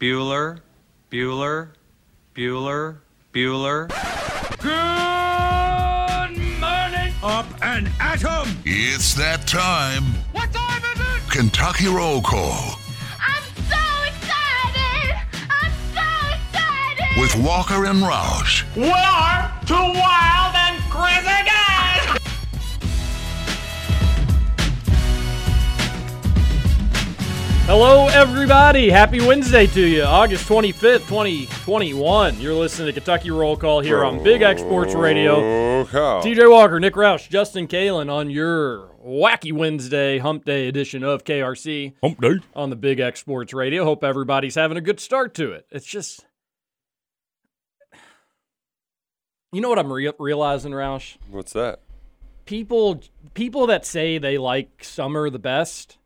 Bueller, 0.00 0.60
Bueller, 1.10 1.68
Bueller, 2.34 2.96
Bueller. 3.34 3.88
Good 4.58 6.38
morning. 6.58 7.12
Up 7.22 7.44
and 7.60 7.90
at 8.00 8.24
'em! 8.24 8.48
It's 8.64 9.12
that 9.16 9.46
time. 9.46 10.04
What 10.32 10.50
time 10.54 10.82
is 10.94 11.00
it? 11.00 11.30
Kentucky 11.30 11.88
Roll 11.88 12.22
Call 12.22 12.78
I'm 13.20 13.42
so 13.68 13.84
excited! 14.08 15.20
I'm 15.50 15.72
so 15.92 16.08
excited! 16.32 17.20
with 17.20 17.36
Walker 17.36 17.84
and 17.84 18.02
Roush. 18.02 18.64
We 18.74 18.88
are 18.90 19.52
two 19.66 19.74
wild 19.74 20.49
Hello, 27.72 28.08
everybody. 28.08 28.90
Happy 28.90 29.24
Wednesday 29.24 29.64
to 29.68 29.86
you. 29.86 30.02
August 30.02 30.48
25th, 30.48 31.06
2021. 31.06 32.40
You're 32.40 32.52
listening 32.52 32.86
to 32.86 32.92
Kentucky 32.92 33.30
Roll 33.30 33.56
Call 33.56 33.78
here 33.78 34.04
on 34.04 34.24
Big 34.24 34.42
X 34.42 34.60
Sports 34.60 34.92
Radio. 34.96 35.84
TJ 35.84 36.50
Walker, 36.50 36.80
Nick 36.80 36.94
Roush, 36.94 37.28
Justin 37.28 37.68
Kalen 37.68 38.10
on 38.10 38.28
your 38.28 38.88
wacky 39.06 39.52
Wednesday 39.52 40.18
hump 40.18 40.44
day 40.44 40.66
edition 40.66 41.04
of 41.04 41.22
KRC 41.22 41.94
Hump 42.02 42.20
day. 42.20 42.40
on 42.56 42.70
the 42.70 42.76
Big 42.76 42.98
X 42.98 43.20
Sports 43.20 43.54
Radio. 43.54 43.84
Hope 43.84 44.02
everybody's 44.02 44.56
having 44.56 44.76
a 44.76 44.80
good 44.80 44.98
start 44.98 45.32
to 45.34 45.52
it. 45.52 45.64
It's 45.70 45.86
just. 45.86 46.26
You 49.52 49.60
know 49.60 49.68
what 49.68 49.78
I'm 49.78 49.92
re- 49.92 50.10
realizing, 50.18 50.72
Roush? 50.72 51.18
What's 51.30 51.52
that? 51.52 51.78
people 52.46 53.00
people 53.34 53.68
that 53.68 53.86
say 53.86 54.18
they 54.18 54.38
like 54.38 54.82
summer 54.82 55.30
the 55.30 55.38
best 55.38 55.98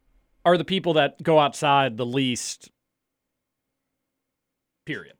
are 0.45 0.57
the 0.59 0.65
people 0.65 0.95
that 0.95 1.23
go 1.23 1.39
outside 1.39 1.97
the 1.97 2.07
least 2.07 2.71
period 4.87 5.15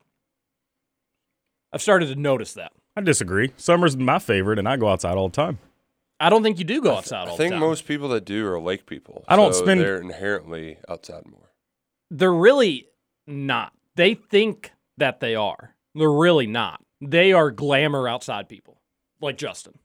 i've 1.73 1.83
started 1.83 2.07
to 2.07 2.15
notice 2.17 2.55
that 2.55 2.73
I 2.97 3.01
disagree. 3.01 3.51
Summer's 3.57 3.97
my 3.97 4.21
favorite, 4.21 4.61
and 4.61 4.69
I 4.69 4.77
go 4.77 4.89
outside 4.89 5.17
all 5.17 5.29
the 5.29 5.35
time. 5.35 5.59
i 6.21 6.31
don't 6.31 6.45
think 6.45 6.61
you 6.61 6.65
do 6.65 6.81
go 6.81 6.95
outside 6.95 7.27
all 7.27 7.35
I 7.35 7.37
think 7.37 7.57
most 7.57 7.89
people 7.89 8.09
that 8.11 8.25
do 8.25 8.47
are 8.47 8.61
lake 8.61 8.87
people. 8.87 9.25
I 9.27 9.35
don't 9.35 9.53
so 9.53 9.65
spend- 9.65 9.81
They're 9.81 10.01
inherently 10.01 10.79
outside 10.89 11.27
more. 11.27 11.51
they're 12.13 12.33
really 12.33 12.87
not 13.27 13.73
they 13.97 14.15
think 14.15 14.71
that 14.97 15.19
they 15.19 15.35
are 15.35 15.75
they're 15.97 16.09
really 16.13 16.47
not 16.47 16.85
they 17.01 17.33
are 17.33 17.51
glamour 17.51 18.07
outside 18.09 18.49
people 18.49 18.81
like 19.21 19.37
justin 19.39 19.77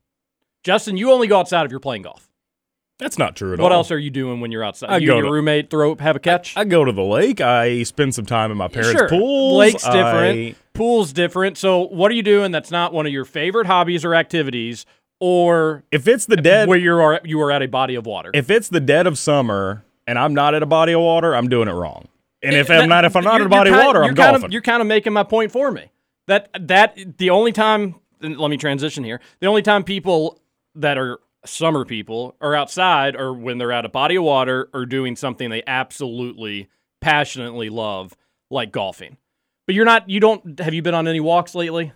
justin 0.64 0.96
you 0.98 1.12
only 1.12 1.26
go 1.26 1.40
outside 1.40 1.66
if 1.66 1.72
you're 1.72 1.80
playing 1.80 2.04
golf 2.04 2.29
That's 3.00 3.18
not 3.18 3.36
true 3.36 3.54
at 3.54 3.60
what 3.60 3.72
all. 3.72 3.78
What 3.80 3.84
else 3.86 3.92
are 3.92 3.98
you 3.98 4.10
doing 4.12 4.42
when 4.42 4.52
you're 4.52 4.64
outside 4.64 4.90
I 4.92 4.98
you 4.98 5.08
your 5.14 5.22
to- 5.24 5.32
roommate 5.32 5.70
throw 5.70 5.96
have 5.96 6.16
a 6.16 6.20
catch 6.20 6.56
I 6.56 6.66
go 6.66 6.84
to 6.86 6.92
the 6.92 7.02
lake. 7.02 7.42
I 7.42 7.84
spend 7.84 8.14
some 8.14 8.26
time 8.26 8.52
in 8.52 8.58
my 8.58 8.68
parents' 8.68 8.92
Sure. 9.00 9.10
pools. 9.10 9.58
Lake's 9.58 9.84
different. 9.84 10.38
I- 10.40 10.56
Pool's 10.74 11.12
different. 11.12 11.58
So, 11.58 11.88
what 11.88 12.12
are 12.12 12.14
you 12.14 12.24
doing 12.24 12.52
that's 12.52 12.72
not 12.72 12.94
one 12.94 13.06
of 13.06 13.12
your 13.12 13.26
favorite 13.26 13.68
hobbies 13.68 14.06
or 14.06 14.16
activities, 14.16 14.86
or 15.20 15.84
if 15.92 16.08
it's 16.08 16.26
the 16.26 16.38
dead, 16.38 16.68
where 16.70 16.78
you 16.78 16.94
are 16.94 17.20
you 17.26 17.42
are 17.42 17.52
at 17.52 17.62
a 17.62 17.68
body 17.68 17.96
of 17.96 18.06
water? 18.06 18.32
if 18.34 18.50
it's 18.50 18.70
the 18.70 18.80
dead 18.80 19.06
of 19.08 19.18
summer, 19.18 19.84
and 20.08 20.18
I'm 20.20 20.34
not 20.34 20.54
at 20.56 20.64
a 20.64 20.66
body 20.66 20.94
of 20.94 21.02
water, 21.02 21.36
I'm 21.36 21.50
doing 21.50 21.68
it 21.68 21.74
wrong. 21.74 22.08
And 22.42 22.56
if 22.56 22.68
That- 22.68 22.82
I'm 22.84 22.90
not, 22.90 23.04
if 23.04 23.16
I'm 23.18 23.24
not 23.26 23.42
at 23.42 23.48
a 23.48 23.50
body 23.50 23.72
of 23.72 23.78
water, 23.78 24.00
I'm 24.04 24.16
kind 24.16 24.32
golfing. 24.34 24.44
Of, 24.46 24.52
you're 24.54 24.62
kind 24.62 24.82
of 24.82 24.88
making 24.88 25.12
my 25.14 25.24
point 25.24 25.52
for 25.52 25.72
me. 25.72 25.92
That 26.28 26.50
that 26.60 26.98
the 27.18 27.30
only 27.30 27.52
time. 27.52 27.96
Let 28.22 28.50
me 28.50 28.58
transition 28.58 29.04
here. 29.06 29.20
The 29.40 29.48
only 29.48 29.62
time 29.62 29.84
people 29.84 30.40
that 30.76 30.98
are 30.98 31.20
summer 31.46 31.86
people 31.86 32.36
are 32.42 32.56
outside 32.56 33.16
or 33.16 33.34
when 33.34 33.58
they're 33.58 33.72
at 33.72 33.86
a 33.86 33.90
body 33.90 34.16
of 34.16 34.24
water 34.24 34.70
or 34.74 34.86
doing 34.86 35.16
something 35.16 35.50
they 35.50 35.64
absolutely 35.66 36.70
passionately 37.02 37.70
love, 37.70 38.16
like 38.50 38.72
golfing. 38.72 39.18
But 39.66 39.76
you're 39.76 39.86
not. 39.86 40.10
You 40.10 40.20
don't. 40.20 40.60
Have 40.60 40.74
you 40.74 40.82
been 40.82 40.96
on 40.96 41.08
any 41.08 41.20
walks 41.20 41.54
lately? 41.56 41.92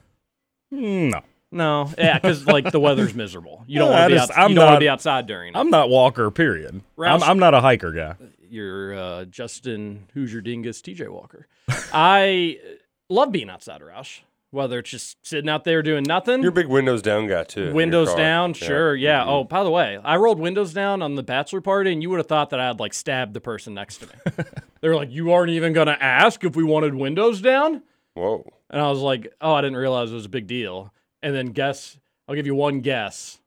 No, 0.72 1.22
No, 1.52 1.92
yeah, 1.98 2.18
because 2.18 2.48
like 2.48 2.72
the 2.72 2.80
weather's 2.80 3.14
miserable. 3.14 3.64
You 3.68 3.80
don't 3.80 3.90
want 3.92 4.10
to 4.10 4.16
be 4.16 4.20
out, 4.20 4.30
you 4.30 4.36
don't 4.36 4.56
want 4.56 4.56
not- 4.56 4.74
to 4.76 4.80
be 4.80 4.90
outside 4.90 5.28
during 5.28 5.54
it. 5.54 5.58
I'm 5.58 5.70
not 5.70 5.90
Walker. 5.90 6.30
Period. 6.32 6.82
I'm, 7.00 7.22
I'm 7.24 7.40
not 7.40 7.54
a 7.54 7.62
hiker 7.62 7.92
guy. 7.92 8.16
You're 8.50 8.94
uh, 8.96 9.26
Justin 9.26 10.08
Hoosier 10.14 10.42
Dingus, 10.42 10.82
TJ 10.82 11.10
Walker. 11.10 11.48
I 11.94 12.60
love 13.10 13.32
being 13.32 13.50
outside, 13.50 13.82
Roush. 13.82 14.20
Whether 14.54 14.80
it's 14.80 14.92
just 14.92 15.18
sitting 15.26 15.50
out 15.50 15.64
there 15.64 15.82
doing 15.82 16.04
nothing, 16.04 16.42
You're 16.44 16.52
a 16.52 16.54
big 16.54 16.68
windows 16.68 17.02
down 17.02 17.26
guy 17.28 17.44
too. 17.44 17.74
windows 17.74 18.10
car. 18.10 18.18
down, 18.18 18.50
Yeah. 18.52 18.68
sure, 18.68 18.96
yeah. 18.96 19.22
Mhm. 19.24 19.28
Oh, 19.28 19.44
by 19.46 19.64
the 19.64 19.72
way, 19.72 19.98
I 20.04 20.16
rolled 20.18 20.40
windows 20.40 20.74
down 20.74 21.02
on 21.02 21.16
the 21.16 21.24
bachelor 21.24 21.60
party, 21.60 21.92
and 21.92 22.04
you 22.04 22.12
would 22.12 22.18
have 22.20 22.28
thought 22.28 22.52
that 22.52 22.60
I 22.60 22.68
had 22.68 22.80
like 22.80 22.94
stabbed 22.94 23.34
the 23.34 23.42
person 23.42 23.74
next 23.74 23.98
to 23.98 24.06
me. 24.06 24.14
they 24.82 24.88
were 24.90 24.96
like, 24.96 25.10
"You 25.12 25.32
aren't 25.32 25.50
even 25.50 25.74
gonna 25.74 25.98
ask 26.00 26.44
if 26.44 26.56
we 26.56 26.64
wanted 26.64 26.94
windows 26.94 27.42
down," 27.42 27.82
Whoa. 28.14 28.46
and 28.70 28.80
I 28.80 28.90
was 28.92 29.00
like, 29.00 29.34
"Oh, 29.42 29.54
I 29.56 29.62
didn't 29.62 29.78
realize 29.78 30.12
it 30.12 30.16
was 30.16 30.26
a 30.26 30.30
big 30.30 30.46
deal." 30.46 30.94
And 31.24 31.34
then 31.34 31.48
guess, 31.48 31.98
I'll 32.28 32.36
give 32.36 32.46
you 32.46 32.54
one 32.54 32.82
guess. 32.82 33.40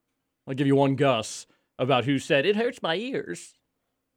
I'll 0.49 0.55
give 0.55 0.67
you 0.67 0.75
one 0.75 0.97
guess 0.97 1.47
about 1.79 2.05
who 2.05 2.19
said 2.19 2.45
it 2.47 2.57
hurts 2.57 2.83
my 2.83 2.97
ears. 2.97 3.55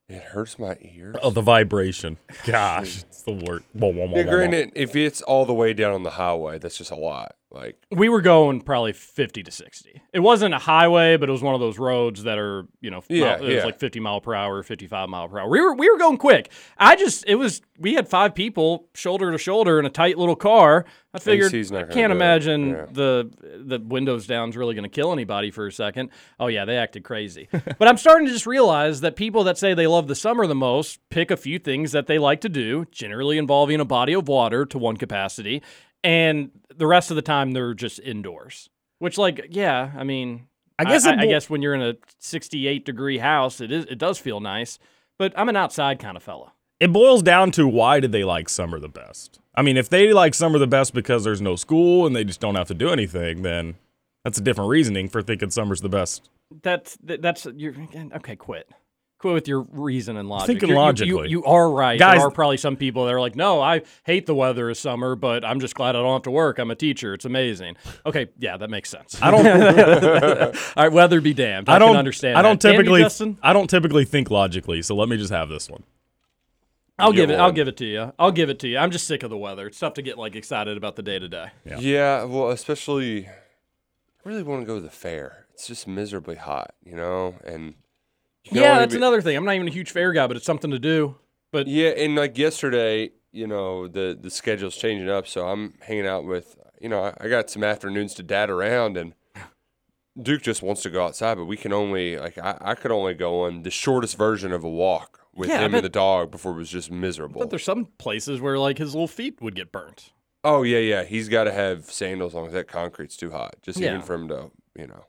It 0.09 0.23
hurts 0.23 0.57
my 0.57 0.75
ears. 0.81 1.15
Oh, 1.21 1.29
the 1.29 1.41
vibration. 1.41 2.17
Gosh, 2.45 3.03
it's 3.03 3.21
the 3.21 3.31
word. 3.33 3.63
Whoa, 3.73 3.89
whoa, 3.89 4.07
whoa, 4.07 4.17
yeah, 4.17 4.23
whoa, 4.23 4.31
whoa. 4.31 4.37
granted, 4.37 4.71
if 4.75 4.95
it's 4.95 5.21
all 5.21 5.45
the 5.45 5.53
way 5.53 5.73
down 5.73 5.93
on 5.93 6.01
the 6.01 6.09
highway, 6.11 6.57
that's 6.57 6.79
just 6.79 6.89
a 6.89 6.95
lot. 6.95 7.35
Like, 7.51 7.77
We 7.91 8.09
were 8.09 8.21
going 8.21 8.61
probably 8.61 8.93
50 8.93 9.41
to 9.41 9.51
60. 9.51 10.01
It 10.13 10.19
wasn't 10.19 10.53
a 10.53 10.59
highway, 10.59 11.17
but 11.17 11.29
it 11.29 11.31
was 11.31 11.41
one 11.41 11.55
of 11.55 11.59
those 11.59 11.79
roads 11.79 12.23
that 12.23 12.37
are, 12.37 12.67
you 12.79 12.91
know, 12.91 13.01
Yeah, 13.09 13.25
mile- 13.25 13.35
it 13.37 13.41
was 13.41 13.53
yeah. 13.55 13.65
like 13.65 13.79
50 13.79 13.99
mile 13.99 14.21
per 14.21 14.35
hour, 14.35 14.61
55 14.61 15.09
mile 15.09 15.27
per 15.27 15.39
hour. 15.39 15.49
We 15.49 15.59
were 15.59 15.73
we 15.73 15.89
were 15.89 15.97
going 15.97 16.17
quick. 16.17 16.51
I 16.77 16.95
just 16.95 17.23
it 17.27 17.35
was 17.35 17.61
we 17.79 17.95
had 17.95 18.07
five 18.07 18.35
people 18.35 18.87
shoulder 18.93 19.31
to 19.31 19.37
shoulder 19.39 19.79
in 19.79 19.85
a 19.85 19.89
tight 19.89 20.17
little 20.19 20.35
car. 20.35 20.85
I 21.11 21.17
figured 21.17 21.51
I 21.73 21.83
can't 21.91 22.11
imagine 22.11 22.69
Yeah. 22.69 22.85
the 22.91 23.31
the 23.65 23.79
windows 23.79 24.27
down's 24.27 24.55
really 24.55 24.75
going 24.75 24.83
to 24.83 24.89
kill 24.89 25.11
anybody 25.11 25.49
for 25.49 25.65
a 25.65 25.71
second. 25.71 26.11
Oh 26.39 26.47
yeah, 26.47 26.65
they 26.65 26.77
acted 26.77 27.03
crazy. 27.03 27.47
but 27.51 27.87
I'm 27.87 27.97
starting 27.97 28.27
to 28.27 28.33
just 28.33 28.45
realize 28.45 29.01
that 29.01 29.15
people 29.15 29.43
that 29.45 29.57
say 29.57 29.73
they 29.73 29.87
love 29.87 30.07
the 30.07 30.13
summer 30.15 30.45
the 30.45 30.53
most 30.53 30.99
pick 31.09 31.31
a 31.31 31.37
few 31.37 31.57
things 31.57 31.93
that 31.93 32.05
they 32.05 32.19
like 32.19 32.41
to 32.41 32.49
do, 32.49 32.85
generally 32.91 33.39
involving 33.39 33.79
a 33.79 33.85
body 33.85 34.13
of 34.13 34.27
water 34.27 34.65
to 34.67 34.77
one 34.77 34.97
capacity, 34.97 35.63
and 36.03 36.51
the 36.75 36.87
rest 36.87 37.11
of 37.11 37.15
the 37.15 37.21
time 37.21 37.51
they're 37.51 37.73
just 37.73 37.99
indoors. 37.99 38.69
Which, 38.99 39.17
like, 39.17 39.47
yeah, 39.49 39.91
I 39.97 40.03
mean, 40.03 40.47
I 40.77 40.83
guess 40.85 41.05
I, 41.05 41.13
it 41.13 41.19
I 41.19 41.23
bo- 41.23 41.29
guess 41.29 41.49
when 41.49 41.61
you're 41.61 41.73
in 41.75 41.81
a 41.81 41.95
68 42.19 42.85
degree 42.85 43.17
house, 43.19 43.61
it 43.61 43.71
is 43.71 43.85
it 43.85 43.97
does 43.97 44.17
feel 44.17 44.39
nice. 44.39 44.79
But 45.17 45.33
I'm 45.37 45.49
an 45.49 45.55
outside 45.55 45.99
kind 45.99 46.15
of 46.17 46.23
fella. 46.23 46.53
it 46.79 46.93
boils 46.93 47.21
down 47.21 47.51
to 47.51 47.67
why 47.67 47.99
did 47.99 48.11
they 48.11 48.23
like 48.23 48.47
summer 48.49 48.79
the 48.79 48.89
best? 48.89 49.39
I 49.55 49.61
mean, 49.61 49.75
if 49.77 49.89
they 49.89 50.13
like 50.13 50.33
summer 50.33 50.57
the 50.59 50.67
best 50.67 50.93
because 50.93 51.23
there's 51.25 51.41
no 51.41 51.55
school 51.57 52.07
and 52.07 52.15
they 52.15 52.23
just 52.23 52.39
don't 52.39 52.55
have 52.55 52.67
to 52.69 52.73
do 52.73 52.89
anything, 52.89 53.41
then 53.41 53.75
that's 54.23 54.37
a 54.37 54.41
different 54.41 54.69
reasoning 54.69 55.09
for 55.09 55.21
thinking 55.21 55.49
summer's 55.49 55.81
the 55.81 55.89
best. 55.89 56.29
That's 56.61 56.97
that's 57.01 57.45
you're 57.55 57.75
okay. 58.15 58.35
Quit. 58.35 58.69
Quit 59.19 59.33
with 59.33 59.47
your 59.49 59.67
reason 59.71 60.15
and 60.15 60.29
logic. 60.29 60.47
Thinking 60.47 60.69
You're- 60.69 60.79
logically. 60.81 61.29
You, 61.29 61.41
you 61.41 61.43
are 61.43 61.69
right. 61.69 61.99
Guys- 61.99 62.19
there 62.19 62.27
are 62.27 62.31
probably 62.31 62.55
some 62.55 62.77
people 62.77 63.05
that 63.05 63.13
are 63.13 63.19
like, 63.19 63.35
no, 63.35 63.61
I 63.61 63.81
hate 64.03 64.25
the 64.25 64.33
weather 64.33 64.69
of 64.69 64.77
summer, 64.77 65.15
but 65.15 65.43
I'm 65.43 65.59
just 65.59 65.75
glad 65.75 65.97
I 65.97 66.01
don't 66.01 66.13
have 66.13 66.23
to 66.23 66.31
work. 66.31 66.57
I'm 66.57 66.71
a 66.71 66.75
teacher. 66.75 67.13
It's 67.13 67.25
amazing. 67.25 67.75
Okay, 68.05 68.29
yeah, 68.39 68.55
that 68.55 68.69
makes 68.69 68.89
sense. 68.89 69.21
I 69.21 69.29
don't. 69.29 69.45
All 70.77 70.83
right, 70.83 70.91
weather 70.91 71.19
be 71.19 71.33
damned. 71.33 71.67
I, 71.67 71.75
I 71.75 71.79
don't 71.79 71.89
can 71.89 71.97
understand. 71.97 72.37
I 72.37 72.41
don't 72.41 72.61
that. 72.61 72.67
Can 72.75 72.85
you, 72.85 72.93
typically. 73.09 73.37
I 73.43 73.51
don't 73.51 73.69
typically 73.69 74.05
think 74.05 74.31
logically. 74.31 74.81
So 74.81 74.95
let 74.95 75.09
me 75.09 75.17
just 75.17 75.31
have 75.33 75.49
this 75.49 75.69
one. 75.69 75.83
I'll 76.97 77.11
give 77.11 77.29
it. 77.29 77.39
I'll 77.39 77.51
give 77.51 77.67
it 77.67 77.77
to 77.77 77.85
you. 77.85 78.13
I'll 78.17 78.31
give 78.31 78.49
it 78.49 78.59
to 78.59 78.67
you. 78.67 78.77
I'm 78.77 78.91
just 78.91 79.07
sick 79.07 79.23
of 79.23 79.29
the 79.29 79.37
weather. 79.37 79.67
It's 79.67 79.79
tough 79.79 79.95
to 79.95 80.01
get 80.01 80.17
like 80.17 80.35
excited 80.35 80.77
about 80.77 80.95
the 80.95 81.03
day 81.03 81.19
to 81.19 81.27
day. 81.27 81.47
Yeah. 81.65 81.79
yeah, 81.79 82.23
well, 82.23 82.49
especially, 82.49 83.27
I 83.27 83.31
really 84.23 84.43
want 84.43 84.61
to 84.61 84.65
go 84.65 84.75
to 84.75 84.81
the 84.81 84.89
fair. 84.89 85.47
It's 85.53 85.67
just 85.67 85.87
miserably 85.87 86.35
hot, 86.35 86.73
you 86.83 86.95
know? 86.95 87.35
And 87.45 87.75
you 88.45 88.61
Yeah, 88.61 88.79
that's 88.79 88.95
another 88.95 89.21
thing. 89.21 89.35
I'm 89.37 89.45
not 89.45 89.55
even 89.55 89.67
a 89.67 89.71
huge 89.71 89.91
fair 89.91 90.11
guy, 90.13 90.27
but 90.27 90.37
it's 90.37 90.45
something 90.45 90.71
to 90.71 90.79
do. 90.79 91.15
But 91.51 91.67
Yeah, 91.67 91.89
and 91.89 92.15
like 92.15 92.37
yesterday, 92.37 93.11
you 93.31 93.47
know, 93.47 93.87
the 93.87 94.17
the 94.19 94.29
schedule's 94.29 94.75
changing 94.77 95.09
up, 95.09 95.27
so 95.27 95.47
I'm 95.47 95.75
hanging 95.81 96.07
out 96.07 96.25
with, 96.25 96.57
you 96.81 96.89
know, 96.89 97.03
I, 97.03 97.13
I 97.21 97.27
got 97.29 97.49
some 97.49 97.63
afternoons 97.63 98.13
to 98.15 98.23
dad 98.23 98.49
around, 98.49 98.97
and 98.97 99.13
Duke 100.21 100.41
just 100.41 100.61
wants 100.61 100.81
to 100.83 100.89
go 100.89 101.05
outside, 101.05 101.35
but 101.35 101.45
we 101.45 101.57
can 101.57 101.71
only 101.73 102.17
like 102.17 102.37
I, 102.37 102.57
I 102.61 102.75
could 102.75 102.91
only 102.91 103.13
go 103.13 103.43
on 103.45 103.63
the 103.63 103.71
shortest 103.71 104.17
version 104.17 104.51
of 104.51 104.63
a 104.63 104.69
walk 104.69 105.21
with 105.33 105.49
Yeah, 105.49 105.59
him 105.61 105.71
bet- 105.71 105.77
and 105.79 105.85
the 105.85 105.89
dog 105.89 106.31
before 106.31 106.51
it 106.53 106.57
was 106.57 106.69
just 106.69 106.91
miserable. 106.91 107.39
but 107.39 107.49
there's 107.49 107.63
some 107.63 107.85
places 107.97 108.41
where 108.41 108.57
like 108.59 108.77
his 108.77 108.93
little 108.93 109.07
feet 109.07 109.41
would 109.41 109.55
get 109.55 109.71
burnt. 109.71 110.11
oh 110.43 110.63
yeah, 110.63 110.79
yeah, 110.79 111.03
he's 111.03 111.29
got 111.29 111.45
to 111.45 111.51
have 111.51 111.85
sandals 111.85 112.35
on 112.35 112.45
'cause 112.45 112.53
that 112.53 112.67
concrete's 112.67 113.15
too 113.15 113.31
hot, 113.31 113.55
just 113.61 113.79
Yeah. 113.79 113.89
even 113.89 114.01
for 114.01 114.15
him 114.15 114.27
to, 114.27 114.51
you 114.77 114.87
know, 114.87 115.05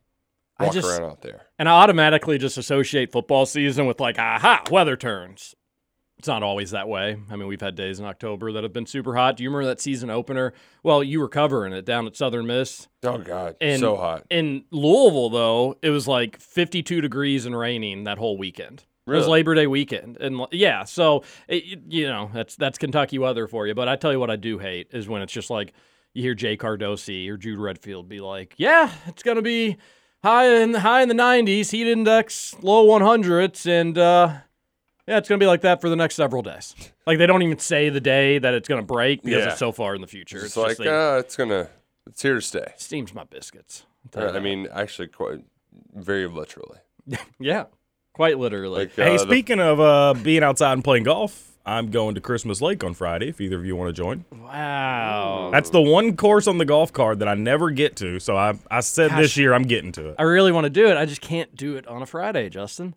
I 0.69 0.71
just- 0.71 0.89
around 0.89 1.11
out 1.11 1.23
there. 1.23 1.43
And 1.59 1.69
I 1.69 1.73
automatically 1.73 2.39
just 2.39 2.57
associate 2.59 3.13
football 3.13 3.47
season 3.47 3.87
with 3.87 4.01
like, 4.01 4.19
aha, 4.19 4.63
weather 4.71 4.97
turns. 4.97 5.55
It's 6.19 6.29
not 6.29 6.43
always 6.43 6.73
that 6.73 6.87
way. 6.87 7.17
I 7.31 7.37
mean, 7.37 7.49
we've 7.49 7.63
had 7.63 7.77
days 7.77 7.99
in 7.99 8.05
October 8.05 8.53
that 8.53 8.63
have 8.63 8.75
been 8.75 8.85
super 8.85 9.17
hot. 9.17 9.39
Do 9.39 9.43
you 9.43 9.49
remember 9.49 9.69
that 9.69 9.81
season 9.81 10.11
opener? 10.11 10.53
Well, 10.83 11.03
you 11.03 11.19
were 11.19 11.31
covering 11.31 11.73
it 11.73 11.87
down 11.87 12.07
at 12.07 12.15
Southern 12.15 12.47
Miss. 12.47 12.89
Oh 13.03 13.17
God, 13.17 13.57
And 13.59 13.81
so 13.81 13.97
hot. 13.97 14.27
In 14.29 14.65
Louisville, 14.71 15.31
though, 15.31 15.79
it 15.81 15.89
was 15.89 16.07
like 16.07 16.39
52 16.39 17.01
degrees 17.01 17.47
and 17.47 17.59
raining 17.59 18.05
that 18.05 18.19
whole 18.19 18.37
weekend. 18.37 18.85
It 19.07 19.13
was 19.13 19.27
Labor 19.27 19.57
Day 19.57 19.67
weekend, 19.67 20.19
and 20.19 20.47
yeah, 20.53 20.85
so 20.85 21.25
it, 21.49 21.65
you 21.89 22.07
know 22.07 22.31
that's 22.33 22.55
that's 22.55 22.79
Kentucky 22.79 23.19
weather 23.19 23.49
for 23.49 23.67
you. 23.67 23.75
But 23.75 23.89
I 23.89 23.97
tell 23.97 24.13
you 24.13 24.21
what, 24.21 24.31
I 24.31 24.37
do 24.37 24.59
hate 24.61 24.87
is 24.93 25.09
when 25.09 25.21
it's 25.21 25.33
just 25.33 25.51
like 25.51 25.73
you 26.15 26.23
hear 26.23 26.35
Jay 26.35 26.57
Cardosi 26.57 27.29
or 27.29 27.37
Jude 27.37 27.59
Redfield 27.59 28.09
be 28.09 28.21
like, 28.21 28.55
"Yeah, 28.57 28.93
it's 29.09 29.25
gonna 29.25 29.43
be 29.43 29.79
high 30.23 30.47
in 30.61 30.75
high 30.75 31.03
in 31.03 31.09
the 31.09 31.15
90s, 31.15 31.71
heat 31.71 31.87
index 31.87 32.55
low 32.63 32.87
100s, 32.87 33.67
and 33.67 33.97
uh, 33.99 34.33
yeah, 35.07 35.19
it's 35.19 35.29
gonna 35.29 35.39
be 35.39 35.47
like 35.47 35.63
that 35.63 35.81
for 35.81 35.89
the 35.89 35.97
next 35.97 36.15
several 36.15 36.43
days." 36.43 36.75
Like 37.07 37.19
they 37.19 37.27
don't 37.27 37.43
even 37.43 37.59
say 37.59 37.89
the 37.89 38.01
day 38.01 38.39
that 38.39 38.55
it's 38.55 38.69
gonna 38.69 38.83
break 38.83 39.23
because 39.23 39.45
Yeah. 39.45 39.51
it's 39.51 39.59
so 39.59 39.73
far 39.73 39.95
in 39.95 40.01
the 40.01 40.07
future. 40.07 40.37
It's, 40.39 40.47
It's, 40.47 40.57
like, 40.57 40.69
just 40.69 40.81
they, 40.81 40.89
uh, 40.89 41.19
it's 41.19 41.37
gonna, 41.37 41.69
it's 42.07 42.23
here 42.23 42.35
to 42.35 42.43
stay. 42.43 42.73
steams 42.77 43.13
my 43.15 43.25
biscuits. 43.25 43.85
I'll 44.05 44.11
tell 44.11 44.23
you 44.25 44.29
I 44.29 44.33
that. 44.33 44.43
mean, 44.43 44.69
actually, 44.73 45.09
quite 45.09 45.41
very 45.95 46.27
literally. 46.27 46.79
yeah, 47.41 47.65
quite 48.13 48.39
literally. 48.39 48.79
Like, 48.81 48.95
Hey, 48.95 49.15
uh, 49.15 49.19
the- 49.19 49.19
speaking 49.19 49.61
of 49.61 49.81
uh, 49.81 50.15
being 50.23 50.43
outside 50.43 50.73
and 50.75 50.85
playing 50.85 51.05
golf, 51.05 51.50
I'm 51.71 51.93
going 51.93 52.17
to 52.17 52.21
Christmas 52.21 52.61
Lake 52.61 52.83
on 52.83 52.95
Friday. 52.95 53.29
If 53.29 53.41
either 53.41 53.57
of 53.57 53.65
you 53.65 53.77
want 53.77 53.95
to 53.95 54.03
join, 54.03 54.25
wow. 54.33 55.51
that's 55.53 55.71
the 55.71 55.81
one 55.81 56.17
course 56.17 56.49
on 56.49 56.59
the 56.59 56.65
golf 56.65 56.93
card 56.93 57.21
that 57.21 57.29
I 57.29 57.35
never 57.35 57.71
get 57.71 57.95
to. 57.99 58.19
So 58.19 58.37
I, 58.37 58.59
I 58.69 58.81
said 58.81 59.13
this 59.13 59.37
year 59.37 59.55
I'm 59.55 59.63
getting 59.63 59.93
to 59.93 60.09
it. 60.09 60.17
I 60.19 60.25
really 60.25 60.51
want 60.51 60.65
to 60.65 60.71
do 60.71 60.89
it. 60.89 60.97
I 60.97 61.07
just 61.07 61.21
can't 61.21 61.55
do 61.55 61.77
it 61.77 61.87
on 61.87 62.03
a 62.03 62.07
Friday, 62.07 62.49
Justin. 62.49 62.97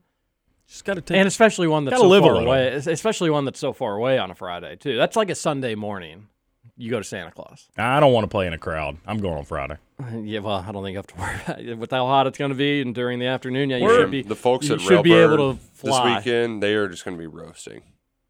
Just 0.68 0.86
got 0.86 0.96
to 0.96 1.02
take. 1.02 1.18
And 1.18 1.28
especially 1.28 1.68
one 1.68 1.86
that's 1.86 1.98
Gotta 1.98 2.06
so 2.06 2.10
live 2.10 2.24
a 2.24 2.26
far 2.26 2.34
little. 2.34 2.50
away. 2.50 2.70
Especially 2.70 3.30
one 3.30 3.46
that's 3.46 3.60
so 3.60 3.74
far 3.74 3.96
away 3.96 4.18
on 4.18 4.32
a 4.32 4.36
Friday 4.36 4.76
too. 4.76 4.98
That's 4.98 5.16
like 5.16 5.30
a 5.30 5.36
Sunday 5.36 5.76
morning. 5.76 6.30
You 6.76 6.90
go 6.90 6.98
to 6.98 7.04
Santa 7.04 7.30
Claus. 7.30 7.70
I 7.78 8.00
don't 8.00 8.12
want 8.12 8.24
to 8.24 8.28
play 8.28 8.48
in 8.48 8.54
a 8.54 8.58
crowd. 8.58 8.98
I'm 9.06 9.20
going 9.20 9.38
on 9.38 9.46
Friday. 9.46 9.78
Yeah, 10.12 10.40
well, 10.40 10.66
I 10.68 10.72
don't 10.72 10.84
think 10.84 10.94
you 10.94 10.98
have 10.98 11.08
to 11.08 11.16
worry 11.16 11.36
about 11.46 11.60
it. 11.62 11.78
with 11.78 11.92
how 11.92 12.08
hot 12.08 12.26
it's 12.26 12.38
going 12.38 12.50
to 12.50 12.56
be 12.56 12.82
and 12.82 12.94
during 12.96 13.20
the 13.20 13.28
afternoon. 13.28 13.70
Yeah, 13.70 13.78
you 13.78 13.84
Word. 13.84 14.02
should 14.02 14.12
be. 14.12 14.24
the 14.24 14.36
folks 14.36 14.68
you 14.68 14.76
at 14.76 14.82
should 14.82 15.04
be 15.04 15.14
able 15.14 15.38
Railbird 15.38 15.60
to 15.60 15.66
fly. 15.76 16.16
this 16.16 16.26
weekend. 16.26 16.64
They 16.64 16.74
are 16.74 16.88
just 16.90 17.06
gonna 17.06 17.16
be 17.16 17.28
roasting. 17.28 17.84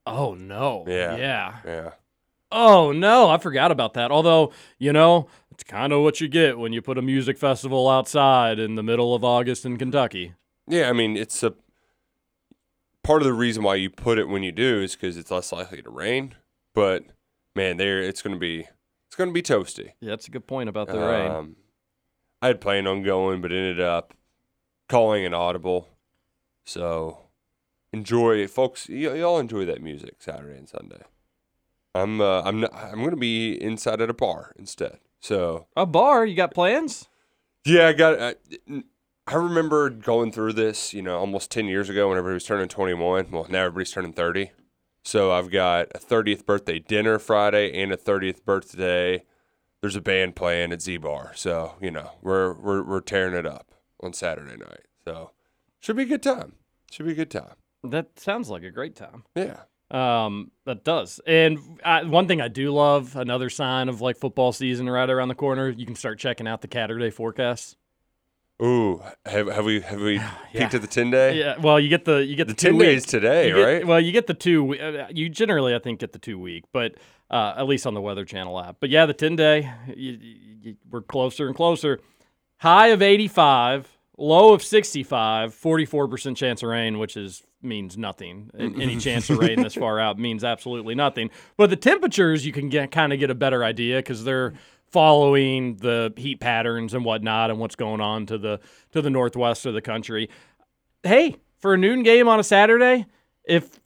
Oh 0.06 0.34
no. 0.34 0.86
Yeah. 0.88 1.16
Yeah. 1.18 1.56
Yeah. 1.66 1.90
Oh 2.52 2.92
no, 2.92 3.30
I 3.30 3.38
forgot 3.38 3.72
about 3.72 3.94
that. 3.96 4.12
Although 4.12 4.52
you 4.78 4.94
know, 4.94 5.28
it's 5.52 5.64
kind 5.64 5.92
of 5.94 6.02
what 6.02 6.22
you 6.22 6.28
get 6.28 6.58
when 6.58 6.74
you 6.74 6.82
put 6.82 6.98
a 6.98 7.02
music 7.02 7.38
festival 7.38 7.90
outside 7.90 8.60
in 8.60 8.76
the 8.76 8.84
middle 8.84 9.16
of 9.16 9.24
August 9.24 9.66
in 9.66 9.78
Kentucky. 9.78 10.34
Yeah, 10.68 10.90
I 10.90 10.94
mean, 10.94 11.18
it's 11.18 11.44
a 11.44 11.54
part 13.04 13.22
of 13.22 13.26
the 13.26 13.34
reason 13.34 13.64
why 13.64 13.76
you 13.76 13.90
put 13.90 14.18
it 14.18 14.28
when 14.30 14.44
you 14.44 14.52
do 14.52 14.82
is 14.82 14.96
because 14.96 15.18
it's 15.18 15.32
less 15.32 15.52
likely 15.52 15.82
to 15.82 15.90
rain. 15.90 16.36
But 16.74 17.04
man, 17.56 17.78
there 17.78 18.02
it's 18.02 18.22
going 18.22 18.36
to 18.36 18.40
be 18.40 18.68
it's 19.08 19.16
going 19.16 19.30
to 19.30 19.34
be 19.34 19.42
toasty. 19.44 19.92
Yeah, 20.00 20.10
that's 20.10 20.28
a 20.28 20.32
good 20.32 20.48
point 20.48 20.70
about 20.70 20.88
the 20.88 21.00
rain. 21.00 21.32
Um, 21.32 21.56
I 22.42 22.48
had 22.48 22.62
planned 22.62 22.88
on 22.88 23.04
going, 23.04 23.42
but 23.42 23.52
ended 23.52 23.80
up 23.80 24.14
calling 24.90 25.26
an 25.26 25.34
audible. 25.34 25.88
So 26.66 27.20
enjoy, 27.94 28.48
folks. 28.48 28.90
y- 28.90 28.96
y'all 28.96 29.40
enjoy 29.40 29.66
that 29.66 29.82
music 29.82 30.16
Saturday 30.20 30.58
and 30.58 30.68
Sunday. 30.68 31.04
I'm 31.96 32.20
uh, 32.20 32.42
I'm 32.42 32.62
not, 32.62 32.74
I'm 32.74 33.00
going 33.00 33.12
to 33.12 33.16
be 33.16 33.54
inside 33.62 34.02
at 34.02 34.10
a 34.10 34.14
bar 34.14 34.54
instead. 34.58 34.98
So 35.20 35.68
A 35.78 35.86
bar? 35.86 36.26
You 36.26 36.36
got 36.36 36.54
plans? 36.54 37.08
yeah, 37.66 37.88
I 37.88 37.94
got. 37.94 38.20
I, 38.20 38.36
I 39.26 39.36
remember 39.36 39.90
going 39.90 40.34
through 40.34 40.54
this, 40.54 40.94
you 40.94 41.02
know, 41.02 41.18
almost 41.18 41.50
ten 41.52 41.68
years 41.68 41.90
ago. 41.90 42.10
When 42.10 42.18
everybody 42.18 42.34
was 42.34 42.44
turning 42.46 42.68
twenty-one, 42.68 43.32
well, 43.32 43.46
now 43.50 43.60
everybody's 43.66 43.92
turning 43.92 44.12
thirty. 44.14 44.52
So 45.06 45.32
I've 45.32 45.52
got 45.52 45.88
a 45.96 46.00
thirtieth 46.00 46.46
birthday 46.46 46.80
dinner 46.80 47.20
Friday 47.20 47.72
and 47.82 47.92
a 47.94 47.98
thirtieth 47.98 48.44
birthday. 48.44 49.24
There's 49.82 49.96
a 49.98 50.02
band 50.02 50.36
playing 50.36 50.72
at 50.74 50.82
Z 50.82 50.98
Bar, 50.98 51.34
so 51.36 51.76
you 51.82 51.92
know 51.92 52.12
we're 52.22 52.54
we're 52.54 52.84
we're 52.84 53.02
tearing 53.02 53.34
it 53.36 53.46
up 53.46 53.72
on 54.02 54.14
Saturday 54.14 54.58
night. 54.58 54.86
So 55.06 55.32
should 55.80 55.96
be 55.98 56.04
a 56.04 56.08
good 56.08 56.24
time. 56.24 56.54
Should 56.92 57.06
be 57.06 57.12
a 57.12 57.16
good 57.16 57.32
time. 57.32 57.56
That 57.84 58.18
sounds 58.20 58.50
like 58.50 58.64
a 58.64 58.72
great 58.72 58.96
time. 58.96 59.24
Yeah. 59.36 59.58
Um, 59.92 60.52
that 60.66 60.84
does. 60.84 61.20
And 61.28 61.60
I, 61.86 62.04
one 62.04 62.28
thing 62.28 62.42
I 62.42 62.48
do 62.48 62.72
love, 62.74 63.16
another 63.16 63.50
sign 63.50 63.90
of 63.90 64.02
like 64.02 64.18
football 64.18 64.52
season 64.52 64.90
right 64.90 65.10
around 65.10 65.28
the 65.28 65.36
corner, 65.36 65.70
you 65.70 65.86
can 65.86 65.96
start 65.96 66.18
checking 66.18 66.48
out 66.48 66.62
the 66.62 66.68
Catterday 66.68 67.14
forecasts. 67.14 67.76
Ooh, 68.62 69.02
have 69.26 69.48
have 69.48 69.66
we 69.66 69.82
have 69.82 70.00
we 70.00 70.14
Yeah. 70.16 70.32
peeked 70.54 70.76
at 70.76 70.82
the 70.82 70.88
ten 70.88 71.12
day? 71.12 71.38
Yeah, 71.40 71.58
well, 71.60 71.80
you 71.80 71.90
get 71.90 72.06
the 72.06 72.24
you 72.26 72.36
get 72.36 72.48
The 72.48 72.54
the, 72.54 72.60
ten 72.60 72.78
week- 72.78 72.88
days 72.88 73.06
today, 73.06 73.48
get- 73.52 73.54
right? 73.62 73.86
Well, 73.86 74.00
you 74.00 74.12
get 74.12 74.28
the 74.28 74.34
two. 74.36 74.76
Uh, 74.80 75.08
you 75.12 75.28
generally, 75.30 75.76
I 75.76 75.80
think, 75.80 76.00
get 76.00 76.14
the 76.14 76.20
two 76.20 76.40
week, 76.40 76.64
but 76.72 76.96
uh, 77.30 77.56
at 77.58 77.68
least 77.68 77.86
on 77.86 77.94
the 77.94 78.02
Weather 78.02 78.26
Channel 78.26 78.60
app. 78.60 78.78
But 78.80 78.90
yeah, 78.92 79.06
the 79.06 79.14
ten 79.14 79.36
day, 79.36 79.72
you, 79.96 80.18
you- 80.62 80.76
we're 80.90 81.02
closer 81.02 81.48
and 81.48 81.56
closer. 81.56 82.00
High 82.58 82.88
of 82.88 83.02
eighty 83.02 83.28
five, 83.28 83.90
low 84.18 84.54
of 84.54 84.64
sixty 84.64 85.04
five, 85.04 85.54
44 85.54 86.08
percent 86.08 86.38
chance 86.38 86.64
of 86.64 86.70
rain, 86.70 87.00
which 87.00 87.18
is 87.18 87.44
means 87.64 87.98
nothing. 87.98 88.52
Any 88.58 88.98
chance 88.98 89.30
of 89.30 89.38
rain 89.38 89.62
this 89.62 89.76
far 89.76 90.00
out 90.00 90.20
means 90.20 90.44
absolutely 90.44 90.96
nothing. 90.96 91.30
But 91.58 91.70
the 91.70 91.76
temperatures, 91.76 92.46
you 92.46 92.52
can 92.52 92.70
get 92.70 92.92
kind 92.92 93.14
of 93.14 93.20
get 93.20 93.30
a 93.30 93.36
better 93.36 93.64
idea 93.64 93.98
because 93.98 94.24
they're 94.24 94.54
following 94.92 95.76
the 95.78 96.14
heat 96.18 96.40
patterns 96.40 96.94
and 96.94 97.04
whatnot 97.04 97.50
and 97.50 97.60
what's 97.60 97.76
going 97.76 98.00
on 98.00 98.26
to 98.28 98.38
the 98.38 98.60
to 98.92 99.02
the 99.02 99.10
northwest 99.10 99.66
of 99.66 99.74
the 99.74 99.82
country 99.82 100.30
hey, 101.04 101.36
for 101.60 101.74
a 101.74 101.78
noon 101.78 102.04
game 102.04 102.28
on 102.28 102.40
a 102.40 102.44
Saturday, 102.44 103.06
if 103.44 103.80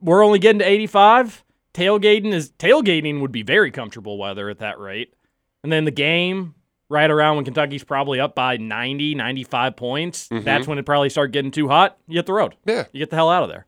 we're 0.00 0.24
only 0.24 0.38
getting 0.38 0.60
to 0.60 0.68
85, 0.68 1.44
tailgating 1.74 2.32
is 2.32 2.50
tailgating 2.52 3.20
would 3.20 3.32
be 3.32 3.42
very 3.42 3.70
comfortable 3.70 4.18
weather 4.18 4.48
at 4.48 4.58
that 4.58 4.78
rate. 4.78 5.14
And 5.62 5.72
then 5.72 5.84
the 5.84 5.90
game 5.90 6.54
right 6.90 7.10
around 7.10 7.36
when 7.36 7.44
Kentucky's 7.46 7.84
probably 7.84 8.20
up 8.20 8.34
by 8.34 8.58
90, 8.58 9.14
95 9.14 9.76
points, 9.76 10.28
that's 10.30 10.66
when 10.66 10.76
it 10.76 10.84
probably 10.84 11.08
start 11.08 11.32
getting 11.32 11.50
too 11.50 11.68
hot. 11.68 11.96
You 12.06 12.16
hit 12.18 12.26
the 12.26 12.34
road. 12.34 12.56
Yeah. 12.66 12.84
You 12.92 12.98
get 12.98 13.08
the 13.08 13.16
hell 13.16 13.30
out 13.30 13.42
of 13.44 13.48
there. 13.48 13.64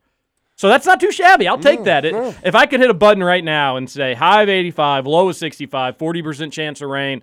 So 0.57 0.69
that's 0.69 0.85
not 0.85 1.01
too 1.01 1.11
shabby. 1.11 1.49
I'll 1.49 1.59
take 1.59 1.85
that. 1.85 2.05
It, 2.05 2.15
If 2.45 2.55
I 2.55 2.67
could 2.67 2.81
hit 2.81 2.91
a 2.91 2.95
button 2.95 3.25
right 3.25 3.43
now 3.43 3.77
and 3.77 3.89
say 3.89 4.13
high 4.15 4.43
of 4.43 4.49
85, 4.51 5.07
low 5.07 5.29
of 5.31 5.37
65, 5.37 5.97
40% 5.97 6.53
chance 6.53 6.83
of 6.83 6.91
rain, 6.91 7.23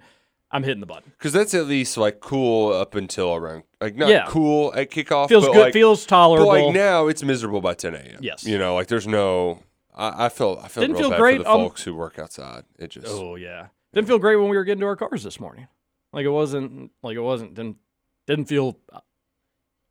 I'm 0.51 0.63
hitting 0.63 0.80
the 0.80 0.88
button. 0.88 1.12
Because 1.18 1.31
that's 1.31 1.54
at 1.54 1.68
least 1.68 1.96
like 1.96 2.22
cool 2.22 2.74
up 2.74 2.96
until 2.96 3.36
around 3.36 3.63
like 3.80 3.96
not 3.96 4.10
Yeah. 4.10 4.25
cool 4.28 4.74
at 4.75 4.90
kickoff. 4.90 5.30
Feels 5.30 5.46
but 5.46 5.54
good, 5.54 5.62
like, 5.62 5.74
feels 5.74 6.06
But 6.06 6.10
tolerable. 6.10 6.48
like 6.66 6.74
now, 6.74 7.07
it's 7.07 7.22
miserable 7.24 7.62
by 7.62 7.75
10 7.75 7.94
a.m. 7.94 8.18
Yes. 8.22 8.46
You 8.46 8.57
know, 8.57 8.74
like 8.74 8.88
there's 8.88 9.07
no. 9.07 9.62
I, 9.96 10.25
I 10.25 10.30
feel 10.30 10.60
I 10.63 10.68
feel 10.68 10.81
Didn't 10.81 10.96
real 10.96 11.04
feel 11.04 11.10
bad 11.12 11.19
great, 11.19 11.38
for 11.38 11.44
the 11.44 11.50
um, 11.51 11.62
folks 11.62 11.84
who 11.84 11.94
work 11.96 12.18
outside. 12.19 12.63
It 12.80 12.90
just 12.90 13.07
Oh 13.10 13.36
yeah, 13.36 13.68
didn't 13.94 14.07
feel 14.07 14.18
great 14.19 14.38
when 14.38 14.50
we 14.50 14.57
were 14.57 14.63
getting 14.63 14.80
to 14.81 14.86
our 14.88 14.96
cars 14.96 15.24
this 15.24 15.40
morning. 15.40 15.68
Like 16.14 16.26
it 16.26 16.30
wasn't 16.30 16.92
like 17.04 17.16
it 17.16 17.22
wasn't 17.22 17.54
didn't 17.54 17.78
didn't 18.28 18.46
feel 18.46 18.78
uh, 18.92 19.00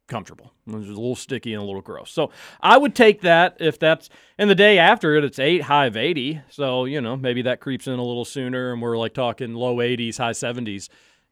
comfortable. 0.09 0.53
It 0.67 0.75
was 0.75 0.87
a 0.87 0.93
little 0.93 1.15
sticky 1.15 1.53
and 1.55 1.63
a 1.63 1.67
little 1.67 1.83
gross. 1.83 2.11
So 2.11 2.31
I 2.61 2.77
would 2.77 2.95
take 2.95 3.21
that 3.23 3.57
if 3.61 3.79
that's 3.79 4.09
and 4.39 4.49
the 4.51 4.55
day 4.55 4.79
after 4.79 5.15
it, 5.17 5.25
it's 5.25 5.39
eight 5.39 5.63
high 5.63 5.87
of 5.87 5.97
eighty. 5.97 6.41
So 6.51 6.85
you 6.87 7.01
know 7.01 7.17
maybe 7.17 7.43
that 7.43 7.61
creeps 7.61 7.87
in 7.87 7.99
a 7.99 8.05
little 8.05 8.25
sooner, 8.25 8.73
and 8.73 8.83
we're 8.83 8.97
like 8.99 9.15
talking 9.15 9.55
low 9.55 9.81
eighties, 9.81 10.19
high 10.19 10.33
seventies 10.33 10.89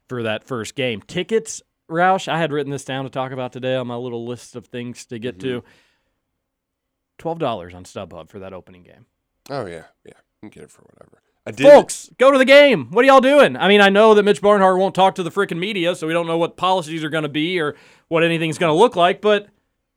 for 0.09 0.23
that 0.23 0.45
first 0.45 0.75
game. 0.77 1.03
Tickets, 1.03 1.63
Roush. 1.91 2.29
I 2.29 2.39
had 2.39 2.53
written 2.53 2.71
this 2.71 2.85
down 2.85 3.05
to 3.05 3.11
talk 3.11 3.33
about 3.33 3.53
today 3.53 3.75
on 3.75 3.87
my 3.87 3.97
little 3.97 4.25
list 4.27 4.55
of 4.55 4.67
things 4.67 5.05
to 5.07 5.19
get 5.19 5.41
to. 5.41 5.65
Twelve 7.19 7.39
dollars 7.39 7.75
on 7.75 7.85
StubHub 7.85 8.29
for 8.29 8.39
that 8.41 8.53
opening 8.53 8.83
game. 8.83 9.07
oh 9.51 9.67
yeah 9.67 9.85
yeah. 10.05 10.13
You 10.43 10.51
can 10.51 10.51
get 10.51 10.65
it 10.65 10.71
for 10.71 10.83
whatever. 10.83 11.23
Did. 11.53 11.61
Folks, 11.61 12.11
go 12.19 12.33
to 12.33 12.39
the 12.39 12.45
game. 12.45 12.91
What 12.91 13.05
are 13.05 13.09
y'all 13.09 13.21
doing? 13.21 13.57
I 13.57 13.69
mean, 13.69 13.81
I 13.81 13.89
know 13.89 14.15
that 14.15 14.25
Mitch 14.25 14.43
Barnhart 14.43 14.79
won't 14.79 14.95
talk 14.97 15.15
to 15.15 15.23
the 15.23 15.31
freaking 15.31 15.59
media, 15.59 15.95
so 15.95 16.07
we 16.07 16.13
don't 16.13 16.27
know 16.27 16.39
what 16.39 16.57
policies 16.57 17.05
are 17.05 17.09
going 17.09 17.23
to 17.23 17.29
be 17.29 17.61
or 17.61 17.77
what 18.09 18.25
anything's 18.25 18.59
going 18.59 18.73
to 18.73 18.77
look 18.79 18.97
like, 18.97 19.21
but 19.21 19.47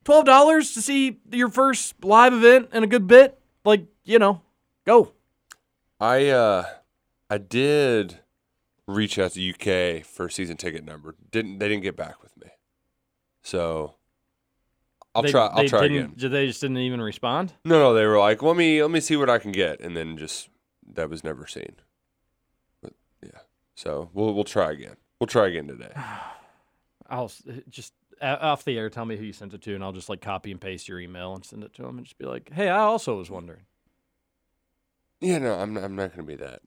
$12 0.05 0.73
to 0.75 0.81
see 0.81 1.19
your 1.31 1.49
first 1.49 1.95
live 2.03 2.33
event 2.33 2.69
in 2.71 2.83
a 2.83 2.87
good 2.87 3.07
bit, 3.07 3.39
like, 3.65 3.85
you 4.05 4.19
know, 4.19 4.41
go. 4.85 5.11
I 5.99 6.27
uh, 6.27 6.65
I 7.29 7.37
did 7.39 8.19
reach 8.87 9.17
out 9.19 9.31
to 9.33 9.49
UK 9.49 10.05
for 10.05 10.27
a 10.27 10.31
season 10.31 10.55
ticket 10.55 10.85
number. 10.85 11.15
Didn't 11.31 11.57
they 11.59 11.67
didn't 11.67 11.83
get 11.83 11.95
back 11.95 12.21
with 12.21 12.37
me? 12.37 12.47
So 13.41 13.95
I'll 15.13 15.23
They- 15.23 15.31
try. 15.31 15.47
I'll 15.47 15.67
try 15.67 15.85
again. 15.85 16.13
They 16.15 16.45
just 16.47 16.61
didn't 16.61 16.77
even 16.77 17.01
respond? 17.01 17.53
No, 17.65 17.79
no, 17.79 17.93
they 17.93 18.05
were 18.05 18.17
like, 18.19 18.41
let 18.41 18.55
me 18.55 18.81
let 18.81 18.91
me 18.91 18.99
see 18.99 19.15
what 19.17 19.29
I 19.29 19.39
can 19.39 19.51
get, 19.51 19.79
and 19.81 19.97
then 19.97 20.17
just 20.17 20.47
that 20.93 21.09
was 21.09 21.23
never 21.23 21.47
seen. 21.47 21.75
But 22.81 22.93
yeah, 23.23 23.39
so 23.75 24.09
we'll 24.13 24.33
we'll 24.33 24.43
try 24.43 24.71
again. 24.71 24.97
We'll 25.19 25.27
try 25.27 25.47
again 25.47 25.67
today. 25.67 25.91
I'll 27.09 27.31
uh, 27.49 27.53
just 27.69 27.93
off 28.21 28.63
the 28.63 28.77
air 28.77 28.89
tell 28.89 29.05
me 29.05 29.17
who 29.17 29.23
you 29.23 29.33
sent 29.33 29.53
it 29.53 29.61
to, 29.63 29.75
and 29.75 29.83
I'll 29.83 29.91
just 29.91 30.09
like 30.09 30.21
copy 30.21 30.51
and 30.51 30.59
paste 30.59 30.87
your 30.87 30.99
email 30.99 31.33
and 31.33 31.45
send 31.45 31.63
it 31.63 31.73
to 31.75 31.83
them 31.83 31.97
and 31.97 32.05
just 32.05 32.17
be 32.17 32.25
like, 32.25 32.51
hey, 32.53 32.69
I 32.69 32.79
also 32.79 33.17
was 33.17 33.29
wondering. 33.29 33.61
Yeah, 35.21 35.39
no, 35.39 35.55
I'm 35.55 35.73
not, 35.73 35.83
I'm 35.83 35.95
not 35.95 36.15
going 36.15 36.27
to 36.27 36.35
be 36.35 36.35
that. 36.35 36.61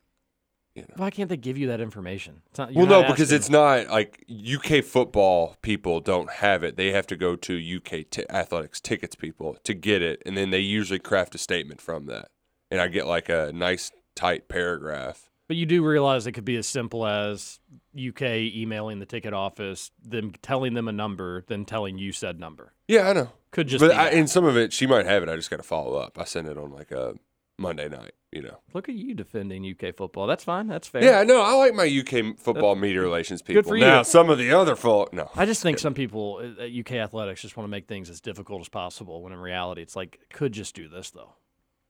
You 0.74 0.82
know. 0.82 0.94
Why 0.96 1.10
can't 1.10 1.28
they 1.28 1.36
give 1.36 1.58
you 1.58 1.68
that 1.68 1.82
information? 1.82 2.40
It's 2.48 2.58
not, 2.58 2.72
Well, 2.72 2.86
no, 2.86 3.02
because 3.02 3.30
it's 3.30 3.50
not 3.50 3.88
like 3.88 4.24
UK 4.30 4.82
football 4.82 5.56
people 5.60 6.00
don't 6.00 6.30
have 6.30 6.62
it. 6.64 6.76
They 6.76 6.92
have 6.92 7.06
to 7.08 7.16
go 7.16 7.36
to 7.36 7.76
UK 7.76 8.08
t- 8.10 8.24
athletics 8.30 8.80
tickets 8.80 9.14
people 9.14 9.58
to 9.64 9.74
get 9.74 10.00
it, 10.00 10.22
and 10.24 10.34
then 10.34 10.48
they 10.48 10.60
usually 10.60 10.98
craft 10.98 11.34
a 11.34 11.38
statement 11.38 11.82
from 11.82 12.06
that. 12.06 12.28
And 12.70 12.80
I 12.80 12.88
get 12.88 13.06
like 13.06 13.28
a 13.28 13.52
nice 13.54 13.90
tight 14.14 14.48
paragraph. 14.48 15.28
But 15.48 15.56
you 15.56 15.66
do 15.66 15.84
realize 15.84 16.26
it 16.26 16.32
could 16.32 16.44
be 16.44 16.56
as 16.56 16.66
simple 16.66 17.06
as 17.06 17.58
UK 17.96 18.22
emailing 18.22 19.00
the 19.00 19.06
ticket 19.06 19.34
office, 19.34 19.90
them 20.02 20.32
telling 20.40 20.74
them 20.74 20.88
a 20.88 20.92
number, 20.92 21.44
then 21.48 21.64
telling 21.64 21.98
you 21.98 22.12
said 22.12 22.40
number. 22.40 22.72
Yeah, 22.88 23.08
I 23.08 23.12
know. 23.12 23.32
Could 23.50 23.68
just 23.68 23.82
but 23.82 23.90
I, 23.94 24.10
in 24.10 24.28
some 24.28 24.44
of 24.46 24.56
it, 24.56 24.72
she 24.72 24.86
might 24.86 25.04
have 25.04 25.22
it. 25.22 25.28
I 25.28 25.36
just 25.36 25.50
got 25.50 25.58
to 25.58 25.62
follow 25.62 25.96
up. 25.96 26.18
I 26.18 26.24
send 26.24 26.48
it 26.48 26.56
on 26.56 26.70
like 26.72 26.90
a 26.90 27.14
Monday 27.58 27.88
night. 27.88 28.12
You 28.30 28.40
know. 28.40 28.60
Look 28.72 28.88
at 28.88 28.94
you 28.94 29.14
defending 29.14 29.62
UK 29.62 29.94
football. 29.94 30.26
That's 30.26 30.42
fine. 30.42 30.68
That's 30.68 30.88
fair. 30.88 31.04
Yeah, 31.04 31.22
no, 31.22 31.42
I 31.42 31.52
like 31.52 31.74
my 31.74 31.84
UK 31.84 32.38
football 32.38 32.74
media 32.76 33.02
relations 33.02 33.42
people. 33.42 33.60
good 33.60 33.68
for 33.68 33.76
Now, 33.76 33.98
you. 33.98 34.04
some 34.04 34.30
of 34.30 34.38
the 34.38 34.52
other 34.52 34.74
folk, 34.74 35.12
no. 35.12 35.28
I 35.36 35.44
just 35.44 35.60
think 35.60 35.78
some 35.78 35.92
people 35.92 36.40
uh, 36.58 36.62
at 36.62 36.70
UK 36.72 36.92
athletics 36.92 37.42
just 37.42 37.58
want 37.58 37.66
to 37.66 37.70
make 37.70 37.86
things 37.86 38.08
as 38.08 38.22
difficult 38.22 38.62
as 38.62 38.70
possible 38.70 39.22
when 39.22 39.34
in 39.34 39.38
reality 39.38 39.82
it's 39.82 39.94
like 39.94 40.18
could 40.32 40.52
just 40.52 40.74
do 40.74 40.88
this 40.88 41.10
though. 41.10 41.34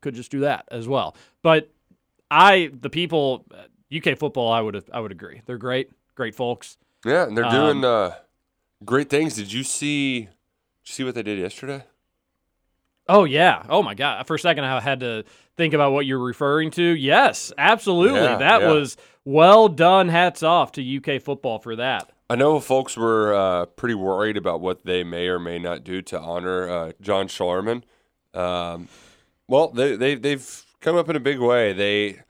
Could 0.00 0.16
just 0.16 0.32
do 0.32 0.40
that 0.40 0.64
as 0.72 0.88
well. 0.88 1.14
But 1.44 1.70
I 2.32 2.70
the 2.72 2.88
people 2.90 3.44
uh, 3.52 3.64
UK 3.94 4.18
football 4.18 4.50
I 4.50 4.60
would 4.60 4.82
I 4.92 5.00
would 5.00 5.12
agree. 5.12 5.42
They're 5.44 5.58
great, 5.58 5.90
great 6.14 6.34
folks. 6.34 6.78
Yeah, 7.04 7.26
and 7.26 7.36
they're 7.36 7.44
Um, 7.44 7.52
doing 7.52 7.84
uh, 7.84 8.14
great 8.84 9.10
things. 9.10 9.34
Did 9.34 9.52
you 9.52 9.62
see? 9.64 10.20
Did 10.20 10.28
you 10.88 10.92
see 10.92 11.04
what 11.04 11.14
they 11.14 11.22
did 11.22 11.38
yesterday? 11.38 11.84
Oh 13.08 13.24
yeah. 13.24 13.64
Oh 13.68 13.82
my 13.82 13.94
god. 13.94 14.26
For 14.26 14.36
a 14.36 14.38
second 14.38 14.64
I 14.64 14.80
had 14.80 15.00
to 15.00 15.24
think 15.56 15.74
about 15.74 15.92
what 15.92 16.06
you're 16.06 16.18
referring 16.18 16.70
to. 16.72 16.82
Yes, 16.82 17.52
absolutely. 17.58 18.20
Yeah, 18.20 18.36
that 18.36 18.62
yeah. 18.62 18.72
was 18.72 18.96
well 19.24 19.68
done. 19.68 20.08
Hats 20.08 20.42
off 20.42 20.72
to 20.72 20.96
UK 20.96 21.20
football 21.20 21.58
for 21.58 21.76
that. 21.76 22.10
I 22.30 22.36
know 22.36 22.60
folks 22.60 22.96
were 22.96 23.34
uh, 23.34 23.66
pretty 23.66 23.94
worried 23.94 24.38
about 24.38 24.60
what 24.62 24.84
they 24.86 25.04
may 25.04 25.26
or 25.26 25.38
may 25.38 25.58
not 25.58 25.84
do 25.84 26.00
to 26.02 26.18
honor 26.18 26.68
uh, 26.70 26.92
John 27.00 27.26
Schlarman. 27.28 27.82
Um, 28.32 28.88
well, 29.48 29.68
they, 29.68 29.96
they 29.96 30.14
they've 30.14 30.64
come 30.82 30.96
up 30.96 31.08
in 31.08 31.16
a 31.16 31.20
big 31.20 31.38
way. 31.38 31.72
They 31.72 32.20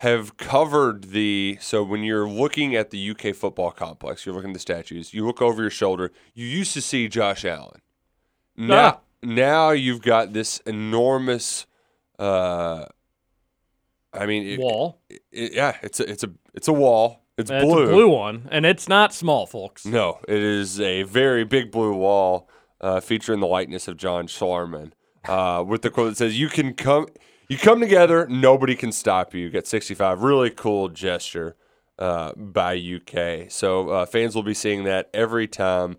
have 0.00 0.36
covered 0.36 1.04
the 1.04 1.56
so 1.60 1.82
when 1.82 2.02
you're 2.04 2.28
looking 2.28 2.76
at 2.76 2.90
the 2.90 3.10
UK 3.10 3.34
football 3.34 3.70
complex, 3.70 4.26
you're 4.26 4.34
looking 4.34 4.50
at 4.50 4.54
the 4.54 4.60
statues. 4.60 5.14
You 5.14 5.24
look 5.26 5.40
over 5.40 5.62
your 5.62 5.70
shoulder. 5.70 6.12
You 6.34 6.46
used 6.46 6.74
to 6.74 6.82
see 6.82 7.08
Josh 7.08 7.44
Allen. 7.44 7.80
Now, 8.56 9.00
now 9.22 9.70
you've 9.70 10.02
got 10.02 10.32
this 10.32 10.58
enormous. 10.66 11.66
Uh, 12.18 12.86
I 14.12 14.26
mean, 14.26 14.46
it- 14.46 14.58
Wall. 14.60 14.98
it- 15.10 15.52
yeah, 15.52 15.76
it's 15.82 16.00
a 16.00 16.10
it's 16.10 16.24
a 16.24 16.30
it's 16.54 16.68
a 16.68 16.72
wall. 16.72 17.22
It's 17.38 17.50
It's 17.50 17.62
blue. 17.64 17.82
a 17.84 17.86
blue 17.88 18.08
one, 18.08 18.48
and 18.50 18.64
it's 18.64 18.88
not 18.88 19.12
small, 19.12 19.44
folks. 19.46 19.84
No, 19.84 20.20
it 20.26 20.38
is 20.42 20.80
a 20.80 21.02
very 21.02 21.44
big 21.44 21.70
blue 21.70 21.92
wall 21.94 22.48
uh, 22.80 23.00
featuring 23.00 23.40
the 23.40 23.46
likeness 23.46 23.88
of 23.88 23.98
John 23.98 24.26
Schlarman 24.26 24.92
uh, 25.28 25.62
with 25.66 25.82
the 25.82 25.90
quote 25.90 26.10
that 26.10 26.16
says, 26.16 26.38
"You 26.40 26.48
can 26.48 26.72
come, 26.72 27.08
you 27.48 27.58
come 27.58 27.80
together, 27.80 28.26
nobody 28.28 28.74
can 28.74 28.92
stop 28.92 29.34
you." 29.34 29.42
You 29.42 29.50
Get 29.50 29.66
65, 29.66 30.22
really 30.22 30.50
cool 30.50 30.88
gesture 30.88 31.56
uh, 31.98 32.32
by 32.34 32.76
UK. 32.76 33.50
So 33.50 33.90
uh, 33.90 34.06
fans 34.06 34.34
will 34.34 34.42
be 34.42 34.54
seeing 34.54 34.84
that 34.84 35.10
every 35.14 35.48
time 35.48 35.96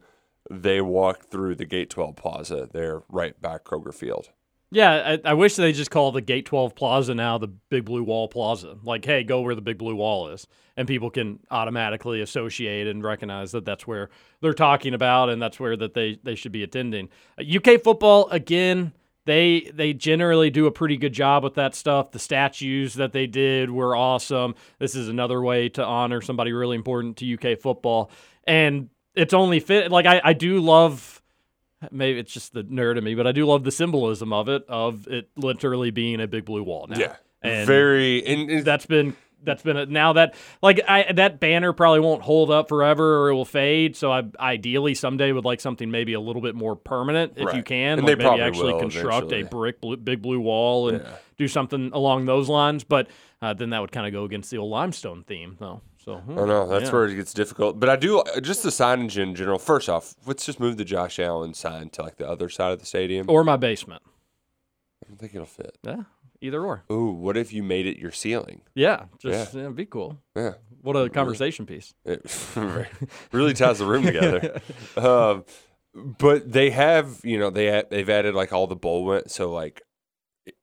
they 0.50 0.82
walk 0.82 1.26
through 1.26 1.56
the 1.56 1.66
Gate 1.66 1.90
12 1.90 2.16
Plaza. 2.16 2.70
They're 2.72 3.04
right 3.10 3.40
by 3.42 3.58
Kroger 3.58 3.94
Field. 3.94 4.30
Yeah, 4.70 5.18
I, 5.26 5.30
I 5.30 5.34
wish 5.34 5.56
they 5.56 5.72
just 5.72 5.92
call 5.92 6.12
the 6.12 6.22
Gate 6.22 6.46
12 6.46 6.76
Plaza 6.76 7.16
now 7.16 7.38
the 7.38 7.48
Big 7.48 7.86
Blue 7.86 8.04
Wall 8.04 8.28
Plaza. 8.28 8.78
Like, 8.84 9.06
hey, 9.06 9.24
go 9.24 9.42
where 9.42 9.56
the 9.56 9.62
Big 9.62 9.78
Blue 9.78 9.96
Wall 9.96 10.28
is. 10.30 10.46
And 10.76 10.88
people 10.88 11.10
can 11.10 11.40
automatically 11.50 12.22
associate 12.22 12.86
and 12.86 13.02
recognize 13.04 13.52
that 13.54 13.66
that's 13.66 13.88
where 13.88 14.10
they're 14.42 14.54
talking 14.54 14.94
about 14.94 15.30
and 15.30 15.42
that's 15.42 15.60
where 15.60 15.78
that 15.78 15.94
they, 15.94 16.20
they 16.22 16.36
should 16.36 16.52
be 16.52 16.64
attending. 16.64 17.10
Uh, 17.40 17.44
UK 17.58 17.82
football, 17.82 18.28
again, 18.30 18.92
they 19.28 19.70
they 19.74 19.94
generally 19.94 20.50
do 20.50 20.66
a 20.66 20.72
pretty 20.72 20.98
good 20.98 21.14
job 21.14 21.44
with 21.44 21.54
that 21.56 21.76
stuff. 21.76 22.12
The 22.12 22.20
statues 22.20 22.96
that 22.96 23.12
they 23.12 23.28
did 23.28 23.70
were 23.70 23.96
awesome. 23.96 24.56
This 24.80 24.96
is 24.96 25.10
another 25.10 25.40
way 25.42 25.70
to 25.70 25.86
honor 25.86 26.22
somebody 26.22 26.54
really 26.54 26.76
important 26.76 27.18
to 27.18 27.34
UK 27.34 27.60
football. 27.60 28.10
And 28.46 28.90
it's 29.14 29.34
only 29.34 29.60
fit 29.60 29.92
like 29.92 30.08
I, 30.08 30.22
I 30.24 30.34
do 30.34 30.60
love 30.60 31.22
maybe 31.92 32.18
it's 32.18 32.34
just 32.34 32.54
the 32.54 32.64
nerd 32.64 32.98
in 32.98 33.04
me, 33.04 33.14
but 33.14 33.28
I 33.28 33.32
do 33.32 33.46
love 33.46 33.64
the 33.64 33.72
symbolism 33.72 34.34
of 34.34 34.50
it, 34.50 34.66
of 34.68 35.08
it 35.08 35.30
literally 35.36 35.92
being 35.92 36.20
a 36.20 36.28
big 36.28 36.46
blue 36.46 36.64
wall 36.64 36.88
now. 36.90 36.98
and 37.44 37.68
very. 37.68 38.26
And 38.26 38.66
that's 38.66 38.86
been 38.88 39.16
that's 39.44 39.64
been 39.64 39.78
a, 39.78 39.86
now 39.86 40.14
that 40.14 40.36
like 40.62 40.82
I 40.88 41.12
that 41.14 41.40
banner 41.40 41.74
probably 41.74 42.00
won't 42.00 42.22
hold 42.22 42.52
up 42.52 42.70
forever 42.70 43.22
or 43.24 43.30
it 43.30 43.36
will 43.36 43.46
fade. 43.46 43.96
So 43.96 44.12
I 44.12 44.24
ideally 44.40 44.96
someday 44.96 45.32
would 45.32 45.46
like 45.46 45.62
something 45.62 45.90
maybe 45.92 46.14
a 46.14 46.20
little 46.20 46.42
bit 46.42 46.56
more 46.56 46.76
permanent 46.76 47.34
if 47.38 47.54
you 47.54 47.64
can, 47.64 48.00
And 48.00 48.02
like 48.02 48.08
they 48.08 48.16
maybe 48.16 48.24
probably 48.24 48.44
actually 48.44 48.80
construct 48.80 49.28
eventually. 49.28 49.42
a 49.42 49.46
brick 49.46 49.82
blue, 49.82 49.98
big 49.98 50.22
blue 50.22 50.40
wall 50.40 50.90
and 50.90 51.02
Yeah. 51.02 51.16
do 51.38 51.48
something 51.48 51.92
along 51.94 52.26
those 52.26 52.50
lines. 52.50 52.84
But 52.84 53.08
uh, 53.42 53.54
then 53.54 53.70
that 53.70 53.80
would 53.82 53.92
kind 53.92 54.08
of 54.08 54.14
go 54.14 54.24
against 54.24 54.50
the 54.52 54.58
old 54.58 54.72
limestone 54.72 55.24
theme, 55.24 55.58
though. 55.60 55.82
So 56.04 56.16
hmm, 56.18 56.40
I 56.40 56.46
know 56.46 56.68
that's 56.68 56.86
yeah. 56.86 56.92
where 56.92 57.06
it 57.06 57.16
gets 57.16 57.34
difficult. 57.34 57.80
But 57.80 57.90
I 57.90 57.96
do 57.98 58.24
just 58.42 58.64
the 58.64 58.70
signage 58.70 59.18
in 59.22 59.36
general. 59.36 59.60
First 59.60 59.90
off, 59.90 60.16
let's 60.26 60.46
just 60.46 60.60
move 60.60 60.78
the 60.78 60.86
Josh 60.86 61.20
Allen 61.20 61.54
sign 61.54 61.90
to 61.92 62.02
like 62.02 62.16
the 62.16 62.28
other 62.28 62.50
side 62.50 62.72
of 62.72 62.80
the 62.80 62.86
stadium. 62.86 63.30
or 63.30 63.44
my 63.44 63.58
basement. 63.58 64.02
I 65.04 65.10
don't 65.10 65.18
think 65.18 65.36
it'll 65.36 65.46
fit. 65.46 65.78
Yeah, 65.84 66.04
either 66.42 66.64
or. 66.64 66.84
Ooh, 66.92 67.12
what 67.12 67.38
if 67.38 67.54
you 67.54 67.64
made 67.64 67.86
it 67.88 67.98
your 67.98 68.12
ceiling? 68.12 68.62
Yeah, 68.76 69.06
just 69.20 69.54
yeah. 69.54 69.70
be 69.70 69.86
cool. 69.86 70.20
Yeah, 70.36 70.54
What 70.82 70.96
a 70.96 71.10
conversation 71.10 71.66
piece. 71.66 71.94
it 72.06 72.22
really 73.32 73.54
ties 73.54 73.80
the 73.80 73.86
room 73.86 74.04
together. 74.04 74.62
um, 74.98 75.46
but 75.94 76.52
they 76.52 76.70
have, 76.70 77.20
you 77.24 77.40
know, 77.40 77.50
they 77.50 77.72
ha- 77.72 77.88
they've 77.90 78.10
added 78.10 78.36
like 78.36 78.54
all 78.54 78.68
the 78.68 78.76
bowl 78.76 79.06
wins. 79.06 79.34
So 79.34 79.52
like 79.52 79.82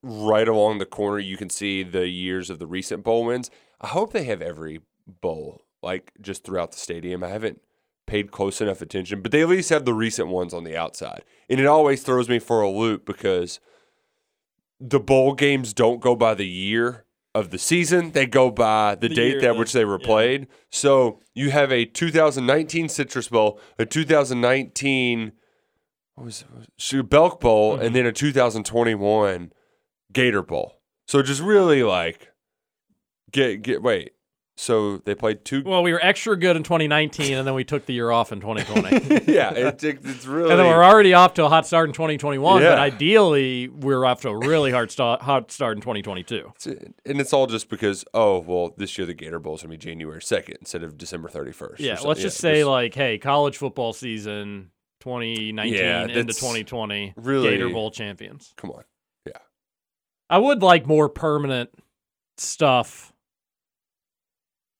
right 0.02 0.48
along 0.48 0.78
the 0.78 0.86
corner, 0.86 1.18
you 1.18 1.36
can 1.36 1.50
see 1.50 1.82
the 1.82 2.08
years 2.08 2.50
of 2.50 2.58
the 2.58 2.66
recent 2.66 3.02
bowl 3.04 3.24
wins. 3.24 3.50
I 3.80 3.88
hope 3.88 4.12
they 4.12 4.24
have 4.24 4.40
every 4.42 4.80
bowl 5.20 5.62
like 5.82 6.12
just 6.20 6.44
throughout 6.44 6.72
the 6.72 6.78
stadium. 6.78 7.22
I 7.22 7.28
haven't 7.28 7.60
paid 8.06 8.30
close 8.30 8.60
enough 8.60 8.82
attention, 8.82 9.22
but 9.22 9.32
they 9.32 9.42
at 9.42 9.48
least 9.48 9.70
have 9.70 9.84
the 9.84 9.94
recent 9.94 10.28
ones 10.28 10.54
on 10.54 10.64
the 10.64 10.76
outside. 10.76 11.24
And 11.48 11.58
it 11.60 11.66
always 11.66 12.02
throws 12.02 12.28
me 12.28 12.38
for 12.38 12.60
a 12.60 12.70
loop 12.70 13.04
because 13.06 13.60
the 14.80 15.00
bowl 15.00 15.34
games 15.34 15.72
don't 15.72 16.00
go 16.00 16.14
by 16.16 16.34
the 16.34 16.46
year 16.46 17.04
of 17.34 17.50
the 17.50 17.58
season, 17.58 18.12
they 18.12 18.26
go 18.26 18.50
by 18.50 18.94
the, 18.94 19.08
The 19.08 19.14
date 19.14 19.40
that 19.42 19.56
which 19.56 19.72
they 19.72 19.84
were 19.84 19.98
yeah. 20.00 20.06
played. 20.06 20.46
So 20.70 21.20
you 21.34 21.50
have 21.50 21.72
a 21.72 21.84
2019 21.84 22.88
Citrus 22.88 23.28
Bowl, 23.28 23.58
a 23.78 23.84
2019 23.86 25.32
what 26.16 26.24
was 26.26 26.44
it? 26.88 27.08
Belk 27.10 27.40
Bowl, 27.40 27.74
Mm-hmm. 27.74 27.86
and 27.86 27.96
then 27.96 28.06
a 28.06 28.12
2021 28.12 29.52
Gator 30.12 30.42
Bowl. 30.42 30.80
So 31.08 31.22
just 31.22 31.42
really 31.42 31.82
like 31.82 32.30
get 33.32 33.62
get 33.62 33.82
wait. 33.82 34.12
So 34.56 34.98
they 34.98 35.16
played 35.16 35.44
two. 35.44 35.64
Well, 35.64 35.82
we 35.82 35.92
were 35.92 35.98
extra 36.00 36.36
good 36.36 36.54
in 36.56 36.62
2019, 36.62 37.34
and 37.34 37.44
then 37.46 37.54
we 37.54 37.64
took 37.64 37.86
the 37.86 37.92
year 37.92 38.12
off 38.12 38.30
in 38.30 38.40
2020. 38.40 39.24
yeah, 39.32 39.50
it, 39.52 39.82
it's 39.82 40.26
really. 40.26 40.48
And 40.50 40.60
then 40.60 40.66
we're 40.68 40.84
already 40.84 41.12
off 41.12 41.34
to 41.34 41.44
a 41.44 41.48
hot 41.48 41.66
start 41.66 41.88
in 41.88 41.92
2021, 41.92 42.62
Yeah. 42.62 42.68
but 42.70 42.78
ideally 42.78 43.66
we're 43.68 44.04
off 44.04 44.20
to 44.20 44.28
a 44.28 44.36
really 44.38 44.70
hard 44.70 44.92
start, 44.92 45.22
hot 45.22 45.50
start 45.50 45.76
in 45.76 45.80
2022. 45.80 46.52
and 47.04 47.20
it's 47.20 47.32
all 47.32 47.48
just 47.48 47.68
because 47.68 48.04
oh 48.14 48.38
well, 48.38 48.72
this 48.76 48.96
year 48.96 49.06
the 49.08 49.14
Gator 49.14 49.40
Bowl 49.40 49.56
is 49.56 49.62
gonna 49.62 49.70
be 49.72 49.76
January 49.76 50.20
2nd 50.20 50.56
instead 50.60 50.84
of 50.84 50.96
December 50.96 51.28
31st. 51.28 51.80
Yeah, 51.80 51.98
let's 52.04 52.20
just 52.20 52.38
say 52.38 52.58
just 52.60 52.68
like, 52.68 52.94
hey, 52.94 53.18
college 53.18 53.56
football 53.56 53.92
season 53.92 54.70
2019 55.00 55.74
Yeah, 55.74 56.02
into 56.04 56.32
2020, 56.32 57.14
really- 57.16 57.50
Gator 57.50 57.70
Bowl 57.70 57.90
champions. 57.90 58.54
come 58.56 58.70
on. 58.70 58.84
Yeah. 59.26 59.32
I 60.30 60.38
would 60.38 60.62
like 60.62 60.86
more 60.86 61.08
permanent 61.08 61.70
stuff. 62.36 63.12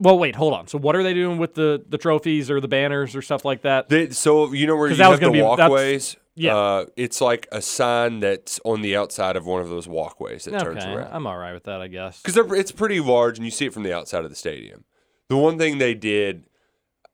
Well, 0.05 0.19
wait, 0.19 0.37
hold 0.37 0.53
on. 0.53 0.67
So, 0.69 0.79
what 0.79 0.95
are 0.95 1.03
they 1.03 1.15
doing 1.15 1.39
with 1.39 1.55
the 1.55 1.83
the 1.89 1.97
trophies 1.99 2.51
or 2.51 2.61
the 2.61 2.69
banners 2.69 3.17
or 3.17 3.23
stuff 3.23 3.45
like 3.45 3.63
that? 3.63 3.89
They, 3.89 4.11
so 4.11 4.53
you 4.53 4.67
know 4.67 4.77
where 4.77 4.91
you 4.91 4.97
that 4.97 5.09
was 5.09 5.19
have 5.19 5.33
the 5.33 5.39
gonna 5.39 5.51
be- 5.51 5.57
that's- 5.57 5.71
walkways. 5.71 6.17
yeah. 6.35 6.55
uh, 6.57 6.85
it's 6.97 7.23
like 7.23 7.49
a 7.51 7.63
sign 7.63 8.21
that's 8.21 8.61
on 8.67 8.83
the 8.83 8.95
outside 8.97 9.35
of 9.37 9.47
one 9.47 9.63
of 9.63 9.71
those 9.71 9.89
walkways 9.89 10.45
that 10.45 10.61
turns 10.61 10.85
okay, 10.85 10.93
around. 10.93 11.09
I'm 11.11 11.27
all 11.27 11.39
right 11.39 11.55
with 11.55 11.65
that, 11.65 11.81
I 11.81 11.89
guess. 11.89 12.21
because 12.23 12.37
it's 12.53 12.71
pretty 12.71 13.01
large 13.01 13.39
and 13.39 13.47
you 13.47 13.51
see 13.51 13.65
it 13.65 13.73
from 13.73 13.83
the 13.83 13.97
outside 13.97 14.25
of 14.25 14.31
the 14.31 14.37
stadium. 14.37 14.85
The 15.31 15.39
one 15.39 15.57
thing 15.57 15.79
they 15.79 15.95
did, 15.95 16.45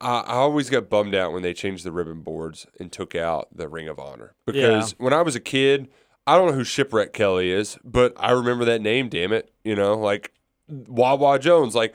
I, 0.00 0.20
I 0.20 0.34
always 0.34 0.68
got 0.68 0.90
bummed 0.90 1.14
out 1.14 1.32
when 1.32 1.42
they 1.42 1.54
changed 1.54 1.84
the 1.84 1.92
ribbon 1.92 2.22
boards 2.22 2.66
and 2.80 2.90
took 2.90 3.14
out 3.14 3.56
the 3.56 3.68
Ring 3.68 3.86
of 3.88 4.00
Honor 4.00 4.34
because 4.44 4.96
when 4.98 5.12
I 5.12 5.22
was 5.22 5.36
a 5.36 5.40
kid, 5.40 5.86
I 6.26 6.36
don't 6.36 6.48
know 6.48 6.54
who 6.54 6.64
Shipwreck 6.64 7.12
Kelly 7.12 7.52
is, 7.52 7.78
but 7.84 8.14
I 8.16 8.32
remember 8.32 8.64
that 8.64 8.82
name. 8.82 9.08
Damn 9.08 9.32
it, 9.32 9.52
you 9.62 9.76
know, 9.76 9.94
like 9.94 10.32
Wah 10.68 11.14
Wah 11.14 11.38
Jones. 11.38 11.76
Like 11.76 11.94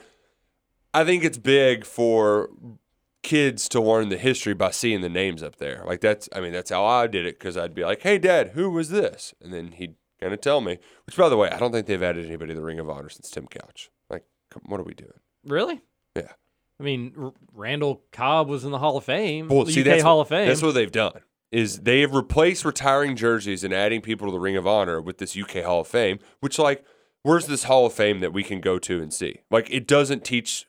I 0.96 1.04
think 1.04 1.24
it's 1.24 1.36
big 1.36 1.84
for 1.84 2.48
kids 3.22 3.68
to 3.68 3.82
learn 3.82 4.08
the 4.08 4.16
history 4.16 4.54
by 4.54 4.70
seeing 4.70 5.02
the 5.02 5.10
names 5.10 5.42
up 5.42 5.56
there. 5.56 5.82
Like 5.84 6.00
that's, 6.00 6.26
I 6.34 6.40
mean, 6.40 6.52
that's 6.52 6.70
how 6.70 6.86
I 6.86 7.06
did 7.06 7.26
it 7.26 7.38
because 7.38 7.54
I'd 7.54 7.74
be 7.74 7.84
like, 7.84 8.00
"Hey, 8.00 8.16
Dad, 8.16 8.52
who 8.54 8.70
was 8.70 8.88
this?" 8.88 9.34
And 9.42 9.52
then 9.52 9.72
he'd 9.72 9.96
kind 10.22 10.32
of 10.32 10.40
tell 10.40 10.62
me. 10.62 10.78
Which, 11.04 11.14
by 11.14 11.28
the 11.28 11.36
way, 11.36 11.50
I 11.50 11.58
don't 11.58 11.70
think 11.70 11.86
they've 11.86 12.02
added 12.02 12.24
anybody 12.24 12.54
to 12.54 12.60
the 12.60 12.64
Ring 12.64 12.78
of 12.78 12.88
Honor 12.88 13.10
since 13.10 13.30
Tim 13.30 13.46
Couch. 13.46 13.90
Like, 14.08 14.24
come, 14.50 14.62
what 14.66 14.80
are 14.80 14.84
we 14.84 14.94
doing? 14.94 15.20
Really? 15.44 15.82
Yeah. 16.16 16.32
I 16.80 16.82
mean, 16.82 17.12
R- 17.18 17.34
Randall 17.52 18.02
Cobb 18.10 18.48
was 18.48 18.64
in 18.64 18.70
the 18.70 18.78
Hall 18.78 18.96
of 18.96 19.04
Fame. 19.04 19.48
Well, 19.48 19.64
the 19.64 19.72
see, 19.72 19.80
UK 19.80 19.86
that's 19.86 20.02
Hall 20.02 20.16
what, 20.16 20.22
of 20.22 20.28
Fame. 20.28 20.48
That's 20.48 20.62
what 20.62 20.72
they've 20.72 20.90
done. 20.90 21.20
Is 21.52 21.80
they 21.80 22.00
have 22.00 22.14
replaced 22.14 22.64
retiring 22.64 23.16
jerseys 23.16 23.62
and 23.64 23.74
adding 23.74 24.00
people 24.00 24.28
to 24.28 24.32
the 24.32 24.40
Ring 24.40 24.56
of 24.56 24.66
Honor 24.66 25.02
with 25.02 25.18
this 25.18 25.36
UK 25.36 25.62
Hall 25.62 25.82
of 25.82 25.88
Fame. 25.88 26.20
Which, 26.40 26.58
like, 26.58 26.86
where's 27.22 27.48
this 27.48 27.64
Hall 27.64 27.84
of 27.84 27.92
Fame 27.92 28.20
that 28.20 28.32
we 28.32 28.42
can 28.42 28.62
go 28.62 28.78
to 28.78 29.02
and 29.02 29.12
see? 29.12 29.40
Like, 29.50 29.68
it 29.70 29.86
doesn't 29.86 30.24
teach 30.24 30.66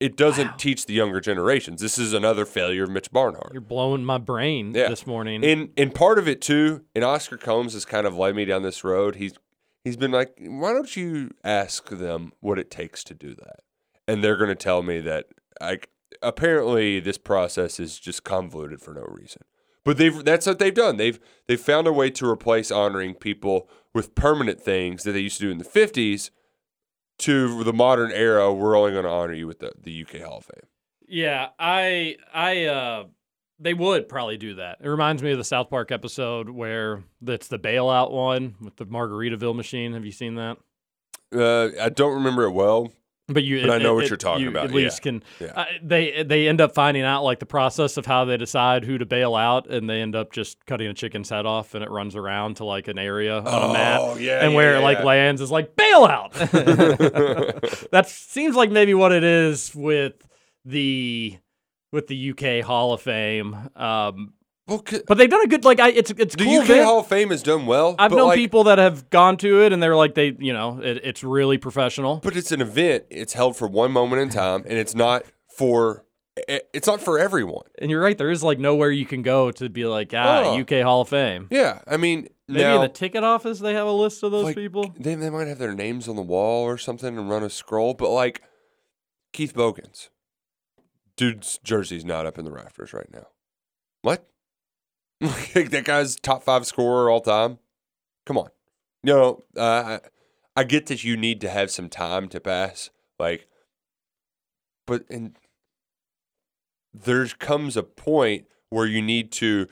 it 0.00 0.16
doesn't 0.16 0.58
teach 0.58 0.86
the 0.86 0.92
younger 0.94 1.20
generations. 1.20 1.80
This 1.80 1.98
is 1.98 2.12
another 2.12 2.44
failure 2.44 2.84
of 2.84 2.90
Mitch 2.90 3.10
Barnhart. 3.10 3.50
You're 3.52 3.60
blowing 3.60 4.04
my 4.04 4.18
brain 4.18 4.72
Yeah. 4.74 4.88
this 4.88 5.06
morning. 5.06 5.44
And 5.44 5.70
and 5.76 5.94
part 5.94 6.18
of 6.18 6.28
it 6.28 6.40
too, 6.40 6.84
and 6.94 7.04
Oscar 7.04 7.36
Combs 7.36 7.72
has 7.74 7.84
kind 7.84 8.06
of 8.06 8.16
led 8.16 8.34
me 8.34 8.44
down 8.44 8.62
this 8.62 8.82
road. 8.84 9.16
He's 9.16 9.34
he's 9.84 9.96
been 9.96 10.10
like, 10.10 10.34
why 10.40 10.72
don't 10.72 10.94
you 10.96 11.30
ask 11.44 11.88
them 11.90 12.32
what 12.40 12.58
it 12.58 12.70
takes 12.70 13.04
to 13.04 13.14
do 13.14 13.34
that? 13.34 13.60
And 14.08 14.22
they're 14.22 14.36
going 14.36 14.48
to 14.50 14.54
tell 14.54 14.82
me 14.82 15.00
that 15.00 15.26
like 15.60 15.88
apparently 16.22 17.00
this 17.00 17.18
process 17.18 17.78
is 17.78 17.98
just 17.98 18.24
convoluted 18.24 18.80
for 18.80 18.94
no 18.94 19.02
reason. 19.08 19.42
But 19.84 19.98
they've 19.98 20.24
that's 20.24 20.46
what 20.46 20.58
they've 20.58 20.74
done. 20.74 20.96
They've 20.96 21.20
they've 21.46 21.60
found 21.60 21.86
a 21.86 21.92
way 21.92 22.10
to 22.10 22.26
replace 22.28 22.70
honoring 22.70 23.14
people 23.14 23.68
with 23.94 24.14
permanent 24.14 24.60
things 24.60 25.02
that 25.04 25.12
they 25.12 25.20
used 25.20 25.38
to 25.38 25.44
do 25.46 25.50
in 25.50 25.58
the 25.58 25.64
fifties 25.64 26.30
to 27.18 27.64
the 27.64 27.72
modern 27.72 28.10
era. 28.12 28.52
We're 28.52 28.76
only 28.76 28.92
going 28.92 29.04
to 29.04 29.10
honor 29.10 29.34
you 29.34 29.46
with 29.46 29.60
the, 29.60 29.72
the 29.80 30.02
UK 30.02 30.20
Hall 30.22 30.38
of 30.38 30.44
Fame. 30.44 30.68
Yeah, 31.06 31.48
I 31.58 32.16
I 32.32 32.64
uh 32.64 33.04
they 33.58 33.74
would 33.74 34.08
probably 34.08 34.36
do 34.36 34.54
that. 34.56 34.78
It 34.80 34.88
reminds 34.88 35.22
me 35.22 35.32
of 35.32 35.38
the 35.38 35.44
South 35.44 35.70
Park 35.70 35.92
episode 35.92 36.48
where 36.50 37.04
that's 37.20 37.48
the 37.48 37.58
bailout 37.58 38.10
one 38.10 38.56
with 38.60 38.76
the 38.76 38.86
Margaritaville 38.86 39.54
machine. 39.54 39.92
Have 39.92 40.04
you 40.04 40.12
seen 40.12 40.34
that? 40.36 40.56
Uh, 41.32 41.70
I 41.80 41.88
don't 41.88 42.14
remember 42.14 42.44
it 42.44 42.52
well. 42.52 42.92
But 43.26 43.42
you, 43.42 43.62
But 43.62 43.70
I 43.70 43.78
know 43.78 43.94
what 43.94 44.08
you're 44.08 44.18
talking 44.18 44.42
you 44.42 44.50
about, 44.50 44.66
At 44.66 44.72
least 44.74 44.98
yeah. 44.98 45.02
can 45.12 45.22
Yeah. 45.40 45.52
uh, 45.56 45.64
they 45.82 46.22
they 46.24 46.46
end 46.46 46.60
up 46.60 46.74
finding 46.74 47.04
out 47.04 47.22
like 47.24 47.38
the 47.38 47.46
process 47.46 47.96
of 47.96 48.04
how 48.04 48.26
they 48.26 48.36
decide 48.36 48.84
who 48.84 48.98
to 48.98 49.06
bail 49.06 49.34
out, 49.34 49.66
and 49.70 49.88
they 49.88 50.02
end 50.02 50.14
up 50.14 50.30
just 50.30 50.64
cutting 50.66 50.88
a 50.88 50.92
chicken's 50.94 51.30
head 51.30 51.46
off, 51.46 51.74
and 51.74 51.82
it 51.82 51.90
runs 51.90 52.16
around 52.16 52.56
to 52.58 52.64
like 52.66 52.86
an 52.86 52.98
area 52.98 53.38
on 53.38 53.70
a 53.70 53.72
map, 53.72 54.00
Oh, 54.02 54.16
yeah, 54.16 54.40
and 54.44 54.52
yeah, 54.52 54.56
where 54.56 54.74
it 54.76 54.80
like 54.80 55.02
lands 55.02 55.40
is 55.40 55.50
like 55.50 55.74
bailout. 55.74 56.32
that 57.92 58.08
seems 58.08 58.56
like 58.56 58.70
maybe 58.70 58.92
what 58.92 59.10
it 59.12 59.24
is 59.24 59.74
with 59.74 60.14
the 60.66 61.38
with 61.92 62.08
the 62.08 62.30
UK 62.30 62.64
Hall 62.64 62.92
of 62.92 63.00
Fame. 63.00 63.56
Um, 63.74 64.34
Well, 64.66 64.82
but 65.06 65.18
they've 65.18 65.28
done 65.28 65.42
a 65.42 65.46
good 65.46 65.64
like 65.64 65.78
I 65.78 65.90
it's 65.90 66.10
it's 66.12 66.36
the 66.36 66.44
cool 66.44 66.60
UK 66.60 66.64
event. 66.70 66.84
Hall 66.84 67.00
of 67.00 67.06
Fame 67.06 67.30
has 67.30 67.42
done 67.42 67.66
well. 67.66 67.96
I've 67.98 68.10
known 68.12 68.28
like, 68.28 68.36
people 68.36 68.64
that 68.64 68.78
have 68.78 69.10
gone 69.10 69.36
to 69.38 69.62
it 69.62 69.72
and 69.74 69.82
they're 69.82 69.96
like 69.96 70.14
they 70.14 70.34
you 70.38 70.54
know 70.54 70.80
it, 70.82 71.00
it's 71.04 71.22
really 71.22 71.58
professional. 71.58 72.16
but 72.16 72.34
it's 72.36 72.50
an 72.50 72.62
event. 72.62 73.04
It's 73.10 73.34
held 73.34 73.56
for 73.56 73.68
one 73.68 73.92
moment 73.92 74.22
in 74.22 74.30
time, 74.30 74.62
and 74.66 74.78
it's 74.78 74.94
not 74.94 75.24
for 75.54 76.06
i- 76.48 76.62
it's 76.72 76.86
not 76.86 77.02
for 77.02 77.18
everyone. 77.18 77.64
And 77.78 77.90
you're 77.90 78.00
right, 78.00 78.16
there 78.16 78.30
is 78.30 78.42
like 78.42 78.58
nowhere 78.58 78.90
you 78.90 79.04
can 79.04 79.20
go 79.20 79.50
to 79.50 79.68
be 79.68 79.84
like 79.84 80.12
ah 80.14 80.44
Oh. 80.46 80.58
UK 80.60 80.80
Hall 80.82 81.02
of 81.02 81.10
Fame. 81.10 81.48
Yeah, 81.50 81.80
I 81.86 81.98
mean 81.98 82.28
Maybe 82.48 82.62
now 82.62 82.76
in 82.76 82.80
the 82.82 82.88
ticket 82.88 83.22
office 83.22 83.58
they 83.58 83.74
have 83.74 83.86
a 83.86 83.92
list 83.92 84.22
of 84.22 84.32
those 84.32 84.44
like, 84.44 84.56
people. 84.56 84.94
They 84.98 85.14
they 85.14 85.28
might 85.28 85.46
have 85.46 85.58
their 85.58 85.74
names 85.74 86.08
on 86.08 86.16
the 86.16 86.22
wall 86.22 86.64
or 86.64 86.78
something 86.78 87.18
and 87.18 87.28
run 87.28 87.42
a 87.42 87.50
scroll, 87.50 87.92
but 87.92 88.08
like 88.08 88.40
Keith 89.34 89.52
Bogans, 89.54 90.08
dude's 91.16 91.58
jersey's 91.62 92.04
not 92.04 92.24
up 92.24 92.38
in 92.38 92.46
the 92.46 92.50
rafters 92.50 92.94
right 92.94 93.10
now. 93.12 93.26
What? 94.00 94.26
that 95.20 95.82
guy's 95.84 96.16
top 96.16 96.42
five 96.42 96.66
scorer 96.66 97.10
all 97.10 97.20
time. 97.20 97.58
Come 98.26 98.38
on, 98.38 98.48
you 99.02 99.12
know 99.12 99.42
uh, 99.56 99.98
I, 100.56 100.60
I 100.60 100.64
get 100.64 100.86
that 100.86 101.04
you 101.04 101.16
need 101.16 101.40
to 101.42 101.50
have 101.50 101.70
some 101.70 101.88
time 101.88 102.28
to 102.28 102.40
pass, 102.40 102.90
like, 103.18 103.48
but 104.86 105.04
and 105.10 105.36
there 106.92 107.26
comes 107.26 107.76
a 107.76 107.82
point 107.82 108.46
where 108.70 108.86
you 108.86 109.02
need 109.02 109.32
to 109.32 109.66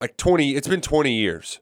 like 0.00 0.16
20 0.16 0.54
it's 0.54 0.68
been 0.68 0.80
20 0.80 1.12
years 1.12 1.60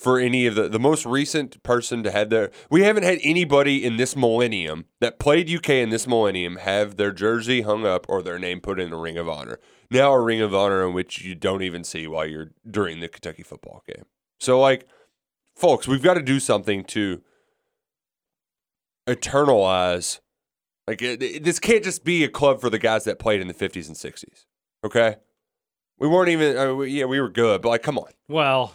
for 0.00 0.18
any 0.18 0.46
of 0.46 0.54
the 0.54 0.68
the 0.68 0.78
most 0.78 1.04
recent 1.04 1.62
person 1.62 2.02
to 2.02 2.10
have 2.10 2.30
their 2.30 2.50
we 2.70 2.82
haven't 2.82 3.02
had 3.02 3.18
anybody 3.22 3.84
in 3.84 3.98
this 3.98 4.16
millennium 4.16 4.86
that 5.00 5.18
played 5.18 5.50
UK 5.50 5.68
in 5.70 5.90
this 5.90 6.06
millennium 6.06 6.56
have 6.56 6.96
their 6.96 7.12
jersey 7.12 7.60
hung 7.62 7.84
up 7.84 8.06
or 8.08 8.22
their 8.22 8.38
name 8.38 8.60
put 8.60 8.80
in 8.80 8.92
a 8.92 8.96
ring 8.96 9.18
of 9.18 9.28
honor. 9.28 9.58
Now 9.90 10.12
a 10.12 10.20
ring 10.20 10.40
of 10.40 10.54
honor 10.54 10.86
in 10.86 10.94
which 10.94 11.22
you 11.22 11.34
don't 11.34 11.62
even 11.62 11.84
see 11.84 12.06
while 12.06 12.24
you're 12.26 12.52
during 12.68 13.00
the 13.00 13.08
Kentucky 13.08 13.42
football 13.42 13.82
game. 13.86 14.04
So 14.38 14.58
like 14.58 14.86
folks, 15.54 15.86
we've 15.86 16.02
got 16.02 16.14
to 16.14 16.22
do 16.22 16.40
something 16.40 16.84
to 16.84 17.20
eternalize 19.08 20.20
like 20.86 21.02
it, 21.02 21.22
it- 21.22 21.44
this 21.44 21.58
can't 21.58 21.84
just 21.84 22.04
be 22.04 22.24
a 22.24 22.28
club 22.28 22.60
for 22.60 22.70
the 22.70 22.78
guys 22.78 23.04
that 23.04 23.18
played 23.18 23.40
in 23.40 23.48
the 23.48 23.54
50s 23.54 23.86
and 23.88 23.96
60s. 23.96 24.46
Okay? 24.84 25.16
We 25.98 26.08
weren't 26.08 26.30
even 26.30 26.56
uh, 26.56 26.74
we, 26.74 26.90
yeah, 26.90 27.04
we 27.04 27.20
were 27.20 27.28
good, 27.28 27.60
but 27.62 27.68
like 27.68 27.82
come 27.82 27.98
on. 27.98 28.10
Well, 28.28 28.72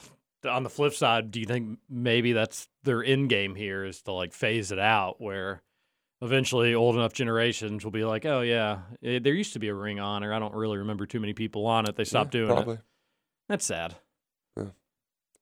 on 0.48 0.64
the 0.64 0.70
flip 0.70 0.94
side, 0.94 1.32
do 1.32 1.40
you 1.40 1.46
think 1.46 1.80
maybe 1.90 2.34
that's 2.34 2.68
their 2.84 3.04
end 3.04 3.30
game 3.30 3.56
here 3.56 3.84
is 3.84 4.02
to 4.04 4.12
like 4.12 4.34
phase 4.34 4.72
it 4.72 4.80
out 4.80 5.20
where 5.20 5.62
eventually 6.22 6.74
old 6.74 6.96
enough 6.96 7.14
generations 7.14 7.84
will 7.84 7.92
be 7.92 8.06
like, 8.06 8.26
oh 8.26 8.42
yeah, 8.42 8.80
eh, 9.04 9.20
there 9.20 9.34
used 9.34 9.54
to 9.54 9.60
be 9.60 9.68
a 9.68 9.74
ring 9.74 10.00
honor. 10.00 10.34
I 10.34 10.40
don't 10.40 10.54
really 10.54 10.78
remember 10.78 11.06
too 11.06 11.20
many 11.20 11.34
people 11.34 11.66
on 11.66 11.88
it. 11.88 11.96
They 11.96 12.04
stopped 12.04 12.32
doing 12.32 12.48
Probably. 12.48 12.76
it. 12.76 12.82
That's 13.50 13.66
sad. 13.66 13.96
Yeah. 14.58 14.70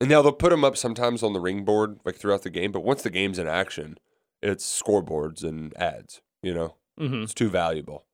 And 0.01 0.09
now 0.09 0.21
they'll 0.21 0.31
put 0.33 0.49
them 0.49 0.65
up 0.65 0.75
sometimes 0.75 1.23
on 1.23 1.33
the 1.33 1.39
ring 1.39 1.63
board, 1.63 1.99
like 2.03 2.15
throughout 2.15 2.41
the 2.43 2.49
game. 2.49 2.71
But 2.71 2.83
once 2.83 3.01
the 3.01 3.09
game's 3.09 3.39
in 3.39 3.47
action, 3.47 3.97
it's 4.41 4.65
scoreboards 4.81 5.43
and 5.43 5.75
ads. 5.77 6.21
You 6.41 6.53
know, 6.53 6.75
hmm 6.97 7.23
it's 7.23 7.33
too 7.33 7.49
valuable 7.49 8.05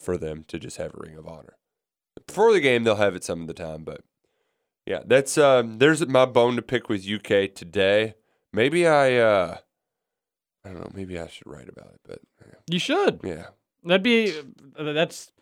for 0.00 0.16
them 0.18 0.44
to 0.48 0.58
just 0.58 0.78
have 0.78 0.92
a 0.94 0.98
ring 0.98 1.16
of 1.16 1.26
honor. 1.26 1.56
Before 2.26 2.52
the 2.52 2.60
game, 2.60 2.82
they'll 2.82 2.96
have 2.96 3.14
it 3.14 3.22
some 3.22 3.42
of 3.42 3.46
the 3.46 3.54
time. 3.54 3.84
But 3.84 4.00
yeah, 4.86 5.00
that's 5.04 5.36
um, 5.36 5.78
there's 5.78 6.06
my 6.06 6.24
bone 6.24 6.56
to 6.56 6.62
pick 6.62 6.88
with 6.88 7.06
UK 7.08 7.52
today. 7.54 8.14
Maybe 8.52 8.86
I, 8.86 9.16
uh, 9.16 9.58
I 10.64 10.68
don't 10.70 10.80
know. 10.80 10.90
Maybe 10.94 11.18
I 11.18 11.26
should 11.26 11.46
write 11.46 11.68
about 11.68 11.92
it. 11.94 12.00
But 12.06 12.20
You 12.70 12.78
should. 12.78 13.20
yeah, 13.22 13.46
That'd 13.84 14.02
be 14.02 14.32
uh, 14.78 14.92
that's 14.92 15.32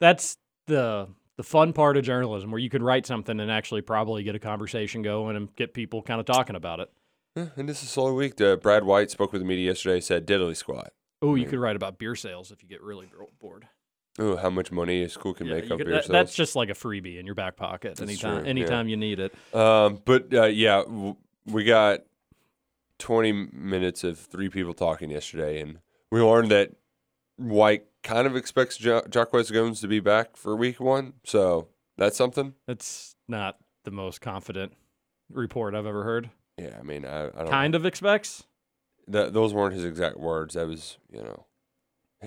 that's 0.00 0.38
the 0.66 1.08
the 1.36 1.42
fun 1.42 1.72
part 1.72 1.96
of 1.96 2.04
journalism 2.04 2.50
where 2.50 2.60
you 2.60 2.70
could 2.70 2.82
write 2.82 3.06
something 3.06 3.40
and 3.40 3.50
actually 3.50 3.80
probably 3.80 4.22
get 4.22 4.34
a 4.34 4.38
conversation 4.38 5.02
going 5.02 5.34
and 5.36 5.54
get 5.56 5.74
people 5.74 6.02
kind 6.02 6.20
of 6.20 6.26
talking 6.26 6.56
about 6.56 6.80
it. 6.80 6.90
Yeah, 7.36 7.46
and 7.56 7.68
this 7.68 7.82
is 7.82 7.88
slow 7.88 8.12
week. 8.14 8.40
Uh, 8.40 8.56
Brad 8.56 8.84
White 8.84 9.10
spoke 9.10 9.32
with 9.32 9.40
the 9.40 9.46
media 9.46 9.66
yesterday. 9.68 10.00
Said 10.00 10.26
diddly 10.26 10.56
squat. 10.56 10.92
Oh, 11.22 11.34
you 11.34 11.46
could 11.46 11.58
write 11.60 11.76
about 11.76 11.98
beer 11.98 12.14
sales 12.16 12.50
if 12.50 12.62
you 12.62 12.68
get 12.68 12.82
really 12.82 13.08
bored. 13.40 13.66
Oh, 14.18 14.36
how 14.36 14.50
much 14.50 14.70
money 14.70 15.02
a 15.02 15.08
school 15.08 15.32
can 15.32 15.46
Yeah, 15.46 15.54
make 15.54 15.70
on 15.70 15.78
could- 15.78 15.86
that- 15.86 16.06
that's 16.06 16.34
just 16.34 16.54
like 16.54 16.68
a 16.68 16.74
freebie 16.74 17.18
in 17.18 17.24
your 17.26 17.34
back 17.34 17.56
pocket 17.56 17.96
That's 17.96 18.02
anytime 18.02 18.36
true, 18.38 18.44
yeah. 18.44 18.50
anytime 18.50 18.88
you 18.88 18.96
need 18.96 19.18
it. 19.20 19.34
Um, 19.54 20.00
but 20.04 20.32
uh, 20.34 20.44
yeah, 20.44 20.82
w- 20.82 21.16
we 21.46 21.64
got 21.64 22.00
20 22.98 23.32
minutes 23.52 24.04
of 24.04 24.18
three 24.18 24.48
people 24.48 24.74
talking 24.74 25.10
yesterday, 25.10 25.60
and 25.60 25.78
we 26.10 26.20
learned 26.20 26.50
that 26.50 26.72
White 27.36 27.86
kind 28.02 28.26
of 28.26 28.36
expects 28.36 28.76
jo- 28.76 29.02
Jacquez 29.08 29.50
Jones 29.50 29.80
to 29.80 29.88
be 29.88 29.98
back 30.00 30.36
for 30.36 30.54
week 30.54 30.78
one. 30.78 31.14
So 31.24 31.68
that's 31.96 32.16
something. 32.16 32.54
That's 32.66 33.16
not 33.26 33.56
the 33.84 33.90
most 33.90 34.20
confident 34.20 34.74
report 35.30 35.74
I've 35.74 35.86
ever 35.86 36.04
heard. 36.04 36.30
Yeah, 36.58 36.76
I 36.78 36.82
mean, 36.82 37.04
I, 37.06 37.28
I 37.28 37.30
don't 37.30 37.48
Kind 37.48 37.74
of 37.74 37.86
expects. 37.86 38.44
That, 39.08 39.32
those 39.32 39.52
weren't 39.54 39.74
his 39.74 39.84
exact 39.84 40.18
words. 40.18 40.54
That 40.54 40.68
was, 40.68 40.98
you 41.10 41.22
know, 41.22 41.46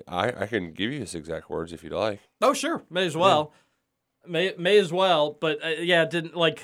I, 0.08 0.28
I 0.44 0.46
can 0.48 0.72
give 0.74 0.92
you 0.92 1.00
his 1.00 1.16
exact 1.16 1.50
words 1.50 1.74
if 1.74 1.84
you'd 1.84 1.94
like. 1.94 2.20
Oh, 2.42 2.54
sure, 2.54 2.84
may 2.90 3.06
as 3.06 3.16
well. 3.16 3.54
May 4.28 4.54
may 4.58 4.78
as 4.78 4.92
well, 4.92 5.38
but 5.40 5.64
uh, 5.64 5.70
yeah, 5.80 6.04
it 6.04 6.10
didn't 6.10 6.36
like. 6.36 6.64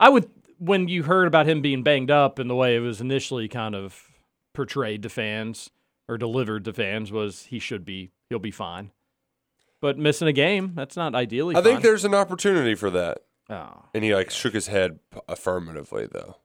I 0.00 0.08
would 0.08 0.28
when 0.58 0.88
you 0.88 1.04
heard 1.04 1.26
about 1.26 1.48
him 1.48 1.62
being 1.62 1.82
banged 1.82 2.10
up 2.10 2.38
and 2.38 2.50
the 2.50 2.54
way 2.54 2.76
it 2.76 2.80
was 2.80 3.00
initially 3.00 3.48
kind 3.48 3.74
of 3.74 4.08
portrayed 4.54 5.02
to 5.04 5.08
fans 5.08 5.70
or 6.08 6.18
delivered 6.18 6.64
to 6.64 6.72
fans 6.72 7.12
was 7.12 7.44
he 7.44 7.58
should 7.58 7.84
be 7.84 8.10
he'll 8.28 8.38
be 8.38 8.50
fine. 8.50 8.90
But 9.80 9.96
missing 9.96 10.26
a 10.26 10.32
game, 10.32 10.72
that's 10.74 10.96
not 10.96 11.14
ideally. 11.14 11.54
I 11.54 11.62
think 11.62 11.82
there's 11.82 12.04
an 12.04 12.14
opportunity 12.14 12.74
for 12.74 12.90
that. 12.90 13.18
Oh, 13.48 13.84
And 13.94 14.02
he 14.02 14.14
like 14.14 14.30
shook 14.30 14.54
his 14.54 14.66
head 14.66 14.98
affirmatively 15.28 16.08
though. 16.10 16.36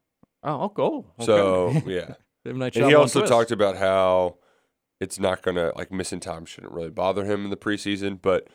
oh, 0.44 0.72
oh, 0.78 1.06
okay. 1.20 1.26
So 1.26 1.72
yeah. 1.88 2.14
And 2.46 2.62
he 2.74 2.94
also 2.94 3.20
twist. 3.20 3.32
talked 3.32 3.52
about 3.52 3.78
how 3.78 4.38
it's 5.00 5.20
not 5.20 5.42
going 5.42 5.56
to, 5.56 5.72
like, 5.76 5.92
missing 5.92 6.20
time 6.20 6.46
shouldn't 6.46 6.74
really 6.74 6.90
bother 6.90 7.26
him 7.26 7.44
in 7.44 7.50
the 7.50 7.58
preseason, 7.58 8.20
but 8.22 8.48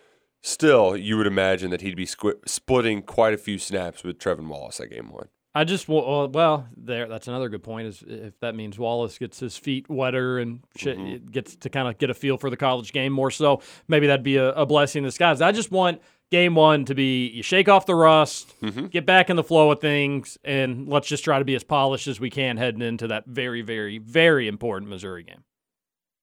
still, 0.42 0.96
you 0.96 1.16
would 1.16 1.26
imagine 1.26 1.70
that 1.70 1.80
he'd 1.80 1.96
be 1.96 2.06
squi- 2.06 2.46
splitting 2.48 3.02
quite 3.02 3.34
a 3.34 3.38
few 3.38 3.58
snaps 3.58 4.02
with 4.04 4.18
Trevin 4.18 4.48
Wallace 4.48 4.80
at 4.80 4.90
game 4.90 5.10
one. 5.10 5.28
I 5.54 5.64
just 5.64 5.88
well, 5.88 6.28
well, 6.28 6.68
there. 6.76 7.08
That's 7.08 7.26
another 7.26 7.48
good 7.48 7.64
point. 7.64 7.88
Is 7.88 8.04
if 8.06 8.38
that 8.40 8.54
means 8.54 8.78
Wallace 8.78 9.18
gets 9.18 9.40
his 9.40 9.56
feet 9.56 9.88
wetter 9.88 10.38
and 10.38 10.60
shit, 10.76 10.96
Mm-hmm. 10.98 11.26
gets 11.26 11.56
to 11.56 11.68
kind 11.70 11.88
of 11.88 11.98
get 11.98 12.10
a 12.10 12.14
feel 12.14 12.36
for 12.36 12.48
the 12.50 12.56
college 12.56 12.92
game 12.92 13.12
more 13.12 13.30
so, 13.30 13.60
maybe 13.88 14.06
that'd 14.06 14.22
be 14.22 14.36
a, 14.36 14.50
a 14.52 14.66
blessing 14.66 15.00
in 15.02 15.04
disguise. 15.08 15.40
I 15.40 15.50
just 15.50 15.72
want 15.72 16.00
game 16.30 16.54
one 16.54 16.84
to 16.84 16.94
be 16.94 17.28
you 17.28 17.42
shake 17.42 17.68
off 17.68 17.86
the 17.86 17.94
rust, 17.96 18.54
Mm-hmm. 18.60 18.86
get 18.86 19.04
back 19.06 19.30
in 19.30 19.36
the 19.36 19.42
flow 19.42 19.72
of 19.72 19.80
things, 19.80 20.38
and 20.44 20.86
let's 20.86 21.08
just 21.08 21.24
try 21.24 21.38
to 21.40 21.44
be 21.44 21.56
as 21.56 21.64
polished 21.64 22.06
as 22.06 22.20
we 22.20 22.30
can 22.30 22.56
heading 22.56 22.82
into 22.82 23.08
that 23.08 23.24
very, 23.26 23.62
very, 23.62 23.98
very 23.98 24.46
important 24.46 24.90
Missouri 24.90 25.24
game. 25.24 25.42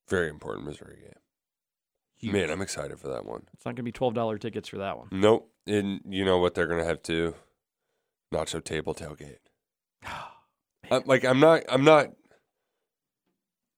Very 0.08 0.30
important 0.30 0.68
Missouri 0.68 0.98
game. 1.02 2.32
Man, 2.32 2.50
I'm 2.50 2.62
excited 2.62 3.00
for 3.00 3.08
that 3.10 3.26
one. 3.26 3.44
It's 3.54 3.66
not 3.66 3.72
going 3.72 3.78
to 3.78 3.84
be 3.84 3.92
twelve 3.92 4.14
dollar 4.14 4.38
tickets 4.38 4.70
for 4.70 4.78
that 4.78 4.98
one. 4.98 5.08
Nope. 5.12 5.52
And 5.68 6.02
you 6.08 6.26
know 6.26 6.38
what 6.38 6.56
they're 6.56 6.68
going 6.68 6.80
to 6.80 6.86
have 6.86 7.04
to? 7.04 7.36
Nacho 8.34 8.64
table 8.64 8.94
tailgate. 8.94 9.38
Uh, 10.92 10.98
I'm, 10.98 11.04
like, 11.08 11.26
I'm 11.26 11.40
not, 11.40 11.64
I'm 11.68 11.84
not. 11.84 12.12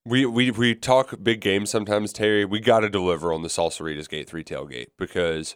We 0.06 0.26
we 0.26 0.52
we 0.52 0.76
talk 0.76 1.16
big 1.24 1.40
games 1.40 1.70
sometimes, 1.70 2.12
Terry. 2.12 2.44
We 2.44 2.60
got 2.60 2.82
to 2.82 2.90
deliver 2.90 3.32
on 3.32 3.44
the 3.44 3.48
Salsaritas 3.48 4.10
Gate 4.10 4.30
three 4.30 4.44
tailgate 4.44 4.88
because 5.00 5.56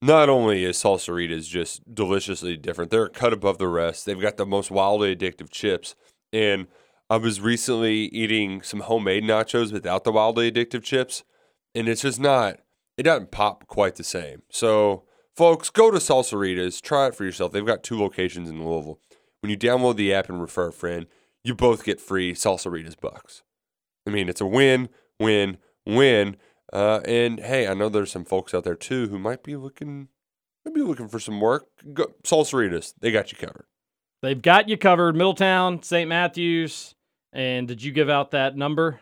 not 0.00 0.28
only 0.28 0.64
is 0.64 0.76
Salsaritas 0.76 1.48
just 1.48 1.92
deliciously 1.92 2.56
different, 2.56 2.92
they're 2.92 3.08
cut 3.08 3.32
above 3.32 3.58
the 3.58 3.66
rest. 3.66 4.06
They've 4.06 4.20
got 4.20 4.36
the 4.36 4.46
most 4.46 4.70
wildly 4.70 5.16
addictive 5.16 5.50
chips, 5.50 5.96
and 6.32 6.68
I 7.10 7.16
was 7.16 7.40
recently 7.40 8.04
eating 8.06 8.62
some 8.62 8.80
homemade 8.80 9.24
nachos 9.24 9.72
without 9.72 10.04
the 10.04 10.12
wildly 10.12 10.50
addictive 10.50 10.84
chips, 10.84 11.24
and 11.74 11.88
it's 11.88 12.02
just 12.02 12.20
not. 12.20 12.60
It 12.96 13.02
doesn't 13.02 13.32
pop 13.32 13.66
quite 13.66 13.96
the 13.96 14.04
same. 14.04 14.42
So, 14.48 15.02
folks, 15.34 15.70
go 15.70 15.90
to 15.90 15.98
Salsaritas, 15.98 16.80
try 16.80 17.08
it 17.08 17.16
for 17.16 17.24
yourself. 17.24 17.50
They've 17.50 17.66
got 17.66 17.82
two 17.82 17.98
locations 17.98 18.48
in 18.48 18.64
Louisville. 18.64 19.00
When 19.42 19.50
you 19.50 19.58
download 19.58 19.96
the 19.96 20.14
app 20.14 20.28
and 20.28 20.40
refer 20.40 20.68
a 20.68 20.72
friend, 20.72 21.06
you 21.42 21.56
both 21.56 21.84
get 21.84 22.00
free 22.00 22.32
Salsaritas 22.32 23.00
bucks. 23.00 23.42
I 24.06 24.10
mean, 24.10 24.28
it's 24.28 24.40
a 24.40 24.46
win, 24.46 24.88
win, 25.18 25.58
win. 25.84 26.36
Uh, 26.72 27.00
and 27.06 27.40
hey, 27.40 27.66
I 27.66 27.74
know 27.74 27.88
there's 27.88 28.12
some 28.12 28.24
folks 28.24 28.54
out 28.54 28.62
there 28.62 28.76
too 28.76 29.08
who 29.08 29.18
might 29.18 29.42
be 29.42 29.56
looking, 29.56 30.08
might 30.64 30.76
be 30.76 30.82
looking 30.82 31.08
for 31.08 31.18
some 31.18 31.40
work. 31.40 31.66
Go, 31.92 32.12
Salsaritas, 32.22 32.94
they 33.00 33.10
got 33.10 33.32
you 33.32 33.38
covered. 33.38 33.66
They've 34.22 34.40
got 34.40 34.68
you 34.68 34.76
covered. 34.76 35.16
Middletown, 35.16 35.82
St. 35.82 36.08
Matthews, 36.08 36.94
and 37.32 37.68
did 37.68 37.82
you 37.82 37.92
give 37.92 38.10
out 38.10 38.32
that 38.32 38.56
number? 38.56 39.00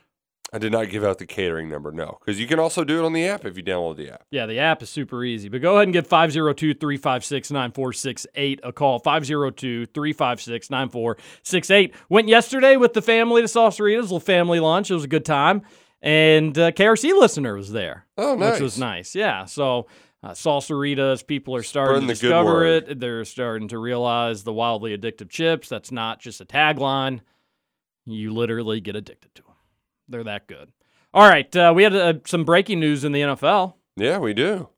I 0.51 0.57
did 0.57 0.73
not 0.73 0.88
give 0.88 1.05
out 1.05 1.19
the 1.19 1.27
catering 1.27 1.69
number, 1.69 1.93
no, 1.93 2.17
because 2.21 2.41
you 2.41 2.47
can 2.47 2.59
also 2.59 2.83
do 2.83 2.99
it 2.99 3.05
on 3.05 3.12
the 3.12 3.27
app 3.27 3.45
if 3.45 3.59
you 3.59 3.62
download 3.62 3.97
the 3.97 4.11
app. 4.11 4.25
Yeah, 4.31 4.47
the 4.47 4.59
app 4.59 4.83
is 4.83 4.88
super 4.88 5.23
easy. 5.23 5.51
But 5.51 5.61
go 5.61 5.75
ahead 5.75 5.85
and 5.85 5.93
give 5.93 6.07
502 6.07 6.73
356 6.75 7.51
9468 7.51 8.61
a 8.62 8.73
call. 8.73 8.99
502 8.99 9.87
356 9.87 10.71
9468. 10.71 11.95
Went 12.09 12.29
yesterday 12.29 12.77
with 12.77 12.95
the 12.95 13.03
family 13.03 13.43
to 13.43 13.49
Sauceritas, 13.49 14.03
little 14.03 14.21
family 14.21 14.59
lunch. 14.59 14.91
It 14.91 14.95
was 14.95 15.05
a 15.05 15.09
good 15.09 15.27
time. 15.27 15.62
And 16.01 16.57
uh, 16.57 16.71
KRC 16.73 17.19
listener 17.19 17.55
was 17.55 17.73
there. 17.73 18.07
Oh, 18.17 18.35
nice. 18.35 18.55
Which 18.55 18.62
was 18.62 18.79
nice. 18.79 19.14
Yeah. 19.14 19.45
So, 19.45 19.88
uh, 20.23 20.31
Salsaritas, 20.31 21.27
people 21.27 21.55
are 21.57 21.62
starting 21.62 22.03
Spreading 22.03 22.09
to 22.09 22.14
discover 22.14 22.64
it. 22.64 23.01
They're 23.01 23.25
starting 23.25 23.69
to 23.69 23.79
realize 23.79 24.45
the 24.45 24.53
wildly 24.53 24.97
addictive 24.97 25.29
chips. 25.29 25.69
That's 25.69 25.93
not 25.93 26.21
just 26.21 26.41
a 26.41 26.47
tagline. 26.47 27.21
You 28.11 28.33
literally 28.33 28.81
get 28.81 28.97
addicted 28.97 29.35
to 29.37 29.42
them. 29.42 29.53
They're 30.09 30.25
that 30.25 30.47
good. 30.47 30.73
All 31.12 31.29
right. 31.29 31.55
Uh, 31.55 31.73
we 31.75 31.83
had 31.83 31.94
uh, 31.94 32.14
some 32.27 32.44
breaking 32.44 32.81
news 32.81 33.05
in 33.05 33.12
the 33.12 33.21
NFL. 33.21 33.75
Yeah, 33.97 34.18
we 34.18 34.35
do. 34.35 34.68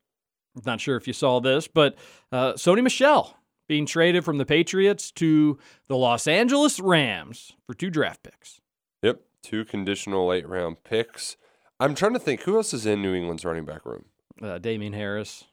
Not 0.65 0.81
sure 0.81 0.97
if 0.97 1.07
you 1.07 1.13
saw 1.13 1.41
this, 1.41 1.69
but 1.69 1.97
uh, 2.33 2.55
Sony 2.55 2.83
Michel 2.83 3.37
being 3.69 3.87
traded 3.87 4.25
from 4.25 4.39
the 4.39 4.45
Patriots 4.45 5.13
to 5.13 5.59
the 5.87 5.97
Los 5.97 6.27
Angeles 6.27 6.81
Rams 6.81 7.53
for 7.67 7.75
two 7.75 7.91
draft 7.91 8.23
picks. 8.25 8.61
Yep, 9.03 9.21
two 9.43 9.65
conditional 9.65 10.27
late 10.27 10.49
round 10.49 10.83
picks. 10.83 11.37
I'm 11.79 11.95
trying 11.95 12.15
to 12.15 12.19
think 12.19 12.43
who 12.43 12.57
else 12.57 12.75
is 12.75 12.85
in 12.85 13.01
New 13.01 13.15
England's 13.15 13.45
running 13.45 13.65
back 13.65 13.87
room. 13.87 14.07
Uh, 14.43 14.59
Damien 14.59 14.93
Harris. 14.93 15.45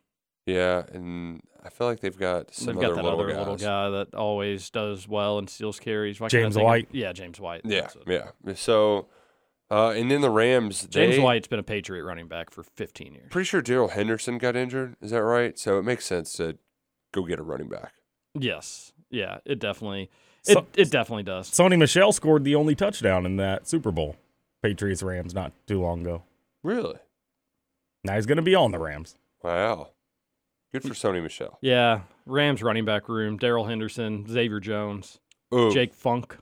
Yeah, 0.48 0.84
and 0.92 1.42
I 1.64 1.70
feel 1.70 1.86
like 1.88 2.00
they've 2.00 2.18
got 2.18 2.54
some 2.56 2.68
They've 2.68 2.76
got 2.76 2.86
other 2.86 2.96
that 2.96 3.04
little 3.04 3.20
other 3.20 3.30
guys. 3.30 3.38
little 3.40 3.58
guy 3.58 3.90
that 3.90 4.16
always 4.16 4.70
does 4.72 5.08
well 5.08 5.38
and 5.38 5.48
steals 5.50 5.80
carries. 5.80 6.20
Why 6.20 6.30
can't 6.30 6.40
I 6.40 6.44
James 6.46 6.56
think 6.56 6.64
of- 6.64 6.68
White. 6.68 6.88
yeah, 6.94 7.12
James 7.14 7.40
White. 7.40 7.62
Yeah, 7.66 7.82
That's 7.82 7.96
it. 7.98 8.04
yeah. 8.08 8.54
So, 8.56 9.08
uh, 9.70 9.90
and 9.90 10.10
then 10.10 10.22
the 10.22 10.30
Rams. 10.30 10.88
James 10.90 11.18
they, 11.18 11.22
White's 11.22 11.48
been 11.48 11.60
a 11.60 11.64
Patriot 11.64 12.04
running 12.06 12.28
back 12.30 12.50
for 12.52 12.64
15 12.64 13.14
years. 13.14 13.28
Pretty 13.30 13.46
sure 13.46 13.62
Darrell 13.62 13.90
Henderson 13.90 14.38
got 14.38 14.56
injured. 14.56 14.96
Is 15.02 15.12
that 15.12 15.22
right? 15.24 15.60
So 15.60 15.78
it 15.78 15.84
makes 15.84 16.06
sense 16.06 16.32
to 16.34 16.58
go 17.14 17.24
get 17.26 17.40
a 17.40 17.44
running 17.44 17.68
back. 17.68 17.92
Yes. 18.34 18.94
Yeah, 19.10 19.40
it 19.46 19.60
definitely 19.60 20.10
it, 20.48 20.54
So- 20.54 20.66
it 20.76 20.90
definitely 20.90 21.24
does. 21.24 21.50
Sony 21.52 21.78
Michel 21.78 22.14
scored 22.14 22.46
the 22.46 22.56
only 22.56 22.74
touchdown 22.76 23.26
in 23.26 23.36
that 23.36 23.68
Super 23.68 23.92
Bowl. 23.92 24.16
Patriots 24.64 25.04
Rams 25.04 25.34
not 25.34 25.52
too 25.68 25.82
long 25.82 26.02
ago. 26.02 26.24
Really? 26.64 26.96
Now 28.06 28.16
he's 28.16 28.26
going 28.26 28.38
to 28.38 28.42
be 28.42 28.56
on 28.56 28.72
the 28.72 28.80
Rams. 28.80 29.18
Wow. 29.44 29.90
Good 30.74 30.84
for 30.84 30.90
Sony 30.90 31.22
Michel. 31.24 31.58
Yeah, 31.62 32.02
Rams 32.26 32.62
running 32.62 32.86
back 32.86 33.08
room, 33.10 33.38
Darrell 33.38 33.66
Henderson, 33.66 34.26
Xavier 34.28 34.60
Jones, 34.60 35.20
Ooh, 35.54 35.72
Jake 35.74 35.94
Funk. 35.94 36.38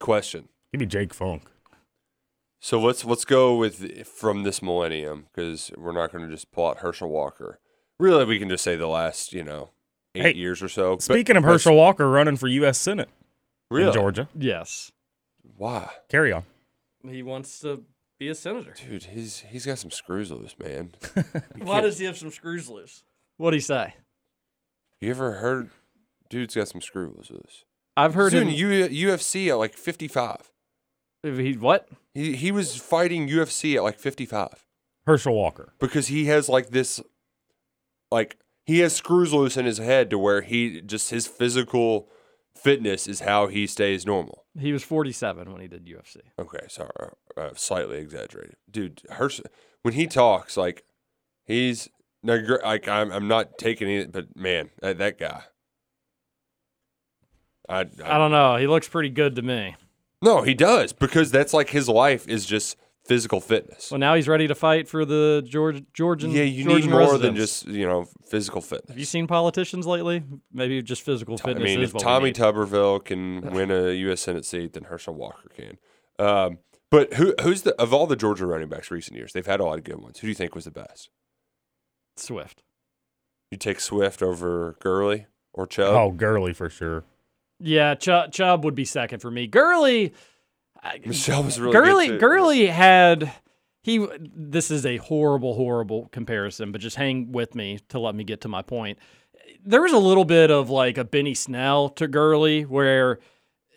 question. 0.00 0.48
Give 0.72 0.80
me 0.80 0.86
Jake 0.86 1.12
Funk. 1.12 1.42
So 2.60 2.80
let's 2.80 3.04
let's 3.04 3.24
go 3.24 3.56
with 3.56 4.06
from 4.06 4.44
this 4.44 4.62
millennium 4.62 5.26
because 5.34 5.72
we're 5.76 5.92
not 5.92 6.12
going 6.12 6.24
to 6.24 6.30
just 6.32 6.52
pull 6.52 6.68
out 6.68 6.78
Herschel 6.78 7.08
Walker. 7.08 7.58
Really, 7.98 8.24
we 8.24 8.38
can 8.38 8.48
just 8.48 8.62
say 8.64 8.76
the 8.76 8.86
last 8.86 9.32
you 9.32 9.42
know 9.42 9.70
eight 10.14 10.22
Hey, 10.22 10.34
years 10.40 10.62
or 10.62 10.68
so. 10.68 10.94
But 10.96 11.02
Speaking 11.02 11.36
of 11.36 11.42
Herschel 11.44 11.74
Walker 11.74 12.08
running 12.08 12.36
for 12.36 12.46
U.S. 12.46 12.78
Senate 12.78 13.08
really, 13.70 13.88
in 13.88 13.92
Georgia, 13.92 14.28
Yes. 14.38 14.92
why, 15.56 15.90
carry 16.08 16.32
on. 16.32 16.44
He 17.08 17.22
wants 17.24 17.58
to 17.60 17.82
be 18.20 18.28
a 18.28 18.34
senator. 18.36 18.74
dude? 18.88 19.04
He's 19.04 19.40
he's 19.40 19.66
got 19.66 19.78
some 19.78 19.90
screws 19.90 20.30
loose, 20.30 20.54
man. 20.56 20.92
Why 21.58 21.80
does 21.80 21.98
he 21.98 22.04
have 22.04 22.16
some 22.16 22.30
screws 22.30 22.68
loose? 22.68 23.02
What'd 23.42 23.56
he 23.58 23.60
say? 23.60 23.94
You 25.00 25.10
ever 25.10 25.32
heard? 25.32 25.70
Dude's 26.30 26.54
got 26.54 26.68
some 26.68 26.80
screws 26.80 27.28
loose. 27.28 27.64
I've 27.96 28.14
heard 28.14 28.32
Heard 28.32 28.42
in 28.42 28.48
him. 28.50 28.54
U- 28.94 29.08
UFC 29.08 29.48
at 29.48 29.58
like 29.58 29.74
fifty 29.74 30.06
five. 30.06 30.52
He 31.24 31.54
what? 31.54 31.88
He 32.14 32.36
he 32.36 32.52
was 32.52 32.76
fighting 32.76 33.28
UFC 33.28 33.74
at 33.74 33.82
like 33.82 33.98
fifty 33.98 34.26
five 34.26 34.64
Herschel 35.06 35.34
Walker. 35.34 35.72
because 35.80 36.06
he 36.06 36.26
has 36.26 36.48
like 36.48 36.70
this, 36.70 37.00
like 38.12 38.36
he 38.64 38.78
has 38.78 38.94
screws 38.94 39.32
loose 39.32 39.56
in 39.56 39.66
his 39.66 39.78
head 39.78 40.08
to 40.10 40.18
where 40.20 40.42
he 40.42 40.80
just 40.80 41.10
his 41.10 41.26
physical 41.26 42.08
fitness 42.54 43.08
is 43.08 43.20
how 43.20 43.48
he 43.48 43.66
stays 43.66 44.06
normal. 44.06 44.44
He 44.56 44.72
was 44.72 44.84
47 44.84 45.50
when 45.50 45.60
he 45.60 45.66
did 45.66 45.84
UFC. 45.86 46.18
Okay, 46.38 46.66
sorry, 46.68 46.90
uh, 47.36 47.50
slightly 47.56 47.98
exaggerated, 47.98 48.54
dude. 48.70 49.02
Herschel, 49.10 49.46
when 49.82 49.94
he 49.94 50.06
talks, 50.06 50.56
like 50.56 50.84
he's 51.44 51.88
no, 52.22 52.58
like 52.62 52.88
I'm, 52.88 53.10
I'm 53.10 53.28
not 53.28 53.58
taking 53.58 53.90
it, 53.90 54.12
but 54.12 54.36
man, 54.36 54.70
that, 54.80 54.98
that 54.98 55.18
guy. 55.18 55.42
I, 57.68 57.80
I 57.80 58.18
don't 58.18 58.32
know. 58.32 58.56
He 58.56 58.66
looks 58.66 58.88
pretty 58.88 59.10
good 59.10 59.36
to 59.36 59.42
me. 59.42 59.76
no, 60.20 60.42
he 60.42 60.54
does 60.54 60.92
because 60.92 61.30
that's 61.30 61.54
like 61.54 61.70
his 61.70 61.88
life 61.88 62.28
is 62.28 62.44
just 62.44 62.76
physical 63.04 63.40
fitness. 63.40 63.90
Well, 63.90 63.98
now 63.98 64.14
he's 64.14 64.28
ready 64.28 64.46
to 64.46 64.54
fight 64.54 64.88
for 64.88 65.04
the 65.04 65.42
George 65.46 65.82
Georgian. 65.92 66.30
yeah, 66.30 66.42
you 66.42 66.64
Georgian 66.64 66.90
need 66.90 66.96
more 66.96 67.18
than 67.18 67.34
just 67.36 67.66
you 67.66 67.86
know 67.86 68.06
physical 68.28 68.60
fitness. 68.60 68.90
Have 68.90 68.98
you 68.98 69.04
seen 69.04 69.26
politicians 69.26 69.86
lately? 69.86 70.22
Maybe 70.52 70.82
just 70.82 71.02
physical 71.02 71.36
I 71.42 71.48
fitness 71.48 71.64
mean, 71.64 71.80
is 71.80 71.94
if 71.94 72.00
Tommy. 72.00 72.32
Tuberville 72.32 73.04
can 73.04 73.40
win 73.52 73.70
a 73.70 73.92
U.S. 73.92 74.20
Senate 74.20 74.44
seat, 74.44 74.74
then 74.74 74.84
Herschel 74.84 75.14
Walker 75.14 75.48
can. 75.56 75.78
Um, 76.18 76.58
but 76.90 77.14
who 77.14 77.34
who's 77.42 77.62
the 77.62 77.74
of 77.80 77.94
all 77.94 78.06
the 78.06 78.16
Georgia 78.16 78.46
running 78.46 78.68
backs 78.68 78.90
recent 78.90 79.16
years? 79.16 79.32
They've 79.32 79.46
had 79.46 79.60
a 79.60 79.64
lot 79.64 79.78
of 79.78 79.84
good 79.84 80.00
ones. 80.00 80.18
Who 80.18 80.26
do 80.26 80.28
you 80.28 80.34
think 80.34 80.54
was 80.54 80.64
the 80.64 80.70
best? 80.70 81.10
Swift. 82.16 82.62
You 83.50 83.58
take 83.58 83.80
Swift 83.80 84.22
over 84.22 84.76
Gurley 84.80 85.26
or 85.52 85.66
Chubb? 85.66 85.94
Oh, 85.94 86.10
Gurley 86.10 86.52
for 86.52 86.70
sure. 86.70 87.04
Yeah, 87.60 87.94
Chubb, 87.94 88.32
Chubb 88.32 88.64
would 88.64 88.74
be 88.74 88.84
second 88.84 89.20
for 89.20 89.30
me. 89.30 89.46
Gurley. 89.46 90.12
I- 90.82 91.00
Michel 91.04 91.44
was 91.44 91.60
really 91.60 91.72
Gurley 91.72 92.06
good 92.08 92.14
too. 92.14 92.18
Gurley 92.20 92.66
had 92.66 93.32
he 93.84 94.04
this 94.34 94.70
is 94.70 94.84
a 94.86 94.96
horrible 94.96 95.54
horrible 95.54 96.08
comparison 96.12 96.72
but 96.72 96.80
just 96.80 96.96
hang 96.96 97.30
with 97.32 97.54
me 97.54 97.78
to 97.90 97.98
let 98.00 98.14
me 98.14 98.24
get 98.24 98.40
to 98.42 98.48
my 98.48 98.62
point. 98.62 98.98
There 99.64 99.82
was 99.82 99.92
a 99.92 99.98
little 99.98 100.24
bit 100.24 100.50
of 100.50 100.70
like 100.70 100.98
a 100.98 101.04
Benny 101.04 101.34
Snell 101.34 101.88
to 101.90 102.08
Gurley 102.08 102.62
where 102.64 103.20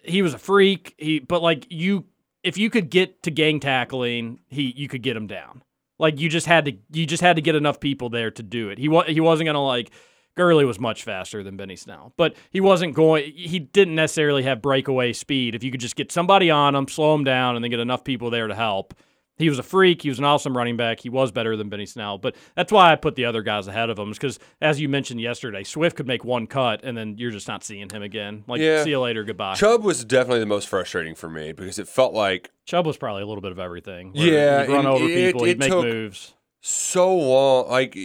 he 0.03 0.21
was 0.23 0.33
a 0.33 0.39
freak, 0.39 0.95
he 0.97 1.19
but 1.19 1.43
like 1.43 1.67
you 1.69 2.05
if 2.43 2.57
you 2.57 2.69
could 2.71 2.89
get 2.89 3.21
to 3.23 3.31
gang 3.31 3.59
tackling, 3.59 4.39
he 4.47 4.73
you 4.75 4.87
could 4.87 5.01
get 5.03 5.15
him 5.17 5.27
down. 5.27 5.61
Like 5.97 6.19
you 6.19 6.29
just 6.29 6.47
had 6.47 6.65
to 6.65 6.73
you 6.91 7.05
just 7.05 7.21
had 7.21 7.35
to 7.37 7.41
get 7.41 7.55
enough 7.55 7.79
people 7.79 8.09
there 8.09 8.31
to 8.31 8.43
do 8.43 8.69
it. 8.69 8.77
He 8.77 8.87
was 8.87 9.07
he 9.07 9.19
wasn't 9.19 9.47
to 9.47 9.59
like 9.59 9.91
Gurley 10.35 10.65
was 10.65 10.79
much 10.79 11.03
faster 11.03 11.43
than 11.43 11.55
Benny 11.55 11.77
Snell, 11.77 12.13
but 12.17 12.35
he 12.51 12.59
wasn't 12.59 12.93
going. 12.93 13.31
He 13.31 13.59
didn't 13.59 13.95
necessarily 13.95 14.43
have 14.43 14.61
breakaway 14.61 15.13
speed. 15.13 15.55
If 15.55 15.63
you 15.63 15.71
could 15.71 15.79
just 15.79 15.95
get 15.95 16.11
somebody 16.11 16.51
on 16.51 16.75
him, 16.75 16.87
slow 16.89 17.15
him 17.15 17.23
down, 17.23 17.55
and 17.55 17.63
then 17.63 17.71
get 17.71 17.79
enough 17.79 18.03
people 18.03 18.29
there 18.29 18.47
to 18.47 18.55
help, 18.55 18.93
he 19.37 19.49
was 19.49 19.59
a 19.59 19.63
freak. 19.63 20.01
He 20.01 20.09
was 20.09 20.19
an 20.19 20.25
awesome 20.25 20.55
running 20.55 20.77
back. 20.77 20.99
He 21.01 21.09
was 21.09 21.31
better 21.31 21.55
than 21.57 21.69
Benny 21.69 21.85
Snell, 21.85 22.17
but 22.17 22.35
that's 22.55 22.71
why 22.71 22.91
I 22.91 22.95
put 22.95 23.15
the 23.15 23.25
other 23.25 23.41
guys 23.41 23.67
ahead 23.67 23.89
of 23.89 23.99
him. 23.99 24.11
Is 24.11 24.17
because 24.17 24.39
as 24.61 24.79
you 24.79 24.87
mentioned 24.89 25.19
yesterday, 25.21 25.63
Swift 25.63 25.97
could 25.97 26.07
make 26.07 26.23
one 26.23 26.47
cut, 26.47 26.83
and 26.83 26.97
then 26.97 27.17
you're 27.17 27.31
just 27.31 27.47
not 27.47 27.63
seeing 27.63 27.89
him 27.89 28.01
again. 28.03 28.43
Like, 28.47 28.61
Yeah. 28.61 28.83
see 28.83 28.91
you 28.91 28.99
later, 28.99 29.23
goodbye. 29.23 29.55
Chubb 29.55 29.83
was 29.83 30.03
definitely 30.05 30.39
the 30.39 30.45
most 30.45 30.67
frustrating 30.67 31.15
for 31.15 31.29
me 31.29 31.51
because 31.51 31.79
it 31.79 31.87
felt 31.87 32.13
like 32.13 32.51
Chubb 32.65 32.85
was 32.85 32.97
probably 32.97 33.23
a 33.23 33.27
little 33.27 33.41
bit 33.41 33.51
of 33.51 33.59
everything. 33.59 34.11
Yeah, 34.13 34.65
he'd 34.65 34.71
run 34.73 34.85
over 34.85 35.05
it- 35.05 35.13
people, 35.13 35.43
it 35.43 35.47
he'd 35.49 35.59
make 35.59 35.69
took- 35.71 35.85
moves. 35.85 36.33
so 36.61 37.13
long. 37.15 37.69
Like, 37.69 37.95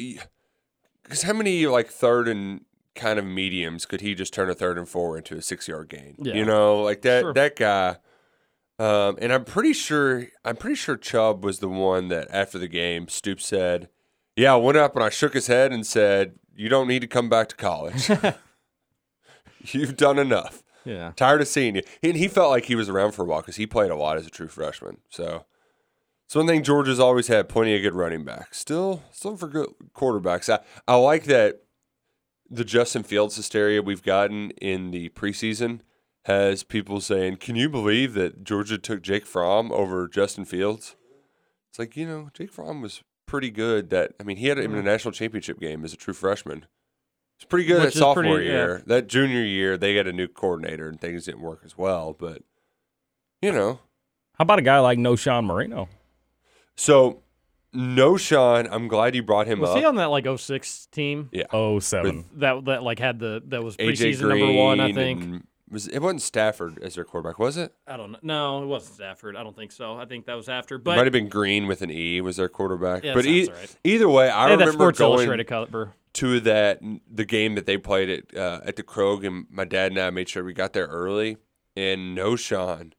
because 1.02 1.22
how 1.22 1.32
many 1.32 1.66
like 1.66 1.88
third 1.88 2.28
and 2.28 2.62
kind 2.94 3.18
of 3.18 3.24
mediums 3.24 3.86
could 3.86 4.00
he 4.00 4.14
just 4.14 4.32
turn 4.34 4.50
a 4.50 4.54
third 4.54 4.76
and 4.76 4.88
four 4.88 5.16
into 5.16 5.36
a 5.36 5.42
six 5.42 5.68
yard 5.68 5.88
gain? 5.88 6.16
Yeah. 6.18 6.34
You 6.34 6.44
know, 6.44 6.82
like 6.82 7.02
that 7.02 7.20
Sure. 7.22 7.32
that 7.34 7.56
guy. 7.56 7.96
Um, 8.80 9.18
and 9.20 9.32
I'm 9.32 9.44
pretty 9.44 9.74
sure 9.74 10.28
I'm 10.44 10.56
pretty 10.56 10.76
sure 10.76 10.96
Chubb 10.96 11.44
was 11.44 11.58
the 11.58 11.68
one 11.68 12.08
that 12.08 12.28
after 12.30 12.58
the 12.58 12.68
game, 12.68 13.08
Stoops 13.08 13.46
said, 13.46 13.88
"Yeah, 14.36 14.54
I 14.54 14.56
went 14.56 14.78
up 14.78 14.94
and 14.94 15.04
I 15.04 15.10
shook 15.10 15.34
his 15.34 15.46
head 15.46 15.72
and 15.72 15.86
said." 15.86 16.34
You 16.60 16.68
don't 16.68 16.88
need 16.88 17.00
to 17.00 17.06
come 17.06 17.30
back 17.30 17.48
to 17.48 17.56
college. 17.56 18.10
You've 19.72 19.96
done 19.96 20.18
enough. 20.18 20.62
Yeah. 20.84 21.12
Tired 21.16 21.40
of 21.40 21.48
seeing 21.48 21.76
you. 21.76 21.82
And 22.02 22.18
he 22.18 22.28
felt 22.28 22.50
like 22.50 22.66
he 22.66 22.74
was 22.74 22.90
around 22.90 23.12
for 23.12 23.22
a 23.22 23.24
while 23.24 23.40
because 23.40 23.56
he 23.56 23.66
played 23.66 23.90
a 23.90 23.96
lot 23.96 24.18
as 24.18 24.26
a 24.26 24.30
true 24.30 24.46
freshman. 24.46 24.98
So 25.08 25.46
it's 26.26 26.34
one 26.34 26.46
thing 26.46 26.62
Georgia's 26.62 27.00
always 27.00 27.28
had 27.28 27.48
plenty 27.48 27.74
of 27.74 27.80
good 27.80 27.94
running 27.94 28.26
backs. 28.26 28.58
Still, 28.58 29.02
still 29.10 29.38
for 29.38 29.48
good 29.48 29.68
quarterbacks. 29.94 30.52
I, 30.52 30.58
I 30.86 30.96
like 30.96 31.24
that 31.24 31.62
the 32.50 32.64
Justin 32.64 33.04
Fields 33.04 33.36
hysteria 33.36 33.80
we've 33.80 34.02
gotten 34.02 34.50
in 34.50 34.90
the 34.90 35.08
preseason 35.08 35.80
has 36.24 36.62
people 36.62 37.00
saying, 37.00 37.36
"Can 37.36 37.56
you 37.56 37.68
believe 37.68 38.14
that 38.14 38.44
Georgia 38.44 38.78
took 38.78 39.02
Jake 39.02 39.26
Fromm 39.26 39.72
over 39.72 40.08
Justin 40.08 40.44
Fields?" 40.44 40.96
It's 41.70 41.78
like 41.78 41.96
you 41.96 42.06
know, 42.06 42.30
Jake 42.34 42.52
Fromm 42.52 42.80
was 42.82 43.02
pretty 43.26 43.50
good. 43.50 43.90
That 43.90 44.12
I 44.20 44.24
mean, 44.24 44.36
he 44.36 44.46
had 44.48 44.58
him 44.58 44.72
in 44.72 44.78
a 44.78 44.82
mm. 44.82 44.86
national 44.86 45.12
championship 45.12 45.60
game 45.60 45.84
as 45.84 45.92
a 45.92 45.96
true 45.96 46.14
freshman. 46.14 46.66
It's 47.36 47.46
pretty 47.46 47.66
good 47.66 47.78
Which 47.82 47.94
at 47.96 47.98
sophomore 47.98 48.34
pretty- 48.34 48.46
yeah. 48.48 48.52
year. 48.52 48.82
That 48.86 49.06
junior 49.06 49.42
year, 49.42 49.78
they 49.78 49.94
got 49.94 50.06
a 50.06 50.12
new 50.12 50.28
coordinator 50.28 50.88
and 50.88 51.00
things 51.00 51.24
didn't 51.24 51.40
work 51.40 51.62
as 51.64 51.78
well. 51.78 52.12
But 52.12 52.42
you 53.40 53.50
know, 53.52 53.80
How 54.34 54.42
about 54.42 54.58
a 54.58 54.62
guy 54.62 54.78
like 54.80 54.98
Knowshon 54.98 55.44
Moreno? 55.44 55.88
so 56.76 57.22
Knowshon. 57.74 58.68
I'm 58.70 58.88
glad 58.88 59.14
you 59.14 59.22
brought 59.22 59.46
him 59.46 59.60
Was 59.60 59.70
up. 59.70 59.78
he 59.78 59.84
on 59.84 59.94
that 59.96 60.06
like 60.10 60.26
06 60.26 60.86
team? 60.92 61.28
yeah, 61.32 61.44
Oh 61.52 61.78
seven. 61.78 62.26
That 62.34 62.64
that 62.66 62.82
like 62.82 62.98
had 62.98 63.18
the 63.18 63.42
that 63.48 63.62
was 63.62 63.76
preseason 63.76 64.28
number 64.28 64.52
one, 64.52 64.80
I 64.80 64.92
think. 64.92 65.44
And- 65.70 65.74
was 65.74 65.86
it 65.88 66.00
wasn't 66.00 66.22
Stafford 66.22 66.78
as 66.82 66.94
their 66.96 67.04
quarterback, 67.04 67.38
was 67.38 67.56
it? 67.56 67.72
I 67.86 67.96
don't 67.96 68.12
know. 68.12 68.18
No, 68.22 68.62
it 68.62 68.66
wasn't 68.66 68.96
Stafford. 68.96 69.36
I 69.36 69.42
don't 69.42 69.54
think 69.56 69.72
so. 69.72 69.96
I 69.96 70.04
think 70.04 70.26
that 70.26 70.34
was 70.34 70.48
after. 70.48 70.78
But 70.78 70.92
it 70.92 70.96
might 70.96 71.06
have 71.06 71.12
been 71.12 71.28
Green 71.28 71.66
with 71.66 71.82
an 71.82 71.90
E 71.90 72.20
was 72.20 72.36
their 72.36 72.48
quarterback. 72.48 73.04
Yeah, 73.04 73.14
but 73.14 73.24
e- 73.26 73.48
right. 73.50 73.76
either 73.84 74.08
way, 74.08 74.28
I 74.28 74.46
they 74.46 74.50
had 74.52 74.60
that 74.60 74.64
remember 74.66 74.72
Sports 74.72 74.98
going 74.98 75.12
Illustrated 75.12 75.46
to 76.12 76.40
that 76.40 76.80
the 77.10 77.24
game 77.24 77.54
that 77.54 77.66
they 77.66 77.78
played 77.78 78.10
at 78.10 78.36
uh, 78.36 78.60
at 78.64 78.76
the 78.76 78.82
Krog, 78.82 79.24
and 79.26 79.46
my 79.50 79.64
dad 79.64 79.92
and 79.92 80.00
I 80.00 80.10
made 80.10 80.28
sure 80.28 80.42
we 80.44 80.52
got 80.52 80.72
there 80.72 80.86
early. 80.86 81.36
And 81.76 82.18
Knowshon, 82.18 82.92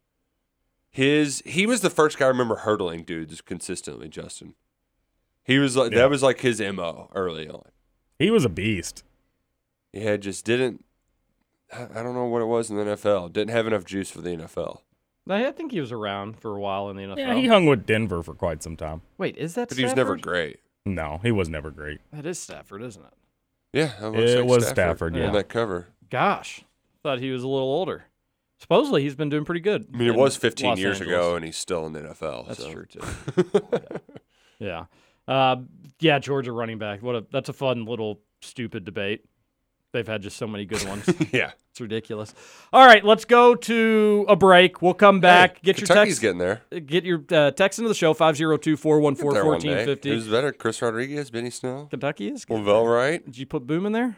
his 0.90 1.42
he 1.46 1.66
was 1.66 1.82
the 1.82 1.90
first 1.90 2.18
guy 2.18 2.26
I 2.26 2.30
remember 2.30 2.56
hurdling 2.58 3.04
dudes 3.04 3.42
consistently. 3.42 4.08
Justin, 4.08 4.56
he 5.44 5.60
was 5.60 5.76
like 5.76 5.92
Yeah. 5.92 6.00
that 6.00 6.10
was 6.10 6.24
like 6.24 6.40
his 6.40 6.62
mo 6.62 7.10
early 7.14 7.50
on. 7.50 7.64
He 8.18 8.32
was 8.32 8.46
a 8.46 8.50
beast. 8.50 9.04
Yeah, 9.92 10.16
just 10.16 10.46
didn't. 10.46 10.86
I 11.74 11.84
I 12.00 12.04
don't 12.04 12.14
know 12.16 12.26
what 12.26 12.42
it 12.42 12.46
was 12.46 12.70
in 12.70 12.78
the 12.78 12.84
NFL. 12.84 13.32
Didn't 13.34 13.52
have 13.52 13.68
enough 13.68 13.86
juice 13.86 14.10
for 14.12 14.22
the 14.22 14.30
NFL. 14.30 14.82
I 15.30 15.46
I 15.48 15.52
think 15.52 15.72
he 15.72 15.80
was 15.80 15.92
around 15.92 16.40
for 16.40 16.56
a 16.56 16.60
while 16.60 16.90
in 16.90 16.98
the 16.98 17.04
NFL. 17.04 17.18
Yeah, 17.18 17.36
he 17.36 17.48
hung 17.48 17.66
with 17.66 17.86
Denver 17.86 18.24
for 18.24 18.34
quite 18.34 18.62
some 18.64 18.76
time. 18.76 19.02
Wait, 19.18 19.38
is 19.38 19.56
that 19.56 19.70
But 19.70 19.78
he 19.78 19.84
was 19.84 19.96
never 19.96 20.16
Stafford? 20.18 20.22
great. 20.22 20.60
No, 20.86 21.20
he 21.24 21.32
was 21.32 21.48
never 21.48 21.70
great. 21.72 22.00
That 22.12 22.26
is 22.26 22.40
Stafford, 22.40 22.82
isn't 22.82 23.04
it? 23.04 23.14
Yeah, 23.74 23.92
that 24.02 24.12
looks 24.12 24.32
It 24.32 24.40
like 24.42 24.50
was 24.50 24.68
Stafford, 24.68 25.16
on 25.16 25.22
yeah. 25.22 25.32
that 25.32 25.48
cover. 25.48 25.88
Gosh, 26.10 26.64
thought 27.04 27.20
he 27.20 27.30
was 27.32 27.44
a 27.44 27.48
little 27.48 27.70
older. 27.70 28.06
Supposedly, 28.60 29.02
he's 29.04 29.16
been 29.16 29.30
doing 29.30 29.46
pretty 29.46 29.62
good. 29.62 29.88
I 29.94 29.98
mean, 29.98 30.08
it 30.10 30.14
in 30.14 30.20
was 30.20 30.36
15 30.36 30.70
Los 30.70 30.80
years 30.80 31.00
Angeles. 31.00 31.16
ago, 31.20 31.36
and 31.36 31.46
he's 31.46 31.58
still 31.58 31.86
in 31.88 31.94
the 31.94 32.02
NFL. 32.02 32.48
That's 32.48 32.64
so. 32.64 32.72
true 32.72 32.86
too. 32.86 33.82
yeah, 34.60 34.86
uh, 35.28 35.58
yeah. 36.00 36.20
Georgia 36.20 36.52
running 36.52 36.78
back. 36.78 37.02
What 37.02 37.16
a 37.16 37.26
that's 37.32 37.50
a 37.50 37.54
fun 37.54 37.86
little 37.86 38.20
stupid 38.42 38.86
debate. 38.86 39.24
They've 39.94 40.08
had 40.08 40.22
just 40.22 40.38
so 40.38 40.48
many 40.48 40.66
good 40.66 40.84
ones. 40.88 41.04
yeah, 41.34 41.52
it's 41.72 41.82
ridiculous. 41.82 42.34
All 42.72 42.86
right, 42.86 43.04
let's 43.04 43.26
go 43.26 43.56
to 43.56 44.26
a 44.30 44.38
break. 44.38 44.82
We'll 44.82 44.94
come 44.94 45.20
back. 45.20 45.58
Hey, 45.58 45.62
get 45.64 45.78
your 45.80 45.88
text. 45.88 45.90
Kentucky's 45.90 46.20
getting 46.20 46.38
there. 46.38 46.62
Get 46.86 47.04
your 47.04 47.24
uh, 47.30 47.52
text 47.52 47.78
into 47.80 47.90
the 47.90 47.96
show 47.96 48.14
502 48.14 48.78
414 48.78 49.34
There 49.34 49.46
one 49.46 49.60
day. 49.60 49.68
1450. 49.86 50.10
Who's 50.10 50.28
better, 50.30 50.54
Chris 50.54 50.82
Rodriguez, 50.82 51.30
Benny 51.30 51.50
Snell, 51.50 51.88
Kentucky 51.88 52.30
is 52.30 52.46
good. 52.46 52.60
Lavelle 52.60 52.88
Wright? 52.88 53.26
Did 53.26 53.38
you 53.38 53.46
put 53.46 53.68
Boom 53.68 53.86
in 53.86 53.92
there? 53.92 54.18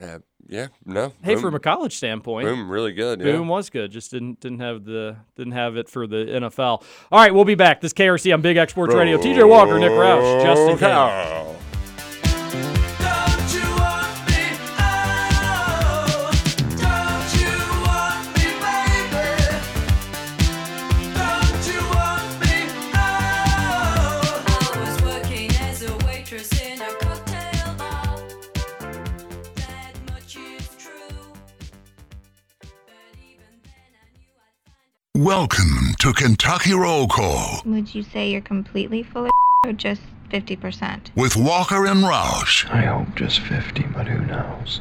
Uh, 0.00 0.18
yeah, 0.48 0.68
no. 0.84 1.12
Hey, 1.22 1.34
Boom, 1.34 1.42
from 1.42 1.54
a 1.54 1.60
college 1.60 1.96
standpoint, 1.96 2.46
Boom, 2.46 2.68
really 2.70 2.92
good. 2.92 3.20
Yeah. 3.20 3.32
Boom 3.32 3.48
was 3.48 3.70
good. 3.70 3.90
Just 3.90 4.10
didn't 4.10 4.40
didn't 4.40 4.60
have 4.60 4.84
the 4.84 5.16
didn't 5.36 5.52
have 5.52 5.76
it 5.76 5.88
for 5.88 6.06
the 6.06 6.16
NFL. 6.16 6.82
All 7.10 7.20
right, 7.20 7.34
we'll 7.34 7.44
be 7.44 7.54
back. 7.54 7.80
This 7.80 7.92
KRC 7.92 8.32
on 8.32 8.42
Big 8.42 8.56
X 8.56 8.72
Sports 8.72 8.94
Radio. 8.94 9.18
TJ 9.18 9.48
Walker, 9.48 9.78
Nick 9.78 9.92
Roush, 9.92 10.42
Justin 10.42 10.78
Kane. 10.78 11.41
Welcome 35.42 35.96
to 35.98 36.12
Kentucky 36.12 36.72
Roll 36.72 37.08
Call 37.08 37.62
Would 37.64 37.96
you 37.96 38.04
say 38.04 38.30
you're 38.30 38.40
completely 38.40 39.02
full 39.02 39.24
of 39.24 39.32
or 39.66 39.72
just 39.72 40.00
50%? 40.30 41.10
with 41.16 41.34
Walker 41.34 41.84
and 41.84 42.04
Roush. 42.04 42.70
I 42.70 42.82
hope 42.82 43.16
just 43.16 43.40
50, 43.40 43.82
but 43.92 44.06
who 44.06 44.24
knows? 44.24 44.80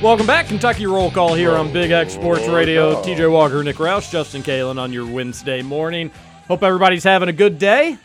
Welcome 0.00 0.26
back, 0.26 0.46
Kentucky 0.46 0.86
Roll 0.86 1.10
Call 1.10 1.34
here 1.34 1.52
on 1.52 1.70
Big 1.70 1.90
X 1.90 2.14
Sports 2.14 2.48
Radio. 2.48 3.02
TJ 3.02 3.30
Walker, 3.30 3.62
Nick 3.62 3.76
Roush, 3.76 4.10
Justin 4.10 4.42
Kalen 4.42 4.78
on 4.78 4.90
your 4.90 5.06
Wednesday 5.06 5.60
morning. 5.60 6.10
Hope 6.48 6.62
everybody's 6.62 7.04
having 7.04 7.28
a 7.28 7.32
good 7.32 7.58
day. 7.58 7.98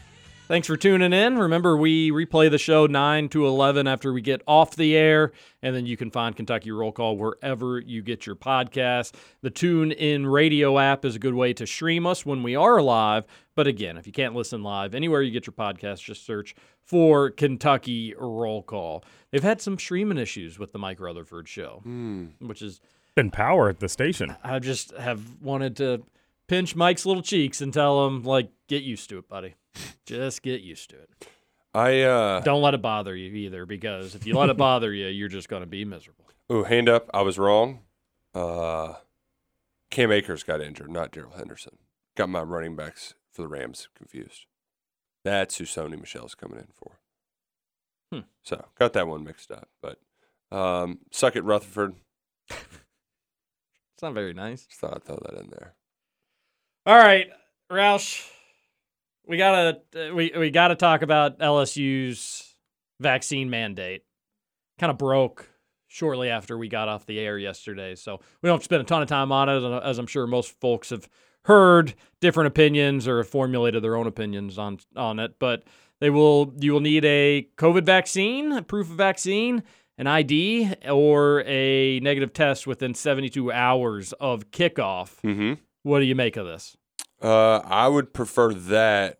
Thanks 0.47 0.67
for 0.67 0.77
tuning 0.77 1.11
in. 1.11 1.37
Remember, 1.37 1.75
we 1.75 2.09
replay 2.09 2.49
the 2.49 2.57
show 2.57 2.85
9 2.85 3.27
to 3.29 3.45
11 3.45 3.85
after 3.85 4.13
we 4.13 4.21
get 4.21 4.41
off 4.47 4.77
the 4.77 4.95
air, 4.95 5.33
and 5.61 5.75
then 5.75 5.85
you 5.85 5.97
can 5.97 6.09
find 6.09 6.37
Kentucky 6.37 6.71
Roll 6.71 6.93
Call 6.93 7.17
wherever 7.17 7.81
you 7.81 8.01
get 8.01 8.25
your 8.25 8.37
podcast. 8.37 9.13
The 9.41 9.49
Tune 9.49 9.91
In 9.91 10.25
Radio 10.25 10.79
app 10.79 11.03
is 11.03 11.17
a 11.17 11.19
good 11.19 11.33
way 11.33 11.51
to 11.51 11.67
stream 11.67 12.05
us 12.05 12.25
when 12.25 12.43
we 12.43 12.55
are 12.55 12.81
live. 12.81 13.25
But 13.55 13.67
again, 13.67 13.97
if 13.97 14.07
you 14.07 14.13
can't 14.13 14.35
listen 14.35 14.63
live, 14.63 14.95
anywhere 14.95 15.21
you 15.21 15.31
get 15.31 15.47
your 15.47 15.53
podcast, 15.53 16.01
just 16.01 16.25
search 16.25 16.55
for 16.81 17.29
Kentucky 17.29 18.13
Roll 18.17 18.63
Call. 18.63 19.03
They've 19.31 19.43
had 19.43 19.59
some 19.59 19.77
streaming 19.77 20.17
issues 20.17 20.57
with 20.57 20.71
the 20.71 20.79
Mike 20.79 21.01
Rutherford 21.01 21.49
show, 21.49 21.81
hmm. 21.83 22.27
which 22.39 22.61
is 22.61 22.79
Been 23.15 23.31
power 23.31 23.67
at 23.67 23.81
the 23.81 23.89
station. 23.89 24.37
I 24.45 24.59
just 24.59 24.95
have 24.95 25.41
wanted 25.41 25.75
to 25.77 26.03
pinch 26.47 26.73
Mike's 26.73 27.05
little 27.05 27.21
cheeks 27.21 27.59
and 27.59 27.73
tell 27.73 28.07
him 28.07 28.23
like, 28.23 28.49
get 28.69 28.83
used 28.83 29.09
to 29.09 29.17
it, 29.17 29.27
buddy. 29.27 29.55
Just 30.05 30.41
get 30.41 30.61
used 30.61 30.89
to 30.91 30.97
it. 30.97 31.09
I 31.73 32.01
uh 32.01 32.39
Don't 32.41 32.61
let 32.61 32.73
it 32.73 32.81
bother 32.81 33.15
you 33.15 33.31
either, 33.33 33.65
because 33.65 34.15
if 34.15 34.25
you 34.25 34.35
let 34.35 34.49
it 34.49 34.57
bother 34.57 34.93
you, 34.93 35.07
you're 35.07 35.27
just 35.27 35.49
going 35.49 35.61
to 35.61 35.67
be 35.67 35.85
miserable. 35.85 36.25
oh 36.49 36.63
hand 36.63 36.89
up, 36.89 37.09
I 37.13 37.21
was 37.21 37.37
wrong. 37.37 37.79
Uh 38.33 38.93
Cam 39.91 40.11
Akers 40.11 40.43
got 40.43 40.61
injured, 40.61 40.91
not 40.91 41.11
Darrell 41.11 41.33
Henderson. 41.37 41.77
Got 42.15 42.29
my 42.29 42.41
running 42.41 42.75
backs 42.75 43.13
for 43.31 43.41
the 43.43 43.47
Rams 43.47 43.87
confused. 43.95 44.45
That's 45.23 45.57
who 45.57 45.65
Sony 45.65 45.99
Michel's 45.99 46.35
coming 46.35 46.57
in 46.59 46.67
for. 46.73 46.99
Hmm. 48.11 48.25
So 48.43 48.65
got 48.79 48.93
that 48.93 49.07
one 49.07 49.23
mixed 49.23 49.51
up. 49.51 49.69
But 49.81 49.99
um 50.51 50.99
suck 51.11 51.35
it 51.35 51.43
Rutherford. 51.43 51.95
It's 53.93 54.03
not 54.03 54.13
very 54.13 54.35
nice. 54.35 54.67
Just 54.67 54.79
thought 54.79 54.93
I'd 54.93 55.03
throw 55.03 55.17
that 55.23 55.39
in 55.39 55.49
there. 55.49 55.73
All 56.85 56.95
right, 56.95 57.31
Roush, 57.71 58.29
we 59.27 59.37
gotta 59.37 59.81
we 60.13 60.31
we 60.37 60.49
gotta 60.49 60.75
talk 60.75 61.01
about 61.01 61.39
LSU's 61.39 62.55
vaccine 62.99 63.49
mandate. 63.49 64.03
Kind 64.79 64.91
of 64.91 64.97
broke 64.97 65.49
shortly 65.87 66.29
after 66.29 66.57
we 66.57 66.67
got 66.67 66.87
off 66.87 67.05
the 67.05 67.19
air 67.19 67.37
yesterday, 67.37 67.95
so 67.95 68.19
we 68.41 68.47
don't 68.47 68.63
spend 68.63 68.81
a 68.81 68.85
ton 68.85 69.01
of 69.01 69.07
time 69.07 69.31
on 69.31 69.49
it. 69.49 69.83
As 69.83 69.97
I'm 69.97 70.07
sure 70.07 70.27
most 70.27 70.59
folks 70.59 70.89
have 70.91 71.09
heard 71.45 71.93
different 72.21 72.47
opinions 72.47 73.07
or 73.07 73.17
have 73.17 73.27
formulated 73.27 73.83
their 73.83 73.95
own 73.95 74.07
opinions 74.07 74.57
on 74.57 74.79
on 74.95 75.19
it, 75.19 75.35
but 75.39 75.63
they 75.99 76.09
will 76.09 76.53
you 76.59 76.73
will 76.73 76.79
need 76.79 77.05
a 77.05 77.49
COVID 77.57 77.83
vaccine, 77.83 78.51
a 78.51 78.61
proof 78.61 78.89
of 78.89 78.97
vaccine, 78.97 79.63
an 79.97 80.07
ID, 80.07 80.73
or 80.89 81.43
a 81.45 81.99
negative 82.01 82.33
test 82.33 82.67
within 82.67 82.93
72 82.93 83.51
hours 83.51 84.13
of 84.13 84.51
kickoff. 84.51 85.19
Mm-hmm. 85.23 85.53
What 85.83 85.99
do 85.99 86.05
you 86.05 86.15
make 86.15 86.37
of 86.37 86.45
this? 86.45 86.77
Uh, 87.21 87.57
I 87.65 87.87
would 87.87 88.13
prefer 88.13 88.53
that 88.53 89.19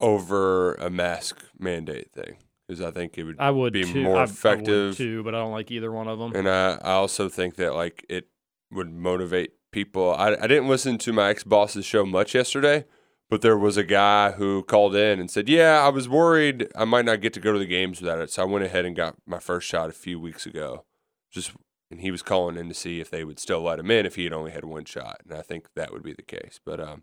over 0.00 0.74
a 0.74 0.90
mask 0.90 1.44
mandate 1.58 2.10
thing 2.12 2.36
because 2.66 2.80
I 2.80 2.90
think 2.90 3.18
it 3.18 3.24
would 3.24 3.36
I 3.38 3.50
would 3.50 3.72
be 3.72 3.84
too. 3.84 4.02
more 4.02 4.16
I- 4.16 4.20
I 4.20 4.24
effective. 4.24 4.96
too, 4.96 5.22
but 5.22 5.34
I 5.34 5.38
don't 5.38 5.52
like 5.52 5.70
either 5.70 5.92
one 5.92 6.08
of 6.08 6.18
them. 6.18 6.34
And 6.34 6.48
I, 6.48 6.78
I 6.82 6.92
also 6.92 7.28
think 7.28 7.56
that 7.56 7.74
like 7.74 8.04
it 8.08 8.28
would 8.72 8.90
motivate 8.92 9.52
people. 9.72 10.14
I, 10.14 10.34
I 10.34 10.46
didn't 10.46 10.68
listen 10.68 10.98
to 10.98 11.12
my 11.12 11.28
ex 11.30 11.44
boss's 11.44 11.84
show 11.84 12.04
much 12.06 12.34
yesterday, 12.34 12.84
but 13.28 13.42
there 13.42 13.58
was 13.58 13.76
a 13.76 13.84
guy 13.84 14.32
who 14.32 14.62
called 14.62 14.96
in 14.96 15.20
and 15.20 15.30
said, 15.30 15.48
"Yeah, 15.48 15.80
I 15.84 15.88
was 15.90 16.08
worried 16.08 16.68
I 16.74 16.84
might 16.84 17.04
not 17.04 17.20
get 17.20 17.32
to 17.34 17.40
go 17.40 17.52
to 17.52 17.58
the 17.58 17.66
games 17.66 18.00
without 18.00 18.20
it, 18.20 18.30
so 18.30 18.42
I 18.42 18.46
went 18.46 18.64
ahead 18.64 18.84
and 18.84 18.96
got 18.96 19.16
my 19.26 19.38
first 19.38 19.68
shot 19.68 19.90
a 19.90 19.92
few 19.94 20.18
weeks 20.18 20.46
ago." 20.46 20.84
Just 21.30 21.52
and 21.90 22.00
he 22.00 22.10
was 22.10 22.22
calling 22.22 22.56
in 22.56 22.68
to 22.68 22.74
see 22.74 23.00
if 23.00 23.10
they 23.10 23.24
would 23.24 23.38
still 23.38 23.62
let 23.62 23.78
him 23.78 23.90
in 23.90 24.06
if 24.06 24.16
he 24.16 24.24
had 24.24 24.32
only 24.32 24.52
had 24.52 24.64
one 24.64 24.84
shot, 24.84 25.20
and 25.24 25.36
I 25.36 25.42
think 25.42 25.66
that 25.74 25.92
would 25.92 26.02
be 26.02 26.12
the 26.12 26.22
case. 26.22 26.60
But 26.64 26.80
um, 26.80 27.02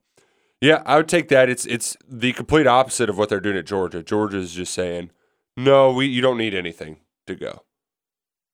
Yeah, 0.61 0.81
I 0.85 0.97
would 0.97 1.09
take 1.09 1.29
that. 1.29 1.49
It's 1.49 1.65
it's 1.65 1.97
the 2.07 2.33
complete 2.33 2.67
opposite 2.67 3.09
of 3.09 3.17
what 3.17 3.29
they're 3.29 3.39
doing 3.39 3.57
at 3.57 3.65
Georgia. 3.65 4.03
Georgia's 4.03 4.53
just 4.53 4.73
saying, 4.73 5.11
"No, 5.55 5.91
we 5.91 6.07
you 6.07 6.21
don't 6.21 6.37
need 6.37 6.53
anything 6.53 6.97
to 7.27 7.35
go." 7.35 7.63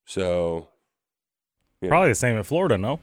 So 0.05 0.69
Yeah. 1.81 1.89
Probably 1.89 2.09
the 2.09 2.15
same 2.15 2.37
in 2.37 2.43
Florida, 2.43 2.77
no? 2.77 2.99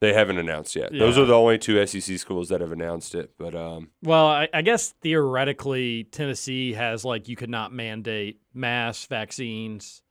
they 0.00 0.12
haven't 0.12 0.38
announced 0.38 0.76
yet. 0.76 0.92
Those 0.92 1.16
are 1.16 1.24
the 1.24 1.34
only 1.34 1.58
two 1.58 1.84
SEC 1.86 2.18
schools 2.18 2.50
that 2.50 2.60
have 2.60 2.72
announced 2.72 3.14
it. 3.14 3.32
But 3.38 3.54
um, 3.54 3.90
Well, 4.02 4.26
I, 4.26 4.48
I 4.52 4.62
guess 4.62 4.94
theoretically, 5.02 6.04
Tennessee 6.04 6.74
has 6.74 7.04
like 7.04 7.28
you 7.28 7.36
could 7.36 7.50
not 7.50 7.72
mandate 7.72 8.40
mass 8.52 9.06
vaccines. 9.06 10.02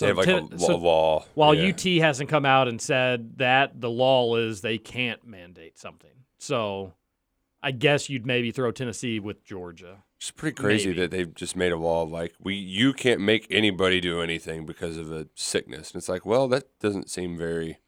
They 0.00 0.08
have 0.08 0.16
like 0.16 0.26
Ten- 0.26 0.48
a, 0.52 0.58
so 0.58 0.74
a 0.74 0.76
law. 0.76 1.24
While 1.34 1.54
yeah. 1.54 1.70
UT 1.70 1.82
hasn't 2.02 2.28
come 2.28 2.44
out 2.44 2.68
and 2.68 2.80
said 2.80 3.38
that, 3.38 3.80
the 3.80 3.90
law 3.90 4.36
is 4.36 4.60
they 4.60 4.78
can't 4.78 5.24
mandate 5.26 5.78
something. 5.78 6.10
So 6.38 6.94
I 7.62 7.72
guess 7.72 8.08
you'd 8.08 8.26
maybe 8.26 8.50
throw 8.50 8.70
Tennessee 8.72 9.20
with 9.20 9.44
Georgia. 9.44 10.04
It's 10.16 10.30
pretty 10.30 10.54
crazy 10.54 10.88
Maybe. 10.88 11.00
that 11.00 11.10
they've 11.10 11.34
just 11.34 11.56
made 11.56 11.72
a 11.72 11.76
law 11.76 12.02
like 12.02 12.34
we 12.38 12.54
you 12.54 12.92
can't 12.92 13.20
make 13.20 13.46
anybody 13.50 14.00
do 14.00 14.20
anything 14.20 14.66
because 14.66 14.98
of 14.98 15.10
a 15.10 15.28
sickness. 15.34 15.92
And 15.92 16.00
it's 16.00 16.08
like, 16.08 16.26
well, 16.26 16.46
that 16.48 16.64
doesn't 16.78 17.08
seem 17.08 17.38
very. 17.38 17.78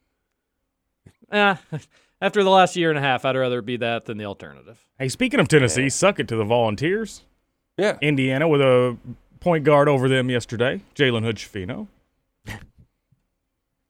Eh, 1.30 1.56
after 2.22 2.42
the 2.42 2.50
last 2.50 2.74
year 2.74 2.88
and 2.88 2.98
a 2.98 3.02
half, 3.02 3.24
I'd 3.24 3.36
rather 3.36 3.58
it 3.58 3.66
be 3.66 3.76
that 3.78 4.06
than 4.06 4.16
the 4.16 4.24
alternative. 4.24 4.82
Hey, 4.98 5.08
speaking 5.08 5.40
of 5.40 5.48
Tennessee, 5.48 5.88
suck 5.90 6.20
it 6.20 6.28
to 6.28 6.36
the 6.36 6.44
Volunteers. 6.44 7.22
Yeah, 7.76 7.98
Indiana 8.00 8.48
with 8.48 8.60
a 8.60 8.96
point 9.40 9.64
guard 9.64 9.88
over 9.88 10.08
them 10.08 10.30
yesterday, 10.30 10.80
Jalen 10.94 11.24
Hood 11.24 11.36
Schifino. 11.36 11.88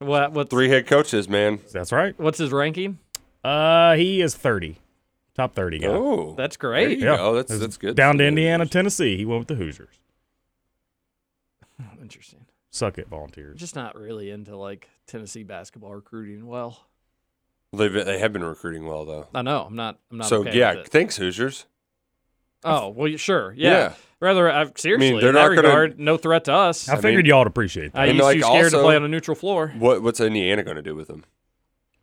What 0.04 0.32
what's 0.32 0.50
three 0.50 0.68
head 0.68 0.86
coaches, 0.86 1.28
man. 1.28 1.60
That's 1.72 1.92
right. 1.92 2.18
what's 2.18 2.38
his 2.38 2.50
ranking? 2.52 2.98
Uh, 3.44 3.94
he 3.94 4.20
is 4.20 4.34
30. 4.36 4.78
Top 5.34 5.54
30 5.54 5.78
guy. 5.78 5.86
Oh, 5.88 6.34
That's 6.36 6.56
there 6.58 6.70
great. 6.70 6.98
you 6.98 7.04
go. 7.04 7.34
That's 7.34 7.58
that's 7.58 7.76
good. 7.76 7.96
Down 7.96 8.18
to 8.18 8.24
Yeah. 8.24 8.28
Indiana, 8.28 8.66
Tennessee. 8.66 9.16
He 9.16 9.24
went 9.24 9.40
with 9.40 9.48
the 9.48 9.54
Hoosiers. 9.54 9.94
Interesting. 12.00 12.46
Suck 12.70 12.98
it, 12.98 13.08
Volunteers. 13.08 13.58
Just 13.58 13.74
not 13.74 13.96
really 13.98 14.30
into 14.30 14.56
like 14.56 14.88
Tennessee 15.06 15.42
basketball 15.42 15.94
recruiting. 15.94 16.46
Well, 16.46 16.78
They've 17.74 17.92
been- 17.92 18.06
they 18.06 18.18
have 18.18 18.32
been 18.34 18.44
recruiting 18.44 18.86
well 18.86 19.04
though. 19.06 19.28
I 19.34 19.40
know 19.42 19.62
I'm 19.64 19.74
not. 19.76 19.98
I'm 20.10 20.18
not. 20.18 20.26
So 20.28 20.40
okay 20.40 20.58
yeah, 20.58 20.74
with 20.74 20.86
it. 20.86 20.88
thanks 20.90 21.16
Hoosiers. 21.16 21.64
Oh 22.64 22.88
well, 22.90 23.16
sure. 23.16 23.54
Yeah. 23.56 23.70
Yeah. 23.70 23.92
Rather, 24.22 24.48
uh, 24.48 24.70
seriously, 24.76 25.18
they're 25.20 25.30
in 25.30 25.34
that 25.34 25.40
not 25.48 25.48
gonna- 25.56 25.68
regard, 25.68 25.98
no 25.98 26.16
threat 26.16 26.44
to 26.44 26.52
us. 26.54 26.88
I 26.88 26.94
figured 26.96 27.24
mean- 27.24 27.30
y'all 27.30 27.40
would 27.40 27.48
appreciate 27.48 27.92
that. 27.92 28.00
I 28.00 28.06
And, 28.06 28.14
used 28.14 28.22
like, 28.24 28.36
too 28.36 28.42
scared 28.44 28.70
to 28.70 28.76
also- 28.76 28.82
play 28.86 28.94
on 28.96 29.02
a 29.04 29.08
neutral 29.08 29.34
floor. 29.34 29.74
What 29.76 30.00
what's 30.02 30.20
Indiana 30.20 30.62
going 30.62 30.76
to 30.76 30.82
do 30.82 30.94
with 30.94 31.08
them? 31.08 31.24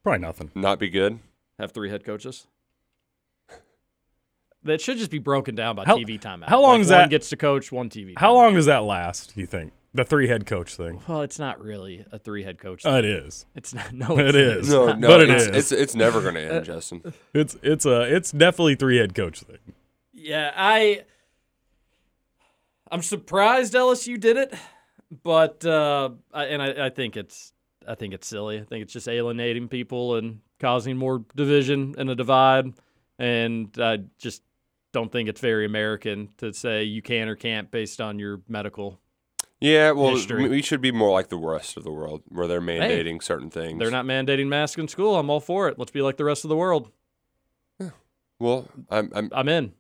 Probably 0.04 0.20
nothing. 0.20 0.52
Not 0.54 0.80
be 0.80 0.90
good? 0.90 1.20
Have 1.60 1.72
three 1.72 1.90
head 1.90 2.04
coaches. 2.04 2.46
That 4.64 4.82
should 4.82 4.98
just 4.98 5.12
be 5.12 5.20
broken 5.20 5.56
down 5.56 5.76
by 5.78 5.86
How- 5.86 5.96
TV 5.98 6.20
timeout. 6.20 6.50
how 6.50 6.60
long 6.62 6.74
Like, 6.74 6.82
is 6.82 6.90
one 6.92 7.00
that- 7.00 7.10
gets 7.10 7.30
to 7.30 7.38
coach, 7.38 7.72
one 7.72 7.90
TV. 7.90 8.14
How 8.18 8.32
timeout. 8.32 8.36
long 8.36 8.54
does 8.56 8.66
that 8.66 8.84
last, 8.84 9.34
Do 9.36 9.40
you 9.42 9.48
think? 9.48 9.72
The 9.94 10.04
three 10.04 10.28
head 10.28 10.46
coach 10.46 10.76
thing. 10.76 11.02
Well, 11.08 11.22
it's 11.22 11.40
not 11.40 11.60
really 11.64 12.06
a 12.12 12.20
three 12.20 12.44
head 12.44 12.60
coach. 12.60 12.86
Uh, 12.86 12.90
it 12.90 13.02
thing. 13.04 13.12
is. 13.12 13.46
It's 13.56 13.74
not. 13.74 13.92
No, 13.94 14.20
It 14.20 14.36
it's, 14.36 14.36
is. 14.36 14.58
it's 14.58 14.70
No, 14.70 14.94
no, 14.94 15.08
But 15.08 15.22
it 15.22 15.30
it's, 15.32 15.44
is. 15.46 15.56
It's 15.56 15.72
it's 15.72 15.96
never 15.96 16.22
going 16.22 16.36
to 16.36 16.42
end, 16.42 16.66
Justin. 16.66 17.14
It's 17.34 17.58
it's 17.64 17.86
a 17.86 18.02
it's 18.02 18.32
definitely 18.32 18.76
three 18.76 18.98
head 18.98 19.16
coach 19.16 19.40
thing. 19.40 19.58
Yeah, 20.14 20.52
I. 20.56 21.06
I'm 22.92 23.02
surprised 23.02 23.74
LSU 23.74 24.20
did 24.20 24.38
it, 24.38 24.54
but 25.24 25.66
uh, 25.66 26.10
I, 26.34 26.46
and 26.46 26.62
I, 26.62 26.88
I 26.88 26.90
think 26.90 27.18
it's 27.18 27.54
I 27.88 27.96
think 27.96 28.14
it's 28.14 28.28
silly. 28.28 28.60
I 28.60 28.64
think 28.64 28.84
it's 28.84 28.94
just 28.94 29.08
alienating 29.08 29.68
people 29.68 30.16
and 30.16 30.40
causing 30.60 30.98
more 30.98 31.24
division 31.36 31.96
and 31.98 32.10
a 32.10 32.16
divide, 32.16 32.74
and 33.18 33.70
I 33.80 34.00
just 34.18 34.44
don't 34.92 35.12
think 35.12 35.30
it's 35.30 35.42
very 35.42 35.66
American 35.66 36.30
to 36.38 36.54
say 36.54 36.84
you 36.84 37.02
can 37.02 37.28
or 37.30 37.36
can't 37.36 37.70
based 37.72 38.02
on 38.02 38.20
your 38.20 38.42
medical. 38.48 39.00
Yeah, 39.62 39.92
well, 39.92 40.12
History. 40.12 40.48
we 40.48 40.62
should 40.62 40.80
be 40.80 40.92
more 40.92 41.12
like 41.12 41.28
the 41.28 41.38
rest 41.38 41.76
of 41.76 41.84
the 41.84 41.92
world, 41.92 42.22
where 42.30 42.48
they're 42.48 42.62
mandating 42.62 43.22
certain 43.22 43.50
things. 43.50 43.78
They're 43.78 43.92
not 43.92 44.06
mandating 44.06 44.48
masks 44.48 44.80
in 44.80 44.88
school. 44.88 45.18
I'm 45.18 45.30
all 45.30 45.42
for 45.42 45.68
it. 45.68 45.78
Let's 45.78 45.92
be 45.92 46.02
like 46.02 46.16
the 46.16 46.24
rest 46.24 46.46
of 46.46 46.50
the 46.50 46.56
world. 46.56 46.90
Well, 48.40 48.70
I'm, 48.90 49.12
I'm 49.14 49.30
I'm 49.34 49.50
in. 49.50 49.74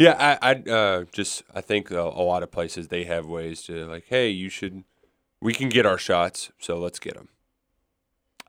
Yeah, 0.00 0.36
I, 0.42 0.50
I 0.50 0.70
uh, 0.70 1.04
just 1.12 1.42
I 1.54 1.60
think 1.60 1.90
a, 1.90 2.00
a 2.00 2.22
lot 2.24 2.42
of 2.42 2.50
places 2.50 2.88
they 2.88 3.04
have 3.04 3.26
ways 3.26 3.62
to 3.64 3.84
like, 3.86 4.06
hey, 4.08 4.28
you 4.30 4.48
should, 4.48 4.84
we 5.40 5.52
can 5.52 5.68
get 5.68 5.86
our 5.86 5.98
shots, 5.98 6.50
so 6.58 6.78
let's 6.78 6.98
get 6.98 7.14
them. 7.14 7.28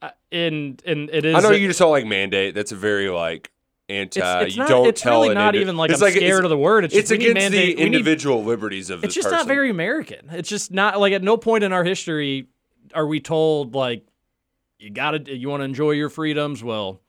I- 0.01 0.13
And 0.31 0.81
and 0.85 1.09
it 1.11 1.25
is. 1.25 1.35
I 1.35 1.41
know 1.41 1.51
you 1.51 1.67
just 1.67 1.79
don't 1.79 1.91
like 1.91 2.05
mandate. 2.05 2.55
That's 2.55 2.71
a 2.71 2.75
very 2.75 3.09
like 3.09 3.51
anti. 3.89 4.19
It's, 4.19 4.47
it's 4.47 4.55
you 4.55 4.61
not, 4.63 4.69
don't 4.69 4.87
it's 4.87 5.01
tell 5.01 5.21
really 5.21 5.35
not 5.35 5.53
indi- 5.53 5.61
even 5.63 5.77
like 5.77 5.91
it's 5.91 6.01
I'm 6.01 6.05
like, 6.07 6.15
scared 6.15 6.39
it's, 6.39 6.43
of 6.45 6.49
the 6.49 6.57
word. 6.57 6.85
It's, 6.85 6.95
It's 6.95 7.09
just 7.09 7.21
against 7.21 7.35
mandate- 7.35 7.77
the 7.77 7.83
we 7.83 7.89
need- 7.89 7.95
individual 7.97 8.43
liberties 8.43 8.89
of 8.89 9.03
it's 9.03 9.13
just 9.13 9.29
not 9.29 9.45
very 9.47 9.69
American. 9.69 10.29
It's 10.31 10.49
just 10.49 10.71
not 10.71 10.99
like 10.99 11.13
at 11.13 11.21
no 11.21 11.37
point 11.37 11.63
in 11.63 11.71
our 11.73 11.83
history 11.83 12.47
are 12.95 13.05
we 13.05 13.19
told 13.19 13.75
like 13.75 14.05
you 14.79 14.89
gotta 14.89 15.19
you 15.37 15.49
want 15.49 15.61
to 15.61 15.65
enjoy 15.65 15.91
your 15.91 16.09
freedoms. 16.09 16.63
Well, 16.63 16.99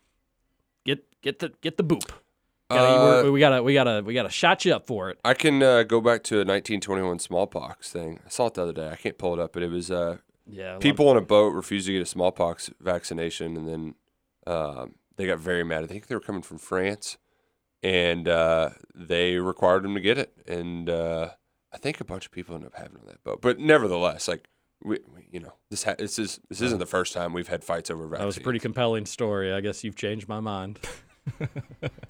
get 0.85 1.05
get 1.23 1.39
the 1.39 1.53
get 1.63 1.77
the 1.79 1.85
boop. 1.85 2.11
Gotta- 2.75 3.29
Uh, 3.29 3.31
we 3.33 3.41
gotta 3.41 3.63
we 3.63 3.75
gotta 3.75 4.03
we 4.05 4.15
gotta 4.15 4.31
shot 4.31 4.65
you 4.65 4.75
up 4.75 4.87
for 4.87 5.11
it. 5.11 5.19
I 5.25 5.35
can 5.35 5.63
uh, 5.63 5.83
go 5.83 6.01
back 6.01 6.23
to 6.25 6.37
a 6.37 6.45
1921 6.45 7.19
smallpox 7.19 7.91
thing. 7.93 8.21
I 8.25 8.29
saw 8.29 8.47
it 8.47 8.55
the 8.55 8.63
other 8.63 8.73
day. 8.73 8.89
I 8.91 8.97
can't 8.97 9.19
pull 9.19 9.35
it 9.35 9.41
up, 9.41 9.53
but 9.53 9.63
it 9.63 9.71
was 9.71 9.91
uh, 9.91 10.19
Yeah, 10.47 10.79
people 10.79 11.09
on 11.09 11.17
a 11.17 11.21
boat 11.23 11.51
refused 11.55 11.87
to 11.87 11.93
get 11.93 12.03
a 12.03 12.07
smallpox 12.07 12.71
vaccination, 12.81 13.57
and 13.57 13.69
then 13.69 13.95
um, 14.47 14.95
they 15.17 15.27
got 15.27 15.39
very 15.39 15.65
mad. 15.65 15.85
I 15.85 15.87
think 15.87 16.07
they 16.07 16.15
were 16.15 16.21
coming 16.21 16.43
from 16.43 16.59
France, 16.59 17.19
and 17.83 18.29
uh, 18.29 18.71
they 18.95 19.37
required 19.39 19.83
them 19.85 19.95
to 19.95 20.01
get 20.01 20.19
it. 20.19 20.33
And 20.47 20.89
uh, 20.91 21.31
I 21.73 21.79
think 21.79 22.01
a 22.01 22.05
bunch 22.05 22.27
of 22.27 22.33
people 22.33 22.55
ended 22.55 22.69
up 22.73 22.79
having 22.79 22.99
on 22.99 23.07
that 23.07 23.23
boat. 23.25 23.41
But 23.41 23.59
nevertheless, 23.59 24.29
like 24.29 24.49
we, 24.85 24.99
we 25.15 25.29
you 25.31 25.41
know, 25.41 25.53
this 25.71 25.85
ha- 25.85 25.95
this 25.99 26.19
is 26.19 26.41
this 26.49 26.61
isn't 26.61 26.79
the 26.79 26.87
first 26.87 27.13
time 27.13 27.33
we've 27.33 27.49
had 27.49 27.63
fights 27.65 27.91
over 27.91 28.05
vaccines. 28.07 28.21
That 28.21 28.27
was 28.27 28.37
a 28.37 28.41
pretty 28.41 28.59
compelling 28.59 29.07
story. 29.07 29.53
I 29.53 29.61
guess 29.61 29.85
you've 29.85 29.97
changed 29.97 30.29
my 30.29 30.41
mind. 30.41 30.81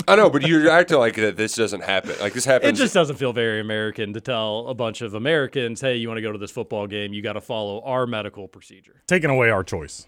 I 0.08 0.16
know, 0.16 0.30
but 0.30 0.42
you're 0.42 0.70
acting 0.70 0.98
like 0.98 1.16
that. 1.16 1.36
This 1.36 1.54
doesn't 1.54 1.82
happen. 1.84 2.14
Like 2.20 2.32
this 2.32 2.44
happens. 2.44 2.78
It 2.78 2.82
just 2.82 2.94
doesn't 2.94 3.16
feel 3.16 3.32
very 3.32 3.60
American 3.60 4.12
to 4.14 4.20
tell 4.20 4.66
a 4.68 4.74
bunch 4.74 5.02
of 5.02 5.14
Americans, 5.14 5.80
"Hey, 5.80 5.96
you 5.96 6.08
want 6.08 6.18
to 6.18 6.22
go 6.22 6.32
to 6.32 6.38
this 6.38 6.50
football 6.50 6.86
game? 6.86 7.12
You 7.12 7.22
got 7.22 7.34
to 7.34 7.40
follow 7.40 7.82
our 7.82 8.06
medical 8.06 8.48
procedure." 8.48 9.02
Taking 9.06 9.30
away 9.30 9.50
our 9.50 9.62
choice. 9.62 10.06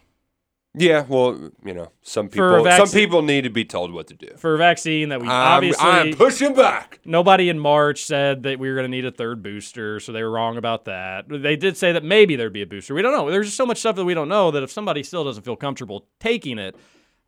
yeah, 0.77 1.05
well, 1.07 1.51
you 1.65 1.73
know, 1.73 1.93
some 2.03 2.29
For 2.29 2.59
people 2.59 2.73
some 2.73 2.89
people 2.89 3.23
need 3.23 3.43
to 3.43 3.51
be 3.51 3.65
told 3.65 3.93
what 3.93 4.09
to 4.09 4.15
do. 4.15 4.31
For 4.37 4.55
a 4.55 4.59
vaccine 4.59 5.11
that 5.11 5.21
we 5.21 5.29
I'm, 5.29 5.33
obviously 5.33 5.87
I'm 5.89 6.15
pushing 6.15 6.55
back. 6.55 6.99
Nobody 7.05 7.49
in 7.49 7.59
March 7.61 8.05
said 8.05 8.43
that 8.43 8.59
we 8.59 8.69
were 8.69 8.75
going 8.75 8.91
to 8.91 8.97
need 8.97 9.05
a 9.05 9.13
third 9.13 9.43
booster, 9.43 10.01
so 10.01 10.11
they 10.13 10.23
were 10.23 10.31
wrong 10.31 10.57
about 10.57 10.87
that. 10.87 11.27
They 11.29 11.55
did 11.55 11.77
say 11.77 11.93
that 11.93 12.03
maybe 12.03 12.35
there'd 12.35 12.53
be 12.53 12.63
a 12.63 12.67
booster. 12.67 12.95
We 12.95 13.03
don't 13.03 13.13
know. 13.13 13.31
There's 13.31 13.47
just 13.47 13.57
so 13.57 13.67
much 13.67 13.79
stuff 13.79 13.95
that 13.97 14.05
we 14.05 14.15
don't 14.15 14.29
know 14.29 14.51
that 14.51 14.65
if 14.65 14.73
somebody 14.73 15.05
still 15.05 15.23
doesn't 15.23 15.45
feel 15.45 15.55
comfortable 15.57 16.09
taking 16.19 16.59
it, 16.59 16.75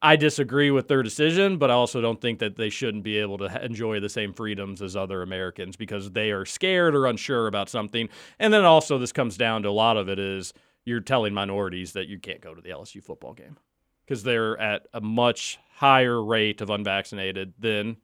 I 0.02 0.16
disagree 0.16 0.70
with 0.70 0.88
their 0.88 1.02
decision, 1.02 1.56
but 1.56 1.70
I 1.70 1.74
also 1.74 2.00
don't 2.00 2.20
think 2.20 2.38
that 2.40 2.56
they 2.56 2.68
shouldn't 2.68 3.02
be 3.02 3.18
able 3.18 3.38
to 3.38 3.64
enjoy 3.64 3.98
the 3.98 4.08
same 4.08 4.32
freedoms 4.32 4.82
as 4.82 4.94
other 4.94 5.22
Americans 5.22 5.76
because 5.76 6.10
they 6.10 6.30
are 6.30 6.44
scared 6.44 6.94
or 6.94 7.06
unsure 7.06 7.46
about 7.46 7.68
something. 7.68 8.08
And 8.38 8.52
then 8.52 8.64
also, 8.64 8.98
this 8.98 9.12
comes 9.12 9.36
down 9.36 9.62
to 9.62 9.68
a 9.68 9.70
lot 9.70 9.96
of 9.96 10.08
it 10.08 10.18
is 10.18 10.52
you're 10.84 11.00
telling 11.00 11.34
minorities 11.34 11.92
that 11.94 12.08
you 12.08 12.18
can't 12.18 12.40
go 12.40 12.54
to 12.54 12.60
the 12.60 12.70
LSU 12.70 13.02
football 13.02 13.32
game 13.32 13.56
because 14.04 14.22
they're 14.22 14.58
at 14.60 14.86
a 14.92 15.00
much 15.00 15.58
higher 15.74 16.22
rate 16.22 16.60
of 16.60 16.70
unvaccinated 16.70 17.54
than 17.58 17.96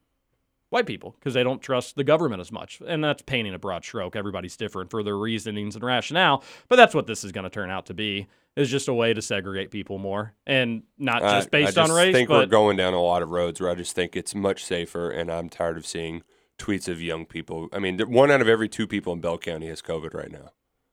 white 0.71 0.87
people 0.87 1.15
because 1.19 1.35
they 1.35 1.43
don't 1.45 1.61
trust 1.61 1.97
the 1.97 2.05
government 2.05 2.41
as 2.41 2.51
much. 2.51 2.81
And 2.87 3.05
that's 3.05 3.23
painting 3.23 3.55
a 3.55 3.59
broad 3.59 3.85
stroke. 3.85 4.17
Everybody's 4.17 4.57
different 4.57 4.91
for 4.91 5.03
their 5.03 5.17
reasonings 5.17 5.77
and 5.77 5.85
rationale, 5.85 6.43
but 6.69 6.77
that's 6.77 6.95
what 6.95 7.07
this 7.07 7.23
is 7.23 7.33
going 7.33 7.45
to 7.45 7.51
turn 7.51 7.71
out 7.71 7.87
to 7.87 7.95
be 7.95 8.27
is 8.57 8.71
just 8.71 8.89
a 8.89 8.95
way 8.95 9.15
to 9.15 9.23
segregate 9.23 9.71
people 9.71 9.99
more 9.99 10.35
and 10.47 10.83
not 10.99 11.23
just 11.23 11.51
based 11.51 11.79
I 11.79 11.83
on 11.83 11.89
just 11.89 11.97
race, 11.97 12.15
think 12.15 12.29
we're 12.29 12.43
but 12.43 12.51
going 12.51 12.77
down 12.77 12.95
a 12.95 13.01
lot 13.01 13.23
of 13.23 13.31
roads 13.31 13.61
where 13.61 13.71
I 13.71 13.75
just 13.75 13.95
think 13.95 14.17
it's 14.17 14.35
much 14.35 14.65
safer, 14.65 15.11
and 15.11 15.31
I'm 15.31 15.49
tired 15.49 15.77
of 15.77 15.87
seeing 15.87 16.23
tweets 16.59 16.89
of 16.89 17.01
young 17.01 17.25
people. 17.27 17.69
I 17.73 17.79
mean, 17.79 17.99
one 18.01 18.31
out 18.31 18.41
of 18.41 18.49
every 18.49 18.69
two 18.69 18.87
people 18.87 19.13
in 19.13 19.21
Bell 19.21 19.39
County 19.39 19.69
has 19.69 19.83
COVID 19.83 20.15
right 20.15 20.31
now. 20.31 20.51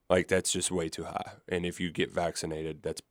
Like 0.10 0.28
that's 0.28 0.52
just 0.52 0.72
way 0.72 0.89
too 0.89 1.04
high. 1.04 1.34
And 1.48 1.65
if 1.65 1.80
you 1.80 1.91
get 1.91 2.12
vaccinated, 2.12 2.82
that's 2.82 3.02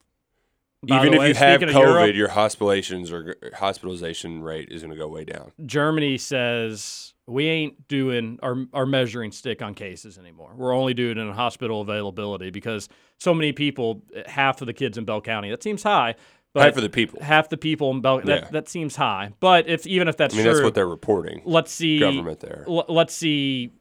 By 0.86 1.00
even 1.00 1.14
if 1.14 1.18
way, 1.20 1.28
you 1.28 1.34
have 1.34 1.60
COVID, 1.60 1.72
Europe- 1.72 2.14
your 2.14 2.28
hospitalizations 2.28 3.10
or 3.10 3.36
hospitalization 3.56 4.42
rate 4.42 4.68
is 4.70 4.82
going 4.82 4.92
to 4.92 4.96
go 4.98 5.08
way 5.08 5.24
down. 5.24 5.50
Germany 5.66 6.18
says 6.18 7.14
we 7.26 7.46
ain't 7.48 7.88
doing 7.88 8.38
our, 8.42 8.64
our 8.72 8.86
measuring 8.86 9.32
stick 9.32 9.60
on 9.60 9.74
cases 9.74 10.18
anymore. 10.18 10.52
We're 10.56 10.72
only 10.74 10.94
doing 10.94 11.18
it 11.18 11.20
in 11.20 11.32
hospital 11.32 11.80
availability 11.80 12.50
because 12.50 12.88
so 13.18 13.34
many 13.34 13.52
people, 13.52 14.02
half 14.26 14.60
of 14.60 14.66
the 14.66 14.72
kids 14.72 14.96
in 14.96 15.04
Bell 15.04 15.20
County, 15.20 15.50
that 15.50 15.62
seems 15.62 15.82
high. 15.82 16.14
But 16.54 16.62
Half 16.64 16.76
of 16.76 16.82
the 16.82 16.88
people. 16.90 17.20
half 17.22 17.48
the 17.50 17.58
people 17.58 17.90
in 17.90 18.00
Bell, 18.00 18.20
that, 18.20 18.42
Yeah. 18.44 18.48
that 18.52 18.68
seems 18.68 18.96
high. 18.96 19.32
But 19.40 19.68
if 19.68 19.86
even 19.86 20.08
if 20.08 20.16
that's 20.16 20.32
I 20.34 20.38
mean, 20.38 20.44
true, 20.46 20.54
that's 20.54 20.64
what 20.64 20.74
they're 20.74 20.88
reporting. 20.88 21.42
let's 21.44 21.70
see 21.72 21.98
Government 21.98 22.40
there. 22.40 22.64
l- 22.66 22.86
let's 22.88 23.12
see. 23.14 23.72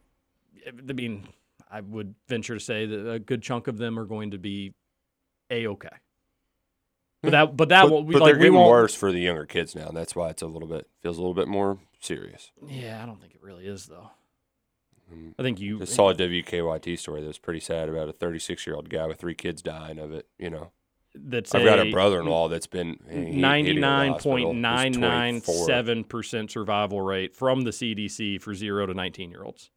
I 0.67 0.93
mean, 0.93 1.27
I 1.71 1.79
would 1.81 2.15
venture 2.27 2.55
to 2.55 2.59
say 2.59 2.85
that 2.85 3.09
a 3.11 3.19
good 3.19 3.41
chunk 3.41 3.67
of 3.67 3.77
them 3.77 3.97
are 3.97 4.05
going 4.05 4.31
to 4.31 4.37
be 4.37 4.73
a 5.49 5.67
okay. 5.67 5.87
But 7.27 7.31
that, 7.31 7.57
but 7.57 7.69
that, 7.69 7.89
But, 7.89 8.03
but 8.03 8.21
like 8.21 8.23
they're 8.33 8.37
getting 8.37 8.53
worse 8.55 8.95
for 8.95 9.11
the 9.11 9.19
younger 9.19 9.45
kids 9.45 9.75
now. 9.75 9.87
and 9.87 9.97
That's 9.97 10.15
why 10.15 10.29
it's 10.29 10.41
a 10.41 10.47
little 10.47 10.67
bit 10.67 10.87
feels 11.03 11.17
a 11.17 11.21
little 11.21 11.33
bit 11.33 11.47
more 11.47 11.77
serious. 11.99 12.51
Yeah, 12.67 13.01
I 13.03 13.05
don't 13.05 13.19
think 13.19 13.33
it 13.35 13.41
really 13.43 13.65
is 13.67 13.85
though. 13.87 14.11
Mm-hmm. 15.13 15.29
I 15.39 15.43
think 15.43 15.59
you. 15.59 15.85
Saw 15.85 16.09
a 16.09 16.15
WKYT 16.15 16.97
story 16.99 17.21
that 17.21 17.27
was 17.27 17.37
pretty 17.37 17.59
sad 17.61 17.87
about 17.89 18.09
a 18.09 18.13
36 18.13 18.65
year 18.67 18.75
old 18.75 18.89
guy 18.89 19.05
with 19.07 19.19
three 19.19 19.35
kids 19.35 19.61
dying 19.61 19.99
of 19.99 20.11
it. 20.11 20.27
You 20.37 20.49
know, 20.49 20.71
That's 21.15 21.55
I've 21.55 21.63
got 21.63 21.79
a 21.79 21.83
a 21.83 21.91
brother-in-law 21.91 22.49
that's 22.49 22.67
been 22.67 22.99
he- 23.09 23.15
he- 23.15 23.15
he 23.15 23.25
didn't 23.25 23.25
go 23.25 23.29
to 23.29 23.33
the 23.33 23.39
Ninety-nine 23.41 24.11
hospital. 24.11 24.31
point 24.37 24.47
He's 24.55 24.61
nine 24.61 24.91
nine 24.93 25.41
24. 25.41 25.65
seven 25.65 26.03
percent 26.03 26.51
survival 26.51 27.01
rate 27.01 27.35
from 27.35 27.61
the 27.61 27.71
CDC 27.71 28.41
for 28.41 28.53
zero 28.53 28.85
to 28.85 28.93
nineteen 28.93 29.31
year 29.31 29.43
olds. 29.43 29.69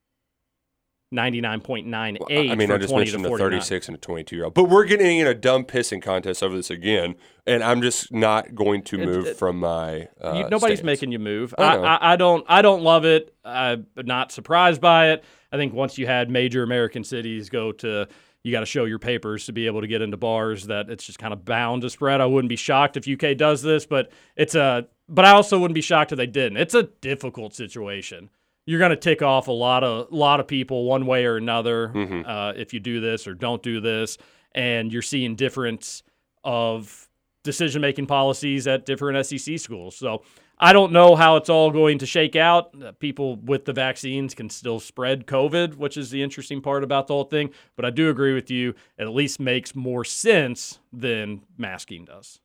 Ninety-nine 1.13 1.61
point 1.61 1.89
nine 1.89 2.19
eight. 2.29 2.53
I 2.53 2.55
mean, 2.55 2.71
I 2.71 2.77
just 2.79 2.91
20 2.91 3.05
mentioned 3.17 3.27
a 3.27 3.37
36 3.37 3.89
and 3.89 3.97
a 3.97 3.99
22 3.99 4.37
year 4.37 4.45
old, 4.45 4.55
but 4.55 4.65
we're 4.65 4.85
getting 4.85 5.19
in 5.19 5.27
a 5.27 5.35
dumb 5.35 5.65
pissing 5.65 6.01
contest 6.01 6.41
over 6.41 6.55
this 6.55 6.71
again, 6.71 7.17
and 7.49 7.65
I'm 7.65 7.83
just 7.83 8.13
not 8.13 8.55
going 8.55 8.83
to 8.83 8.99
move 8.99 9.27
it- 9.27 9.37
from 9.37 9.59
my. 9.59 10.07
Uh, 10.23 10.35
You- 10.35 10.43
nobody's 10.49 10.79
stance. 10.79 10.83
making 10.85 11.11
you 11.11 11.19
move. 11.19 11.53
I 11.59 11.63
I. 11.65 11.77
I, 11.97 12.13
I 12.13 12.17
don't. 12.17 12.45
I 12.49 12.63
don't 12.63 12.83
love 12.83 13.05
it. 13.05 13.35
I'm 13.45 13.87
not 13.97 14.31
surprised 14.31 14.81
by 14.81 15.11
it. 15.11 15.25
I 15.51 15.57
think 15.57 15.75
once 15.75 15.99
you 15.99 16.07
had 16.07 16.31
major 16.31 16.63
American 16.63 17.03
cities 17.03 17.49
go 17.51 17.73
to, 17.73 18.07
you 18.45 18.53
got 18.53 18.61
to 18.61 18.67
show 18.67 18.85
your 18.85 19.01
papers 19.01 19.47
to 19.47 19.53
be 19.53 19.67
able 19.67 19.81
to 19.81 19.89
get 19.89 20.03
into 20.03 20.17
bars. 20.17 20.69
That 20.69 20.91
it's 20.91 21.05
just 21.05 21.19
kind 21.19 21.33
of 21.33 21.45
bound 21.45 21.83
to 21.83 21.91
spread. 21.91 22.21
I 22.21 22.27
wouldn't 22.27 22.49
be 22.51 22.55
shocked 22.57 22.97
if 22.97 23.09
UK 23.09 23.37
does 23.37 23.63
this, 23.63 23.85
but 23.85 24.13
it's 24.37 24.55
a. 24.55 24.87
But 25.09 25.25
I 25.25 25.31
also 25.33 25.59
wouldn't 25.59 25.75
be 25.75 25.81
shocked 25.81 26.13
if 26.13 26.19
they 26.19 26.29
didn't. 26.29 26.59
It's 26.59 26.75
a 26.75 26.85
difficult 26.85 27.53
situation. 27.53 28.31
You're 28.71 28.79
going 28.79 28.91
to 28.91 28.97
tick 28.97 29.21
off 29.21 29.49
a 29.49 29.53
lot 29.53 29.83
of 29.83 30.13
lot 30.13 30.39
of 30.39 30.47
people 30.47 30.85
one 30.85 31.05
way 31.07 31.25
or 31.25 31.37
another 31.37 31.89
Mm-hmm. 31.89 32.23
uh, 32.25 32.53
if 32.53 32.73
you 32.73 32.79
do 32.81 33.01
this 33.01 33.27
or 33.27 33.35
don't 33.35 33.63
do 33.63 33.81
this, 33.81 34.17
and 34.53 34.93
you're 34.93 35.03
seeing 35.03 35.35
difference 35.35 36.03
of 36.45 37.09
decision 37.43 37.81
making 37.83 38.07
policies 38.07 38.67
at 38.67 38.87
different 38.87 39.27
SEC 39.27 39.59
schools. 39.59 39.97
So 39.97 40.23
I 40.59 40.73
don't 40.73 40.93
know 40.93 41.17
how 41.17 41.37
it's 41.37 41.49
all 41.49 41.71
going 41.71 41.99
to 41.99 42.07
shake 42.07 42.37
out. 42.37 42.71
Uh, 42.81 42.93
People 42.93 43.37
with 43.37 43.65
the 43.65 43.73
vaccines 43.73 44.35
can 44.35 44.51
still 44.51 44.79
spread 44.79 45.27
COVID, 45.27 45.75
which 45.77 45.97
is 45.97 46.11
the 46.11 46.23
interesting 46.23 46.61
part 46.61 46.85
about 46.85 47.07
the 47.07 47.15
whole 47.15 47.25
thing. 47.25 47.51
But 47.77 47.87
I 47.87 47.91
do 47.91 48.11
agree 48.11 48.35
with 48.35 48.51
you. 48.51 48.75
It 48.99 49.03
at 49.05 49.15
least 49.15 49.41
makes 49.41 49.75
more 49.75 50.05
sense 50.05 50.79
than 50.93 51.43
masking 51.59 52.05
does. 52.05 52.41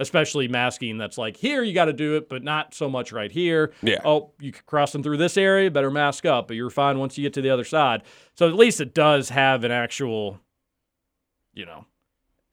Especially 0.00 0.46
masking 0.46 0.96
that's 0.96 1.18
like, 1.18 1.36
here 1.36 1.62
you 1.64 1.74
got 1.74 1.86
to 1.86 1.92
do 1.92 2.16
it, 2.16 2.28
but 2.28 2.44
not 2.44 2.72
so 2.72 2.88
much 2.88 3.10
right 3.10 3.32
here. 3.32 3.72
Yeah. 3.82 4.00
Oh, 4.04 4.30
you 4.38 4.52
crossing 4.52 5.02
through 5.02 5.16
this 5.16 5.36
area, 5.36 5.72
better 5.72 5.90
mask 5.90 6.24
up, 6.24 6.46
but 6.46 6.56
you're 6.56 6.70
fine 6.70 7.00
once 7.00 7.18
you 7.18 7.24
get 7.24 7.34
to 7.34 7.42
the 7.42 7.50
other 7.50 7.64
side. 7.64 8.02
So 8.36 8.46
at 8.46 8.54
least 8.54 8.80
it 8.80 8.94
does 8.94 9.30
have 9.30 9.64
an 9.64 9.72
actual, 9.72 10.38
you 11.52 11.66
know, 11.66 11.84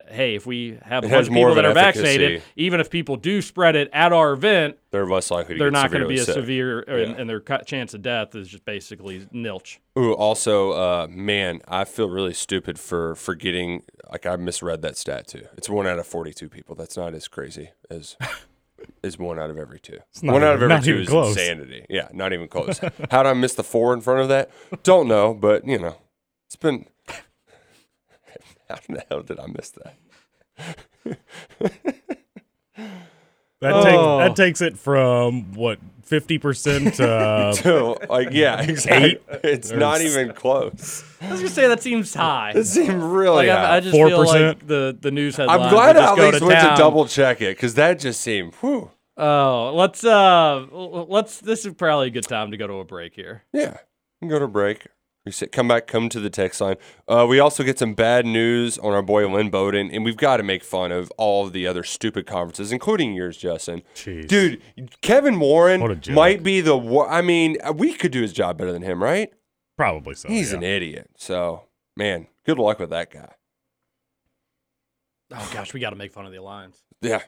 hey, 0.09 0.35
if 0.35 0.45
we 0.45 0.77
have 0.83 1.03
a 1.03 1.07
bunch 1.09 1.27
of 1.27 1.33
people 1.33 1.49
of 1.49 1.55
that 1.55 1.65
an 1.65 1.71
are 1.71 1.73
vaccinated, 1.73 2.41
even 2.55 2.79
if 2.79 2.89
people 2.89 3.15
do 3.15 3.41
spread 3.41 3.75
it 3.75 3.89
at 3.93 4.13
our 4.13 4.33
event, 4.33 4.77
They're 4.91 5.05
less 5.05 5.31
likely 5.31 5.55
to 5.55 5.59
they're 5.59 5.69
get 5.71 5.81
not 5.81 5.91
going 5.91 6.03
to 6.03 6.07
be 6.07 6.19
as 6.19 6.25
severe, 6.25 6.79
and, 6.81 7.11
Yeah. 7.11 7.17
and 7.17 7.29
their 7.29 7.39
chance 7.39 7.93
of 7.93 8.01
death 8.01 8.35
is 8.35 8.47
just 8.47 8.65
basically 8.65 9.21
nilch. 9.33 9.77
Ooh, 9.97 10.13
also, 10.13 10.71
uh, 10.71 11.07
man, 11.09 11.61
I 11.67 11.83
feel 11.85 12.09
really 12.09 12.33
stupid 12.33 12.77
for 12.79 13.15
forgetting. 13.15 13.83
Like 14.11 14.25
I 14.25 14.35
misread 14.35 14.81
that 14.83 14.97
stat 14.97 15.27
too. 15.27 15.47
It's 15.57 15.69
one 15.69 15.87
out 15.87 15.97
of 15.99 16.05
forty-two 16.05 16.49
people. 16.49 16.75
That's 16.75 16.95
not 16.97 17.13
as 17.13 17.27
crazy 17.27 17.69
as 17.89 18.15
is 19.03 19.17
one 19.17 19.39
out 19.39 19.49
of 19.49 19.57
every 19.57 19.79
two. 19.79 19.99
not 20.21 20.33
one 20.33 20.43
out 20.43 20.55
of 20.55 20.61
every 20.63 20.83
two 20.83 20.91
even 20.91 21.01
is 21.03 21.09
close. 21.09 21.35
insanity. 21.35 21.85
Yeah, 21.89 22.09
not 22.13 22.31
even 22.33 22.47
close. 22.47 22.77
How 23.09 23.23
did 23.23 23.29
I 23.29 23.33
miss 23.33 23.55
the 23.55 23.63
four 23.63 23.93
in 23.93 24.01
front 24.01 24.19
of 24.21 24.27
that? 24.29 24.51
Don't 24.83 25.07
know, 25.07 25.33
but 25.33 25.65
you 25.67 25.79
know, 25.79 25.95
it's 26.47 26.55
been. 26.55 26.85
How 28.69 28.77
in 28.89 28.95
the 28.95 29.05
hell 29.09 29.21
did 29.21 29.39
I 29.39 29.47
miss 29.47 29.71
that? 29.71 31.17
That, 33.61 33.71
Oh. 33.73 33.83
takes 33.83 34.37
that 34.37 34.43
takes 34.43 34.61
it 34.61 34.77
from 34.77 35.53
what 35.53 35.79
fifty 36.03 36.37
percent 36.37 36.93
to 36.95 37.53
So, 37.63 37.97
like, 38.09 38.27
yeah, 38.31 38.61
exactly. 38.61 39.17
It's 39.43 39.71
not 39.71 40.01
even 40.01 40.33
close. 40.33 41.03
I 41.21 41.31
was 41.31 41.39
going 41.39 41.47
to 41.49 41.55
say 41.55 41.67
that 41.69 41.81
seems 41.81 42.13
high. 42.13 42.51
It 42.53 42.65
seemed 42.65 43.01
really 43.01 43.47
like, 43.47 43.57
high. 43.57 43.65
I, 43.65 43.75
I 43.77 43.79
just 43.79 43.95
feel 43.95 44.09
4%? 44.09 44.25
like 44.49 44.67
the, 44.67 44.95
the 44.99 45.09
news 45.09 45.37
headlines. 45.37 45.61
I'm 45.63 45.69
glad 45.71 45.95
would 45.95 46.03
I 46.03 46.11
at 46.11 46.17
least 46.17 46.39
to 46.39 46.45
went 46.45 46.59
to 46.59 46.75
double 46.77 47.07
check 47.07 47.41
it 47.41 47.55
because 47.55 47.75
that 47.75 47.97
just 47.99 48.19
seemed. 48.21 48.53
Whew. 48.55 48.91
Oh, 49.17 49.71
let's 49.73 50.03
uh, 50.03 50.65
let's. 50.71 51.39
This 51.39 51.65
is 51.65 51.73
probably 51.73 52.07
a 52.07 52.11
good 52.11 52.25
time 52.25 52.51
to 52.51 52.57
go 52.57 52.67
to 52.67 52.73
a 52.73 52.83
break 52.85 53.15
here. 53.15 53.43
Yeah, 53.53 53.77
we 54.21 54.27
can 54.27 54.29
go 54.29 54.39
to 54.39 54.47
break. 54.49 54.85
We 55.25 55.31
sit, 55.31 55.51
come 55.51 55.67
back, 55.67 55.87
come 55.87 56.07
to 56.09 56.19
the 56.19 56.29
text 56.29 56.61
line. 56.61 56.75
Uh, 57.07 57.25
we 57.27 57.39
also 57.39 57.63
get 57.63 57.79
some 57.79 57.95
bad 57.95 58.27
news 58.27 58.77
on 58.77 58.93
our 58.93 59.01
boy 59.01 59.27
Lynn 59.27 59.49
Bowden, 59.49 59.89
and 59.89 60.05
we've 60.05 60.17
got 60.17 60.37
to 60.37 60.43
make 60.43 60.63
fun 60.63 60.91
of 60.91 61.11
all 61.17 61.47
of 61.47 61.51
the 61.51 61.65
other 61.65 61.81
stupid 61.83 62.27
conferences, 62.27 62.71
including 62.71 63.13
yours, 63.15 63.35
Justin. 63.35 63.81
Jeez. 63.95 64.27
Dude, 64.27 64.61
Kevin 65.01 65.39
Warren 65.39 65.81
What 65.81 65.89
a 65.89 65.95
joke. 65.95 66.13
might 66.15 66.43
be 66.43 66.61
the. 66.61 66.77
wor- 66.77 67.09
I 67.09 67.23
mean, 67.23 67.57
we 67.73 67.93
could 67.93 68.11
do 68.11 68.21
his 68.21 68.33
job 68.33 68.57
better 68.57 68.71
than 68.71 68.83
him, 68.83 69.01
right? 69.01 69.31
probably 69.77 70.13
so. 70.15 70.29
He's 70.29 70.51
yeah. 70.51 70.57
an 70.57 70.63
idiot. 70.63 71.09
So, 71.17 71.63
man, 71.97 72.27
good 72.45 72.59
luck 72.59 72.79
with 72.79 72.91
that 72.91 73.11
guy. 73.11 73.33
Oh 75.31 75.49
gosh, 75.53 75.73
we 75.73 75.79
got 75.79 75.89
to 75.89 75.95
make 75.95 76.13
fun 76.13 76.25
of 76.25 76.31
the 76.31 76.37
alliance. 76.39 76.83
Yeah, 77.01 77.23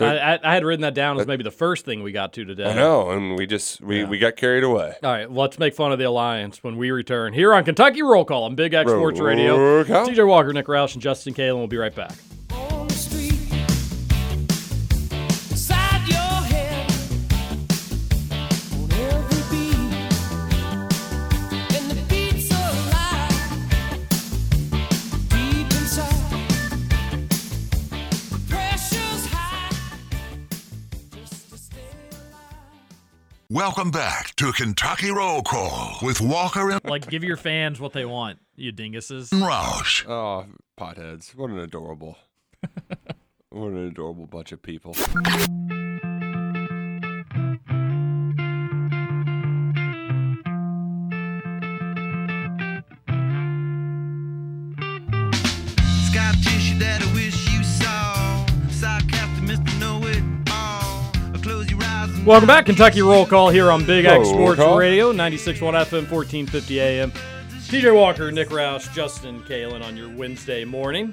I, 0.00 0.34
I, 0.34 0.38
I 0.42 0.54
had 0.54 0.64
written 0.64 0.82
that 0.82 0.94
down 0.94 1.18
as 1.20 1.26
maybe 1.26 1.42
the 1.44 1.50
first 1.50 1.84
thing 1.84 2.02
we 2.02 2.12
got 2.12 2.32
to 2.34 2.44
today. 2.44 2.70
I 2.70 2.74
know, 2.74 3.10
and 3.10 3.36
we 3.36 3.46
just 3.46 3.80
we, 3.80 4.00
Yeah. 4.00 4.08
we 4.08 4.18
got 4.18 4.36
carried 4.36 4.64
away. 4.64 4.94
All 5.02 5.10
right, 5.10 5.30
let's 5.30 5.58
make 5.58 5.74
fun 5.74 5.92
of 5.92 5.98
the 5.98 6.04
alliance 6.06 6.62
when 6.62 6.76
we 6.76 6.90
return 6.90 7.32
here 7.32 7.54
on 7.54 7.64
Kentucky 7.64 8.02
Roll 8.02 8.24
Call 8.24 8.44
on 8.44 8.54
Big 8.54 8.74
X 8.74 8.90
Sports 8.90 9.20
Radio. 9.20 9.84
Call. 9.84 10.06
TJ 10.06 10.26
Walker, 10.26 10.52
Nick 10.52 10.66
Roush, 10.66 10.94
and 10.94 11.02
Justin 11.02 11.34
Kalen 11.34 11.54
will 11.56 11.66
be 11.68 11.76
right 11.78 11.94
back. 11.94 12.12
Welcome 33.52 33.90
back 33.90 34.36
to 34.36 34.52
Kentucky 34.52 35.10
Roll 35.10 35.42
Call 35.42 35.98
with 36.02 36.20
Walker 36.20 36.70
and 36.70 36.80
Like, 36.84 37.10
give 37.10 37.24
your 37.24 37.36
fans 37.36 37.80
what 37.80 37.92
they 37.92 38.04
want, 38.04 38.38
you 38.54 38.72
dinguses. 38.72 39.28
Roush. 39.32 40.08
Oh, 40.08 40.46
potheads! 40.78 41.34
What 41.34 41.50
an 41.50 41.58
adorable, 41.58 42.16
what 43.48 43.72
an 43.72 43.88
adorable 43.88 44.26
bunch 44.26 44.52
of 44.52 44.62
people. 44.62 44.94
Welcome 62.30 62.46
back, 62.46 62.66
Kentucky 62.66 63.02
Roll 63.02 63.26
Call 63.26 63.48
here 63.48 63.72
on 63.72 63.84
Big 63.84 64.04
X 64.04 64.28
Sports 64.28 64.60
Call. 64.60 64.78
Radio, 64.78 65.12
96.1 65.12 65.58
FM, 65.58 66.08
1450 66.08 66.80
AM. 66.80 67.10
TJ 67.10 67.92
Walker, 67.92 68.30
Nick 68.30 68.50
Roush, 68.50 68.94
Justin 68.94 69.42
Kalen 69.42 69.84
on 69.84 69.96
your 69.96 70.08
Wednesday 70.08 70.64
morning. 70.64 71.12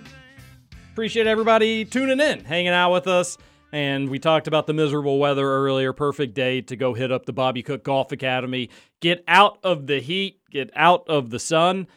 Appreciate 0.92 1.26
everybody 1.26 1.86
tuning 1.86 2.20
in, 2.20 2.46
hanging 2.46 2.68
out 2.68 2.94
with 2.94 3.08
us. 3.08 3.36
And 3.72 4.10
we 4.10 4.20
talked 4.20 4.48
about 4.48 4.68
the 4.68 4.76
miserable 4.76 5.18
weather 5.18 5.50
earlier. 5.50 5.92
Perfect 5.92 6.36
day 6.36 6.62
to 6.62 6.76
go 6.76 6.94
hit 6.94 7.12
up 7.12 7.26
the 7.26 7.34
Bobby 7.34 7.64
Cook 7.64 7.84
Golf 7.84 8.12
Academy. 8.12 8.70
Get 9.02 9.24
out 9.28 9.58
of 9.64 9.88
the 9.88 10.00
heat, 10.00 10.40
get 10.52 10.70
out 10.76 11.04
of 11.10 11.32
the 11.32 11.40
sun, 11.40 11.88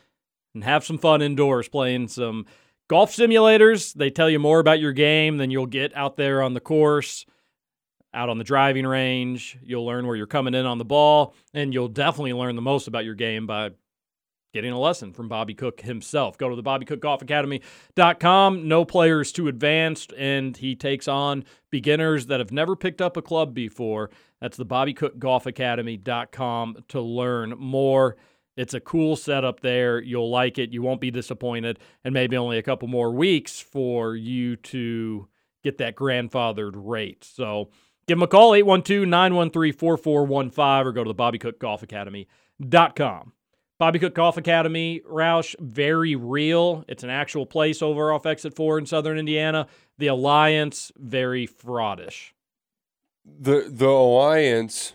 and 0.54 0.64
have 0.64 0.82
some 0.82 0.96
fun 0.96 1.20
indoors 1.20 1.68
playing 1.68 2.08
some 2.08 2.46
golf 2.88 3.14
simulators. 3.14 3.92
They 3.92 4.08
tell 4.08 4.30
you 4.30 4.38
more 4.38 4.60
about 4.60 4.80
your 4.80 4.94
game 4.94 5.36
than 5.36 5.50
you'll 5.50 5.66
get 5.66 5.94
out 5.94 6.16
there 6.16 6.40
on 6.40 6.54
the 6.54 6.60
course 6.60 7.26
out 8.12 8.28
on 8.28 8.38
the 8.38 8.44
driving 8.44 8.86
range. 8.86 9.58
You'll 9.62 9.86
learn 9.86 10.06
where 10.06 10.16
you're 10.16 10.26
coming 10.26 10.54
in 10.54 10.66
on 10.66 10.78
the 10.78 10.84
ball, 10.84 11.34
and 11.54 11.72
you'll 11.72 11.86
definitely 11.88 12.32
learn 12.32 12.56
the 12.56 12.62
most 12.62 12.88
about 12.88 13.04
your 13.04 13.14
game 13.14 13.46
by 13.46 13.70
getting 14.52 14.72
a 14.72 14.78
lesson 14.78 15.12
from 15.12 15.28
Bobby 15.28 15.54
Cook 15.54 15.80
himself. 15.80 16.36
Go 16.36 16.48
to 16.48 16.56
the 16.56 16.62
BobbyCookGolfAcademy.com. 16.62 18.66
No 18.66 18.84
players 18.84 19.30
too 19.30 19.46
advanced, 19.48 20.12
and 20.18 20.56
he 20.56 20.74
takes 20.74 21.06
on 21.06 21.44
beginners 21.70 22.26
that 22.26 22.40
have 22.40 22.50
never 22.50 22.74
picked 22.74 23.00
up 23.00 23.16
a 23.16 23.22
club 23.22 23.54
before. 23.54 24.10
That's 24.40 24.56
the 24.56 24.66
BobbyCookGolfAcademy.com 24.66 26.78
to 26.88 27.00
learn 27.00 27.54
more. 27.58 28.16
It's 28.56 28.74
a 28.74 28.80
cool 28.80 29.14
setup 29.16 29.60
there. 29.60 30.02
You'll 30.02 30.30
like 30.30 30.58
it. 30.58 30.72
You 30.72 30.82
won't 30.82 31.00
be 31.00 31.12
disappointed. 31.12 31.78
And 32.04 32.12
maybe 32.12 32.36
only 32.36 32.58
a 32.58 32.62
couple 32.62 32.88
more 32.88 33.12
weeks 33.12 33.60
for 33.60 34.16
you 34.16 34.56
to 34.56 35.28
get 35.62 35.78
that 35.78 35.94
grandfathered 35.94 36.72
rate. 36.74 37.22
So 37.24 37.70
give 38.10 38.18
them 38.18 38.24
a 38.24 38.26
call, 38.26 38.56
812 38.56 39.06
913 39.06 39.72
4415, 39.72 40.86
or 40.86 40.92
go 40.92 41.04
to 41.04 41.12
the 41.12 41.14
BobbyCookGolfAcademy.com. 41.14 43.32
Bobby 43.78 44.00
Cook 44.00 44.16
Golf 44.16 44.36
Academy, 44.36 45.00
Roush, 45.08 45.54
very 45.60 46.16
real. 46.16 46.84
It's 46.88 47.04
an 47.04 47.08
actual 47.08 47.46
place 47.46 47.80
over 47.80 48.12
off 48.12 48.26
exit 48.26 48.54
four 48.54 48.78
in 48.78 48.86
southern 48.86 49.16
Indiana. 49.16 49.68
The 49.96 50.08
Alliance, 50.08 50.90
very 50.98 51.46
fraudish. 51.46 52.32
the 53.24 53.70
the 53.70 53.86
alliance 53.86 54.94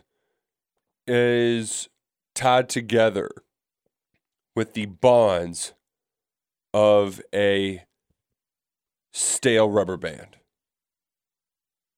is 1.07 1.87
tied 2.33 2.67
together 2.67 3.31
with 4.57 4.73
the 4.73 4.87
bonds 4.87 5.73
of 6.73 7.21
a 7.33 7.85
stale 9.13 9.69
rubber 9.69 9.97
band. 9.97 10.35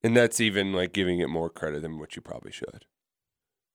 And 0.07 0.15
that's 0.15 0.39
even 0.39 0.71
like 0.71 0.93
giving 0.93 1.19
it 1.19 1.27
more 1.27 1.49
credit 1.49 1.81
than 1.81 1.99
what 1.99 2.15
you 2.15 2.21
probably 2.21 2.53
should. 2.53 2.85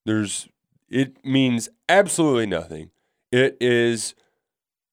There's 0.06 0.48
it 0.88 1.22
means 1.22 1.68
absolutely 1.90 2.46
nothing. 2.46 2.88
It 3.30 3.58
is 3.60 4.14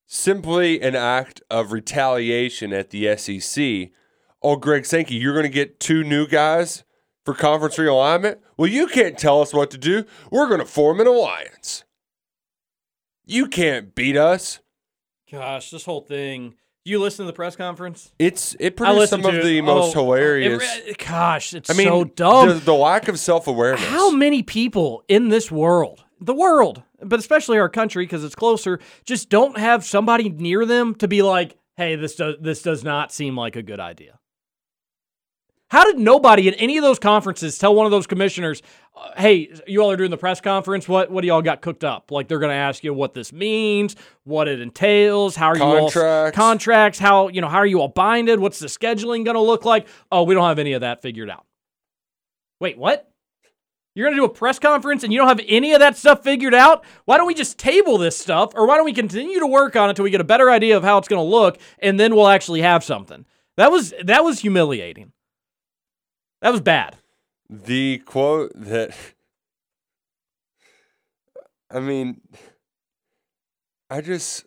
simply 0.05 0.81
an 0.81 0.97
act 0.97 1.41
of 1.49 1.71
retaliation 1.71 2.73
at 2.73 2.89
the 2.89 3.15
SEC. 3.15 3.91
Oh, 4.43 4.57
Greg 4.57 4.85
Sankey, 4.85 5.15
you're 5.15 5.31
going 5.31 5.43
to 5.43 5.49
get 5.49 5.79
two 5.79 6.03
new 6.03 6.27
guys 6.27 6.83
for 7.23 7.33
conference 7.33 7.77
realignment? 7.77 8.39
Well, 8.57 8.67
you 8.67 8.87
can't 8.87 9.17
tell 9.17 9.41
us 9.41 9.53
what 9.53 9.71
to 9.71 9.77
do. 9.77 10.03
We're 10.29 10.49
going 10.49 10.59
to 10.59 10.65
form 10.65 10.99
an 10.99 11.07
alliance. 11.07 11.85
You 13.25 13.47
can't 13.47 13.95
beat 13.95 14.17
us. 14.17 14.59
Gosh, 15.31 15.71
this 15.71 15.85
whole 15.85 16.01
thing. 16.01 16.55
You 16.89 16.99
listen 16.99 17.25
to 17.25 17.31
the 17.31 17.35
press 17.35 17.55
conference? 17.55 18.11
It's 18.17 18.55
it 18.59 18.75
produced 18.75 19.11
some 19.11 19.23
of 19.23 19.31
to 19.31 19.43
the 19.43 19.61
most 19.61 19.95
Oh, 19.95 20.01
hilarious. 20.05 20.63
it- 20.85 20.97
gosh, 20.97 21.53
it's 21.53 21.69
I 21.69 21.73
mean, 21.73 21.87
so 21.87 22.03
dumb. 22.03 22.47
The, 22.49 22.53
the 22.55 22.73
lack 22.73 23.07
of 23.07 23.19
self 23.19 23.47
awareness. 23.47 23.85
How 23.85 24.09
many 24.09 24.41
people 24.43 25.03
in 25.07 25.29
this 25.29 25.51
world, 25.51 26.03
the 26.19 26.33
world, 26.33 26.81
but 27.01 27.19
especially 27.19 27.59
our 27.59 27.69
country 27.69 28.05
because 28.05 28.23
it's 28.23 28.35
closer, 28.35 28.79
just 29.05 29.29
don't 29.29 29.57
have 29.57 29.85
somebody 29.85 30.29
near 30.29 30.65
them 30.65 30.95
to 30.95 31.07
be 31.07 31.21
like, 31.21 31.57
"Hey, 31.77 31.95
this 31.95 32.15
does 32.15 32.35
this 32.41 32.61
does 32.63 32.83
not 32.83 33.11
seem 33.11 33.37
like 33.37 33.55
a 33.55 33.61
good 33.61 33.79
idea." 33.79 34.17
How 35.69 35.85
did 35.85 35.99
nobody 35.99 36.47
in 36.47 36.55
any 36.55 36.77
of 36.77 36.83
those 36.83 36.97
conferences 36.97 37.57
tell 37.57 37.75
one 37.75 37.85
of 37.85 37.91
those 37.91 38.07
commissioners, 38.07 38.63
uh, 38.95 39.11
"Hey, 39.17 39.53
you 39.67 39.81
all 39.81 39.91
are 39.91 39.95
doing 39.97 40.09
the 40.09 40.17
press 40.17 40.41
conference. 40.41 40.87
What 40.87 41.11
what 41.11 41.21
do 41.21 41.27
y'all 41.27 41.43
got 41.43 41.61
cooked 41.61 41.83
up? 41.83 42.09
Like 42.11 42.27
they're 42.27 42.39
going 42.39 42.51
to 42.51 42.55
ask 42.55 42.83
you 42.83 42.93
what 42.93 43.13
this 43.13 43.31
means, 43.31 43.95
what 44.23 44.47
it 44.47 44.61
entails, 44.61 45.35
how 45.35 45.49
are 45.49 45.57
you 45.57 45.63
all 45.63 45.91
Contracts. 45.91 46.35
contracts, 46.35 46.99
how 46.99 47.27
you 47.27 47.39
know 47.41 47.47
how 47.47 47.59
are 47.59 47.67
you 47.67 47.81
all 47.81 47.87
binded, 47.87 48.39
what's 48.39 48.57
the 48.59 48.67
scheduling 48.67 49.23
going 49.23 49.35
to 49.35 49.41
look 49.41 49.63
like? 49.63 49.87
Oh, 50.11 50.23
we 50.23 50.33
don't 50.33 50.47
have 50.47 50.59
any 50.59 50.73
of 50.73 50.81
that 50.81 51.01
figured 51.03 51.29
out. 51.29 51.45
Wait, 52.59 52.77
what? 52.77 53.05
You're 53.95 54.07
going 54.07 54.15
to 54.15 54.21
do 54.21 54.25
a 54.25 54.29
press 54.33 54.59
conference 54.59 55.03
and 55.03 55.11
you 55.11 55.19
don't 55.19 55.27
have 55.27 55.41
any 55.47 55.73
of 55.73 55.79
that 55.79 55.97
stuff 55.97 56.23
figured 56.23 56.53
out? 56.53 56.85
Why 57.05 57.17
don't 57.17 57.27
we 57.27 57.33
just 57.33 57.57
table 57.57 57.97
this 57.97 58.17
stuff 58.17 58.53
or 58.55 58.65
why 58.65 58.75
don't 58.77 58.85
we 58.85 58.93
continue 58.93 59.39
to 59.39 59.47
work 59.47 59.75
on 59.75 59.87
it 59.87 59.91
until 59.91 60.03
we 60.03 60.09
get 60.09 60.21
a 60.21 60.25
better 60.25 60.49
idea 60.49 60.77
of 60.77 60.83
how 60.83 60.97
it's 60.97 61.07
going 61.07 61.19
to 61.19 61.29
look 61.29 61.57
and 61.79 61.99
then 61.99 62.15
we'll 62.15 62.27
actually 62.27 62.61
have 62.61 62.83
something? 62.83 63.25
That 63.57 63.71
was 63.71 63.93
that 64.03 64.23
was 64.23 64.39
humiliating. 64.39 65.11
That 66.41 66.51
was 66.51 66.61
bad. 66.61 66.97
The 67.49 67.97
quote 68.05 68.51
that 68.55 68.95
I 71.71 71.79
mean 71.79 72.21
I 73.89 74.01
just 74.01 74.45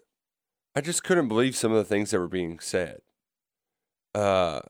I 0.74 0.80
just 0.80 1.04
couldn't 1.04 1.28
believe 1.28 1.56
some 1.56 1.72
of 1.72 1.78
the 1.78 1.84
things 1.84 2.10
that 2.10 2.18
were 2.20 2.28
being 2.28 2.58
said. 2.60 3.00
Uh 4.14 4.60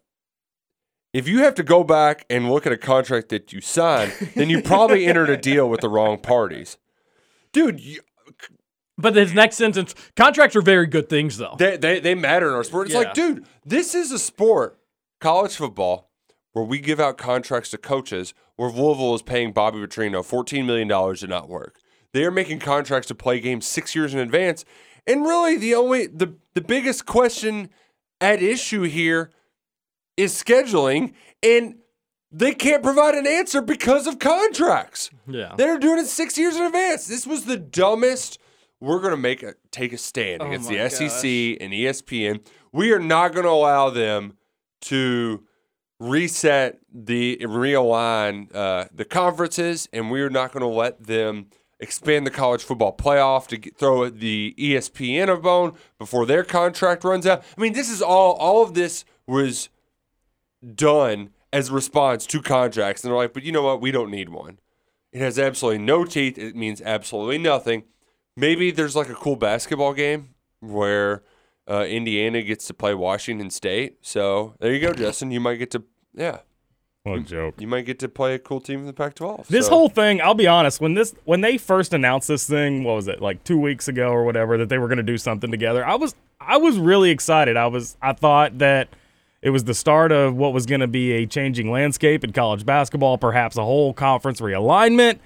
if 1.13 1.29
you 1.29 1.41
have 1.41 1.55
to 1.57 1.63
go 1.63 1.85
back 1.85 2.25
and 2.31 2.51
look 2.51 2.65
at 2.67 2.73
a 2.73 2.79
contract 2.79 3.29
that 3.29 3.53
you 3.53 3.61
signed, 3.61 4.13
then 4.35 4.49
you 4.49 4.63
probably 4.63 5.05
entered 5.05 5.29
a 5.29 5.37
deal 5.37 5.69
with 5.69 5.81
the 5.83 5.89
wrong 5.91 6.17
parties. 6.19 6.79
Dude, 7.53 7.81
you, 7.81 8.01
But 8.97 9.15
his 9.15 9.35
next 9.35 9.57
sentence, 9.57 9.95
contracts 10.17 10.57
are 10.57 10.63
very 10.63 10.87
good 10.87 11.11
things 11.11 11.37
though. 11.37 11.55
they, 11.59 11.77
they 11.77 12.01
they 12.01 12.15
matter 12.15 12.49
in 12.49 12.55
our 12.55 12.65
sport. 12.65 12.87
It's 12.87 12.95
Yeah. 12.95 13.01
like, 13.01 13.13
dude, 13.15 13.45
this 13.63 13.95
is 13.95 14.11
a 14.11 14.19
sport, 14.19 14.79
college 15.21 15.55
football, 15.55 16.11
where 16.53 16.65
we 16.65 16.79
give 16.79 17.01
out 17.01 17.19
contracts 17.19 17.71
to 17.71 17.79
coaches. 17.79 18.35
Where 18.57 18.71
Louisville 18.71 19.15
is 19.15 19.23
paying 19.23 19.53
Bobby 19.53 19.79
Petrino 19.79 20.25
fourteen 20.25 20.67
million 20.67 20.89
dollars 20.89 21.21
to 21.21 21.27
not 21.27 21.49
work. 21.49 21.81
They 22.13 22.25
are 22.25 22.31
making 22.31 22.59
contracts 22.61 23.09
to 23.09 23.15
play 23.15 23.41
games 23.41 23.67
six 23.67 23.95
years 23.95 24.13
in 24.13 24.21
advance. 24.21 24.65
And 25.07 25.23
really, 25.23 25.57
the 25.57 25.75
only 25.75 26.07
the 26.07 26.37
the 26.55 26.61
biggest 26.61 27.07
question 27.07 27.71
at 28.21 28.43
issue 28.43 28.83
here 28.83 29.31
is 30.17 30.33
scheduling, 30.33 31.15
and 31.43 31.77
they 32.31 32.53
can't 32.55 32.83
provide 32.83 33.15
an 33.15 33.27
answer 33.27 33.61
because 33.61 34.07
of 34.07 34.19
contracts. 34.19 35.11
Yeah. 35.27 35.55
They're 35.57 35.79
doing 35.79 35.99
it 35.99 36.07
six 36.07 36.39
years 36.39 36.57
in 36.57 36.63
advance. 36.63 37.07
This 37.07 37.27
was 37.27 37.45
the 37.45 37.57
dumbest. 37.57 38.39
We're 38.81 39.01
gonna 39.01 39.17
make 39.17 39.43
a 39.43 39.55
take 39.71 39.93
a 39.93 39.99
stand 39.99 40.43
Oh 40.43 40.47
against 40.47 40.69
the 40.69 40.89
SEC 40.89 41.25
and 41.61 41.73
ESPN. 41.73 42.45
We 42.73 42.93
are 42.93 42.99
not 42.99 43.35
gonna 43.35 43.49
allow 43.49 43.91
them 43.91 44.37
to 44.83 45.45
reset 46.03 46.81
the 46.93 47.39
realign 47.39 48.55
uh, 48.55 48.87
the 48.93 49.05
conferences, 49.05 49.89
and 49.93 50.11
we 50.11 50.21
are 50.23 50.31
not 50.31 50.53
gonna 50.53 50.69
let 50.69 51.05
them 51.05 51.47
expand 51.81 52.27
the 52.27 52.31
college 52.31 52.63
football 52.63 52.97
playoff 52.97 53.47
to 53.49 53.57
get, 53.57 53.77
throw 53.77 54.09
the 54.09 54.55
ESPN 54.59 55.29
a 55.29 55.37
bone 55.37 55.75
before 55.99 56.27
their 56.27 56.45
contract 56.45 57.05
runs 57.05 57.27
out. 57.27 57.43
I 57.57 57.61
mean, 57.61 57.73
this 57.73 57.91
is 57.91 58.01
all. 58.01 58.35
All 58.35 58.63
of 58.63 58.75
this 58.75 59.05
was 59.27 59.69
done 60.75 61.31
as 61.53 61.69
a 61.69 61.73
response 61.73 62.27
to 62.27 62.41
contracts. 62.41 63.05
And 63.05 63.11
they're 63.11 63.19
like, 63.19 63.33
but 63.33 63.43
you 63.43 63.53
know 63.53 63.63
what? 63.63 63.81
We 63.81 63.91
don't 63.91 64.11
need 64.11 64.29
one. 64.29 64.59
It 65.13 65.21
has 65.21 65.39
absolutely 65.39 65.85
no 65.85 66.05
teeth. 66.05 66.39
It 66.39 66.57
means 66.57 66.81
absolutely 66.81 67.39
nothing. 67.39 67.85
Maybe 68.37 68.71
there's 68.71 68.97
like 68.97 69.11
a 69.11 69.15
cool 69.15 69.37
basketball 69.37 69.93
game 69.93 70.31
where 70.61 71.23
uh, 71.69 71.85
Indiana 71.85 72.43
gets 72.43 72.67
to 72.69 72.75
play 72.75 72.95
Washington 72.95 73.51
State. 73.51 73.99
So 74.01 74.55
there 74.59 74.73
you 74.73 74.81
go, 74.81 74.95
Justin. 74.95 75.31
You 75.31 75.41
might 75.41 75.57
get 75.57 75.71
to, 75.73 75.83
yeah, 76.15 76.39
What 77.05 77.19
a 77.19 77.23
joke. 77.23 77.61
you 77.61 77.67
might 77.67 77.87
get 77.87 77.99
to 78.01 78.09
play 78.09 78.35
a 78.35 78.39
cool 78.39 78.61
team 78.61 78.81
in 78.81 78.87
the 78.87 78.93
Pac-12. 78.93 79.47
This 79.49 79.67
So- 79.67 79.73
whole 79.73 79.89
thing, 79.89 80.21
I'll 80.21 80.35
be 80.35 80.47
honest, 80.47 80.81
when 80.81 80.95
this 80.95 81.15
when 81.25 81.41
they 81.41 81.59
first 81.59 81.93
announced 81.95 82.29
this 82.29 82.47
thing, 82.49 82.85
what 82.85 82.95
was 82.97 83.09
it, 83.09 83.21
like 83.21 83.43
two 83.45 83.59
weeks 83.59 83.89
ago 83.89 84.09
or 84.11 84.25
whatever, 84.25 84.57
that 84.59 84.69
they 84.69 84.79
were 84.79 84.89
gonna 84.89 85.03
do 85.03 85.19
something 85.19 85.51
together, 85.51 85.85
I 85.87 85.95
was 85.97 86.15
I 86.41 86.57
was 86.57 86.79
really 86.79 87.11
excited. 87.11 87.57
I 87.57 87.67
was 87.67 87.97
I 88.03 88.13
thought 88.13 88.59
that 88.59 88.89
it 89.43 89.51
was 89.51 89.65
the 89.65 89.75
start 89.75 90.13
of 90.13 90.37
what 90.37 90.53
was 90.53 90.67
gonna 90.67 90.87
be 90.87 91.13
a 91.13 91.27
changing 91.27 91.71
landscape 91.71 92.23
in 92.25 92.33
college 92.33 92.65
basketball, 92.65 93.19
perhaps 93.19 93.57
a 93.57 93.65
whole 93.65 93.93
conference 93.93 94.41
realignment. 94.41 95.19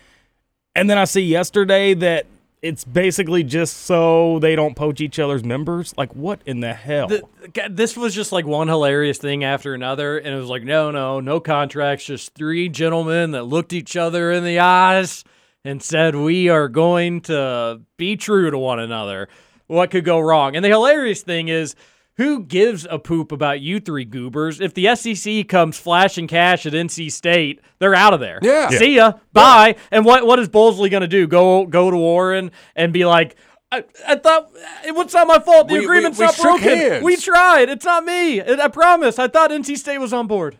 And 0.74 0.88
then 0.90 0.98
I 0.98 1.04
see 1.04 1.22
yesterday 1.22 1.94
that 1.94 2.26
it's 2.66 2.84
basically 2.84 3.44
just 3.44 3.76
so 3.78 4.38
they 4.40 4.56
don't 4.56 4.74
poach 4.74 5.00
each 5.00 5.18
other's 5.18 5.44
members. 5.44 5.94
Like 5.96 6.14
what 6.14 6.40
in 6.46 6.60
the 6.60 6.74
hell? 6.74 7.08
The- 7.08 7.24
this 7.70 7.96
was 7.96 8.14
just 8.14 8.32
like 8.32 8.44
one 8.44 8.68
hilarious 8.68 9.18
thing 9.18 9.44
after 9.44 9.72
another, 9.72 10.18
and 10.18 10.34
it 10.34 10.38
was 10.38 10.48
like, 10.48 10.64
no, 10.64 10.90
no, 10.90 11.20
no 11.20 11.38
contracts, 11.38 12.04
just 12.04 12.34
three 12.34 12.68
gentlemen 12.68 13.30
that 13.30 13.44
looked 13.44 13.72
each 13.72 13.96
other 13.96 14.32
in 14.32 14.44
the 14.44 14.58
eyes 14.58 15.22
and 15.64 15.82
said, 15.82 16.16
we 16.16 16.48
are 16.48 16.68
going 16.68 17.20
to 17.22 17.80
be 17.96 18.16
true 18.16 18.50
to 18.50 18.58
one 18.58 18.80
another. 18.80 19.28
What 19.68 19.90
could 19.90 20.04
go 20.04 20.18
wrong? 20.20 20.56
And 20.56 20.64
the 20.64 20.68
hilarious 20.68 21.22
thing 21.22 21.48
is, 21.48 21.74
who 22.16 22.42
gives 22.44 22.86
a 22.88 22.98
poop 22.98 23.30
about 23.32 23.60
you 23.60 23.78
three 23.80 24.04
goobers? 24.04 24.60
If 24.60 24.74
the 24.74 24.94
SEC 24.96 25.48
comes 25.48 25.78
flashing 25.78 26.26
cash 26.26 26.64
at 26.66 26.72
NC 26.72 27.10
State, 27.12 27.60
they're 27.78 27.94
out 27.94 28.14
of 28.14 28.20
there. 28.20 28.38
Yeah. 28.42 28.70
See 28.70 28.96
ya. 28.96 29.14
Bye. 29.32 29.76
And 29.90 30.04
what 30.04 30.26
what 30.26 30.38
is 30.38 30.48
Bowlesley 30.48 30.90
going 30.90 31.02
to 31.02 31.08
do? 31.08 31.26
Go 31.26 31.66
go 31.66 31.90
to 31.90 31.96
Warren 31.96 32.50
and 32.74 32.92
be 32.92 33.04
like, 33.04 33.36
I, 33.72 33.84
I 34.06 34.16
thought 34.16 34.50
it 34.86 34.94
was 34.94 35.12
not 35.12 35.26
my 35.26 35.38
fault. 35.40 35.68
The 35.68 35.74
We- 35.74 35.80
we- 35.80 35.84
agreement's 35.86 36.18
we 36.18 36.24
not 36.26 36.34
shook 36.34 36.42
broken. 36.44 36.68
hands. 36.68 37.04
We 37.04 37.16
tried. 37.16 37.68
It's 37.68 37.84
not 37.84 38.04
me. 38.04 38.40
I 38.40 38.64
I 38.64 38.68
promise. 38.68 39.18
I 39.18 39.28
thought 39.28 39.50
NC 39.50 39.76
State 39.76 39.98
was 39.98 40.12
on 40.12 40.26
board. 40.26 40.58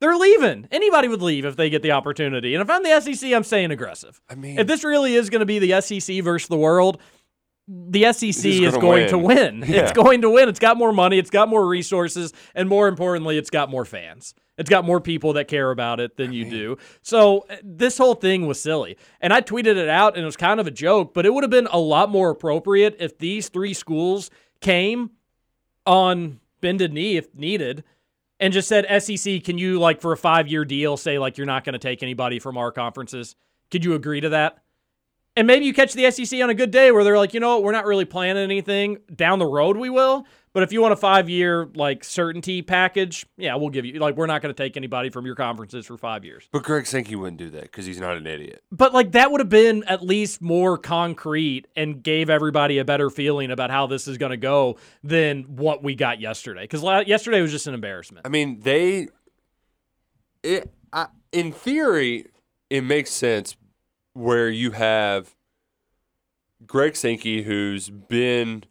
They're 0.00 0.16
leaving. 0.16 0.68
Anybody 0.70 1.08
would 1.08 1.22
leave 1.22 1.44
if 1.46 1.56
they 1.56 1.70
get 1.70 1.80
the 1.82 1.92
opportunity. 1.92 2.54
And 2.54 2.60
if 2.60 2.68
I'm 2.68 2.82
the 2.82 3.00
SEC, 3.00 3.32
I'm 3.32 3.44
staying 3.44 3.70
aggressive. 3.70 4.20
I 4.28 4.34
mean, 4.34 4.58
If 4.58 4.66
this 4.66 4.84
really 4.84 5.14
is 5.14 5.30
going 5.30 5.40
to 5.40 5.46
be 5.46 5.58
the 5.58 5.80
SEC 5.80 6.22
versus 6.22 6.48
the 6.48 6.58
world, 6.58 7.00
the 7.66 8.12
SEC 8.12 8.44
is 8.44 8.76
gonna 8.76 9.08
to 9.08 9.18
win. 9.18 9.60
win. 9.60 9.64
Yeah. 9.74 9.82
It's 9.82 9.92
going 9.92 10.20
to 10.22 10.30
win. 10.30 10.48
It's 10.48 10.58
got 10.58 10.76
more 10.76 10.92
money. 10.92 11.18
It's 11.18 11.30
got 11.30 11.48
more 11.48 11.66
resources. 11.66 12.32
And 12.54 12.68
more 12.68 12.88
importantly, 12.88 13.38
it's 13.38 13.50
got 13.50 13.70
more 13.70 13.84
fans. 13.84 14.34
It's 14.56 14.70
got 14.70 14.84
more 14.84 15.00
people 15.00 15.32
that 15.32 15.48
care 15.48 15.70
about 15.70 15.98
it 15.98 16.16
than 16.16 16.32
you 16.32 16.48
do. 16.48 16.76
So 17.02 17.46
uh, 17.50 17.56
this 17.62 17.98
whole 17.98 18.14
thing 18.14 18.46
was 18.46 18.60
silly. 18.60 18.96
And 19.20 19.32
I 19.32 19.40
tweeted 19.40 19.76
it 19.76 19.88
out 19.88 20.14
and 20.14 20.22
it 20.22 20.26
was 20.26 20.36
kind 20.36 20.60
of 20.60 20.66
a 20.66 20.70
joke, 20.70 21.14
but 21.14 21.26
it 21.26 21.34
would 21.34 21.42
have 21.42 21.50
been 21.50 21.68
a 21.72 21.78
lot 21.78 22.10
more 22.10 22.30
appropriate 22.30 22.96
if 23.00 23.18
these 23.18 23.48
three 23.48 23.74
schools 23.74 24.30
came 24.60 25.10
on 25.86 26.40
bended 26.60 26.92
knee 26.92 27.16
if 27.16 27.34
needed 27.34 27.82
and 28.38 28.52
just 28.52 28.68
said, 28.68 28.86
SEC, 29.02 29.42
can 29.44 29.58
you, 29.58 29.78
like, 29.78 30.00
for 30.00 30.12
a 30.12 30.16
five 30.16 30.48
year 30.48 30.64
deal, 30.64 30.96
say, 30.96 31.18
like, 31.18 31.38
you're 31.38 31.46
not 31.46 31.64
going 31.64 31.72
to 31.74 31.78
take 31.78 32.02
anybody 32.02 32.38
from 32.38 32.56
our 32.56 32.70
conferences? 32.70 33.36
Could 33.70 33.84
you 33.84 33.94
agree 33.94 34.20
to 34.20 34.30
that? 34.30 34.63
And 35.36 35.48
maybe 35.48 35.66
you 35.66 35.74
catch 35.74 35.94
the 35.94 36.10
SEC 36.10 36.40
on 36.40 36.50
a 36.50 36.54
good 36.54 36.70
day 36.70 36.92
where 36.92 37.02
they're 37.02 37.18
like, 37.18 37.34
you 37.34 37.40
know 37.40 37.56
what, 37.56 37.64
we're 37.64 37.72
not 37.72 37.86
really 37.86 38.04
planning 38.04 38.42
anything. 38.42 38.98
Down 39.14 39.40
the 39.40 39.46
road, 39.46 39.76
we 39.76 39.90
will. 39.90 40.26
But 40.52 40.62
if 40.62 40.72
you 40.72 40.80
want 40.80 40.92
a 40.92 40.96
five 40.96 41.28
year 41.28 41.68
like 41.74 42.04
certainty 42.04 42.62
package, 42.62 43.26
yeah, 43.36 43.56
we'll 43.56 43.70
give 43.70 43.84
you 43.84 43.98
like 43.98 44.16
we're 44.16 44.28
not 44.28 44.40
going 44.40 44.54
to 44.54 44.62
take 44.62 44.76
anybody 44.76 45.10
from 45.10 45.26
your 45.26 45.34
conferences 45.34 45.84
for 45.84 45.98
five 45.98 46.24
years. 46.24 46.48
But 46.52 46.62
Greg 46.62 46.86
Sankey 46.86 47.16
wouldn't 47.16 47.38
do 47.38 47.50
that 47.50 47.62
because 47.62 47.84
he's 47.84 47.98
not 47.98 48.16
an 48.16 48.28
idiot. 48.28 48.62
But 48.70 48.94
like 48.94 49.10
that 49.12 49.32
would 49.32 49.40
have 49.40 49.48
been 49.48 49.82
at 49.88 50.04
least 50.04 50.40
more 50.40 50.78
concrete 50.78 51.66
and 51.74 52.00
gave 52.00 52.30
everybody 52.30 52.78
a 52.78 52.84
better 52.84 53.10
feeling 53.10 53.50
about 53.50 53.72
how 53.72 53.88
this 53.88 54.06
is 54.06 54.16
going 54.16 54.30
to 54.30 54.36
go 54.36 54.76
than 55.02 55.42
what 55.56 55.82
we 55.82 55.96
got 55.96 56.20
yesterday. 56.20 56.62
Because 56.62 56.84
la- 56.84 57.00
yesterday 57.00 57.42
was 57.42 57.50
just 57.50 57.66
an 57.66 57.74
embarrassment. 57.74 58.24
I 58.24 58.28
mean, 58.28 58.60
they. 58.60 59.08
It, 60.44 60.70
I, 60.92 61.08
in 61.32 61.50
theory, 61.50 62.26
it 62.70 62.82
makes 62.82 63.10
sense 63.10 63.56
where 64.14 64.48
you 64.48 64.70
have 64.70 65.34
Greg 66.66 66.96
Sankey, 66.96 67.42
who's 67.42 67.90
been 67.90 68.64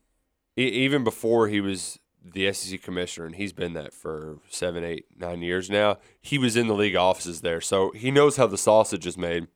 even 0.56 1.04
before 1.04 1.48
he 1.48 1.62
was 1.62 2.00
the 2.24 2.52
SEC 2.54 2.82
commissioner, 2.82 3.26
and 3.26 3.36
he's 3.36 3.54
been 3.54 3.74
that 3.74 3.94
for 3.94 4.40
seven, 4.50 4.84
eight, 4.84 5.06
nine 5.18 5.42
years 5.42 5.70
now. 5.70 5.98
He 6.22 6.38
was 6.38 6.56
in 6.56 6.68
the 6.68 6.74
league 6.74 6.96
offices 6.96 7.42
there, 7.42 7.62
so 7.62 7.92
he 7.92 8.12
knows 8.12 8.38
how 8.38 8.48
the 8.48 8.58
sausage 8.58 9.06
is 9.06 9.18
made. 9.18 9.48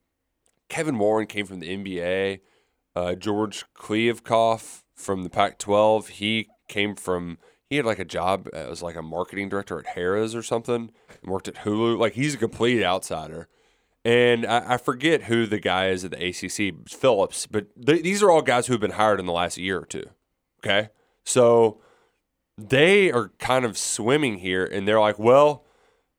Kevin 0.70 0.98
Warren 0.98 1.28
came 1.28 1.46
from 1.46 1.60
the 1.60 1.70
NBA. 1.70 2.42
Uh, 2.96 3.16
George 3.16 3.66
Kliavkoff 3.74 4.84
from 4.94 5.24
the 5.24 5.30
Pac-12. 5.30 6.08
He 6.10 6.50
came 6.68 6.96
from. 6.96 7.38
He 7.70 7.76
had 7.76 7.86
like 7.86 8.00
a 8.00 8.06
job 8.06 8.48
as 8.54 8.82
like 8.82 8.96
a 8.96 9.02
marketing 9.02 9.50
director 9.50 9.78
at 9.80 9.96
Harrah's 9.96 10.36
or 10.36 10.44
something, 10.44 10.92
and 11.22 11.32
worked 11.32 11.48
at 11.48 11.56
Hulu. 11.56 11.98
Like 11.98 12.14
he's 12.14 12.34
a 12.34 12.38
complete 12.38 12.84
outsider. 12.84 13.48
And 14.08 14.46
I, 14.46 14.76
I 14.76 14.78
forget 14.78 15.24
who 15.24 15.46
the 15.46 15.60
guy 15.60 15.90
is 15.90 16.06
at 16.06 16.12
the 16.12 16.28
ACC, 16.30 16.88
Phillips. 16.90 17.46
But 17.46 17.66
th- 17.86 18.04
these 18.04 18.24
are 18.24 18.32
all 18.32 18.42
guys 18.42 18.68
who 18.68 18.74
have 18.74 18.80
been 18.80 18.92
hired 18.92 19.20
in 19.20 19.26
the 19.26 19.34
last 19.34 19.58
year 19.58 19.80
or 19.80 19.86
two. 19.86 20.06
Okay, 20.64 20.90
so 21.26 21.82
they 22.58 23.12
are 23.12 23.34
kind 23.38 23.66
of 23.66 23.78
swimming 23.78 24.38
here, 24.38 24.64
and 24.64 24.88
they're 24.88 25.00
like, 25.02 25.20
well, 25.20 25.66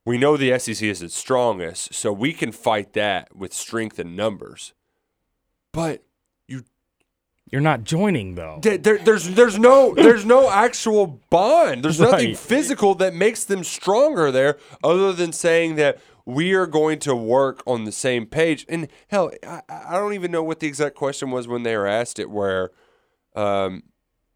we 0.05 0.19
know 0.19 0.37
the 0.37 0.57
SEC 0.59 0.83
is 0.83 1.01
its 1.01 1.15
strongest, 1.15 1.95
so 1.95 2.13
we 2.13 2.31
can 2.31 2.51
fight 2.51 2.93
that 2.93 3.35
with 3.35 3.53
strength 3.55 3.97
and 3.97 4.15
numbers. 4.15 4.73
But 5.73 6.03
you 6.47 6.63
You're 7.51 7.59
not 7.61 7.83
joining 7.83 8.35
though. 8.35 8.59
there, 8.61 8.77
there- 8.77 8.97
there's 8.99 9.29
there's 9.31 9.57
no 9.57 9.95
there's 9.95 10.25
no 10.25 10.49
actual 10.65 11.19
bond. 11.31 11.83
There's 11.83 11.99
nothing 11.99 12.35
physical 12.35 12.93
that 12.95 13.15
makes 13.15 13.43
them 13.45 13.63
stronger 13.63 14.31
there, 14.31 14.57
other 14.83 15.11
than 15.11 15.31
saying 15.31 15.75
that 15.75 15.97
we 16.29 16.53
are 16.53 16.67
going 16.67 16.99
to 16.99 17.15
work 17.15 17.61
on 17.65 17.85
the 17.85 17.91
same 17.91 18.25
page. 18.25 18.65
And 18.69 18.87
hell, 19.07 19.31
I, 19.45 19.61
I 19.69 19.93
don't 19.97 20.13
even 20.13 20.31
know 20.31 20.43
what 20.43 20.59
the 20.59 20.67
exact 20.67 20.95
question 20.95 21.31
was 21.31 21.47
when 21.47 21.63
they 21.63 21.75
were 21.75 21.87
asked 21.87 22.19
it, 22.19 22.29
where 22.29 22.71
um, 23.35 23.83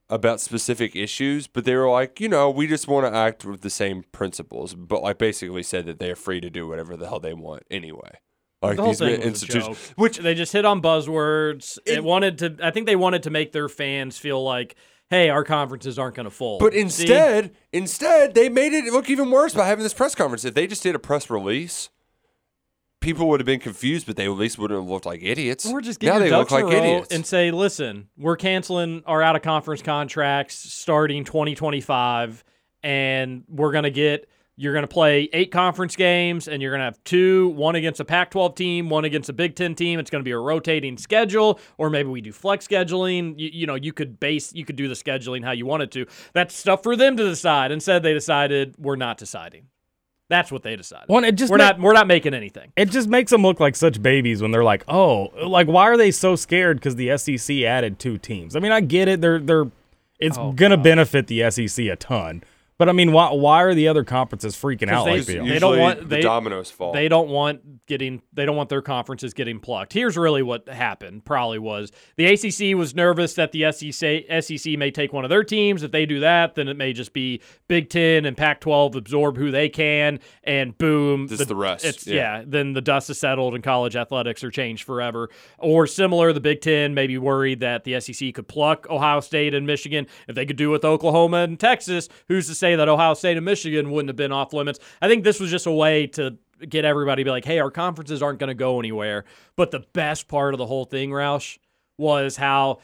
about 0.10 0.42
specific 0.42 0.96
issues, 0.96 1.48
but 1.48 1.66
they 1.66 1.76
were 1.76 1.90
like, 1.90 2.20
you 2.20 2.30
know, 2.30 2.50
we 2.50 2.68
just 2.68 2.88
want 2.88 3.06
to 3.06 3.18
act 3.18 3.46
with 3.46 3.62
the 3.62 3.70
same 3.70 4.04
principles, 4.12 4.76
but 4.76 5.02
like 5.02 5.18
basically 5.18 5.64
said 5.64 5.86
that 5.86 6.00
they're 6.00 6.16
free 6.16 6.42
to 6.42 6.50
do 6.50 6.68
whatever 6.68 6.98
the 6.98 7.08
hell 7.08 7.20
they 7.20 7.34
want 7.34 7.64
anyway. 7.72 8.20
Like 8.62 8.78
the 8.78 8.86
these 8.86 9.00
thing 9.00 9.12
was 9.12 9.20
a 9.20 9.28
institutions, 9.28 9.94
which 9.98 10.18
they 10.20 10.34
just 10.34 10.54
hit 10.54 10.64
on 10.64 10.82
buzzwords. 10.82 11.78
It, 11.86 12.02
wanted 12.04 12.38
to. 12.40 12.58
I 12.64 12.72
think 12.72 12.86
they 12.86 12.96
wanted 12.96 13.24
to 13.24 13.30
make 13.30 13.52
their 13.52 13.68
fans 13.68 14.18
feel 14.18 14.42
like, 14.42 14.76
hey, 15.14 15.30
our 15.30 15.44
conferences 15.44 16.00
aren't 16.00 16.16
going 16.16 16.26
to 16.26 16.32
fold. 16.32 16.60
But 16.60 16.74
See? 16.74 16.80
instead, 16.80 17.56
instead, 17.72 18.34
they 18.34 18.50
made 18.50 18.74
it 18.74 18.92
look 18.92 19.10
even 19.10 19.30
worse 19.30 19.54
by 19.54 19.68
having 19.68 19.84
this 19.84 19.94
press 19.94 20.16
conference. 20.16 20.44
If 20.44 20.56
they 20.56 20.66
just 20.66 20.82
did 20.82 20.96
a 20.96 21.00
press 21.00 21.30
release, 21.30 21.90
people 23.00 23.28
would 23.30 23.40
have 23.40 23.46
been 23.46 23.60
confused, 23.60 24.08
but 24.08 24.16
they 24.16 24.26
at 24.26 24.32
least 24.32 24.58
wouldn't 24.58 24.80
have 24.80 24.90
looked 24.90 25.06
like 25.06 25.22
idiots. 25.22 25.66
Or 25.66 25.82
just 25.82 26.02
now 26.02 26.18
they 26.18 26.32
look 26.32 26.50
like 26.50 26.66
idiots. 26.66 27.14
and 27.14 27.26
say, 27.26 27.52
listen, 27.52 28.08
we're 28.18 28.38
canceling 28.38 29.04
our 29.06 29.22
out 29.22 29.36
of 29.36 29.42
conference 29.42 29.82
contracts 29.82 30.56
starting 30.56 31.26
2025, 31.26 32.44
and 32.82 33.44
we're 33.48 33.72
going 33.72 33.84
to 33.84 33.92
get. 33.92 34.28
You're 34.56 34.74
going 34.74 34.84
to 34.84 34.88
play 34.88 35.30
eight 35.34 35.52
conference 35.52 35.96
games, 35.96 36.48
and 36.48 36.62
you're 36.62 36.70
going 36.72 36.80
to 36.82 36.86
have 36.86 37.04
two, 37.04 37.50
one 37.50 37.74
against 37.76 38.00
a 38.00 38.06
Pac 38.06 38.30
12 38.30 38.54
team, 38.54 38.88
one 38.90 39.04
against 39.04 39.28
a 39.30 39.34
Big 39.34 39.56
Ten 39.56 39.74
team. 39.74 40.00
It's 40.00 40.12
going 40.12 40.20
to 40.22 40.24
be 40.28 40.32
a 40.32 40.38
rotating 40.38 40.96
schedule, 40.98 41.60
or 41.80 41.90
maybe 41.90 42.10
we 42.10 42.22
do 42.22 42.32
flex 42.32 42.68
scheduling. 42.68 43.34
You, 43.38 43.50
you 43.52 43.66
know, 43.66 43.74
you 43.74 43.92
could 43.94 44.20
base, 44.20 44.54
you 44.54 44.64
could 44.64 44.76
do 44.76 44.88
the 44.88 44.94
scheduling 44.94 45.44
how 45.44 45.52
you 45.54 45.66
wanted 45.66 45.92
to. 45.94 46.06
That's 46.34 46.56
stuff 46.56 46.84
for 46.84 46.96
them 46.96 47.18
to 47.18 47.24
decide. 47.28 47.72
Instead, 47.72 48.04
they 48.04 48.14
decided 48.14 48.76
we're 48.78 48.96
not 48.96 49.18
deciding. 49.18 49.68
That's 50.30 50.52
what 50.52 50.62
they 50.62 50.76
decided. 50.76 51.10
One, 51.10 51.26
it 51.26 51.34
just 51.34 51.52
we're 51.52 51.58
ma- 51.58 51.64
not, 51.72 51.80
we're 51.80 51.94
not 51.94 52.08
making 52.08 52.34
anything. 52.36 52.72
It 52.76 52.92
just 52.92 53.10
makes 53.10 53.32
them 53.32 53.42
look 53.42 53.60
like 53.60 53.76
such 53.76 54.02
babies 54.02 54.42
when 54.42 54.52
they're 54.52 54.64
like, 54.64 54.84
"Oh, 54.88 55.32
like 55.46 55.68
why 55.68 55.84
are 55.84 55.98
they 55.98 56.12
so 56.12 56.36
scared 56.36 56.78
because 56.78 56.96
the 56.96 57.16
SEC 57.18 57.58
added 57.64 58.00
two 58.00 58.18
teams?" 58.20 58.56
I 58.56 58.60
mean, 58.60 58.72
I 58.72 58.82
get 58.82 59.08
it; 59.08 59.20
they're 59.20 59.40
they're 59.40 59.66
it's 60.20 60.38
Oh, 60.38 60.52
gonna 60.54 60.78
benefit 60.78 61.28
the 61.28 61.50
SEC 61.52 61.86
a 61.88 61.96
ton. 61.96 62.44
But 62.78 62.90
I 62.90 62.92
mean, 62.92 63.12
why 63.12 63.32
why 63.32 63.64
are 63.64 63.74
the 63.74 63.88
other 63.88 64.04
conferences 64.04 64.56
freaking 64.56 64.90
out 64.90 65.06
they, 65.06 65.18
like 65.18 65.26
they 65.26 65.40
they 65.40 65.60
don't 65.60 65.80
want 65.80 66.00
the 66.02 66.06
they, 66.06 66.22
dominoes 66.22 66.72
fall. 66.72 66.94
They 66.94 67.08
don't 67.08 67.30
want 67.30 67.86
getting 67.86 68.22
they 68.34 68.46
don't 68.46 68.56
want 68.56 68.70
their 68.70 68.82
conferences 68.82 69.34
getting 69.34 69.60
plucked. 69.60 69.94
Here's 69.94 70.18
really 70.18 70.42
what 70.42 70.68
happened. 70.68 71.26
Probably 71.26 71.60
was 71.60 71.92
the 72.18 72.26
ACC 72.26 72.78
was 72.78 72.96
nervous 72.96 73.36
that 73.36 73.52
the 73.52 73.72
SEC 73.72 74.44
SEC 74.44 74.78
may 74.78 74.92
take 74.92 75.14
one 75.14 75.24
of 75.24 75.30
their 75.30 75.44
teams. 75.44 75.84
If 75.84 75.92
they 75.92 76.06
do 76.06 76.22
that, 76.22 76.56
then 76.56 76.68
it 76.68 76.78
may 76.78 76.94
just 76.94 77.14
be 77.14 77.42
Big 77.68 77.90
Ten 77.90 78.26
and 78.26 78.36
Pac-12 78.36 78.96
absorb 78.96 79.38
who 79.38 79.52
they 79.52 79.70
can, 79.70 80.20
and 80.44 80.78
boom, 80.78 81.28
Just 81.28 81.48
the 81.48 81.56
rest, 81.56 81.86
It's 81.86 82.08
yeah. 82.08 82.40
yeah. 82.40 82.44
Then 82.46 82.74
the 82.74 82.82
dust 82.82 83.10
is 83.10 83.20
settled, 83.20 83.56
and 83.56 83.64
college 83.64 83.96
athletics 83.96 84.44
are 84.44 84.52
changed 84.52 84.84
forever. 84.84 85.30
Or 85.58 85.88
similar, 85.88 86.34
the 86.34 86.40
Big 86.40 86.62
Ten 86.62 86.94
may 86.94 87.08
be 87.08 87.18
worried 87.18 87.60
that 87.62 87.84
the 87.84 88.00
SEC 88.00 88.34
could 88.34 88.48
pluck 88.48 88.90
Ohio 88.90 89.20
State 89.20 89.54
and 89.54 89.66
Michigan 89.68 90.08
if 90.28 90.36
they 90.36 90.46
could 90.46 90.58
do 90.58 90.70
it 90.70 90.74
with 90.74 90.86
Oklahoma 90.86 91.38
and 91.38 91.60
Texas. 91.60 92.10
Who's 92.28 92.48
to 92.48 92.56
say 92.64 92.76
that 92.78 92.88
Ohio 92.88 93.14
State 93.14 93.36
and 93.36 93.46
Michigan 93.46 93.92
wouldn't 93.92 94.08
have 94.08 94.16
been 94.16 94.32
off 94.32 94.54
limits? 94.54 94.80
I 95.02 95.10
think 95.10 95.26
this 95.26 95.40
was 95.40 95.52
just 95.52 95.66
a 95.66 95.72
way 95.72 96.08
to 96.08 96.38
get 96.70 96.86
everybody 96.86 97.24
to 97.24 97.26
be 97.26 97.32
like, 97.32 97.44
hey, 97.44 97.60
our 97.60 97.72
conferences 97.72 98.24
aren't 98.24 98.40
going 98.40 98.48
to 98.48 98.54
go 98.54 98.80
anywhere. 98.80 99.26
But 99.58 99.72
the 99.72 99.82
best 99.92 100.30
part 100.30 100.54
of 100.54 100.60
the 100.60 100.66
whole 100.66 100.86
thing, 100.86 101.10
Roush, 101.10 101.58
was 101.98 102.38
how. 102.38 102.80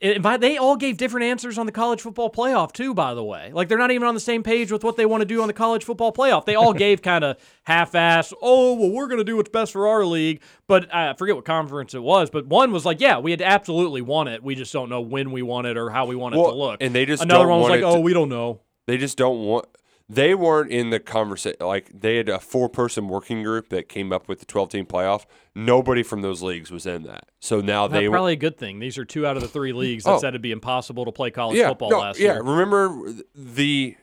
they 0.00 0.56
all 0.56 0.76
gave 0.76 0.96
different 0.96 1.24
answers 1.24 1.58
on 1.58 1.66
the 1.66 1.72
college 1.72 2.00
football 2.00 2.30
playoff 2.30 2.72
too. 2.72 2.94
By 2.94 3.12
the 3.12 3.22
way, 3.22 3.50
like 3.52 3.68
they're 3.68 3.76
not 3.76 3.90
even 3.90 4.08
on 4.08 4.14
the 4.14 4.20
same 4.20 4.42
page 4.42 4.72
with 4.72 4.82
what 4.82 4.96
they 4.96 5.04
want 5.04 5.20
to 5.20 5.26
do 5.26 5.42
on 5.42 5.48
the 5.48 5.52
college 5.52 5.84
football 5.84 6.14
playoff. 6.14 6.46
They 6.46 6.54
all 6.54 6.72
gave 6.86 7.02
kind 7.02 7.24
of 7.24 7.36
half-ass. 7.64 8.32
Oh, 8.40 8.74
well, 8.74 8.90
we're 8.90 9.06
going 9.06 9.18
to 9.18 9.24
do 9.24 9.36
what's 9.36 9.50
best 9.50 9.72
for 9.72 9.86
our 9.86 10.06
league. 10.06 10.40
But 10.66 10.84
uh, 10.84 11.12
I 11.12 11.14
forget 11.18 11.36
what 11.36 11.44
conference 11.44 11.92
it 11.92 12.02
was. 12.02 12.30
But 12.30 12.46
one 12.46 12.72
was 12.72 12.86
like, 12.86 13.02
yeah, 13.02 13.18
we 13.18 13.32
had 13.32 13.42
absolutely 13.42 14.00
want 14.00 14.30
it. 14.30 14.42
We 14.42 14.54
just 14.54 14.72
don't 14.72 14.88
know 14.88 15.02
when 15.02 15.30
we 15.30 15.42
want 15.42 15.66
it 15.66 15.76
or 15.76 15.90
how 15.90 16.06
we 16.06 16.16
want 16.16 16.34
it 16.34 16.38
to 16.38 16.54
look. 16.54 16.78
and 16.80 16.94
they 16.94 17.04
just 17.04 17.22
another 17.22 17.46
one 17.46 17.60
was 17.60 17.68
like, 17.68 17.80
it 17.80 17.84
oh, 17.84 17.92
to- 17.92 17.98
oh, 17.98 18.00
we 18.00 18.14
don't 18.14 18.30
know. 18.30 18.60
They 18.86 18.96
just 18.98 19.16
don't 19.16 19.40
want. 19.44 19.66
They 20.06 20.34
weren't 20.34 20.70
in 20.70 20.90
the 20.90 21.00
conversation. 21.00 21.56
Like 21.60 21.90
they 21.98 22.16
had 22.16 22.28
a 22.28 22.38
four-person 22.38 23.08
working 23.08 23.42
group 23.42 23.70
that 23.70 23.88
came 23.88 24.12
up 24.12 24.28
with 24.28 24.38
the 24.40 24.44
12-team 24.46 24.84
playoff. 24.84 25.24
Nobody 25.54 26.02
from 26.02 26.20
those 26.20 26.42
leagues 26.42 26.70
was 26.70 26.84
in 26.84 27.04
that. 27.04 27.30
So 27.40 27.60
now 27.62 27.86
That's 27.88 28.02
they 28.02 28.08
probably 28.10 28.34
a 28.34 28.36
good 28.36 28.58
thing. 28.58 28.80
These 28.80 28.98
are 28.98 29.06
two 29.06 29.26
out 29.26 29.36
of 29.36 29.42
the 29.42 29.48
three 29.48 29.72
leagues 29.72 30.04
that 30.04 30.10
Oh. 30.10 30.18
said 30.18 30.28
it'd 30.28 30.42
be 30.42 30.52
impossible 30.52 31.06
to 31.06 31.12
play 31.12 31.30
college 31.30 31.56
yeah, 31.56 31.68
football 31.68 31.88
no, 31.90 31.98
last 32.00 32.18
yeah. 32.20 32.34
year. 32.34 32.42
Remember 32.42 33.14
the 33.34 33.96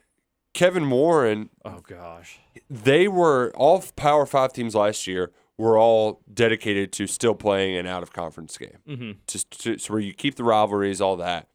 Kevin 0.56 0.90
Warren? 0.90 1.50
Oh 1.64 1.82
gosh. 1.88 2.40
They 2.68 3.08
were 3.08 3.52
all 3.56 3.84
Power 3.96 4.26
Five 4.26 4.54
teams 4.54 4.74
last 4.74 5.06
year. 5.06 5.32
Were 5.58 5.78
all 5.78 6.22
dedicated 6.34 6.92
to 6.94 7.06
still 7.06 7.36
playing 7.36 7.78
an 7.78 7.86
out-of-conference 7.86 8.58
game, 8.58 8.78
Mhm. 8.90 9.18
just 9.28 9.62
to, 9.62 9.78
so 9.78 9.94
where 9.94 10.02
you 10.02 10.12
keep 10.12 10.34
the 10.34 10.44
rivalries, 10.44 11.00
all 11.00 11.16
that. 11.18 11.50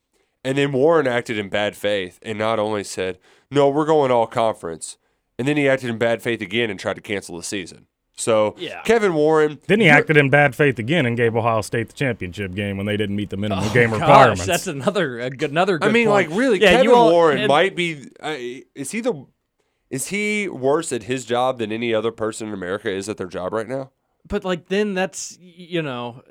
And 0.47 0.57
then 0.57 0.73
Warren 0.73 1.07
acted 1.09 1.39
in 1.39 1.49
bad 1.49 1.75
faith 1.77 2.19
and 2.23 2.39
not 2.39 2.59
only 2.59 2.85
said, 2.85 3.19
"No, 3.51 3.69
we're 3.69 3.85
going 3.87 4.11
all 4.13 4.27
conference," 4.29 4.97
and 5.39 5.49
then 5.49 5.57
he 5.57 5.69
acted 5.69 5.91
in 5.91 5.99
bad 5.99 6.23
faith 6.23 6.41
again 6.41 6.71
and 6.71 6.79
tried 6.79 6.95
to 6.95 7.03
cancel 7.03 7.37
the 7.37 7.43
season. 7.43 7.87
So 8.19 8.55
Yeah. 8.57 8.81
Kevin 8.83 9.13
Warren, 9.15 9.59
Then 9.67 9.81
he 9.81 9.89
acted 9.91 10.17
in 10.17 10.31
bad 10.31 10.55
faith 10.55 10.79
again 10.79 11.05
and 11.05 11.17
gave 11.17 11.37
Ohio 11.37 11.61
State 11.61 11.89
the 11.89 11.95
championship 11.95 12.55
game 12.55 12.77
when 12.79 12.87
they 12.87 12.97
didn't 12.97 13.17
meet 13.17 13.29
the 13.31 13.37
minimum 13.37 13.65
Oh, 13.69 13.75
game 13.75 13.91
gosh, 13.91 14.01
requirements. 14.01 14.47
That's 14.47 14.67
another 14.69 15.19
a 15.21 15.29
good, 15.31 15.51
another. 15.51 15.79
Good 15.79 15.89
I 15.89 15.93
mean, 15.93 16.07
point. 16.09 16.31
like 16.31 16.39
really, 16.39 16.59
Yeah, 16.61 16.71
Kevin 16.71 16.85
you 16.85 16.95
all- 16.95 17.11
Warren 17.11 17.39
and- 17.39 17.49
might 17.49 17.75
be. 17.77 18.07
Uh, 18.21 18.37
is 18.75 18.93
he 18.93 19.01
the? 19.01 19.27
Is 19.91 20.09
he 20.09 20.49
worse 20.49 20.93
at 20.93 21.03
his 21.05 21.25
job 21.27 21.59
than 21.59 21.71
any 21.73 21.93
other 21.93 22.11
person 22.13 22.49
in 22.49 22.55
America 22.55 22.91
is 22.91 23.09
at 23.09 23.17
their 23.19 23.27
job 23.29 23.53
right 23.53 23.69
now? 23.69 23.91
But 24.27 24.45
like 24.45 24.69
then 24.69 24.95
that's 24.95 25.37
you 25.41 25.83
know, 25.83 26.23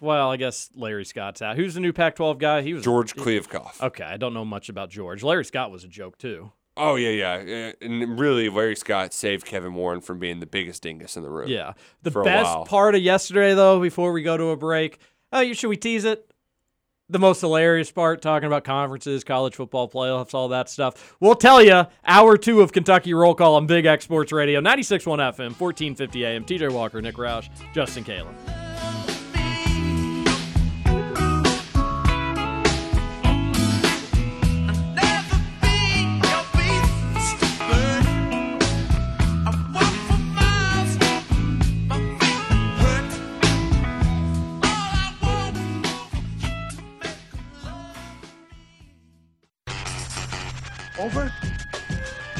well 0.00 0.30
I 0.30 0.36
guess 0.36 0.70
Larry 0.74 1.04
Scott's 1.04 1.42
out. 1.42 1.56
Who's 1.56 1.74
the 1.74 1.80
new 1.80 1.92
Pac-12 1.92 2.38
guy? 2.38 2.62
He 2.62 2.74
was 2.74 2.84
George 2.84 3.14
Kliavkoff. 3.14 3.80
Okay, 3.82 4.04
I 4.04 4.16
don't 4.16 4.34
know 4.34 4.44
much 4.44 4.68
about 4.68 4.90
George. 4.90 5.22
Larry 5.22 5.44
Scott 5.44 5.70
was 5.70 5.84
a 5.84 5.88
joke 5.88 6.18
too. 6.18 6.52
Oh 6.78 6.94
yeah, 6.94 7.40
yeah. 7.40 7.72
And 7.82 8.18
really, 8.18 8.48
Larry 8.48 8.76
Scott 8.76 9.12
saved 9.12 9.44
Kevin 9.44 9.74
Warren 9.74 10.00
from 10.00 10.20
being 10.20 10.38
the 10.38 10.46
biggest 10.46 10.82
dingus 10.82 11.16
in 11.16 11.24
the 11.24 11.28
room. 11.28 11.48
Yeah. 11.48 11.72
The 12.02 12.12
best 12.12 12.66
part 12.66 12.94
of 12.94 13.02
yesterday 13.02 13.54
though, 13.54 13.80
before 13.80 14.12
we 14.12 14.22
go 14.22 14.36
to 14.36 14.50
a 14.50 14.56
break, 14.56 14.98
oh, 15.32 15.40
you 15.40 15.54
should 15.54 15.68
we 15.68 15.76
tease 15.76 16.04
it? 16.04 16.24
The 17.10 17.18
most 17.18 17.40
hilarious 17.40 17.90
part, 17.90 18.20
talking 18.20 18.46
about 18.46 18.64
conferences, 18.64 19.24
college 19.24 19.54
football 19.56 19.88
playoffs, 19.88 20.34
all 20.34 20.48
that 20.48 20.68
stuff. 20.68 21.16
We'll 21.20 21.34
tell 21.34 21.62
you. 21.62 21.86
Hour 22.04 22.36
two 22.36 22.60
of 22.60 22.72
Kentucky 22.72 23.14
Roll 23.14 23.34
Call 23.34 23.54
on 23.54 23.66
Big 23.66 23.86
X 23.86 24.04
Sports 24.04 24.30
Radio, 24.30 24.60
96.1 24.60 25.04
FM, 25.18 25.58
1450 25.58 26.26
AM. 26.26 26.44
TJ 26.44 26.70
Walker, 26.70 27.00
Nick 27.00 27.16
Roush, 27.16 27.48
Justin 27.72 28.04
Kalen. 28.04 28.67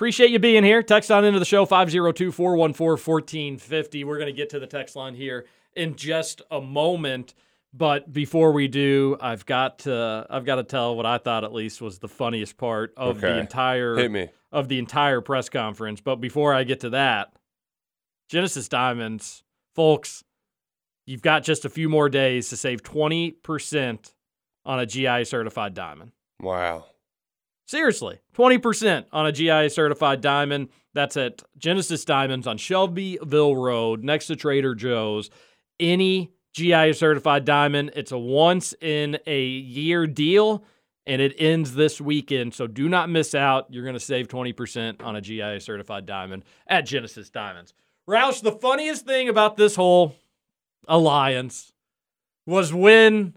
Appreciate 0.00 0.30
you 0.30 0.38
being 0.38 0.64
here. 0.64 0.82
Text 0.82 1.10
on 1.10 1.26
into 1.26 1.38
the 1.38 1.44
show 1.44 1.66
502 1.66 2.32
414 2.32 2.96
1450. 2.96 4.04
We're 4.04 4.16
going 4.16 4.28
to 4.28 4.32
get 4.32 4.48
to 4.48 4.58
the 4.58 4.66
text 4.66 4.96
line 4.96 5.14
here 5.14 5.44
in 5.76 5.94
just 5.94 6.40
a 6.50 6.58
moment. 6.58 7.34
But 7.74 8.10
before 8.10 8.52
we 8.52 8.66
do, 8.66 9.18
I've 9.20 9.44
got 9.44 9.80
to 9.80 10.26
I've 10.30 10.46
got 10.46 10.54
to 10.54 10.64
tell 10.64 10.96
what 10.96 11.04
I 11.04 11.18
thought 11.18 11.44
at 11.44 11.52
least 11.52 11.82
was 11.82 11.98
the 11.98 12.08
funniest 12.08 12.56
part 12.56 12.94
of 12.96 13.20
the 13.20 13.38
entire 13.38 14.24
of 14.50 14.68
the 14.68 14.78
entire 14.78 15.20
press 15.20 15.50
conference. 15.50 16.00
But 16.00 16.16
before 16.16 16.54
I 16.54 16.64
get 16.64 16.80
to 16.80 16.88
that, 16.90 17.34
Genesis 18.30 18.70
Diamonds, 18.70 19.44
folks, 19.74 20.24
you've 21.04 21.20
got 21.20 21.44
just 21.44 21.66
a 21.66 21.68
few 21.68 21.90
more 21.90 22.08
days 22.08 22.48
to 22.48 22.56
save 22.56 22.82
20% 22.82 24.14
on 24.64 24.80
a 24.80 24.86
GI 24.86 25.26
certified 25.26 25.74
diamond. 25.74 26.12
Wow. 26.40 26.86
Seriously, 27.70 28.18
20% 28.34 29.04
on 29.12 29.26
a 29.26 29.30
GI 29.30 29.68
certified 29.68 30.20
diamond. 30.20 30.70
That's 30.92 31.16
at 31.16 31.44
Genesis 31.56 32.04
Diamonds 32.04 32.48
on 32.48 32.58
Shelbyville 32.58 33.54
Road 33.54 34.02
next 34.02 34.26
to 34.26 34.34
Trader 34.34 34.74
Joe's. 34.74 35.30
Any 35.78 36.32
GI 36.52 36.94
certified 36.94 37.44
diamond, 37.44 37.92
it's 37.94 38.10
a 38.10 38.18
once 38.18 38.74
in 38.80 39.18
a 39.24 39.40
year 39.40 40.08
deal 40.08 40.64
and 41.06 41.22
it 41.22 41.32
ends 41.38 41.76
this 41.76 42.00
weekend. 42.00 42.54
So 42.54 42.66
do 42.66 42.88
not 42.88 43.08
miss 43.08 43.36
out. 43.36 43.68
You're 43.70 43.84
going 43.84 43.94
to 43.94 44.00
save 44.00 44.26
20% 44.26 45.04
on 45.04 45.14
a 45.14 45.20
GI 45.20 45.60
certified 45.60 46.06
diamond 46.06 46.42
at 46.66 46.86
Genesis 46.86 47.30
Diamonds. 47.30 47.72
Roush, 48.08 48.42
the 48.42 48.50
funniest 48.50 49.06
thing 49.06 49.28
about 49.28 49.56
this 49.56 49.76
whole 49.76 50.16
alliance 50.88 51.72
was 52.46 52.74
when 52.74 53.36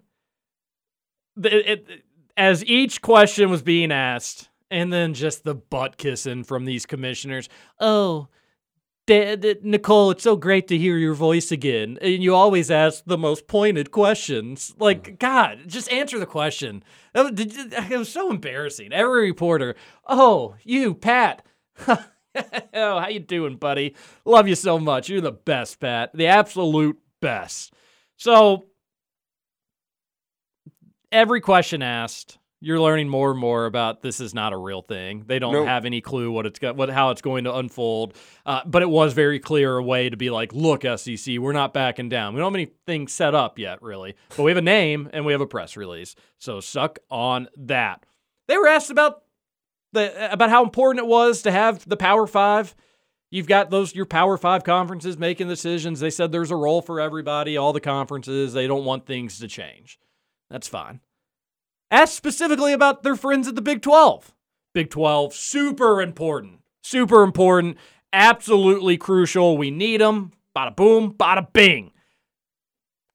the, 1.36 1.70
it, 1.70 2.04
as 2.36 2.64
each 2.64 3.02
question 3.02 3.50
was 3.50 3.62
being 3.62 3.92
asked, 3.92 4.48
and 4.70 4.92
then 4.92 5.14
just 5.14 5.44
the 5.44 5.54
butt 5.54 5.96
kissing 5.96 6.44
from 6.44 6.64
these 6.64 6.86
commissioners. 6.86 7.48
Oh, 7.78 8.28
Dad, 9.06 9.58
Nicole, 9.62 10.12
it's 10.12 10.22
so 10.24 10.34
great 10.34 10.66
to 10.68 10.78
hear 10.78 10.96
your 10.96 11.12
voice 11.12 11.52
again. 11.52 11.98
And 12.00 12.22
you 12.22 12.34
always 12.34 12.70
ask 12.70 13.04
the 13.04 13.18
most 13.18 13.46
pointed 13.46 13.90
questions. 13.90 14.74
Like, 14.78 15.04
mm-hmm. 15.04 15.16
God, 15.16 15.58
just 15.66 15.92
answer 15.92 16.18
the 16.18 16.24
question. 16.26 16.82
That 17.12 17.22
was- 17.24 17.32
did 17.32 17.54
you- 17.54 17.68
It 17.70 17.98
was 17.98 18.08
so 18.08 18.30
embarrassing. 18.30 18.92
Every 18.94 19.28
reporter, 19.28 19.76
oh, 20.08 20.54
you, 20.64 20.94
Pat. 20.94 21.44
oh, 21.86 21.98
how 22.72 23.08
you 23.08 23.20
doing, 23.20 23.56
buddy? 23.56 23.94
Love 24.24 24.48
you 24.48 24.54
so 24.54 24.78
much. 24.78 25.10
You're 25.10 25.20
the 25.20 25.32
best, 25.32 25.80
Pat. 25.80 26.10
The 26.14 26.26
absolute 26.26 26.98
best. 27.20 27.74
So 28.16 28.64
every 31.14 31.40
question 31.40 31.82
asked, 31.82 32.38
you're 32.60 32.80
learning 32.80 33.08
more 33.08 33.30
and 33.30 33.38
more 33.38 33.66
about 33.66 34.00
this 34.00 34.20
is 34.20 34.32
not 34.34 34.52
a 34.52 34.56
real 34.56 34.80
thing. 34.80 35.24
They 35.26 35.38
don't 35.38 35.52
Nope. 35.52 35.66
have 35.66 35.84
any 35.84 36.00
clue 36.00 36.30
what 36.30 36.46
it's 36.46 36.58
got, 36.58 36.76
what 36.76 36.88
how 36.88 37.10
it's 37.10 37.20
going 37.20 37.44
to 37.44 37.54
unfold. 37.54 38.14
Uh, 38.46 38.62
but 38.64 38.80
it 38.82 38.88
was 38.88 39.12
very 39.12 39.38
clear 39.38 39.76
a 39.76 39.82
way 39.82 40.08
to 40.08 40.16
be 40.16 40.30
like, 40.30 40.52
look, 40.54 40.82
SEC, 40.82 41.38
we're 41.38 41.52
not 41.52 41.74
backing 41.74 42.08
down. 42.08 42.32
We 42.34 42.40
don't 42.40 42.52
have 42.54 42.56
anything 42.58 43.06
set 43.06 43.34
up 43.34 43.58
yet, 43.58 43.82
really, 43.82 44.14
but 44.36 44.42
we 44.44 44.50
have 44.50 44.58
a 44.58 44.62
name 44.62 45.10
and 45.12 45.26
we 45.26 45.32
have 45.32 45.42
a 45.42 45.46
press 45.46 45.76
release. 45.76 46.14
So 46.38 46.60
suck 46.60 46.98
on 47.10 47.48
that. 47.56 48.04
They 48.48 48.56
were 48.56 48.68
asked 48.68 48.90
about 48.90 49.22
the 49.92 50.32
about 50.32 50.50
how 50.50 50.64
important 50.64 51.04
it 51.04 51.08
was 51.08 51.42
to 51.42 51.50
have 51.50 51.86
the 51.88 51.96
Power 51.96 52.26
Five. 52.26 52.74
You've 53.30 53.46
got 53.46 53.70
those 53.70 53.94
your 53.94 54.06
Power 54.06 54.38
Five 54.38 54.64
conferences 54.64 55.18
making 55.18 55.48
decisions. 55.48 56.00
They 56.00 56.10
said 56.10 56.32
there's 56.32 56.50
a 56.50 56.56
role 56.56 56.80
for 56.82 56.98
everybody, 57.00 57.56
all 57.58 57.72
the 57.74 57.80
conferences. 57.80 58.52
They 58.54 58.66
don't 58.66 58.84
want 58.84 59.06
things 59.06 59.38
to 59.40 59.48
change. 59.48 59.98
That's 60.54 60.68
fine. 60.68 61.00
Asked 61.90 62.14
specifically 62.14 62.72
about 62.72 63.02
their 63.02 63.16
friends 63.16 63.48
at 63.48 63.56
the 63.56 63.60
Big 63.60 63.82
12. 63.82 64.32
Big 64.72 64.88
12, 64.88 65.34
super 65.34 66.00
important. 66.00 66.60
Super 66.84 67.24
important. 67.24 67.76
Absolutely 68.12 68.96
crucial. 68.96 69.58
We 69.58 69.72
need 69.72 70.00
them. 70.00 70.30
Bada 70.56 70.76
boom, 70.76 71.12
bada 71.12 71.52
bing. 71.52 71.90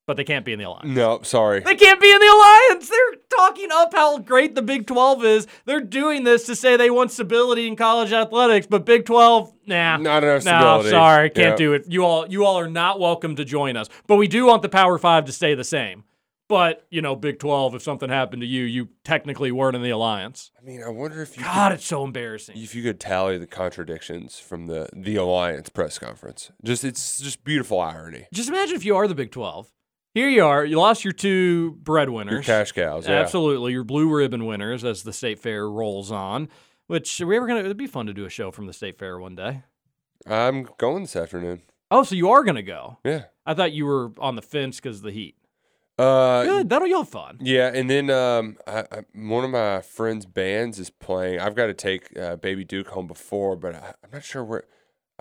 But 0.06 0.18
they 0.18 0.26
can't 0.26 0.44
be 0.44 0.52
in 0.52 0.60
the 0.60 0.66
alliance. 0.66 0.90
No, 0.90 1.22
sorry. 1.22 1.62
They 1.62 1.76
can't 1.76 2.02
be 2.02 2.12
in 2.12 2.20
the 2.20 2.28
alliance. 2.28 2.90
They're 2.90 3.22
talking 3.38 3.70
up 3.72 3.94
how 3.94 4.18
great 4.18 4.56
the 4.56 4.62
Big 4.62 4.86
12 4.86 5.24
is. 5.24 5.48
They're 5.64 5.80
doing 5.80 6.26
this 6.26 6.46
to 6.48 6.58
say 6.58 6.76
they 6.76 6.90
want 6.90 7.12
stability 7.12 7.70
in 7.70 7.78
college 7.78 8.12
athletics, 8.12 8.68
but 8.70 8.86
Big 8.86 9.06
12, 9.06 9.54
nah. 9.66 9.96
Not 9.96 10.26
enough 10.26 10.44
No, 10.44 10.60
stability. 10.60 10.90
sorry, 10.90 11.30
can't 11.30 11.52
Yeah. 11.52 11.56
do 11.56 11.72
it. 11.74 11.86
You 11.88 12.04
all 12.04 12.28
you 12.28 12.44
all 12.44 12.60
are 12.60 12.70
not 12.70 13.00
welcome 13.00 13.38
to 13.38 13.46
join 13.46 13.78
us. 13.78 13.88
But 14.08 14.18
we 14.18 14.28
do 14.28 14.46
want 14.46 14.62
the 14.62 14.68
Power 14.70 14.98
5 14.98 15.24
to 15.24 15.32
stay 15.32 15.54
the 15.56 15.64
same. 15.64 16.04
But, 16.50 16.88
you 16.90 17.04
know, 17.04 17.16
Big 17.16 17.38
12, 17.38 17.76
if 17.76 17.84
something 17.84 18.10
happened 18.10 18.42
to 18.42 18.48
you, 18.48 18.64
you 18.64 18.90
technically 19.04 19.52
weren't 19.52 19.76
in 19.76 19.84
the 19.84 19.92
alliance. 19.92 20.50
I 20.60 20.66
mean, 20.66 20.82
I 20.84 20.90
wonder 20.90 21.22
if 21.22 21.38
you 21.38 21.44
God, 21.44 21.70
could, 21.70 21.76
it's 21.76 21.86
so 21.86 22.04
embarrassing. 22.04 22.58
if 22.58 22.74
you 22.74 22.82
could 22.82 23.00
tally 23.00 23.38
the 23.38 23.46
contradictions 23.46 24.40
from 24.40 24.66
the 24.66 24.90
the 24.92 25.16
alliance 25.16 25.70
press 25.70 26.00
conference. 26.00 26.52
Just 26.64 26.84
it's 26.84 27.20
just 27.20 27.44
beautiful 27.44 27.80
irony. 27.80 28.26
Just 28.34 28.50
imagine 28.50 28.76
if 28.76 28.84
you 28.84 28.96
are 28.96 29.08
the 29.08 29.14
Big 29.14 29.32
12. 29.32 29.72
Here 30.16 30.28
you 30.28 30.44
are. 30.44 30.66
You 30.66 30.80
lost 30.80 31.04
your 31.04 31.14
two 31.14 31.74
breadwinners. 31.84 32.34
Your 32.34 32.42
cash 32.42 32.72
cows, 32.72 33.08
yeah. 33.08 33.22
Absolutely. 33.22 33.72
Your 33.74 33.84
blue 33.84 34.10
ribbon 34.12 34.48
winners 34.48 34.84
as 34.84 35.04
the 35.04 35.14
state 35.14 35.38
fair 35.38 35.70
rolls 35.70 36.12
on. 36.12 36.50
Which 36.88 37.22
are 37.22 37.28
we 37.28 37.38
were 37.38 37.46
gonna 37.46 37.60
it'd 37.60 37.78
be 37.78 37.86
fun 37.86 38.08
to 38.08 38.14
do 38.14 38.26
a 38.26 38.30
show 38.30 38.50
from 38.50 38.66
the 38.66 38.74
state 38.74 38.98
fair 38.98 39.20
one 39.20 39.36
day. 39.36 39.62
I'm 40.26 40.68
going 40.80 41.04
this 41.04 41.16
afternoon. 41.16 41.62
Oh, 41.92 42.02
so 42.02 42.16
you 42.16 42.32
are 42.32 42.44
gonna 42.44 42.64
go. 42.64 42.98
Yeah. 43.06 43.26
I 43.46 43.54
thought 43.54 43.72
you 43.72 43.86
were 43.86 44.12
on 44.18 44.36
the 44.36 44.42
fence 44.42 44.78
because 44.78 44.98
of 44.98 45.04
the 45.04 45.12
heat. 45.12 45.36
Uh, 46.00 46.44
Good. 46.46 46.70
That'll 46.70 46.88
y'all 46.88 47.04
fun. 47.04 47.38
Yeah, 47.42 47.72
and 47.74 47.90
then 47.90 48.10
um, 48.10 48.58
I, 48.66 48.86
I, 48.92 49.02
one 49.14 49.44
of 49.44 49.50
my 49.50 49.82
friends' 49.82 50.26
bands 50.26 50.80
is 50.80 50.90
playing. 50.90 51.40
I've 51.42 51.56
got 51.56 51.66
to 51.68 51.74
take 51.74 52.18
uh, 52.18 52.38
Baby 52.38 52.64
Duke 52.64 52.88
home 52.88 53.06
before, 53.06 53.58
but 53.58 53.76
I, 53.76 53.94
I'm 54.04 54.10
not 54.14 54.24
sure 54.24 54.44
where. 54.44 54.64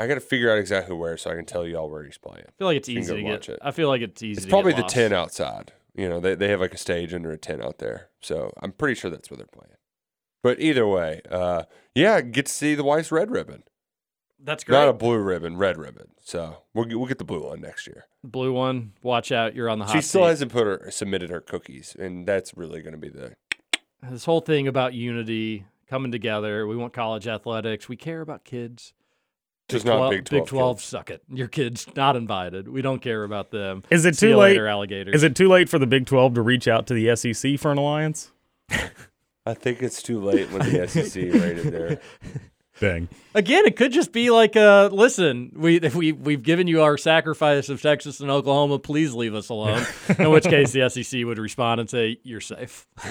I 0.01 0.07
got 0.07 0.14
to 0.14 0.20
figure 0.20 0.53
out 0.53 0.59
exactly 0.59 0.95
where 0.95 1.16
so 1.16 1.33
I 1.33 1.35
can 1.35 1.45
tell 1.45 1.66
y'all 1.66 1.91
where 1.91 2.05
he's 2.05 2.18
playing. 2.18 2.45
I 2.47 2.53
feel 2.57 2.68
like 2.68 2.76
it's 2.76 2.89
easy 2.89 3.16
to 3.16 3.22
watch 3.22 3.49
get. 3.49 3.55
it. 3.55 3.59
I 3.61 3.72
feel 3.72 3.89
like 3.89 4.01
it's 4.01 4.22
easy. 4.22 4.39
It's 4.39 4.47
probably 4.47 4.72
the 4.72 4.85
tent 4.85 5.12
outside. 5.12 5.72
You 5.97 6.09
know, 6.09 6.20
they 6.20 6.37
they 6.37 6.47
have 6.49 6.61
like 6.61 6.72
a 6.72 6.79
stage 6.79 7.12
under 7.12 7.33
a 7.33 7.37
tent 7.37 7.61
out 7.61 7.79
there, 7.79 8.11
so 8.20 8.53
I'm 8.62 8.70
pretty 8.70 8.95
sure 8.95 9.11
that's 9.11 9.29
where 9.29 9.37
they're 9.37 9.47
playing. 9.47 9.74
But 10.45 10.61
either 10.61 10.87
way, 10.87 11.22
uh, 11.29 11.64
yeah, 11.97 12.20
get 12.20 12.47
to 12.47 12.53
see 12.53 12.76
the 12.76 12.85
Weiss 12.85 13.11
red 13.11 13.33
ribbon. 13.33 13.64
That's 14.41 14.64
great. 14.64 14.78
Not 14.78 14.89
a 14.89 14.93
blue 14.93 15.18
ribbon, 15.18 15.57
red 15.57 15.76
ribbon. 15.78 16.09
So 16.22 16.59
we'll 16.74 16.84
get- 16.84 16.97
we'll 16.99 17.09
get 17.09 17.18
the 17.18 17.24
blue 17.24 17.45
one 17.47 17.61
next 17.61 17.86
year. 17.86 18.07
blue 18.22 18.53
one. 18.53 18.93
Watch 19.03 19.32
out. 19.32 19.55
You're 19.55 19.68
on 19.68 19.78
the 19.78 19.84
hot 19.86 19.93
She 19.97 20.01
still 20.01 20.22
seat. 20.22 20.28
hasn't 20.28 20.53
put 20.53 20.66
her 20.66 20.91
submitted 20.91 21.30
her 21.30 21.41
cookies, 21.41 21.97
and 21.99 22.26
that's 22.26 22.57
really 22.57 22.80
going 22.82 22.93
to 22.93 22.99
be 22.99 23.09
the 23.09 23.34
this 24.03 24.24
whole 24.26 24.41
thing 24.41 24.68
about 24.68 24.95
unity 24.95 25.64
coming 25.89 26.12
together. 26.12 26.66
We 26.66 26.76
want 26.76 26.93
college 26.93 27.26
athletics. 27.26 27.89
We 27.89 27.97
care 27.97 28.20
about 28.20 28.45
kids. 28.45 28.93
Just 29.68 29.84
not 29.84 30.09
Big 30.11 30.24
12 30.24 30.45
Big 30.45 30.49
12, 30.49 30.80
suck 30.80 31.11
it. 31.11 31.22
Your 31.28 31.49
kids 31.49 31.86
not 31.95 32.16
invited. 32.16 32.68
We 32.68 32.80
don't 32.80 33.01
care 33.03 33.24
about 33.24 33.51
them. 33.51 33.82
Is 33.91 34.07
it 34.07 34.16
See 34.16 34.26
too 34.26 34.30
you 34.30 34.36
late? 34.39 34.51
later, 34.53 34.66
alligators? 34.66 35.14
Is 35.16 35.22
it 35.24 35.36
too 35.36 35.49
late 35.49 35.68
for 35.68 35.78
the 35.78 35.86
Big 35.86 36.07
12 36.07 36.34
to 36.34 36.43
reach 36.43 36.66
out 36.68 36.86
to 36.86 36.95
the 36.95 37.14
SEC 37.16 37.59
for 37.59 37.70
an 37.72 37.76
alliance? 37.76 38.30
I 39.45 39.53
think 39.55 39.82
it's 39.82 40.03
too 40.03 40.20
late 40.20 40.51
when 40.53 40.61
the 40.70 40.86
SEC 40.89 41.14
rated 41.16 41.64
there. 41.72 42.01
Dang. 42.81 43.09
Again, 43.35 43.66
it 43.66 43.76
could 43.76 43.91
just 43.93 44.12
be 44.12 44.31
like, 44.31 44.55
uh, 44.57 44.89
listen, 44.93 45.53
we 45.57 45.79
we 45.81 46.12
we've 46.12 46.43
given 46.43 46.66
you 46.66 46.83
our 46.83 46.97
sacrifice 46.97 47.68
of 47.68 47.83
Texas 47.83 48.20
and 48.20 48.31
Oklahoma. 48.31 48.79
Please 48.79 49.14
leave 49.14 49.35
us 49.35 49.49
alone. 49.49 49.85
In 50.18 50.31
which 50.31 50.45
case, 50.45 50.70
the 50.72 50.89
SEC 50.89 51.24
would 51.24 51.39
respond 51.39 51.81
and 51.81 51.91
say, 51.91 52.18
"You're 52.22 52.41
safe. 52.41 52.87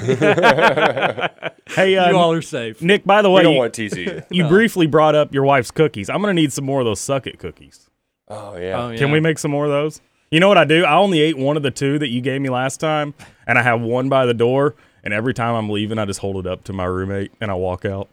Hey, 1.70 1.98
uh, 1.98 2.10
you 2.10 2.18
all 2.18 2.32
are 2.32 2.42
safe." 2.42 2.82
Nick, 2.82 3.04
by 3.06 3.22
the 3.22 3.30
way, 3.30 3.44
don't 3.44 3.54
you- 3.54 3.60
want 3.60 3.74
TCU. 3.74 4.24
You 4.32 4.44
No. 4.44 4.50
briefly 4.50 4.88
brought 4.88 5.16
up 5.16 5.34
your 5.34 5.44
wife's 5.44 5.72
cookies. 5.72 6.10
I'm 6.10 6.22
going 6.22 6.36
to 6.36 6.42
need 6.42 6.54
some 6.54 6.66
more 6.66 6.80
of 6.80 6.86
those 6.86 7.00
suck 7.00 7.28
it 7.28 7.40
cookies. 7.40 7.90
Oh 8.30 8.56
yeah. 8.58 8.82
Oh, 8.94 8.98
Can 8.98 9.12
we 9.12 9.20
make 9.20 9.38
some 9.40 9.52
more 9.52 9.66
of 9.66 9.72
those? 9.72 10.02
You 10.32 10.40
know 10.40 10.48
what 10.50 10.58
I 10.58 10.66
do? 10.66 10.84
I 10.84 10.96
only 10.96 11.20
ate 11.22 11.38
one 11.38 11.56
of 11.58 11.64
the 11.64 11.72
two 11.72 12.00
that 12.00 12.10
you 12.10 12.20
gave 12.22 12.42
me 12.42 12.50
last 12.50 12.80
time, 12.80 13.14
and 13.46 13.58
I 13.58 13.62
have 13.64 13.80
one 13.82 14.10
by 14.10 14.26
the 14.26 14.34
door. 14.34 14.76
And 15.04 15.14
every 15.14 15.34
time 15.34 15.56
I'm 15.56 15.70
leaving, 15.70 15.98
I 16.00 16.06
just 16.06 16.20
hold 16.20 16.36
it 16.46 16.52
up 16.52 16.66
to 16.66 16.74
my 16.74 16.84
roommate 16.84 17.32
and 17.40 17.50
I 17.50 17.54
walk 17.54 17.86
out. 17.86 18.10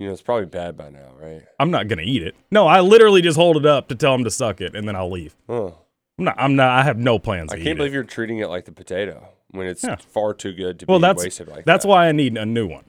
You 0.00 0.06
know, 0.06 0.12
it's 0.12 0.22
probably 0.22 0.46
bad 0.46 0.76
by 0.76 0.88
now, 0.90 1.12
right? 1.20 1.42
I'm 1.58 1.70
not 1.70 1.86
gonna 1.86 2.02
eat 2.02 2.22
it. 2.22 2.34
No, 2.50 2.66
I 2.66 2.80
literally 2.80 3.20
just 3.22 3.36
hold 3.36 3.56
it 3.58 3.66
up 3.66 3.88
to 3.88 3.94
tell 3.94 4.14
him 4.14 4.24
to 4.24 4.30
suck 4.30 4.60
it, 4.62 4.74
and 4.74 4.88
then 4.88 4.96
I'll 4.96 5.10
leave. 5.10 5.36
Oh. 5.48 5.76
I'm 6.18 6.24
not. 6.24 6.34
I'm 6.38 6.56
not. 6.56 6.70
I 6.70 6.82
have 6.82 6.96
no 6.98 7.18
plans. 7.18 7.52
I 7.52 7.56
to 7.56 7.62
can't 7.62 7.74
eat 7.74 7.76
believe 7.76 7.92
it. 7.92 7.94
you're 7.94 8.04
treating 8.04 8.38
it 8.38 8.48
like 8.48 8.64
the 8.64 8.72
potato 8.72 9.28
when 9.50 9.66
it's 9.66 9.84
Yeah. 9.84 9.96
far 9.96 10.32
too 10.34 10.52
good 10.52 10.78
to 10.80 10.86
Well, 10.86 10.98
be 10.98 11.02
that's 11.02 11.22
wasted 11.22 11.48
like 11.48 11.64
that's 11.66 11.84
that. 11.84 11.88
why 11.88 12.08
I 12.08 12.12
need 12.12 12.36
a 12.36 12.44
new 12.46 12.66
one. 12.66 12.84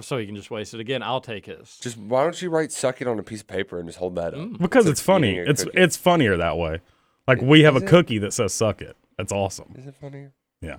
So 0.00 0.16
he 0.18 0.26
can 0.26 0.34
just 0.36 0.50
waste 0.50 0.72
it 0.74 0.80
again. 0.80 1.02
I'll 1.02 1.20
take 1.20 1.46
his. 1.46 1.76
Just 1.78 1.96
why 1.98 2.22
don't 2.24 2.40
you 2.42 2.50
write 2.50 2.72
"suck 2.72 3.00
it" 3.00 3.06
on 3.06 3.18
a 3.18 3.22
piece 3.22 3.42
of 3.42 3.46
paper 3.46 3.78
and 3.78 3.88
just 3.88 3.98
hold 3.98 4.16
that 4.16 4.32
up? 4.34 4.40
Mm. 4.40 4.58
Because 4.58 4.86
like 4.86 4.92
it's 4.92 5.00
funny. 5.00 5.36
It's 5.36 5.64
cookie. 5.64 5.78
it's 5.78 5.96
funnier 5.96 6.36
that 6.36 6.56
way. 6.56 6.80
Like 7.28 7.40
we 7.40 7.62
have 7.62 7.76
a 7.76 7.80
it? 7.80 7.86
cookie 7.86 8.18
that 8.18 8.32
says 8.32 8.52
"suck 8.52 8.80
it." 8.82 8.96
That's 9.16 9.32
awesome. 9.32 9.74
Is 9.76 9.86
it 9.86 9.94
funnier? 9.94 10.32
Yeah. 10.60 10.78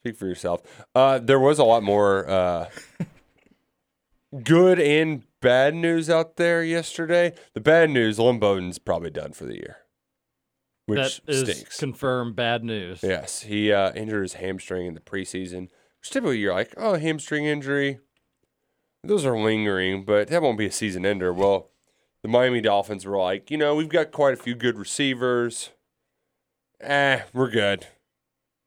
Speak 0.00 0.16
for 0.16 0.26
yourself. 0.26 0.62
Uh, 0.94 1.18
there 1.18 1.40
was 1.40 1.58
a 1.58 1.64
lot 1.64 1.82
more 1.82 2.28
uh, 2.30 2.68
good 4.42 4.78
and 4.80 5.24
bad 5.40 5.74
news 5.74 6.08
out 6.10 6.36
there 6.36 6.62
yesterday. 6.62 7.32
The 7.54 7.60
bad 7.60 7.90
news: 7.90 8.18
Lynn 8.18 8.38
Bowden's 8.38 8.78
probably 8.78 9.10
done 9.10 9.32
for 9.32 9.44
the 9.44 9.54
year, 9.54 9.78
which 10.86 11.20
that 11.26 11.32
is 11.32 11.50
stinks. 11.50 11.78
confirmed 11.78 12.36
bad 12.36 12.64
news. 12.64 13.00
Yes, 13.02 13.42
he 13.42 13.72
uh, 13.72 13.92
injured 13.92 14.22
his 14.22 14.34
hamstring 14.34 14.86
in 14.86 14.94
the 14.94 15.00
preseason. 15.00 15.68
Which 16.00 16.10
typically 16.10 16.38
you're 16.38 16.54
like, 16.54 16.74
oh, 16.76 16.96
hamstring 16.96 17.46
injury. 17.46 17.98
Those 19.02 19.24
are 19.24 19.38
lingering, 19.38 20.04
but 20.04 20.28
that 20.28 20.42
won't 20.42 20.58
be 20.58 20.66
a 20.66 20.72
season 20.72 21.06
ender. 21.06 21.32
Well, 21.32 21.70
the 22.22 22.28
Miami 22.28 22.60
Dolphins 22.60 23.06
were 23.06 23.16
like, 23.16 23.50
you 23.50 23.56
know, 23.56 23.74
we've 23.74 23.88
got 23.88 24.10
quite 24.10 24.34
a 24.34 24.42
few 24.42 24.54
good 24.54 24.78
receivers. 24.78 25.70
Eh, 26.80 27.22
we're 27.32 27.50
good. 27.50 27.86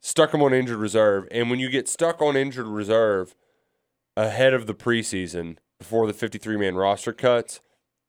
Stuck 0.01 0.33
him 0.33 0.41
on 0.41 0.53
injured 0.53 0.77
reserve, 0.77 1.27
and 1.29 1.49
when 1.49 1.59
you 1.59 1.69
get 1.69 1.89
stuck 1.89 2.21
on 2.21 2.37
injured 2.37 2.67
reserve 2.67 3.35
ahead 4.19 4.53
of 4.53 4.67
the 4.67 4.73
preseason 4.73 5.57
before 5.77 6.05
the 6.07 6.13
53 6.13 6.57
man 6.57 6.75
roster 6.75 7.13
cuts, 7.13 7.61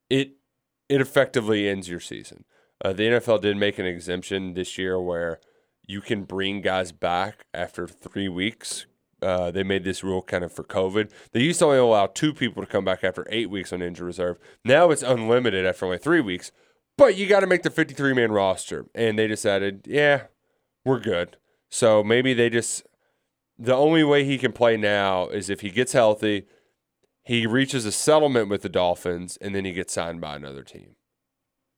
it 0.09 0.33
it 0.89 1.01
effectively 1.01 1.69
ends 1.69 1.89
your 1.89 2.01
season. 2.01 2.45
Uh, 2.85 2.93
the 2.93 3.05
NFL 3.05 3.43
did 3.43 3.57
make 3.57 3.79
an 3.79 3.87
exemption 3.87 4.55
this 4.55 4.77
year 4.77 5.01
where 5.01 5.39
you 5.87 6.01
can 6.01 6.25
bring 6.25 6.63
guys 6.63 6.91
back 6.91 7.47
after 7.55 7.87
three 7.87 8.29
weeks. 8.29 8.87
Uh, 9.23 9.51
they 9.51 9.63
made 9.63 9.85
this 9.85 10.03
rule 10.03 10.23
kind 10.23 10.43
of 10.43 10.53
for 10.53 10.65
COVID. 10.65 11.11
They 11.33 11.43
used 11.43 11.61
to 11.61 11.67
only 11.67 11.79
allow 11.79 12.07
two 12.07 12.33
people 12.33 12.63
to 12.63 12.69
come 12.69 12.85
back 12.85 13.05
after 13.05 13.27
eight 13.31 13.51
weeks 13.51 13.73
on 13.73 13.83
injured 13.83 14.07
reserve. 14.07 14.39
Now 14.65 14.91
it's 14.91 15.03
unlimited 15.03 15.65
after 15.65 15.85
only 15.85 15.99
three 15.99 16.23
weeks, 16.23 16.51
but 16.97 17.17
you 17.17 17.27
got 17.27 17.41
to 17.41 17.47
make 17.47 17.63
the 17.63 17.71
53 17.71 18.15
man 18.15 18.33
roster. 18.33 18.87
And 18.95 19.19
they 19.19 19.29
decided, 19.29 19.87
yeah, 19.87 20.25
we're 20.85 21.01
good. 21.01 21.37
So 21.69 22.03
maybe 22.03 22.35
they 22.35 22.51
just, 22.51 22.83
the 23.61 23.77
only 23.77 24.03
way 24.03 24.25
he 24.25 24.39
can 24.39 24.53
play 24.53 24.77
now 24.79 25.29
is 25.29 25.51
if 25.51 25.61
he 25.61 25.71
gets 25.71 25.93
healthy, 25.93 26.47
he 27.23 27.47
reaches 27.47 27.85
a 27.85 27.93
settlement 27.93 28.49
with 28.49 28.63
the 28.63 28.71
Dolphins, 28.71 29.37
and 29.41 29.55
then 29.55 29.67
he 29.67 29.73
gets 29.73 29.93
signed 29.93 30.21
by 30.21 30.35
another 30.35 30.65
team. 30.65 30.97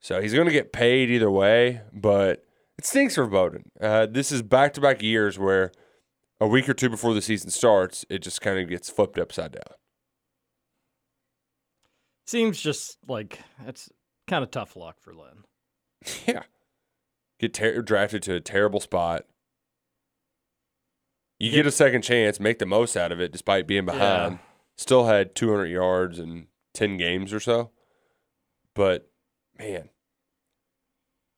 So 0.00 0.22
he's 0.22 0.32
going 0.32 0.46
to 0.46 0.52
get 0.52 0.72
paid 0.72 1.10
either 1.10 1.30
way, 1.30 1.82
but 1.92 2.44
it 2.78 2.86
stinks 2.86 3.16
for 3.16 3.26
Bowden. 3.26 3.70
Uh, 3.80 4.06
this 4.06 4.30
is 4.30 4.42
back 4.42 4.72
to 4.74 4.80
back 4.80 5.02
years 5.02 5.38
where 5.38 5.72
a 6.40 6.46
week 6.46 6.68
or 6.68 6.74
two 6.74 6.88
before 6.88 7.14
the 7.14 7.22
season 7.22 7.50
starts, 7.50 8.04
it 8.08 8.20
just 8.20 8.40
kind 8.40 8.58
of 8.58 8.68
gets 8.68 8.88
flipped 8.88 9.18
upside 9.18 9.52
down. 9.52 9.76
Seems 12.26 12.60
just 12.60 12.98
like 13.08 13.40
it's 13.66 13.88
kind 14.28 14.44
of 14.44 14.50
tough 14.50 14.76
luck 14.76 14.96
for 15.00 15.12
Lynn. 15.14 15.44
Yeah. 16.26 16.42
Get 17.38 17.54
ter- 17.54 17.82
drafted 17.82 18.22
to 18.24 18.34
a 18.34 18.40
terrible 18.40 18.80
spot. 18.80 19.24
You 21.42 21.50
get 21.50 21.66
a 21.66 21.72
second 21.72 22.02
chance, 22.02 22.38
make 22.38 22.58
the 22.58 22.66
most 22.66 22.96
out 22.96 23.10
of 23.12 23.20
it 23.20 23.32
despite 23.32 23.66
being 23.66 23.84
behind. 23.84 24.34
Yeah. 24.34 24.38
Still 24.76 25.06
had 25.06 25.34
200 25.34 25.66
yards 25.66 26.18
in 26.18 26.46
10 26.74 26.96
games 26.96 27.32
or 27.32 27.40
so. 27.40 27.70
But, 28.74 29.10
man, 29.58 29.88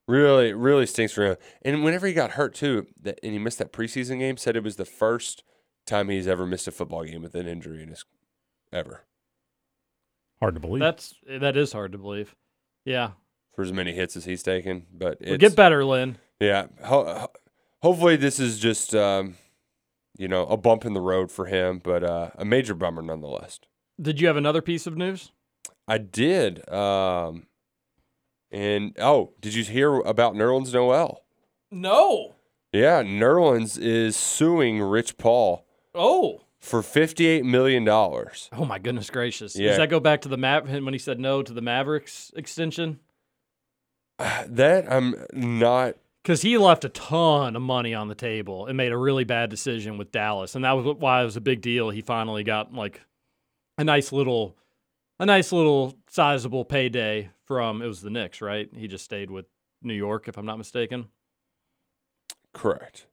really, 0.07 0.53
really 0.53 0.87
stinks 0.87 1.13
for 1.15 1.25
him. 1.27 1.37
And 1.63 1.83
whenever 1.83 2.07
he 2.07 2.13
got 2.13 2.33
hurt, 2.33 2.55
too, 2.55 2.87
that, 3.03 3.19
and 3.23 3.33
he 3.33 3.39
missed 3.39 3.59
that 3.59 3.73
preseason 3.73 4.19
game, 4.19 4.37
said 4.37 4.57
it 4.57 4.63
was 4.63 4.77
the 4.77 4.85
first 4.85 5.43
time 5.87 6.09
he's 6.09 6.29
ever 6.29 6.47
missed 6.47 6.69
a 6.69 6.71
football 6.71 7.05
game 7.05 7.23
with 7.23 7.35
an 7.35 7.47
injury 7.49 7.83
in 7.83 7.89
his 7.89 8.05
ever. 8.73 9.05
Hard 10.41 10.55
to 10.55 10.61
believe. 10.61 10.81
That's 10.81 11.15
that 11.29 11.57
is 11.57 11.73
hard 11.73 11.93
to 11.93 11.99
believe. 11.99 12.35
Yeah. 12.85 13.13
For 13.55 13.63
as 13.63 13.73
many 13.73 13.93
hits 13.95 14.17
as 14.17 14.25
he's 14.27 14.43
taken. 14.43 14.87
But 14.93 15.19
Well, 15.23 15.35
it's, 15.35 15.41
get 15.41 15.57
better, 15.57 15.85
Lynn. 15.85 16.19
Yeah. 16.41 16.67
Ho- 16.85 17.05
ho- 17.05 17.33
hopefully, 17.81 18.17
this 18.17 18.39
is 18.39 18.59
just, 18.59 18.95
um, 18.95 19.37
you 20.17 20.29
know, 20.29 20.47
a 20.47 20.57
bump 20.57 20.85
in 20.85 20.93
the 20.95 21.01
road 21.01 21.31
for 21.31 21.47
him, 21.47 21.81
but 21.83 22.03
uh, 22.05 22.31
a 22.37 22.45
major 22.45 22.75
bummer 22.75 23.03
nonetheless. 23.03 23.61
Did 24.01 24.21
you 24.21 24.27
have 24.27 24.37
another 24.37 24.63
piece 24.63 24.87
of 24.87 24.97
news? 24.97 25.33
I 25.87 25.99
did. 25.99 26.69
Um, 26.71 27.47
and 28.51 28.97
oh, 29.01 29.33
did 29.41 29.55
you 29.55 29.65
hear 29.65 29.97
about 29.97 30.35
Nerlens 30.35 30.73
Noel? 30.73 31.23
No. 31.71 32.35
Yeah, 32.73 33.03
Nerlens 33.03 33.79
is 33.81 34.17
suing 34.17 34.81
Rich 34.81 35.17
Paul 35.19 35.65
Oh. 35.95 36.41
for 36.61 36.81
$58 36.83 37.45
million. 37.45 37.89
Oh 37.89 38.65
my 38.65 38.79
goodness 38.79 39.11
gracious. 39.11 39.57
Yeah. 39.57 39.69
Does 39.69 39.77
that 39.79 39.91
go 39.91 40.01
back 40.01 40.23
to 40.23 40.29
the 40.29 40.37
Mav 40.37 40.69
when 40.69 40.93
he 40.93 40.99
said 40.99 41.21
no 41.21 41.43
to 41.43 41.53
the 41.53 41.61
Mavericks 41.63 42.33
extension? 42.37 43.01
That 44.47 44.91
I'm 44.91 45.15
not. 45.33 45.97
Because 46.25 46.41
he 46.41 46.57
left 46.57 46.85
a 46.87 46.89
ton 46.89 47.55
of 47.55 47.61
money 47.61 47.93
on 47.93 48.09
the 48.09 48.15
table 48.15 48.65
and 48.67 48.77
made 48.79 48.93
a 48.93 48.97
really 48.97 49.25
bad 49.25 49.51
decision 49.51 49.99
with 49.99 50.11
Dallas, 50.11 50.55
and 50.55 50.65
that 50.65 50.73
was 50.73 50.97
why 50.99 51.21
it 51.21 51.25
was 51.27 51.37
a 51.37 51.41
big 51.41 51.61
deal. 51.61 51.91
He 51.91 52.01
finally 52.01 52.43
got 52.43 52.73
like 52.73 53.03
a 53.77 53.85
nice 53.85 54.11
little, 54.11 54.57
a 55.21 55.27
nice 55.27 55.53
little 55.53 55.95
sizable 56.09 56.65
payday 56.65 57.29
from 57.45 57.83
it 57.83 57.87
was 57.87 58.01
the 58.01 58.09
Knicks, 58.09 58.41
right? 58.41 58.71
He 58.75 58.89
just 58.89 59.05
stayed 59.05 59.31
with 59.31 59.45
New 59.83 59.93
York, 59.93 60.27
if 60.27 60.39
I'm 60.39 60.47
not 60.47 60.57
mistaken. 60.57 61.09
Correct. 62.55 63.07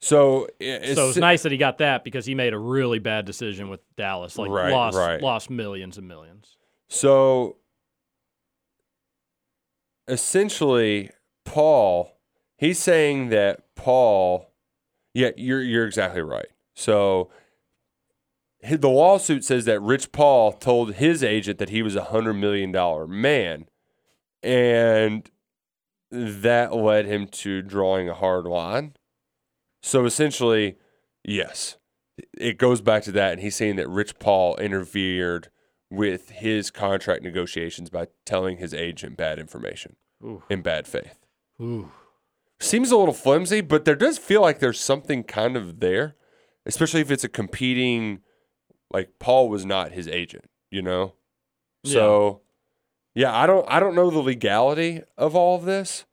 So, 0.00 0.46
i- 0.62 0.94
so 0.94 1.10
it's 1.10 1.18
nice 1.18 1.42
that 1.42 1.52
he 1.52 1.58
got 1.58 1.76
that 1.78 2.04
because 2.04 2.24
he 2.24 2.34
made 2.34 2.54
a 2.54 2.58
really 2.58 3.00
bad 3.00 3.26
decision 3.26 3.68
with 3.68 3.80
Dallas, 3.96 4.38
like 4.38 4.50
Right, 4.50 4.72
lost 4.72 4.96
right. 4.96 5.20
lost 5.20 5.50
millions 5.50 5.98
and 5.98 6.08
millions. 6.08 6.56
So 6.88 7.58
essentially, 10.08 11.10
Paul, 11.44 12.16
he's 12.60 12.78
saying 12.78 13.30
that 13.30 13.62
Paul, 13.74 14.52
yeah, 15.14 15.30
you're 15.36 15.62
you're 15.62 15.86
exactly 15.86 16.20
right. 16.20 16.48
So 16.74 17.30
the 18.62 18.90
lawsuit 18.90 19.44
says 19.44 19.64
that 19.64 19.80
Rich 19.80 20.12
Paul 20.12 20.52
told 20.52 20.94
his 20.94 21.24
agent 21.24 21.58
that 21.58 21.70
he 21.70 21.82
was 21.82 21.96
a 21.96 22.04
hundred 22.04 22.34
million 22.34 22.70
dollar 22.70 23.06
man, 23.06 23.66
and 24.42 25.28
that 26.10 26.74
led 26.74 27.06
him 27.06 27.26
to 27.28 27.62
drawing 27.62 28.08
a 28.08 28.14
hard 28.14 28.44
line. 28.44 28.94
So 29.82 30.04
essentially, 30.04 30.76
yes, 31.24 31.78
it 32.36 32.58
goes 32.58 32.82
back 32.82 33.02
to 33.04 33.12
that, 33.12 33.32
and 33.32 33.40
he's 33.40 33.56
saying 33.56 33.76
that 33.76 33.88
Rich 33.88 34.18
Paul 34.18 34.56
interfered 34.56 35.48
with 35.90 36.30
his 36.30 36.70
contract 36.70 37.22
negotiations 37.22 37.88
by 37.88 38.08
telling 38.26 38.58
his 38.58 38.74
agent 38.74 39.16
bad 39.16 39.38
information 39.38 39.96
Ooh. 40.22 40.42
in 40.50 40.60
bad 40.60 40.86
faith. 40.86 41.18
Ooh. 41.60 41.90
Seems 42.60 42.90
a 42.90 42.96
little 42.96 43.14
flimsy, 43.14 43.62
but 43.62 43.84
there 43.84 43.96
does 43.96 44.18
feel 44.18 44.42
like 44.42 44.58
there's 44.58 44.78
something 44.80 45.24
kind 45.24 45.56
of 45.56 45.80
there, 45.80 46.16
especially 46.66 47.00
if 47.00 47.10
it's 47.10 47.24
a 47.24 47.28
competing. 47.28 48.20
Like 48.92 49.18
Paul 49.18 49.48
was 49.48 49.64
not 49.64 49.92
his 49.92 50.06
agent, 50.06 50.44
you 50.70 50.82
know. 50.82 51.14
So, 51.84 52.42
yeah, 53.14 53.34
I 53.34 53.46
don't, 53.46 53.66
I 53.70 53.80
don't 53.80 53.94
know 53.94 54.10
the 54.10 54.18
legality 54.18 55.00
of 55.16 55.34
all 55.34 55.56
of 55.56 55.64
this. 55.64 56.04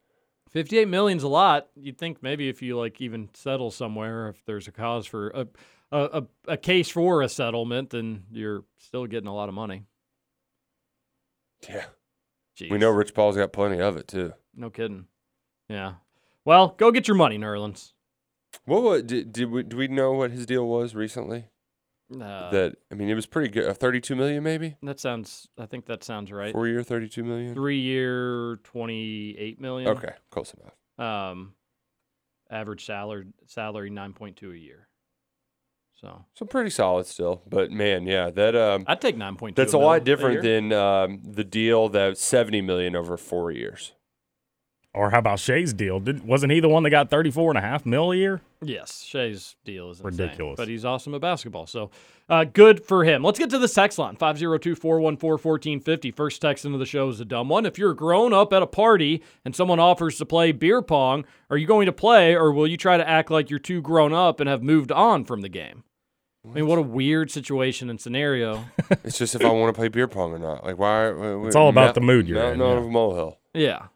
58 0.52 0.88
million's 0.88 1.24
a 1.24 1.28
lot. 1.28 1.68
You'd 1.76 1.98
think 1.98 2.24
maybe 2.24 2.48
if 2.48 2.62
you 2.62 2.78
like 2.78 3.02
even 3.02 3.30
settle 3.34 3.70
somewhere, 3.70 4.30
if 4.30 4.46
there's 4.46 4.68
a 4.68 4.72
cause 4.72 5.06
for 5.06 5.30
a 5.30 5.48
a, 5.92 6.24
a, 6.48 6.54
a 6.54 6.58
case 6.58 6.90
for 6.90 7.22
a 7.22 7.30
settlement, 7.30 7.92
then 7.92 8.24
you're 8.32 8.64
still 8.78 9.06
getting 9.06 9.28
a 9.28 9.36
lot 9.36 9.50
of 9.50 9.56
money. 9.56 9.84
Yeah, 11.68 11.86
Jeez. 12.60 12.70
we 12.70 12.78
know 12.78 12.90
Rich 12.90 13.14
Paul's 13.14 13.36
got 13.36 13.54
plenty 13.54 13.80
of 13.82 13.98
it 13.98 14.08
too. 14.08 14.34
No 14.56 14.70
kidding. 14.70 15.06
Yeah. 15.70 15.94
Well, 16.48 16.76
go 16.78 16.92
get 16.92 17.10
your 17.10 17.18
money, 17.18 17.38
Nerlens. 17.38 17.92
What, 18.64 18.82
what 18.82 19.06
did, 19.06 19.34
did 19.34 19.52
we, 19.52 19.64
do 19.64 19.76
we 19.76 19.90
know 19.90 20.14
what 20.14 20.32
his 20.32 20.46
deal 20.46 20.66
was 20.66 20.96
recently? 20.96 21.50
Uh, 22.10 22.50
that 22.52 22.76
I 22.90 22.96
mean, 22.96 23.10
it 23.10 23.16
was 23.16 23.26
pretty 23.26 23.50
good. 23.50 23.68
Uh, 23.68 23.74
Thirty-two 23.74 24.16
million, 24.16 24.42
maybe 24.42 24.78
that 24.82 24.98
sounds. 24.98 25.50
I 25.60 25.66
think 25.66 25.88
that 25.88 26.06
sounds 26.06 26.32
right. 26.32 26.54
four 26.54 26.66
year, 26.66 26.84
thirty-two 26.84 27.26
million. 27.26 27.54
Three 27.54 27.82
year, 27.82 28.62
28 28.64 29.60
million. 29.60 29.90
Okay, 29.90 30.14
close 30.32 30.54
enough. 30.54 30.72
Um, 31.06 31.56
average 32.50 32.86
salary 32.86 33.26
salary 33.46 33.92
9.2 33.92 34.54
a 34.54 34.58
year. 34.58 34.88
So 36.00 36.24
So 36.34 36.46
pretty 36.46 36.70
solid 36.70 37.08
still, 37.08 37.42
but 37.46 37.72
man, 37.72 38.08
yeah, 38.08 38.30
that 38.30 38.56
um, 38.56 38.86
I'd 38.88 39.02
take 39.02 39.18
9.2. 39.18 39.54
that's 39.54 39.74
a 39.74 39.78
lot 39.78 40.06
different 40.06 40.44
than 40.44 40.72
um, 40.72 41.24
the 41.26 41.44
deal 41.44 41.90
that 41.90 42.18
seventy 42.18 42.62
million 42.62 42.96
over 42.96 43.18
four 43.18 43.52
years. 43.52 43.92
Or 44.98 45.12
how 45.12 45.20
about 45.20 45.40
Shai's 45.40 45.74
deal? 45.74 46.00
Did, 46.00 46.24
wasn't 46.26 46.52
he 46.52 46.60
the 46.60 46.68
one 46.70 46.84
that 46.84 46.90
got 46.90 47.10
34 47.10 47.52
and 47.52 47.58
a 47.58 47.62
half 47.62 47.86
mil 47.86 48.12
a 48.12 48.16
year? 48.16 48.42
Yes, 48.62 49.04
Shai's 49.04 49.56
deal 49.64 49.92
is 49.92 50.00
insane, 50.00 50.26
Ridiculous. 50.28 50.58
but 50.58 50.68
he's 50.68 50.84
awesome 50.84 51.14
at 51.14 51.22
basketball. 51.22 51.68
So 51.68 51.92
uh, 52.28 52.44
good 52.46 52.84
for 52.84 53.04
him. 53.04 53.24
Let's 53.24 53.38
get 53.38 53.52
to 53.52 53.60
the 53.60 53.68
text 53.68 54.00
line 54.00 54.16
502 54.16 54.76
414 54.76 55.30
1450. 55.30 56.12
First 56.12 56.42
text 56.42 56.66
into 56.66 56.78
the 56.80 56.86
show 56.86 57.10
is 57.10 57.20
a 57.20 57.26
dumb 57.26 57.48
one. 57.50 57.66
If 57.66 57.78
you're 57.78 57.94
grown 57.94 58.34
up 58.34 58.52
at 58.54 58.64
a 58.64 58.68
party 58.68 59.22
and 59.46 59.56
someone 59.56 59.80
offers 59.80 60.18
to 60.18 60.26
play 60.26 60.52
beer 60.52 60.82
pong, 60.82 61.26
are 61.52 61.58
you 61.58 61.68
going 61.68 61.86
to 61.86 61.94
play 61.94 62.36
or 62.36 62.52
will 62.52 62.68
you 62.68 62.78
try 62.78 62.98
to 62.98 63.08
act 63.08 63.30
like 63.30 63.50
you're 63.52 63.60
too 63.60 63.82
grown 63.82 64.14
up 64.14 64.40
and 64.40 64.50
have 64.50 64.64
moved 64.64 64.92
on 64.92 65.24
from 65.24 65.42
the 65.42 65.50
game? 65.50 65.84
I 66.46 66.54
mean, 66.54 66.68
what 66.68 66.80
a 66.80 66.82
weird 66.82 67.30
situation 67.30 67.90
and 67.90 68.00
scenario. 68.00 68.64
It's 69.04 69.18
just 69.18 69.36
if 69.36 69.44
I 69.44 69.50
want 69.50 69.74
to 69.76 69.78
play 69.78 69.90
beer 69.90 70.08
pong 70.08 70.32
or 70.32 70.40
not. 70.40 70.64
Like 70.64 70.78
why? 70.78 71.10
It's 71.46 71.56
all 71.58 71.68
about 71.70 71.94
the 71.94 72.02
mood 72.02 72.28
you're 72.28 72.38
in, 72.40 72.58
Mountain 72.58 72.78
yeah. 72.78 72.78
of 72.78 72.86
a 72.86 72.90
molehill. 72.90 73.38
yeah. 73.54 73.88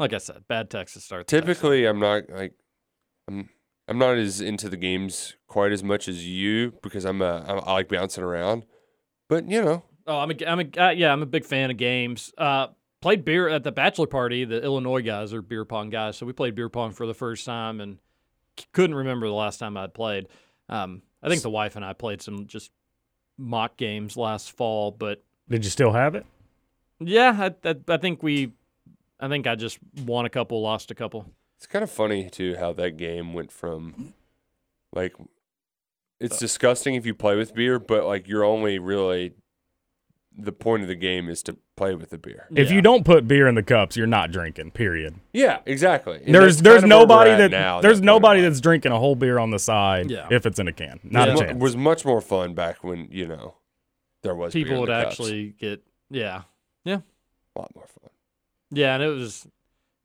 Like 0.00 0.12
I 0.14 0.18
said, 0.18 0.42
bad 0.48 0.70
Texas 0.70 1.04
start. 1.04 1.26
the 1.28 1.30
season. 1.36 1.46
Typically, 1.46 1.84
I'm 1.86 2.00
not 2.00 2.28
like 2.30 2.54
I'm. 3.28 3.48
I'm 3.86 3.98
not 3.98 4.16
as 4.18 4.40
into 4.40 4.68
the 4.68 4.76
games 4.76 5.34
quite 5.48 5.72
as 5.72 5.82
much 5.82 6.08
as 6.08 6.24
you 6.26 6.72
because 6.82 7.04
I'm 7.04 7.20
a. 7.22 7.44
I 7.46 7.52
I 7.54 7.72
like 7.74 7.88
bouncing 7.88 8.24
around, 8.24 8.64
but 9.28 9.48
you 9.48 9.62
know, 9.62 9.84
Oh, 10.06 10.18
I'm 10.18 10.30
a, 10.30 10.34
I'm 10.46 10.60
a, 10.60 10.80
uh, 10.86 10.90
yeah, 10.90 11.12
I'm 11.12 11.22
a 11.22 11.26
big 11.26 11.44
fan 11.44 11.70
of 11.70 11.76
games. 11.76 12.32
Uh, 12.38 12.68
played 13.02 13.24
beer 13.24 13.48
at 13.48 13.62
the 13.62 13.70
bachelor 13.72 14.06
party. 14.06 14.44
The 14.44 14.62
Illinois 14.62 15.02
guys 15.02 15.32
are 15.34 15.42
beer 15.42 15.64
pong 15.64 15.90
guys, 15.90 16.16
so 16.16 16.24
we 16.26 16.32
played 16.32 16.54
beer 16.54 16.68
pong 16.68 16.92
for 16.92 17.06
the 17.06 17.14
first 17.14 17.44
time, 17.44 17.80
and 17.80 17.98
couldn't 18.72 18.94
remember 18.96 19.26
the 19.26 19.34
last 19.34 19.58
time 19.58 19.76
I'd 19.76 19.92
played. 19.94 20.26
Um, 20.68 21.02
I 21.22 21.28
think 21.28 21.42
the 21.42 21.50
wife 21.50 21.76
and 21.76 21.84
I 21.84 21.92
played 21.92 22.22
some 22.22 22.46
just 22.46 22.70
mock 23.36 23.76
games 23.76 24.16
last 24.16 24.52
fall, 24.52 24.90
but 24.92 25.22
Did 25.48 25.64
you 25.64 25.70
still 25.70 25.92
have 25.92 26.14
it? 26.14 26.24
yeah, 27.00 27.50
I, 27.64 27.68
I, 27.68 27.74
I 27.88 27.96
think 27.96 28.22
we, 28.22 28.52
I 29.20 29.28
think 29.28 29.46
I 29.46 29.54
just 29.54 29.78
won 30.04 30.24
a 30.26 30.30
couple, 30.30 30.60
lost 30.62 30.90
a 30.90 30.94
couple. 30.94 31.26
it's 31.58 31.66
kind 31.66 31.82
of 31.82 31.90
funny 31.90 32.28
too 32.30 32.56
how 32.56 32.72
that 32.74 32.96
game 32.96 33.34
went 33.34 33.52
from 33.52 34.14
like 34.94 35.14
it's 36.18 36.38
disgusting 36.38 36.94
if 36.94 37.06
you 37.06 37.14
play 37.14 37.36
with 37.36 37.54
beer, 37.54 37.78
but 37.78 38.04
like 38.06 38.28
you're 38.28 38.44
only 38.44 38.78
really 38.78 39.32
the 40.36 40.52
point 40.52 40.82
of 40.82 40.88
the 40.88 40.94
game 40.94 41.28
is 41.28 41.42
to 41.42 41.56
play 41.76 41.94
with 41.94 42.10
the 42.10 42.18
beer. 42.18 42.46
If 42.54 42.68
Yeah. 42.68 42.76
you 42.76 42.82
don't 42.82 43.04
put 43.04 43.26
beer 43.26 43.48
in 43.48 43.56
the 43.56 43.62
cups, 43.62 43.96
you're 43.96 44.06
not 44.06 44.30
drinking. 44.30 44.70
Period. 44.70 45.16
Yeah, 45.32 45.58
exactly. 45.66 46.20
And 46.24 46.34
there's 46.34 46.62
there's 46.62 46.82
kind 46.82 46.92
of 46.92 47.08
where 47.08 47.18
we're 47.18 47.24
nobody 47.24 47.36
that 47.42 47.50
now 47.50 47.80
there's 47.80 48.00
that 48.00 48.06
nobody 48.06 48.40
that's 48.40 48.60
drinking 48.60 48.92
a 48.92 48.98
whole 48.98 49.16
beer 49.16 49.38
on 49.38 49.50
the 49.50 49.58
side 49.58 50.10
Yeah. 50.10 50.28
if 50.30 50.46
it's 50.46 50.58
in 50.58 50.68
a 50.68 50.72
can. 50.72 51.00
Not 51.02 51.28
Yeah. 51.28 51.34
a 51.34 51.36
Mu- 51.36 51.40
chance. 51.46 51.60
was 51.60 51.76
much 51.76 52.04
more 52.04 52.20
fun 52.20 52.54
back 52.54 52.84
when 52.84 53.08
you 53.10 53.26
know 53.26 53.56
there 54.22 54.34
was 54.34 54.52
beer 54.54 54.62
People 54.64 54.74
in 54.76 54.80
would 54.82 54.88
the 54.90 55.02
cups. 55.02 55.12
actually 55.20 55.48
get, 55.58 55.82
yeah 56.10 56.42
yeah, 56.84 57.00
a 57.56 57.58
lot 57.58 57.74
more 57.74 57.86
fun. 57.86 58.10
Yeah, 58.70 58.94
and 58.94 59.02
it 59.02 59.08
was, 59.08 59.44
it 59.44 59.50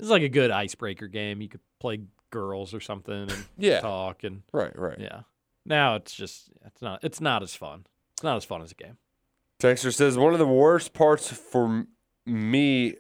was 0.03 0.09
like 0.09 0.23
a 0.23 0.29
good 0.29 0.51
icebreaker 0.51 1.07
game. 1.07 1.41
You 1.41 1.49
could 1.49 1.61
play 1.79 2.01
girls 2.31 2.73
or 2.73 2.79
something 2.79 3.13
and 3.13 3.45
Yeah. 3.57 3.79
talk 3.81 4.23
and 4.23 4.41
Right, 4.51 4.77
right. 4.77 4.99
Yeah. 4.99 5.21
Now 5.65 5.95
it's 5.95 6.13
just 6.13 6.49
it's 6.65 6.81
not 6.81 7.03
it's 7.03 7.21
not 7.21 7.41
as 7.43 7.55
fun. 7.55 7.85
It's 8.13 8.23
not 8.23 8.37
as 8.37 8.45
fun 8.45 8.61
as 8.61 8.71
a 8.71 8.75
game. 8.75 8.97
Texter 9.59 9.93
says 9.93 10.17
one 10.17 10.33
of 10.33 10.39
the 10.39 10.45
worst 10.47 10.93
parts 10.93 11.31
for 11.31 11.85
me 12.25 12.95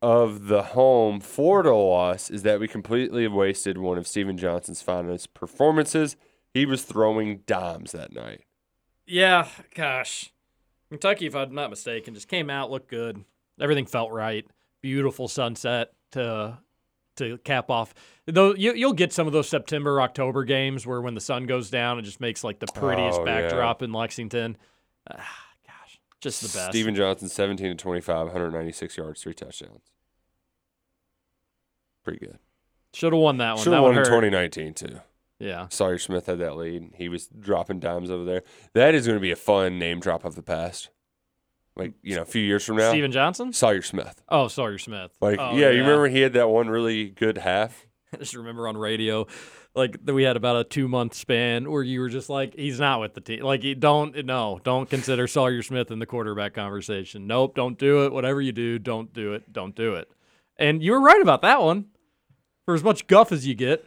of 0.00 0.46
the 0.48 0.62
home 0.62 1.18
Florida 1.20 1.74
loss 1.74 2.30
is 2.30 2.42
that 2.44 2.60
we 2.60 2.68
completely 2.68 3.26
wasted 3.26 3.78
one 3.78 3.98
of 3.98 4.06
Stephen 4.06 4.36
Johnson's 4.36 4.82
finest 4.82 5.34
performances. 5.34 6.16
He 6.54 6.66
was 6.66 6.82
throwing 6.84 7.38
dimes 7.46 7.92
that 7.92 8.12
night. 8.12 8.42
Yeah, 9.06 9.48
gosh. 9.74 10.32
Kentucky, 10.90 11.26
if 11.26 11.34
I'm 11.34 11.54
not 11.54 11.70
mistaken, 11.70 12.14
just 12.14 12.28
came 12.28 12.48
out, 12.50 12.70
looked 12.70 12.88
good. 12.90 13.24
Everything 13.60 13.86
felt 13.86 14.12
right. 14.12 14.46
Beautiful 14.80 15.28
sunset 15.28 15.92
to 16.12 16.58
to 17.16 17.38
cap 17.38 17.68
off. 17.70 17.94
Though 18.26 18.54
you, 18.54 18.74
you'll 18.74 18.92
get 18.92 19.12
some 19.12 19.26
of 19.26 19.32
those 19.32 19.48
September, 19.48 20.00
October 20.00 20.44
games 20.44 20.86
where 20.86 21.00
when 21.00 21.14
the 21.14 21.20
sun 21.20 21.46
goes 21.46 21.68
down, 21.70 21.98
it 21.98 22.02
just 22.02 22.20
makes 22.20 22.44
like 22.44 22.60
the 22.60 22.66
prettiest 22.68 23.18
Oh, 23.20 23.26
yeah. 23.26 23.40
backdrop 23.42 23.82
in 23.82 23.92
Lexington. 23.92 24.56
Ah, 25.10 25.16
gosh, 25.66 25.98
just 26.20 26.42
the 26.42 26.46
best. 26.56 26.70
Stephen 26.70 26.94
Johnson, 26.94 27.28
17 27.28 27.70
to 27.70 27.74
25, 27.74 28.26
196 28.26 28.96
yards, 28.96 29.20
three 29.22 29.34
touchdowns. 29.34 29.82
Pretty 32.04 32.20
good. 32.24 32.38
Should 32.94 33.12
have 33.12 33.20
won 33.20 33.38
that 33.38 33.56
one. 33.56 33.64
Should 33.64 33.72
have 33.72 33.82
one 33.82 33.92
won 33.96 33.98
in 33.98 34.04
2019 34.04 34.74
too. 34.74 35.00
Yeah. 35.38 35.66
Sawyer 35.70 35.98
Smith 35.98 36.26
had 36.26 36.38
that 36.38 36.56
lead. 36.56 36.90
He 36.94 37.08
was 37.08 37.28
dropping 37.28 37.80
dimes 37.80 38.10
over 38.10 38.24
there. 38.24 38.42
That 38.74 38.94
is 38.94 39.06
going 39.06 39.16
to 39.18 39.22
be 39.22 39.30
a 39.30 39.36
fun 39.36 39.78
name 39.78 40.00
drop 40.00 40.24
of 40.24 40.34
the 40.34 40.42
past. 40.42 40.90
Like, 41.78 41.92
you 42.02 42.16
know, 42.16 42.22
a 42.22 42.26
few 42.26 42.42
years 42.42 42.64
from 42.64 42.76
now. 42.76 42.90
Stephen 42.90 43.12
Johnson? 43.12 43.52
Sawyer 43.52 43.82
Smith. 43.82 44.20
Oh, 44.28 44.48
Sawyer 44.48 44.78
Smith. 44.78 45.12
Like, 45.20 45.38
Oh, 45.40 45.56
yeah, 45.56 45.70
you 45.70 45.80
remember 45.80 46.08
he 46.08 46.20
had 46.20 46.32
that 46.34 46.48
one 46.50 46.68
really 46.68 47.08
good 47.10 47.38
half? 47.38 47.86
I 48.12 48.16
just 48.16 48.34
remember 48.34 48.66
on 48.66 48.76
radio, 48.76 49.26
like 49.74 50.04
that 50.04 50.12
we 50.14 50.24
had 50.24 50.36
about 50.36 50.56
a 50.56 50.64
two 50.64 50.88
month 50.88 51.14
span 51.14 51.70
where 51.70 51.82
you 51.82 52.00
were 52.00 52.08
just 52.08 52.28
like, 52.28 52.54
he's 52.56 52.80
not 52.80 53.00
with 53.00 53.14
the 53.14 53.20
team. 53.20 53.42
Like, 53.44 53.62
you 53.62 53.74
don't, 53.74 54.24
no, 54.26 54.60
don't 54.64 54.90
consider 54.90 55.26
Sawyer 55.28 55.62
Smith 55.62 55.90
in 55.90 55.98
the 56.00 56.06
quarterback 56.06 56.52
conversation. 56.54 57.26
Nope, 57.26 57.54
don't 57.54 57.78
do 57.78 58.04
it. 58.06 58.12
Whatever 58.12 58.40
you 58.40 58.52
do, 58.52 58.78
don't 58.78 59.12
do 59.12 59.34
it. 59.34 59.52
Don't 59.52 59.76
do 59.76 59.94
it. 59.94 60.10
And 60.56 60.82
you 60.82 60.92
were 60.92 61.00
right 61.00 61.20
about 61.22 61.42
that 61.42 61.62
one. 61.62 61.86
For 62.64 62.74
as 62.74 62.82
much 62.82 63.06
guff 63.06 63.30
as 63.30 63.46
you 63.46 63.54
get, 63.54 63.86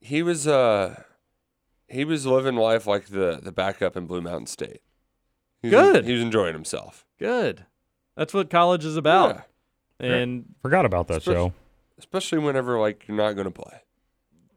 He 0.00 0.22
was 0.22 0.46
uh 0.46 1.02
he 1.88 2.04
was 2.04 2.24
living 2.26 2.54
life 2.56 2.86
like 2.86 3.06
the 3.06 3.40
the 3.42 3.52
backup 3.52 3.96
in 3.96 4.06
Blue 4.06 4.22
Mountain 4.22 4.46
State. 4.46 4.80
He 5.68 5.74
was- 5.74 5.92
Good. 5.92 6.04
he 6.04 6.12
was 6.12 6.22
enjoying 6.22 6.52
himself. 6.54 7.04
good. 7.18 7.64
That's 8.16 8.32
what 8.32 8.48
college 8.50 8.84
is 8.84 8.96
about. 8.96 9.42
Yeah. 10.00 10.12
And 10.12 10.44
Forgot 10.62 10.84
about 10.86 11.08
that 11.08 11.18
Especially- 11.18 11.34
show. 11.48 11.52
Especially 11.98 12.38
whenever 12.38 12.78
like 12.78 13.06
you're 13.08 13.16
not 13.16 13.32
going 13.32 13.46
to 13.46 13.50
play. 13.50 13.80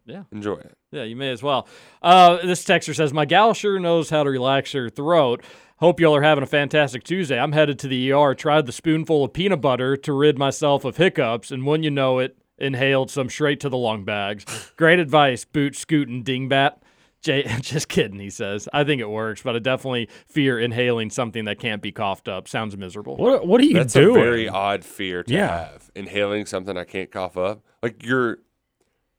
Yeah. 0.05 0.23
Enjoy 0.31 0.55
it. 0.55 0.77
Yeah, 0.91 1.03
you 1.03 1.15
may 1.15 1.29
as 1.31 1.43
well. 1.43 1.67
Uh, 2.01 2.37
this 2.45 2.63
texter 2.63 2.95
says, 2.95 3.13
My 3.13 3.25
gal 3.25 3.53
sure 3.53 3.79
knows 3.79 4.09
how 4.09 4.23
to 4.23 4.29
relax 4.29 4.71
her 4.73 4.89
throat. 4.89 5.43
Hope 5.77 5.99
y'all 5.99 6.15
are 6.15 6.21
having 6.21 6.43
a 6.43 6.47
fantastic 6.47 7.03
Tuesday. 7.03 7.37
I'm 7.39 7.51
headed 7.51 7.77
to 7.79 7.87
the 7.87 8.11
ER, 8.11 8.33
tried 8.33 8.65
the 8.67 8.71
spoonful 8.71 9.23
of 9.25 9.33
peanut 9.33 9.61
butter 9.61 9.95
to 9.97 10.13
rid 10.13 10.37
myself 10.39 10.85
of 10.85 10.97
hiccups, 10.97 11.51
and 11.51 11.65
when 11.65 11.83
you 11.83 11.91
know 11.91 12.19
it, 12.19 12.37
inhaled 12.57 13.11
some 13.11 13.29
straight 13.29 13.59
to 13.59 13.69
the 13.69 13.77
lung 13.77 14.03
bags. 14.05 14.45
Great 14.77 14.99
advice, 14.99 15.45
boot 15.45 15.75
scooting 15.75 16.23
dingbat. 16.23 16.77
Jay, 17.21 17.43
just 17.61 17.87
kidding, 17.89 18.19
he 18.19 18.29
says. 18.29 18.69
I 18.73 18.83
think 18.83 19.01
it 19.01 19.09
works, 19.09 19.41
but 19.41 19.55
I 19.55 19.59
definitely 19.59 20.07
fear 20.27 20.59
inhaling 20.59 21.09
something 21.09 21.45
that 21.45 21.59
can't 21.59 21.81
be 21.81 21.91
coughed 21.91 22.27
up. 22.27 22.47
Sounds 22.47 22.77
miserable. 22.77 23.17
What 23.17 23.45
what 23.47 23.59
are 23.61 23.65
you 23.65 23.73
That's 23.73 23.93
doing? 23.93 24.15
a 24.21 24.23
very 24.23 24.47
odd 24.49 24.83
fear 24.85 25.23
to 25.23 25.33
Yeah. 25.33 25.69
have. 25.71 25.89
Inhaling 25.95 26.45
something 26.45 26.77
I 26.77 26.83
can't 26.83 27.11
cough 27.11 27.35
up. 27.37 27.63
Like 27.81 28.05
you're 28.05 28.39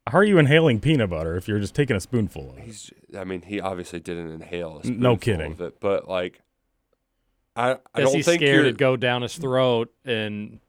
How 0.08 0.18
are 0.18 0.24
you 0.24 0.38
inhaling 0.38 0.80
peanut 0.80 1.10
butter 1.10 1.36
if 1.36 1.48
you're 1.48 1.58
just 1.60 1.74
taking 1.74 1.96
a 1.96 2.00
spoonful 2.00 2.50
of 2.52 2.58
it? 2.58 2.64
he's 2.64 2.90
I 3.18 3.24
mean, 3.24 3.42
he 3.42 3.60
obviously 3.60 4.00
didn't 4.00 4.30
inhale 4.30 4.80
a 4.82 4.86
No 4.88 5.16
kidding. 5.16 5.52
of 5.52 5.60
it, 5.60 5.80
but 5.80 6.08
like 6.08 6.40
I, 7.56 7.70
I 7.72 7.74
Guess 7.74 7.80
don't 8.04 8.14
he's 8.14 8.24
think 8.26 8.40
scared 8.40 8.54
you're 8.54 8.64
it'd 8.66 8.78
go 8.78 8.96
down 8.96 9.22
his 9.22 9.36
throat 9.36 9.92
and 10.04 10.60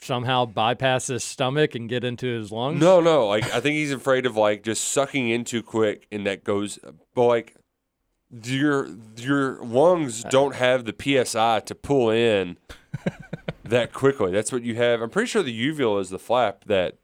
somehow 0.00 0.46
bypass 0.46 1.08
his 1.08 1.24
stomach 1.24 1.74
and 1.74 1.88
get 1.88 2.04
into 2.04 2.26
his 2.26 2.50
lungs. 2.52 2.80
No, 2.80 3.00
no. 3.00 3.26
Like 3.26 3.44
I 3.54 3.60
think 3.60 3.74
he's 3.76 3.92
afraid 3.92 4.26
of 4.26 4.36
like 4.36 4.62
just 4.62 4.84
sucking 4.84 5.28
in 5.28 5.44
too 5.44 5.62
quick, 5.62 6.06
and 6.12 6.26
that 6.26 6.44
goes. 6.44 6.78
But 7.14 7.26
like 7.26 7.54
your 8.44 8.88
your 9.16 9.62
lungs 9.64 10.22
don't 10.24 10.54
have 10.54 10.84
the 10.84 11.24
psi 11.24 11.60
to 11.60 11.74
pull 11.74 12.10
in 12.10 12.56
that 13.64 13.92
quickly. 13.92 14.30
That's 14.32 14.52
what 14.52 14.62
you 14.62 14.74
have. 14.76 15.00
I'm 15.00 15.10
pretty 15.10 15.28
sure 15.28 15.42
the 15.42 15.52
uvula 15.52 16.00
is 16.00 16.10
the 16.10 16.18
flap 16.18 16.64
that 16.66 16.96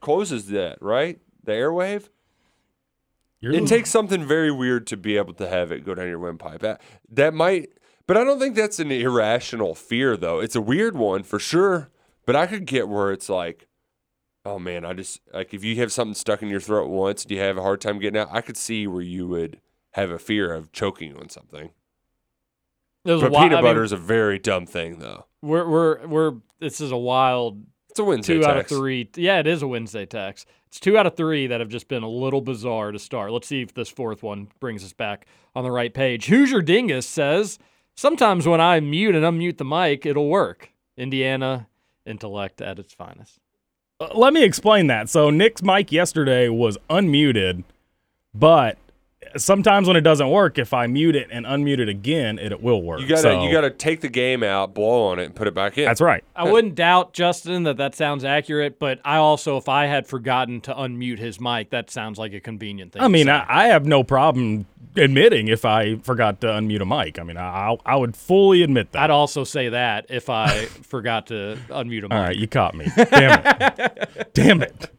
closes 0.00 0.48
that, 0.48 0.80
right? 0.80 1.18
The 1.44 1.52
airwave. 1.52 2.08
You're- 3.40 3.56
It 3.58 3.66
takes 3.66 3.90
something 3.90 4.24
very 4.24 4.52
weird 4.52 4.86
to 4.88 4.96
be 4.96 5.16
able 5.16 5.34
to 5.34 5.48
have 5.48 5.72
it 5.72 5.84
go 5.84 5.94
down 5.94 6.06
your 6.08 6.18
windpipe. 6.20 6.60
That, 6.60 6.80
that 7.10 7.34
might, 7.34 7.70
but 8.06 8.16
I 8.16 8.22
don't 8.22 8.38
think 8.38 8.54
that's 8.54 8.78
an 8.78 8.92
irrational 8.92 9.74
fear, 9.74 10.16
though. 10.16 10.38
It's 10.38 10.54
a 10.54 10.60
weird 10.60 10.96
one 10.96 11.24
for 11.24 11.40
sure. 11.40 11.90
But 12.24 12.36
I 12.36 12.46
could 12.46 12.66
get 12.66 12.88
where 12.88 13.12
it's 13.12 13.28
like, 13.28 13.66
oh 14.44 14.58
man, 14.58 14.84
I 14.84 14.92
just 14.92 15.20
like 15.32 15.52
if 15.54 15.64
you 15.64 15.76
have 15.76 15.92
something 15.92 16.14
stuck 16.14 16.42
in 16.42 16.48
your 16.48 16.60
throat 16.60 16.88
once 16.88 17.22
and 17.22 17.30
you 17.30 17.38
have 17.38 17.56
a 17.56 17.62
hard 17.62 17.80
time 17.80 17.98
getting 17.98 18.20
out, 18.20 18.28
I 18.30 18.40
could 18.40 18.56
see 18.56 18.86
where 18.86 19.02
you 19.02 19.26
would 19.28 19.60
have 19.92 20.10
a 20.10 20.18
fear 20.18 20.52
of 20.52 20.72
choking 20.72 21.16
on 21.16 21.28
something. 21.28 21.70
It 23.04 23.12
was 23.12 23.22
a 23.22 23.26
But 23.26 23.32
wi- 23.32 23.44
peanut 23.46 23.58
I 23.58 23.62
mean, 23.62 23.70
butter 23.70 23.82
is 23.84 23.92
a 23.92 23.96
very 23.96 24.38
dumb 24.38 24.66
thing, 24.66 24.98
though. 24.98 25.26
We're 25.42 25.68
we're 25.68 26.06
we're 26.06 26.32
this 26.60 26.80
is 26.80 26.92
a 26.92 26.96
wild 26.96 27.64
It's 27.90 27.98
a 27.98 28.04
Wednesday 28.04 28.34
two 28.38 28.44
out 28.46 28.58
of 28.58 28.66
three. 28.68 29.10
Yeah, 29.16 29.40
it 29.40 29.46
is 29.46 29.62
a 29.62 29.66
Wednesday 29.66 30.06
text. 30.06 30.46
It's 30.68 30.78
two 30.80 30.96
out 30.96 31.06
of 31.06 31.16
three 31.16 31.48
that 31.48 31.60
have 31.60 31.68
just 31.68 31.88
been 31.88 32.02
a 32.02 32.08
little 32.08 32.40
bizarre 32.40 32.92
to 32.92 32.98
start. 32.98 33.32
Let's 33.32 33.48
see 33.48 33.60
if 33.60 33.74
this 33.74 33.88
fourth 33.88 34.22
one 34.22 34.48
brings 34.60 34.84
us 34.84 34.92
back 34.92 35.26
on 35.54 35.64
the 35.64 35.70
right 35.70 35.92
page. 35.92 36.26
Hoosier 36.26 36.62
Dingus 36.62 37.06
says 37.06 37.58
sometimes 37.96 38.46
when 38.46 38.60
I 38.60 38.80
mute 38.80 39.14
and 39.14 39.24
unmute 39.24 39.58
the 39.58 39.64
mic, 39.64 40.06
it'll 40.06 40.28
work. 40.28 40.70
Indiana 40.96 41.66
intellect 42.06 42.60
at 42.60 42.78
its 42.78 42.92
finest. 42.92 43.38
Uh, 44.00 44.08
let 44.14 44.32
me 44.32 44.42
explain 44.42 44.88
that. 44.88 45.08
So 45.08 45.30
Nick's 45.30 45.62
mic 45.62 45.92
yesterday 45.92 46.48
was 46.48 46.78
unmuted, 46.90 47.64
but 48.34 48.78
sometimes 49.36 49.88
when 49.88 49.96
it 49.96 50.02
doesn't 50.02 50.30
work, 50.30 50.58
if 50.58 50.74
I 50.74 50.86
mute 50.86 51.16
it 51.16 51.28
and 51.30 51.46
unmute 51.46 51.78
it 51.78 51.88
again, 51.88 52.38
it, 52.38 52.52
it 52.52 52.62
will 52.62 52.82
work. 52.82 53.00
You 53.00 53.06
gotta 53.06 53.22
So- 53.22 53.44
you 53.44 53.50
gotta 53.52 53.70
take 53.70 54.00
the 54.00 54.08
game 54.08 54.42
out, 54.42 54.74
blow 54.74 55.08
on 55.08 55.18
it, 55.18 55.24
and 55.24 55.34
put 55.34 55.48
it 55.48 55.54
back 55.54 55.78
in. 55.78 55.84
That's 55.84 56.00
right. 56.00 56.22
I 56.36 56.50
wouldn't 56.50 56.74
doubt 56.74 57.12
Justin 57.12 57.62
that 57.64 57.76
that 57.78 57.94
sounds 57.94 58.24
accurate, 58.24 58.78
but 58.78 59.00
I 59.04 59.16
also, 59.16 59.56
if 59.56 59.68
I 59.68 59.86
had 59.86 60.06
forgotten 60.06 60.60
to 60.62 60.74
unmute 60.74 61.18
his 61.18 61.40
mic, 61.40 61.70
that 61.70 61.90
sounds 61.90 62.18
like 62.18 62.32
a 62.34 62.40
convenient 62.40 62.92
thing. 62.92 63.02
I 63.02 63.06
to 63.06 63.08
mean, 63.08 63.26
say. 63.26 63.32
I, 63.32 63.64
I 63.64 63.66
have 63.68 63.86
no 63.86 64.04
problem 64.04 64.66
admitting 64.96 65.48
if 65.48 65.64
I 65.64 65.96
forgot 65.96 66.40
to 66.42 66.48
unmute 66.48 66.82
a 66.82 66.84
mic. 66.84 67.18
I 67.18 67.22
mean, 67.22 67.38
I, 67.38 67.76
I 67.86 67.96
would 67.96 68.14
fully 68.16 68.62
admit 68.62 68.92
that. 68.92 69.04
I'd 69.04 69.10
also 69.10 69.44
say 69.44 69.70
that 69.70 70.06
if 70.10 70.28
I 70.28 70.66
forgot 70.66 71.28
to 71.28 71.56
unmute 71.70 72.00
a 72.00 72.08
mic. 72.08 72.12
All 72.12 72.20
right, 72.20 72.36
you 72.36 72.46
caught 72.46 72.74
me. 72.74 72.86
Damn 72.96 73.42
it. 73.46 74.30
Damn 74.34 74.62
it. 74.62 74.90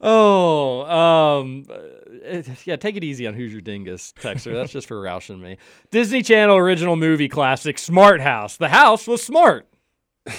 Oh, 0.00 0.82
um, 0.90 1.66
uh, 1.68 2.42
yeah, 2.64 2.76
take 2.76 2.96
it 2.96 3.04
easy 3.04 3.26
on 3.26 3.34
Hoosier 3.34 3.60
Dingus, 3.60 4.14
Texter. 4.18 4.54
That's 4.54 4.72
just 4.72 4.88
for 4.88 5.00
roushing 5.00 5.40
me. 5.40 5.58
Disney 5.90 6.22
Channel 6.22 6.56
original 6.56 6.96
movie 6.96 7.28
classic, 7.28 7.78
Smart 7.78 8.20
House. 8.20 8.56
The 8.56 8.70
house 8.70 9.06
was 9.06 9.22
smart. 9.22 9.68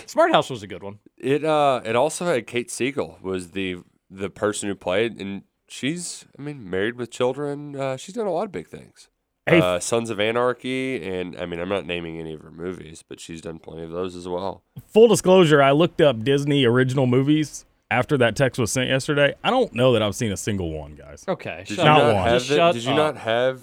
Smart 0.07 0.31
House 0.31 0.49
was 0.49 0.63
a 0.63 0.67
good 0.67 0.83
one. 0.83 0.99
It 1.17 1.43
uh 1.43 1.81
it 1.83 1.95
also 1.95 2.25
had 2.25 2.47
Katey 2.47 2.93
Sagal 2.93 3.21
was 3.21 3.51
the 3.51 3.77
the 4.09 4.29
person 4.29 4.69
who 4.69 4.75
played 4.75 5.19
and 5.19 5.43
she's 5.67 6.25
I 6.37 6.41
mean 6.41 6.69
married 6.69 6.95
with 6.95 7.11
children. 7.11 7.75
Uh, 7.75 7.97
she's 7.97 8.15
done 8.15 8.27
a 8.27 8.31
lot 8.31 8.45
of 8.45 8.51
big 8.51 8.67
things. 8.67 9.09
Hey, 9.47 9.59
uh, 9.59 9.79
Sons 9.79 10.09
of 10.09 10.19
Anarchy 10.19 11.03
and 11.03 11.35
I 11.35 11.45
mean 11.45 11.59
I'm 11.59 11.69
not 11.69 11.85
naming 11.85 12.19
any 12.19 12.33
of 12.33 12.41
her 12.41 12.51
movies, 12.51 13.03
but 13.07 13.19
she's 13.19 13.41
done 13.41 13.59
plenty 13.59 13.83
of 13.83 13.91
those 13.91 14.15
as 14.15 14.27
well. 14.27 14.63
Full 14.87 15.07
disclosure, 15.07 15.61
I 15.61 15.71
looked 15.71 16.01
up 16.01 16.23
Disney 16.23 16.63
original 16.65 17.07
movies 17.07 17.65
after 17.91 18.17
that 18.17 18.35
text 18.35 18.59
was 18.59 18.71
sent 18.71 18.89
yesterday. 18.89 19.35
I 19.43 19.49
don't 19.51 19.73
know 19.73 19.93
that 19.93 20.01
I've 20.01 20.15
seen 20.15 20.31
a 20.31 20.37
single 20.37 20.71
one, 20.71 20.95
guys. 20.95 21.23
Okay, 21.27 21.63
Did 21.67 21.75
shut 21.75 21.77
you 21.77 21.83
Not 21.83 21.97
not 21.99 22.13
one. 22.15 22.23
have 22.23 22.33
Just 22.37 22.49
the- 22.49 22.55
shut 22.55 22.73
Did 22.73 22.83
you 22.85 22.91
up. 22.91 22.97
not 22.97 23.17
have 23.17 23.61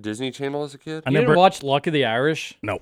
Disney 0.00 0.30
Channel 0.30 0.64
as 0.64 0.74
a 0.74 0.78
kid? 0.78 1.02
I 1.06 1.10
You 1.10 1.14
never 1.14 1.26
didn't 1.28 1.38
watch 1.38 1.62
Luck 1.62 1.86
of 1.86 1.92
the 1.92 2.04
Irish? 2.04 2.54
no. 2.62 2.80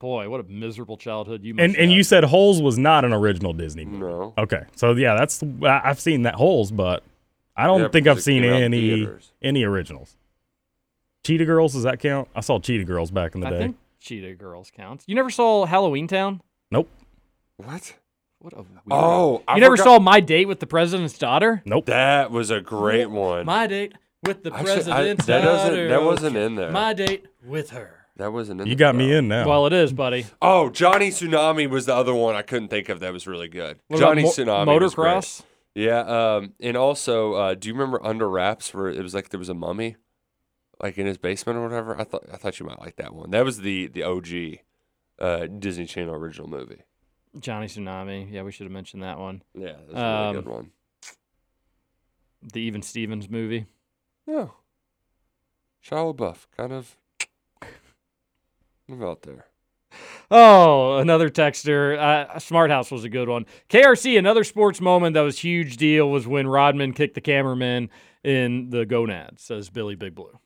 Boy, 0.00 0.28
what 0.28 0.38
a 0.38 0.44
miserable 0.44 0.96
childhood 0.96 1.42
you 1.42 1.54
must 1.54 1.64
And 1.64 1.74
and 1.74 1.90
have. 1.90 1.96
you 1.96 2.04
said 2.04 2.22
Holes 2.22 2.62
was 2.62 2.78
not 2.78 3.04
an 3.04 3.12
original 3.12 3.52
Disney 3.52 3.84
movie. 3.84 3.98
No. 4.06 4.32
Okay, 4.38 4.62
so 4.76 4.92
yeah, 4.92 5.16
that's 5.18 5.42
I- 5.42 5.80
I've 5.82 5.98
seen 5.98 6.22
that 6.22 6.36
Holes, 6.36 6.70
but 6.70 7.02
I 7.56 7.66
don't 7.66 7.80
Yeah, 7.80 7.84
think 7.88 8.04
because 8.04 8.12
I've 8.12 8.18
it 8.18 8.22
seen 8.22 8.42
came 8.44 8.52
out 8.52 8.56
in 8.58 8.62
any 8.62 8.80
theaters. 8.80 9.32
any 9.42 9.64
originals. 9.64 10.16
Cheetah 11.24 11.44
Girls, 11.46 11.72
does 11.72 11.82
that 11.82 11.98
count? 11.98 12.28
I 12.36 12.40
saw 12.42 12.60
Cheetah 12.60 12.84
Girls 12.84 13.10
back 13.10 13.34
in 13.34 13.40
the 13.40 13.48
I 13.48 13.50
day. 13.50 13.58
think 13.58 13.76
Cheetah 13.98 14.34
Girls 14.36 14.70
counts. 14.70 15.04
You 15.08 15.16
never 15.16 15.30
saw 15.30 15.66
Halloween 15.66 16.06
Town? 16.06 16.42
Nope, 16.70 16.88
What? 17.56 17.94
What 18.40 18.52
a 18.52 18.56
weirdo. 18.58 18.80
Oh, 18.90 19.42
I 19.48 19.56
you 19.56 19.60
never 19.60 19.76
forgot- 19.76 19.84
saw 19.84 19.98
My 19.98 20.20
Date 20.20 20.46
with 20.46 20.60
the 20.60 20.66
President's 20.66 21.18
Daughter? 21.18 21.62
nope. 21.64 21.86
That 21.86 22.30
was 22.30 22.50
a 22.50 22.60
great 22.60 23.10
one. 23.10 23.46
My 23.46 23.66
Date 23.66 23.94
with 24.22 24.44
the 24.44 24.52
Actually, 24.54 24.70
I- 24.70 24.74
President's 24.74 25.26
that 25.26 25.44
Daughter. 25.44 25.70
doesn't- 25.70 25.88
that 25.88 26.02
wasn't 26.02 26.36
in 26.36 26.54
there. 26.54 26.70
My 26.70 26.92
Date 26.92 27.26
with 27.44 27.70
her. 27.70 27.94
that 28.16 28.32
wasn't 28.32 28.60
in 28.60 28.64
there. 28.64 28.70
You 28.70 28.74
the 28.76 28.78
got 28.78 28.94
me 28.96 29.12
in 29.12 29.28
now. 29.28 29.46
Well, 29.48 29.66
it 29.66 29.72
is, 29.72 29.92
buddy. 29.92 30.26
Oh, 30.42 30.70
Johnny 30.70 31.10
Tsunami 31.10 31.68
was 31.68 31.86
the 31.86 31.94
other 31.94 32.14
one 32.14 32.34
I 32.34 32.42
couldn't 32.42 32.68
think 32.68 32.88
of 32.88 33.00
that 33.00 33.12
was 33.12 33.26
really 33.26 33.48
good. 33.48 33.78
What 33.88 33.98
about 33.98 34.08
Johnny 34.10 34.22
mo- 34.22 34.28
Tsunami 34.30 34.80
was 34.80 34.94
great. 34.94 35.06
Motocross? 35.08 35.42
Yeah, 35.74 36.00
um, 36.00 36.54
and 36.60 36.76
also, 36.76 37.34
uh, 37.34 37.54
do 37.54 37.68
you 37.68 37.74
remember 37.74 38.04
Under 38.04 38.28
Wraps 38.28 38.74
where 38.74 38.88
it 38.88 39.00
was 39.02 39.14
like 39.14 39.28
there 39.28 39.38
was 39.38 39.48
a 39.48 39.54
mummy, 39.54 39.94
like 40.82 40.98
in 40.98 41.06
his 41.06 41.18
basement 41.18 41.58
or 41.58 41.62
whatever? 41.62 41.96
I 42.00 42.02
thought 42.04 42.24
I 42.32 42.36
thought 42.36 42.58
you 42.58 42.66
might 42.66 42.80
like 42.80 42.96
that 42.96 43.14
one. 43.14 43.30
That 43.30 43.44
was 43.44 43.60
the 43.60 43.86
the 43.86 44.02
OG 44.02 44.60
uh, 45.20 45.46
Disney 45.46 45.86
Channel 45.86 46.14
original 46.16 46.48
movie. 46.48 46.82
Johnny 47.40 47.66
Tsunami. 47.66 48.30
Yeah, 48.30 48.42
we 48.42 48.52
should 48.52 48.64
have 48.64 48.72
mentioned 48.72 49.02
that 49.02 49.18
one. 49.18 49.42
Yeah, 49.54 49.72
that's 49.86 49.92
a 49.92 49.94
really 49.94 50.04
Um, 50.28 50.34
good 50.34 50.48
one. 50.48 50.70
The 52.52 52.60
Even 52.60 52.82
Stevens 52.82 53.28
movie. 53.28 53.66
Yeah, 54.26 54.48
Shia 55.84 56.14
LaBeouf, 56.14 56.46
kind 56.56 56.72
of, 56.72 56.96
kind 57.60 57.72
of 58.90 59.02
out 59.02 59.22
there. 59.22 59.46
Oh, 60.30 60.98
another 60.98 61.30
texter. 61.30 61.96
Uh, 61.98 62.38
Smart 62.38 62.70
House 62.70 62.90
was 62.90 63.04
a 63.04 63.08
good 63.08 63.28
one. 63.28 63.46
KRC, 63.70 64.18
another 64.18 64.44
sports 64.44 64.80
moment 64.82 65.14
that 65.14 65.22
was 65.22 65.38
huge 65.38 65.78
deal 65.78 66.10
was 66.10 66.26
when 66.26 66.46
Rodman 66.46 66.92
kicked 66.92 67.14
the 67.14 67.22
cameraman 67.22 67.88
in 68.22 68.68
the 68.68 68.84
gonads, 68.84 69.42
says 69.42 69.70
Billy 69.70 69.94
Big 69.94 70.14
Blue. 70.14 70.38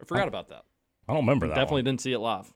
I 0.00 0.04
forgot 0.04 0.26
about 0.26 0.48
that. 0.48 0.64
I 1.08 1.12
don't 1.12 1.22
remember 1.22 1.46
that. 1.46 1.54
Definitely 1.54 1.78
one. 1.82 1.84
didn't 1.84 2.00
see 2.00 2.12
it 2.12 2.18
live. 2.18 2.52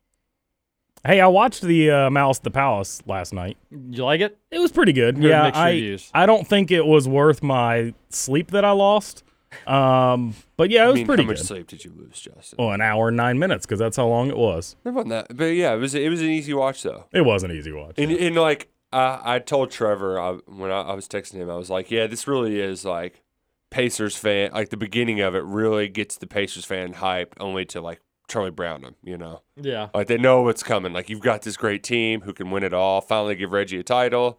Hey, 1.06 1.20
I 1.20 1.28
watched 1.28 1.62
the 1.62 1.88
uh, 1.88 2.10
Malice 2.10 2.40
the 2.40 2.50
Palace 2.50 3.00
last 3.06 3.32
night. 3.32 3.56
You 3.70 4.04
like 4.04 4.20
it? 4.20 4.36
It 4.50 4.58
was 4.58 4.72
pretty 4.72 4.92
good. 4.92 5.16
Heard 5.16 5.24
yeah, 5.24 5.50
I 5.54 5.70
reviews. 5.70 6.10
I 6.12 6.26
don't 6.26 6.46
think 6.46 6.72
it 6.72 6.84
was 6.84 7.06
worth 7.06 7.44
my 7.44 7.94
sleep 8.08 8.50
that 8.50 8.64
I 8.64 8.72
lost. 8.72 9.22
Um, 9.68 10.34
but 10.56 10.70
yeah, 10.70 10.82
it 10.82 10.86
I 10.86 10.88
was 10.88 10.96
mean, 10.96 11.06
pretty 11.06 11.22
how 11.22 11.28
much 11.28 11.38
good. 11.38 11.46
sleep 11.46 11.66
did 11.68 11.84
you 11.84 11.92
lose, 11.96 12.18
Justin? 12.18 12.56
Oh, 12.58 12.70
an 12.70 12.80
hour 12.80 13.08
and 13.08 13.16
nine 13.16 13.38
minutes 13.38 13.66
because 13.66 13.78
that's 13.78 13.96
how 13.96 14.08
long 14.08 14.28
it 14.28 14.36
was. 14.36 14.74
It 14.84 14.90
wasn't 14.90 15.10
that, 15.10 15.36
but 15.36 15.44
yeah, 15.44 15.74
it 15.74 15.78
was 15.78 15.94
it 15.94 16.10
was 16.10 16.20
an 16.20 16.28
easy 16.28 16.52
watch 16.52 16.82
though. 16.82 17.04
It 17.12 17.24
was 17.24 17.44
an 17.44 17.52
easy 17.52 17.70
watch. 17.70 17.94
And, 17.98 18.10
and 18.10 18.34
like 18.34 18.68
I, 18.92 19.36
I 19.36 19.38
told 19.38 19.70
Trevor 19.70 20.20
I, 20.20 20.32
when 20.46 20.72
I, 20.72 20.80
I 20.80 20.94
was 20.94 21.06
texting 21.06 21.34
him, 21.34 21.48
I 21.48 21.54
was 21.54 21.70
like, 21.70 21.90
"Yeah, 21.90 22.08
this 22.08 22.26
really 22.26 22.60
is 22.60 22.84
like 22.84 23.22
Pacers 23.70 24.16
fan. 24.16 24.50
Like 24.52 24.70
the 24.70 24.76
beginning 24.76 25.20
of 25.20 25.36
it 25.36 25.44
really 25.44 25.88
gets 25.88 26.16
the 26.16 26.26
Pacers 26.26 26.64
fan 26.64 26.94
hyped, 26.94 27.34
only 27.38 27.64
to 27.66 27.80
like 27.80 28.00
Charlie 28.28 28.50
Brown 28.50 28.82
them. 28.82 28.96
You 29.02 29.16
know, 29.18 29.42
Yeah. 29.60 29.88
like 29.94 30.06
they 30.08 30.18
know 30.18 30.42
what's 30.42 30.62
coming. 30.62 30.92
Like 30.92 31.08
you've 31.08 31.20
got 31.20 31.42
this 31.42 31.56
great 31.56 31.82
team 31.82 32.22
who 32.22 32.32
can 32.32 32.50
win 32.50 32.62
it 32.62 32.72
all. 32.74 33.00
Finally, 33.00 33.36
give 33.36 33.52
Reggie 33.52 33.78
a 33.78 33.82
title, 33.82 34.38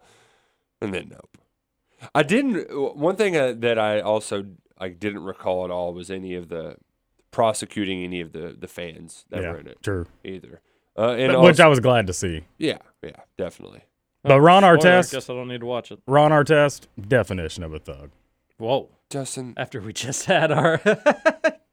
and 0.80 0.92
then 0.94 1.08
nope. 1.10 1.38
I 2.14 2.22
didn't. 2.22 2.68
One 2.96 3.16
thing 3.16 3.36
uh, 3.36 3.54
that 3.58 3.78
I 3.78 4.00
also 4.00 4.46
I 4.78 4.88
didn't 4.90 5.24
recall 5.24 5.64
at 5.64 5.70
all 5.70 5.92
was 5.94 6.10
any 6.10 6.34
of 6.34 6.48
the 6.48 6.76
prosecuting 7.30 8.02
any 8.04 8.20
of 8.20 8.32
the 8.32 8.56
the 8.58 8.68
fans 8.68 9.24
that 9.30 9.42
Yeah, 9.42 9.52
were 9.52 9.58
in 9.60 9.66
it 9.68 9.78
true. 9.82 10.06
either. 10.24 10.60
Uh, 10.96 11.10
and 11.12 11.32
But- 11.32 11.40
which 11.42 11.50
also- 11.60 11.64
I 11.64 11.68
was 11.68 11.80
glad 11.80 12.06
to 12.08 12.12
see. 12.12 12.44
yeah, 12.58 12.78
yeah, 13.02 13.10
definitely. 13.36 13.82
But 14.24 14.40
Ron 14.40 14.62
Spoiler, 14.62 14.74
I 14.74 14.78
Artest, 14.78 15.12
guess 15.12 15.30
I 15.30 15.34
don't 15.34 15.48
need 15.48 15.60
to 15.60 15.66
watch 15.66 15.92
it. 15.92 16.00
Ron 16.06 16.32
Artest, 16.32 16.86
definition 17.00 17.62
of 17.62 17.72
a 17.72 17.78
thug. 17.78 18.10
Whoa. 18.58 18.88
Justin, 19.10 19.54
After 19.56 19.80
we 19.80 19.92
just 19.92 20.26
had 20.26 20.50
our. 20.52 20.80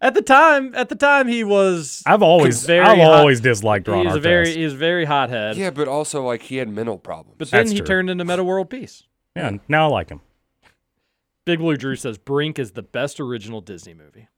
at 0.00 0.14
the 0.14 0.22
time, 0.22 0.74
at 0.74 0.88
the 0.88 0.94
time, 0.94 1.28
he 1.28 1.44
was. 1.44 2.02
I've 2.06 2.22
always, 2.22 2.64
very 2.64 2.80
I've 2.84 2.98
hot- 2.98 3.18
always 3.20 3.40
disliked 3.40 3.86
Ron 3.88 4.06
He's 4.06 4.14
Artest. 4.14 4.16
a 4.16 4.20
very, 4.20 4.54
he's 4.54 4.72
a 4.72 4.76
very 4.76 5.04
hothead. 5.04 5.56
Yeah, 5.56 5.70
but 5.70 5.88
also 5.88 6.24
like 6.24 6.42
he 6.42 6.56
had 6.56 6.68
mental 6.68 6.98
problems. 6.98 7.36
But 7.38 7.50
then 7.50 7.60
That's 7.60 7.72
he 7.72 7.78
true. 7.78 7.86
turned 7.86 8.10
into 8.10 8.24
Metta 8.24 8.44
World 8.44 8.70
Peace. 8.70 9.04
yeah, 9.36 9.58
now 9.68 9.88
I 9.88 9.90
like 9.90 10.08
him. 10.10 10.20
Big 11.46 11.58
Blue 11.58 11.76
Drew 11.76 11.96
says 11.96 12.18
Brink 12.18 12.58
is 12.58 12.72
the 12.72 12.82
best 12.82 13.18
original 13.20 13.60
Disney 13.60 13.94
movie. 13.94 14.28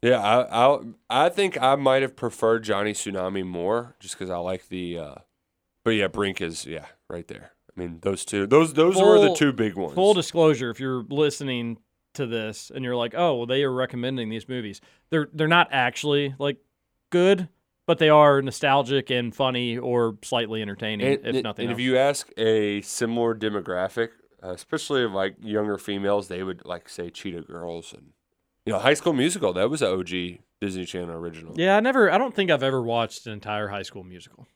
yeah, 0.00 0.18
I, 0.20 0.66
I 0.74 0.78
I 1.10 1.28
think 1.28 1.60
I 1.60 1.74
might 1.74 2.02
have 2.02 2.16
preferred 2.16 2.64
Johnny 2.64 2.92
Tsunami 2.92 3.44
more 3.44 3.96
just 4.00 4.14
because 4.18 4.30
I 4.30 4.38
like 4.38 4.68
the. 4.68 4.98
Uh, 4.98 5.14
but 5.84 5.90
yeah, 5.90 6.06
Brink 6.08 6.40
is 6.40 6.64
yeah 6.64 6.86
right 7.10 7.26
there. 7.28 7.52
I 7.76 7.80
mean 7.80 7.98
those 8.02 8.24
two 8.24 8.46
those 8.46 8.74
those 8.74 8.96
were 8.96 9.18
the 9.20 9.34
two 9.34 9.52
big 9.52 9.74
ones. 9.74 9.94
Full 9.94 10.14
disclosure: 10.14 10.70
if 10.70 10.78
you're 10.78 11.02
listening 11.08 11.78
to 12.14 12.26
this 12.26 12.70
and 12.74 12.84
you're 12.84 12.96
like, 12.96 13.14
"Oh, 13.16 13.36
well, 13.36 13.46
they 13.46 13.62
are 13.64 13.72
recommending 13.72 14.28
these 14.28 14.48
movies," 14.48 14.80
they're 15.10 15.28
they're 15.32 15.48
not 15.48 15.68
actually 15.70 16.34
like 16.38 16.58
good, 17.10 17.48
but 17.86 17.98
they 17.98 18.08
are 18.08 18.40
nostalgic 18.42 19.10
and 19.10 19.34
funny 19.34 19.76
or 19.78 20.16
slightly 20.22 20.62
entertaining, 20.62 21.06
and, 21.06 21.26
if 21.26 21.34
and- 21.34 21.42
nothing 21.42 21.64
and 21.64 21.72
else. 21.72 21.78
if 21.78 21.84
you 21.84 21.96
ask 21.96 22.30
a 22.36 22.80
similar 22.82 23.34
demographic, 23.34 24.08
uh, 24.42 24.50
especially 24.50 25.04
of 25.04 25.12
like 25.12 25.36
younger 25.40 25.78
females, 25.78 26.28
they 26.28 26.42
would 26.42 26.64
like 26.64 26.88
say 26.88 27.10
Cheetah 27.10 27.42
Girls 27.42 27.92
and 27.92 28.12
you 28.66 28.72
know 28.72 28.78
High 28.78 28.94
School 28.94 29.12
Musical. 29.12 29.52
That 29.52 29.70
was 29.70 29.82
an 29.82 29.88
OG 29.92 30.38
Disney 30.60 30.84
Channel 30.84 31.16
original. 31.16 31.54
yeah, 31.56 31.76
I 31.76 31.80
never. 31.80 32.10
I 32.10 32.18
don't 32.18 32.34
think 32.34 32.50
I've 32.50 32.62
ever 32.62 32.80
watched 32.82 33.26
an 33.26 33.32
entire 33.32 33.68
High 33.68 33.82
School 33.82 34.04
Musical. 34.04 34.46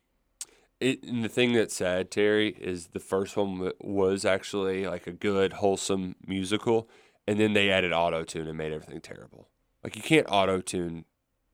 It, 0.79 1.03
and 1.05 1.25
the 1.25 1.29
thing 1.31 1.55
that's 1.55 1.75
sad, 1.75 2.11
Terry, 2.11 2.51
is 2.61 2.89
the 2.89 3.01
first 3.01 3.35
one 3.35 3.59
wa- 3.59 3.71
was 3.81 4.27
actually 4.27 4.87
like 4.87 5.07
a 5.07 5.13
good, 5.13 5.55
wholesome 5.55 6.17
musical, 6.27 6.89
and 7.27 7.39
then 7.41 7.53
they 7.53 7.71
added 7.71 7.93
auto 7.93 8.23
tune 8.25 8.47
and 8.49 8.57
made 8.59 8.73
everything 8.73 9.01
terrible. 9.01 9.49
Like 9.85 9.97
you 9.97 10.03
can't 10.03 10.27
auto 10.31 10.61
tune 10.61 11.05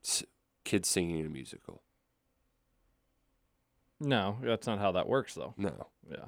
s- 0.05 0.25
kids 0.65 0.89
singing 0.89 1.19
in 1.19 1.27
a 1.27 1.29
musical. 1.31 1.83
No, 4.01 4.37
that's 4.43 4.67
not 4.67 4.79
how 4.79 4.93
that 4.93 5.09
works, 5.09 5.35
though. 5.35 5.55
No. 5.57 5.89
Yeah. 6.11 6.25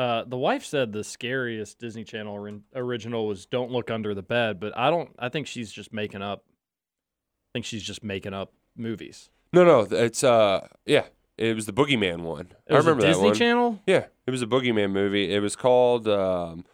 Uh, 0.00 0.24
the 0.26 0.36
wife 0.36 0.64
said 0.64 0.92
the 0.92 1.04
scariest 1.04 1.78
Disney 1.78 2.02
Channel 2.02 2.60
original 2.74 3.28
was 3.28 3.46
"Don't 3.46 3.70
Look 3.70 3.90
Under 3.90 4.12
the 4.12 4.22
Bed," 4.22 4.58
but 4.58 4.76
I 4.76 4.90
don't. 4.90 5.10
I 5.18 5.28
think 5.28 5.46
she's 5.46 5.70
just 5.70 5.92
making 5.92 6.22
up. 6.22 6.44
I 6.48 7.50
think 7.52 7.64
she's 7.66 7.84
just 7.84 8.02
making 8.02 8.34
up 8.34 8.52
movies. 8.76 9.30
No, 9.52 9.64
no, 9.64 9.86
it's 9.88 10.24
uh, 10.24 10.66
yeah, 10.84 11.04
it 11.38 11.54
was 11.54 11.66
the 11.66 11.72
Boogeyman 11.72 12.22
one. 12.22 12.48
It 12.66 12.74
I 12.74 12.78
remember 12.78 13.02
that 13.02 13.08
Disney 13.08 13.26
one. 13.26 13.34
Channel? 13.36 13.80
Yeah, 13.86 14.06
it 14.26 14.32
was 14.32 14.42
a 14.42 14.48
Boogeyman 14.48 14.90
movie. 14.90 15.32
It 15.32 15.38
was 15.38 15.54
called 15.54 16.08
um, 16.08 16.64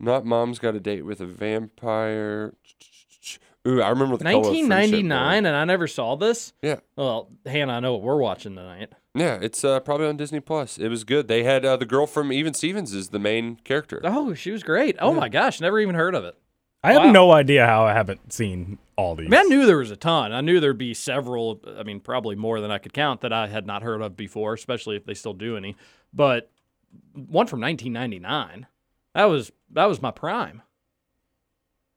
not 0.00 0.24
Mom's 0.24 0.58
Got 0.58 0.74
a 0.74 0.80
Date 0.80 1.04
with 1.04 1.20
a 1.20 1.26
Vampire. 1.26 2.54
Ooh, 3.66 3.82
I 3.82 3.90
remember 3.90 4.16
the 4.16 4.24
color 4.24 4.36
of 4.38 4.46
1999, 4.46 5.44
and 5.44 5.54
I 5.54 5.64
never 5.64 5.86
saw 5.86 6.16
this. 6.16 6.52
Yeah. 6.62 6.76
Well, 6.96 7.30
Hannah, 7.44 7.74
I 7.74 7.80
know 7.80 7.92
what 7.92 8.02
we're 8.02 8.16
watching 8.16 8.54
tonight. 8.54 8.92
Yeah, 9.14 9.38
it's 9.42 9.64
uh, 9.64 9.80
probably 9.80 10.06
on 10.06 10.16
Disney 10.16 10.40
Plus. 10.40 10.78
It 10.78 10.88
was 10.88 11.04
good. 11.04 11.28
They 11.28 11.42
had 11.42 11.64
uh, 11.64 11.76
the 11.76 11.84
girl 11.84 12.06
from 12.06 12.32
Even 12.32 12.54
Stevens 12.54 12.94
is 12.94 13.08
the 13.08 13.18
main 13.18 13.56
character. 13.64 14.00
Oh, 14.04 14.32
she 14.34 14.52
was 14.52 14.62
great. 14.62 14.96
Oh 15.00 15.12
my 15.12 15.28
gosh, 15.28 15.60
never 15.60 15.80
even 15.80 15.96
heard 15.96 16.14
of 16.14 16.24
it. 16.24 16.36
I 16.84 16.92
have 16.92 17.12
no 17.12 17.32
idea 17.32 17.66
how 17.66 17.84
I 17.84 17.92
haven't 17.92 18.32
seen 18.32 18.78
all 18.96 19.16
these. 19.16 19.26
I 19.26 19.30
mean, 19.30 19.40
I 19.40 19.42
knew 19.42 19.66
there 19.66 19.78
was 19.78 19.90
a 19.90 19.96
ton. 19.96 20.32
I 20.32 20.40
knew 20.40 20.60
there'd 20.60 20.78
be 20.78 20.94
several. 20.94 21.60
I 21.76 21.82
mean, 21.82 21.98
probably 21.98 22.36
more 22.36 22.60
than 22.60 22.70
I 22.70 22.78
could 22.78 22.92
count 22.92 23.22
that 23.22 23.32
I 23.32 23.48
had 23.48 23.66
not 23.66 23.82
heard 23.82 24.00
of 24.00 24.16
before, 24.16 24.54
especially 24.54 24.96
if 24.96 25.04
they 25.04 25.14
still 25.14 25.32
do 25.32 25.56
any. 25.56 25.76
But 26.12 26.50
one 27.12 27.48
from 27.48 27.60
1999, 27.60 28.66
that 29.18 29.24
was 29.26 29.50
that 29.72 29.86
was 29.86 30.00
my 30.00 30.10
prime. 30.12 30.62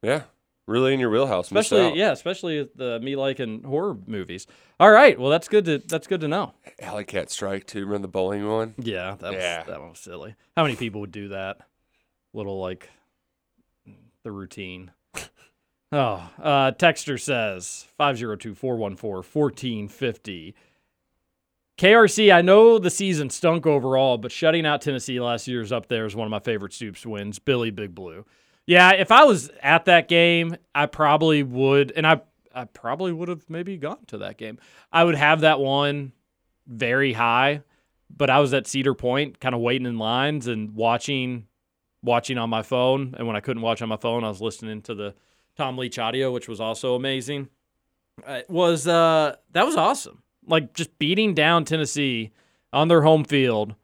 Yeah, 0.02 0.24
really 0.68 0.94
in 0.94 1.00
your 1.00 1.12
wheelhouse. 1.12 1.46
Especially 1.52 1.98
yeah, 1.98 2.12
especially 2.12 2.68
the 2.76 3.00
me 3.00 3.16
liking 3.16 3.62
horror 3.64 3.96
movies. 4.08 4.48
All 4.80 4.90
right, 4.92 5.20
well 5.20 5.30
that's 5.30 5.48
good 5.48 5.66
to 5.66 5.78
that's 5.78 6.08
good 6.08 6.22
to 6.22 6.28
know. 6.28 6.54
Alley 6.80 7.04
Cat 7.04 7.30
Strike 7.30 7.68
too. 7.68 7.82
Remember 7.86 8.02
the 8.08 8.08
bowling 8.12 8.48
one? 8.50 8.74
Yeah, 8.80 9.16
that 9.20 9.32
was 9.34 9.42
Yeah. 9.42 9.64
that 9.64 9.80
one 9.80 9.90
was 9.92 10.00
silly. 10.00 10.36
How 10.58 10.64
many 10.64 10.76
people 10.76 11.02
would 11.02 11.12
do 11.12 11.28
that? 11.30 11.60
Little 12.34 12.60
like 12.60 12.90
the 14.24 14.32
routine. 14.32 14.92
Oh, 15.94 16.26
uh, 16.42 16.72
Texter 16.72 17.20
says 17.20 17.86
502 17.98 18.56
414 18.56 19.12
1450. 19.42 20.56
KRC, 21.82 22.32
I 22.32 22.44
know 22.44 22.78
the 22.78 22.92
season 22.92 23.32
stunk 23.32 23.66
overall, 23.66 24.20
but 24.20 24.32
shutting 24.32 24.68
out 24.68 24.84
Tennessee 24.84 25.20
last 25.20 25.48
year 25.48 25.62
is 25.62 25.72
up 25.72 25.88
there 25.88 26.06
as 26.06 26.16
one 26.16 26.28
of 26.28 26.30
my 26.30 26.38
favorite 26.38 26.74
Stoops 26.74 27.08
wins. 27.08 27.40
Billy 27.40 27.72
Big 27.72 27.96
Blue. 27.96 28.24
Yeah, 28.68 28.92
if 28.92 29.12
I 29.12 29.24
was 29.24 29.50
at 29.64 29.86
that 29.86 30.08
game, 30.08 30.56
I 30.76 30.86
probably 30.86 31.42
would, 31.42 31.92
and 31.96 32.06
I, 32.06 32.22
I 32.54 32.66
probably 32.66 33.12
would 33.12 33.30
have 33.30 33.50
maybe 33.50 33.78
gone 33.78 34.06
to 34.10 34.20
that 34.20 34.38
game. 34.38 34.60
I 34.94 35.04
would 35.04 35.16
have 35.16 35.42
that 35.42 35.60
one 35.60 36.12
very 36.68 37.14
high, 37.14 37.64
but 38.16 38.30
I 38.30 38.42
was 38.42 38.54
at 38.54 38.68
Cedar 38.68 38.94
Point, 38.94 39.40
kind 39.40 39.56
of 39.56 39.62
waiting 39.62 39.88
in 39.88 39.98
lines 39.98 40.46
and 40.46 40.76
watching, 40.76 41.48
watching 42.04 42.38
on 42.38 42.52
my 42.52 42.62
phone. 42.62 43.16
And 43.18 43.26
when 43.26 43.36
I 43.36 43.40
couldn't 43.40 43.64
watch 43.64 43.82
on 43.82 43.90
my 43.90 43.98
phone, 43.98 44.24
I 44.24 44.28
was 44.28 44.40
listening 44.40 44.84
to 44.84 44.94
the 44.94 45.16
Tom 45.58 45.80
Leach 45.80 45.98
audio, 45.98 46.32
which 46.32 46.48
was 46.48 46.62
also 46.62 46.94
amazing. 46.94 47.50
Uh, 48.24 48.34
It 48.34 48.50
was 48.52 48.88
uh, 48.88 49.38
that 49.54 49.66
was 49.66 49.76
awesome. 49.76 50.22
Like 50.48 50.74
just 50.74 50.98
beating 51.00 51.34
down 51.34 51.66
Tennessee 51.66 52.32
on 52.74 52.88
their 52.88 53.02
home 53.02 53.24
field, 53.24 53.76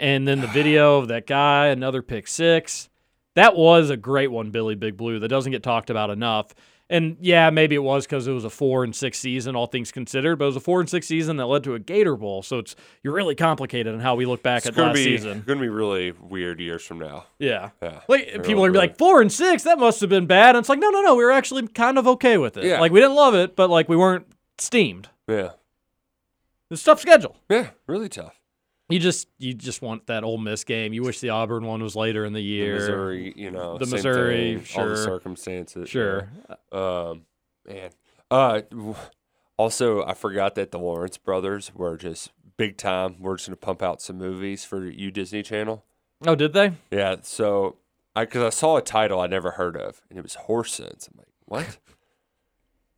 and 0.00 0.26
then 0.26 0.40
the 0.40 0.46
video 0.48 0.98
of 0.98 1.08
that 1.08 1.26
guy, 1.26 1.66
another 1.68 2.02
pick 2.02 2.26
six. 2.26 2.88
That 3.34 3.56
was 3.56 3.88
a 3.88 3.96
great 3.96 4.30
one, 4.30 4.50
Billy 4.50 4.74
Big 4.74 4.96
Blue. 4.96 5.18
That 5.18 5.28
doesn't 5.28 5.52
get 5.52 5.62
talked 5.62 5.90
about 5.90 6.10
enough. 6.10 6.48
And 6.90 7.16
yeah, 7.20 7.48
maybe 7.48 7.74
it 7.74 7.82
was 7.82 8.04
because 8.04 8.26
it 8.26 8.32
was 8.32 8.44
a 8.44 8.50
four 8.50 8.84
and 8.84 8.94
six 8.94 9.18
season, 9.18 9.56
all 9.56 9.66
things 9.66 9.90
considered. 9.90 10.36
But 10.36 10.44
it 10.44 10.48
was 10.48 10.56
a 10.56 10.60
four 10.60 10.80
and 10.80 10.90
six 10.90 11.06
season 11.06 11.38
that 11.38 11.46
led 11.46 11.64
to 11.64 11.74
a 11.74 11.78
Gator 11.78 12.16
Bowl. 12.16 12.42
So 12.42 12.58
it's 12.58 12.76
you're 13.02 13.14
really 13.14 13.34
complicated 13.34 13.94
in 13.94 14.00
how 14.00 14.14
we 14.14 14.26
look 14.26 14.42
back 14.42 14.66
It's 14.66 14.76
at 14.76 14.82
last 14.82 14.96
be 14.96 15.04
season. 15.04 15.42
gonna 15.46 15.60
be 15.60 15.70
really 15.70 16.12
weird 16.12 16.60
years 16.60 16.84
from 16.84 16.98
now. 16.98 17.24
Yeah. 17.38 17.70
Yeah. 17.82 18.00
Like 18.08 18.26
They're 18.34 18.42
people 18.42 18.62
are 18.64 18.68
gonna 18.68 18.72
be 18.72 18.88
like 18.88 18.98
four 18.98 19.22
and 19.22 19.32
six. 19.32 19.62
That 19.62 19.78
must 19.78 20.02
have 20.02 20.10
been 20.10 20.26
bad. 20.26 20.50
And 20.54 20.58
it's 20.62 20.68
like 20.68 20.80
no, 20.80 20.90
no, 20.90 21.00
no. 21.00 21.14
We 21.14 21.24
were 21.24 21.32
actually 21.32 21.66
kind 21.68 21.96
of 21.96 22.06
okay 22.06 22.36
with 22.36 22.58
it. 22.58 22.64
Yeah. 22.64 22.80
Like 22.80 22.92
we 22.92 23.00
didn't 23.00 23.16
love 23.16 23.34
it, 23.34 23.56
but 23.56 23.70
like 23.70 23.88
we 23.88 23.96
weren't 23.96 24.26
steamed. 24.58 25.08
Yeah. 25.26 25.52
It's 26.72 26.82
a 26.82 26.84
tough 26.86 27.00
schedule. 27.00 27.36
Yeah, 27.50 27.70
really 27.86 28.08
tough. 28.08 28.40
You 28.88 28.98
just 28.98 29.28
you 29.38 29.54
just 29.54 29.82
want 29.82 30.06
that 30.06 30.24
Ole 30.24 30.38
Miss 30.38 30.64
game. 30.64 30.92
You 30.92 31.02
wish 31.02 31.20
the 31.20 31.30
Auburn 31.30 31.64
one 31.66 31.82
was 31.82 31.94
later 31.94 32.24
in 32.24 32.32
the 32.32 32.40
The 32.40 32.44
year. 32.44 32.74
Missouri, 32.74 33.32
you 33.36 33.50
know, 33.50 33.78
the 33.78 33.86
Missouri, 33.86 34.56
thing, 34.56 34.64
sure. 34.64 34.82
all 34.82 34.88
the 34.88 34.96
circumstances. 34.96 35.88
Sure. 35.88 36.28
yeah. 36.48 36.56
Um, 36.72 37.22
man. 37.66 37.90
Uh, 38.30 38.62
also, 39.56 40.04
I 40.04 40.14
forgot 40.14 40.54
that 40.54 40.70
the 40.70 40.78
Lawrence 40.78 41.18
brothers 41.18 41.72
were 41.74 41.96
just 41.96 42.30
big 42.56 42.76
time. 42.76 43.16
We're 43.20 43.36
just 43.36 43.48
gonna 43.48 43.56
pump 43.56 43.82
out 43.82 44.00
some 44.00 44.16
movies 44.18 44.64
for 44.64 44.86
you 44.86 45.10
Disney 45.10 45.42
Channel. 45.42 45.84
Oh, 46.26 46.34
did 46.34 46.52
they? 46.52 46.72
Yeah. 46.90 47.16
So, 47.22 47.76
I 48.16 48.24
because 48.24 48.42
I 48.42 48.50
saw 48.50 48.76
a 48.78 48.82
title 48.82 49.20
I 49.20 49.26
never 49.26 49.52
heard 49.52 49.76
of, 49.76 50.00
and 50.08 50.18
it 50.18 50.22
was 50.22 50.34
Horse 50.34 50.72
Sense. 50.74 51.08
I'm 51.08 51.18
like, 51.18 51.28
what? 51.44 51.78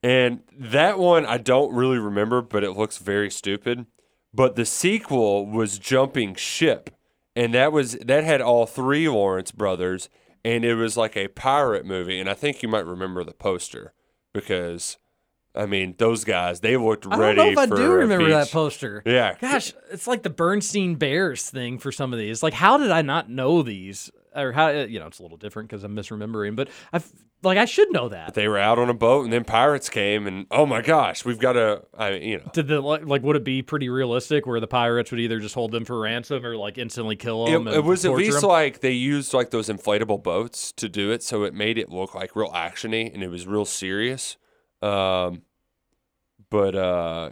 and 0.04 0.42
that 0.58 0.98
one 0.98 1.24
I 1.24 1.38
don't 1.38 1.74
really 1.74 1.98
remember, 1.98 2.42
but 2.42 2.62
it 2.62 2.72
looks 2.72 2.98
very 2.98 3.30
stupid. 3.30 3.86
But 4.34 4.54
the 4.54 4.66
sequel 4.66 5.46
was 5.46 5.78
Jumping 5.78 6.34
Ship, 6.34 6.90
and 7.34 7.54
that 7.54 7.72
was 7.72 7.92
that 7.92 8.22
had 8.22 8.42
all 8.42 8.66
three 8.66 9.08
Lawrence 9.08 9.50
brothers, 9.50 10.10
and 10.44 10.62
it 10.62 10.74
was 10.74 10.98
like 10.98 11.16
a 11.16 11.28
pirate 11.28 11.86
movie. 11.86 12.20
And 12.20 12.28
I 12.28 12.34
think 12.34 12.62
you 12.62 12.68
might 12.68 12.84
remember 12.84 13.24
the 13.24 13.32
poster 13.32 13.94
because, 14.34 14.98
I 15.54 15.64
mean, 15.64 15.94
those 15.96 16.24
guys 16.24 16.60
they 16.60 16.76
looked 16.76 17.06
ready. 17.06 17.22
I 17.22 17.34
don't 17.34 17.54
know 17.54 17.62
if 17.62 17.72
I 17.72 17.74
do 17.74 17.92
remember 17.92 18.28
that 18.28 18.50
poster. 18.50 19.02
Yeah. 19.06 19.36
Gosh, 19.40 19.72
it's 19.90 20.06
like 20.06 20.22
the 20.22 20.30
Bernstein 20.30 20.96
Bears 20.96 21.48
thing 21.48 21.78
for 21.78 21.92
some 21.92 22.12
of 22.12 22.18
these. 22.18 22.42
Like, 22.42 22.54
how 22.54 22.76
did 22.76 22.90
I 22.90 23.00
not 23.00 23.30
know 23.30 23.62
these? 23.62 24.10
Or 24.36 24.50
how 24.50 24.68
you 24.70 24.98
know 24.98 25.06
it's 25.06 25.20
a 25.20 25.22
little 25.22 25.38
different 25.38 25.70
because 25.70 25.84
I'm 25.84 25.94
misremembering, 25.94 26.56
but 26.56 26.68
I 26.92 27.00
like 27.44 27.58
I 27.58 27.64
should 27.64 27.92
know 27.92 28.08
that. 28.08 28.34
They 28.34 28.48
were 28.48 28.58
out 28.58 28.78
on 28.78 28.88
a 28.90 28.94
boat, 28.94 29.24
and 29.24 29.32
then 29.32 29.44
pirates 29.44 29.88
came, 29.88 30.26
and 30.26 30.46
oh 30.50 30.66
my 30.66 30.80
gosh, 30.82 31.24
we've 31.24 31.38
got 31.38 31.52
to, 31.54 31.82
I 31.96 32.10
you 32.14 32.38
know. 32.38 32.50
Did 32.52 32.68
the 32.68 32.80
like, 32.80 33.06
like 33.06 33.22
would 33.22 33.36
it 33.36 33.44
be 33.44 33.62
pretty 33.62 33.88
realistic 33.88 34.46
where 34.46 34.60
the 34.60 34.66
pirates 34.66 35.10
would 35.10 35.20
either 35.20 35.40
just 35.40 35.54
hold 35.54 35.72
them 35.72 35.84
for 35.84 35.98
ransom 36.00 36.44
or 36.44 36.56
like 36.56 36.78
instantly 36.78 37.16
kill 37.16 37.46
It, 37.46 37.52
them? 37.52 37.68
it 37.68 37.84
was 37.84 38.04
at 38.04 38.12
least 38.12 38.42
like 38.42 38.80
they 38.80 38.92
used 38.92 39.32
like 39.34 39.50
those 39.50 39.68
inflatable 39.68 40.22
boats 40.22 40.72
to 40.72 40.88
do 40.88 41.10
it, 41.10 41.22
so 41.22 41.44
it 41.44 41.54
made 41.54 41.78
it 41.78 41.90
look 41.90 42.14
like 42.14 42.34
real 42.34 42.50
actiony 42.50 43.12
and 43.12 43.22
it 43.22 43.28
was 43.28 43.46
real 43.46 43.64
serious. 43.64 44.36
Um, 44.82 45.42
but 46.50 46.74
uh, 46.74 47.30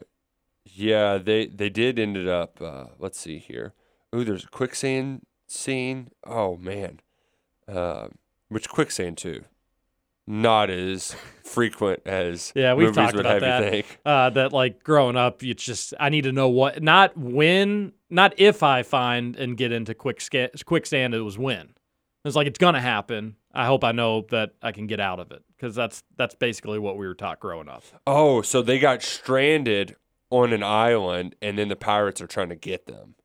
yeah, 0.65 1.19
they 1.19 1.47
they 1.47 1.69
did 1.71 1.99
ended 1.99 2.29
up. 2.29 2.61
Uh, 2.61 2.87
let's 2.99 3.19
see 3.21 3.39
here. 3.39 3.75
Ooh, 4.15 4.25
there's 4.25 4.45
a 4.45 4.49
quicksand 4.49 5.23
scene. 5.47 6.11
Oh 6.25 6.57
man, 6.57 7.01
uh, 7.69 8.09
which 8.49 8.69
quicksand 8.69 9.19
too? 9.19 9.45
Not 10.27 10.71
as 10.71 11.17
frequent 11.45 12.01
as 12.07 12.53
Yeah, 12.57 12.75
we've 12.75 12.95
talked 12.95 13.17
would 13.17 13.27
about 13.27 13.43
have 13.43 13.73
that. 13.73 13.85
Uh, 14.05 14.31
that 14.31 14.53
like 14.53 14.83
growing 14.85 15.17
up, 15.17 15.43
you 15.43 15.55
just 15.55 15.95
I 15.99 16.09
need 16.09 16.23
to 16.23 16.33
know 16.33 16.49
what, 16.49 16.83
not 16.83 17.17
when, 17.17 17.93
not 18.09 18.35
if 18.39 18.63
I 18.63 18.83
find 18.83 19.37
and 19.37 19.57
get 19.57 19.73
into 19.73 19.95
quick 19.95 20.21
sca- 20.21 20.51
quicksand. 20.65 21.15
It 21.15 21.21
was 21.21 21.39
when. 21.39 21.75
It's 22.25 22.37
like 22.37 22.47
it's 22.47 22.59
gonna 22.59 22.81
happen. 22.81 23.37
I 23.53 23.67
hope 23.67 23.83
I 23.85 23.93
know 23.93 24.27
that 24.31 24.53
I 24.63 24.73
can 24.73 24.87
get 24.87 25.01
out 25.01 25.19
of 25.19 25.33
it 25.33 25.43
because 25.57 25.75
that's 25.75 26.05
that's 26.17 26.35
basically 26.37 26.79
what 26.79 26.97
we 26.97 27.07
were 27.07 27.15
taught 27.15 27.41
growing 27.41 27.69
up. 27.69 27.83
Oh, 28.07 28.43
so 28.43 28.63
they 28.63 28.79
got 28.79 29.03
stranded 29.03 29.97
on 30.31 30.53
an 30.53 30.63
island, 30.63 31.35
and 31.43 31.59
then 31.59 31.69
the 31.69 31.77
pirates 31.77 32.21
are 32.21 32.27
trying 32.27 32.49
to 32.49 32.57
get 32.57 32.87
them. 32.87 33.17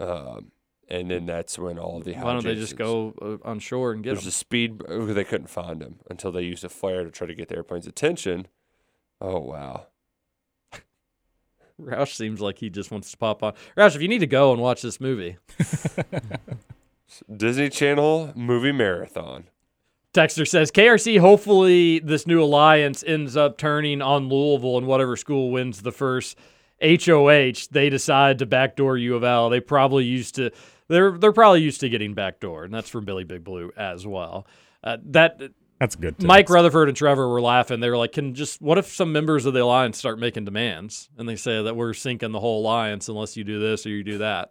Um, 0.00 0.50
and 0.88 1.10
then 1.10 1.26
that's 1.26 1.58
when 1.58 1.78
all 1.78 2.00
the 2.00 2.12
Why 2.14 2.32
don't 2.32 2.44
they 2.44 2.54
just 2.54 2.76
go 2.76 3.14
uh, 3.20 3.48
on 3.48 3.58
shore 3.58 3.92
and 3.92 4.02
get 4.02 4.10
There's 4.10 4.22
them? 4.24 4.28
a 4.28 4.32
speed. 4.32 4.82
oh, 4.88 5.06
They 5.06 5.24
couldn't 5.24 5.48
find 5.48 5.82
him 5.82 5.96
until 6.10 6.32
they 6.32 6.42
used 6.42 6.64
a 6.64 6.68
flare 6.68 7.04
to 7.04 7.10
try 7.10 7.26
to 7.26 7.34
get 7.34 7.48
the 7.48 7.56
airplane's 7.56 7.86
attention. 7.86 8.46
Oh 9.20 9.38
wow! 9.40 9.86
Roush 11.80 12.14
seems 12.14 12.40
like 12.40 12.58
he 12.58 12.70
just 12.70 12.90
wants 12.90 13.10
to 13.10 13.16
pop 13.16 13.42
on. 13.42 13.54
Roush, 13.76 13.96
if 13.96 14.02
you 14.02 14.08
need 14.08 14.18
to 14.20 14.26
go 14.26 14.52
and 14.52 14.60
watch 14.60 14.82
this 14.82 15.00
movie, 15.00 15.36
Disney 17.36 17.68
Channel 17.68 18.32
movie 18.34 18.72
marathon. 18.72 19.44
Texter 20.12 20.46
says 20.46 20.70
KRC. 20.70 21.18
Hopefully, 21.18 21.98
this 21.98 22.26
new 22.26 22.42
alliance 22.42 23.02
ends 23.04 23.36
up 23.36 23.58
turning 23.58 24.00
on 24.00 24.28
Louisville, 24.28 24.78
and 24.78 24.86
whatever 24.86 25.16
school 25.16 25.50
wins 25.50 25.82
the 25.82 25.90
first 25.92 26.38
HOH, 26.80 27.66
they 27.70 27.88
decide 27.90 28.38
to 28.38 28.46
backdoor 28.46 28.96
U 28.96 29.16
of 29.16 29.24
L. 29.24 29.48
They 29.50 29.60
probably 29.60 30.04
used 30.04 30.36
to. 30.36 30.50
They're 30.88 31.16
they're 31.16 31.32
probably 31.32 31.62
used 31.62 31.80
to 31.80 31.88
getting 31.88 32.14
backdoor, 32.14 32.64
and 32.64 32.74
that's 32.74 32.88
from 32.88 33.04
Billy 33.04 33.24
Big 33.24 33.44
Blue 33.44 33.72
as 33.76 34.06
well. 34.06 34.46
Uh, 34.82 34.98
that 35.06 35.40
That's 35.80 35.96
good. 35.96 36.22
Mike 36.22 36.50
Rutherford 36.50 36.88
and 36.88 36.96
Trevor 36.96 37.28
were 37.28 37.40
laughing. 37.40 37.80
They 37.80 37.88
were 37.88 37.96
like, 37.96 38.12
"Can 38.12 38.34
just 38.34 38.60
what 38.60 38.76
if 38.76 38.86
some 38.86 39.12
members 39.12 39.46
of 39.46 39.54
the 39.54 39.62
alliance 39.62 39.98
start 39.98 40.18
making 40.18 40.44
demands?" 40.44 41.08
And 41.16 41.28
they 41.28 41.36
say 41.36 41.62
that 41.62 41.74
we're 41.74 41.94
sinking 41.94 42.32
the 42.32 42.40
whole 42.40 42.60
alliance 42.60 43.08
unless 43.08 43.36
you 43.36 43.44
do 43.44 43.58
this 43.58 43.86
or 43.86 43.90
you 43.90 44.04
do 44.04 44.18
that. 44.18 44.50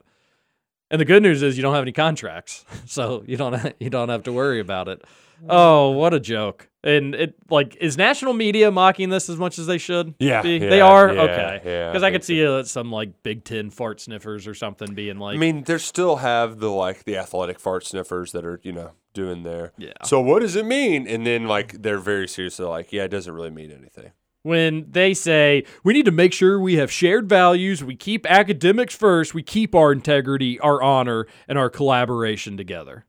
And 0.89 0.99
the 0.99 1.05
good 1.05 1.23
news 1.23 1.41
is 1.41 1.55
you 1.57 1.63
don't 1.63 1.73
have 1.75 1.83
any 1.83 1.91
contracts, 1.91 2.65
so 2.85 3.23
you 3.27 3.37
don't 3.37 3.75
you 3.79 3.89
don't 3.89 4.09
have 4.09 4.23
to 4.23 4.33
worry 4.33 4.59
about 4.59 4.87
it. 4.87 5.03
Oh, 5.47 5.91
what 5.91 6.13
a 6.13 6.19
joke! 6.19 6.69
And 6.83 7.15
it 7.15 7.35
like 7.49 7.77
is 7.79 7.97
national 7.97 8.33
media 8.33 8.69
mocking 8.69 9.09
this 9.09 9.29
as 9.29 9.37
much 9.37 9.57
as 9.57 9.67
they 9.67 9.77
should? 9.77 10.15
Yeah, 10.19 10.41
be? 10.41 10.57
yeah, 10.57 10.69
they 10.69 10.81
are. 10.81 11.13
yeah, 11.13 11.21
okay, 11.21 11.61
yeah, 11.63 11.87
I 11.87 11.91
because 11.91 12.03
I, 12.03 12.11
could 12.11 12.25
see 12.25 12.45
uh, 12.45 12.63
some 12.63 12.91
like 12.91 13.23
Big 13.23 13.45
Ten 13.45 13.69
fart 13.69 14.01
sniffers 14.01 14.47
or 14.47 14.53
something 14.53 14.93
being 14.93 15.17
like, 15.17 15.35
I 15.35 15.37
mean, 15.37 15.63
they 15.63 15.77
still 15.77 16.17
have 16.17 16.59
the 16.59 16.69
like 16.69 17.05
the 17.05 17.17
athletic 17.17 17.59
fart 17.59 17.85
sniffers 17.85 18.33
that 18.33 18.45
are 18.45 18.59
you 18.63 18.73
know 18.73 18.91
doing 19.13 19.43
their. 19.43 19.71
Yeah. 19.77 19.93
So 20.03 20.19
what 20.19 20.41
does 20.41 20.57
it 20.57 20.65
mean? 20.65 21.07
And 21.07 21.25
then 21.25 21.47
like 21.47 21.81
they're 21.81 21.99
very 21.99 22.27
serious. 22.27 22.57
They're 22.57 22.67
like, 22.67 22.91
yeah, 22.91 23.03
it 23.03 23.09
doesn't 23.09 23.33
really 23.33 23.51
mean 23.51 23.71
anything. 23.71 24.11
when 24.41 24.87
they 24.89 25.13
say 25.13 25.63
we 25.85 25.93
need 25.93 26.05
to 26.05 26.11
make 26.11 26.33
sure 26.33 26.59
we 26.59 26.75
have 26.75 26.91
shared 26.91 27.29
values, 27.29 27.81
we 27.81 27.95
keep 27.95 28.29
academics 28.29 28.93
first, 28.93 29.33
we 29.33 29.41
keep 29.41 29.73
our 29.73 29.93
integrity, 29.93 30.59
our 30.59 30.81
honor, 30.81 31.27
and 31.47 31.57
our 31.57 31.69
collaboration 31.69 32.57
together. 32.57 33.05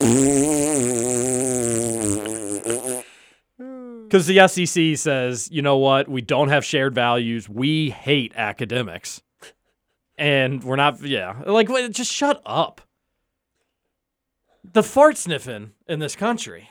Because 4.10 4.26
the 4.26 4.48
SEC 4.48 4.96
says, 4.96 5.48
you 5.52 5.62
know 5.62 5.76
what, 5.76 6.08
we 6.08 6.20
don't 6.20 6.48
have 6.48 6.64
shared 6.64 6.94
values, 6.96 7.48
we 7.48 7.90
hate 7.90 8.32
academics. 8.34 9.22
And 10.18 10.64
we're 10.64 10.74
not, 10.76 11.00
yeah. 11.02 11.40
Like, 11.46 11.68
wait, 11.68 11.90
just 11.92 12.12
shut 12.12 12.42
up. 12.44 12.80
The 14.64 14.82
fart 14.82 15.16
sniffing 15.16 15.72
in 15.86 16.00
this 16.00 16.16
country. 16.16 16.68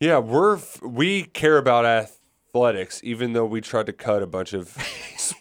Yeah, 0.00 0.18
we're 0.18 0.56
f- 0.56 0.80
we 0.82 1.24
care 1.24 1.58
about 1.58 1.84
athletics, 1.84 3.00
even 3.04 3.34
though 3.34 3.44
we 3.44 3.60
tried 3.60 3.86
to 3.86 3.92
cut 3.92 4.22
a 4.22 4.26
bunch 4.26 4.54
of 4.54 4.76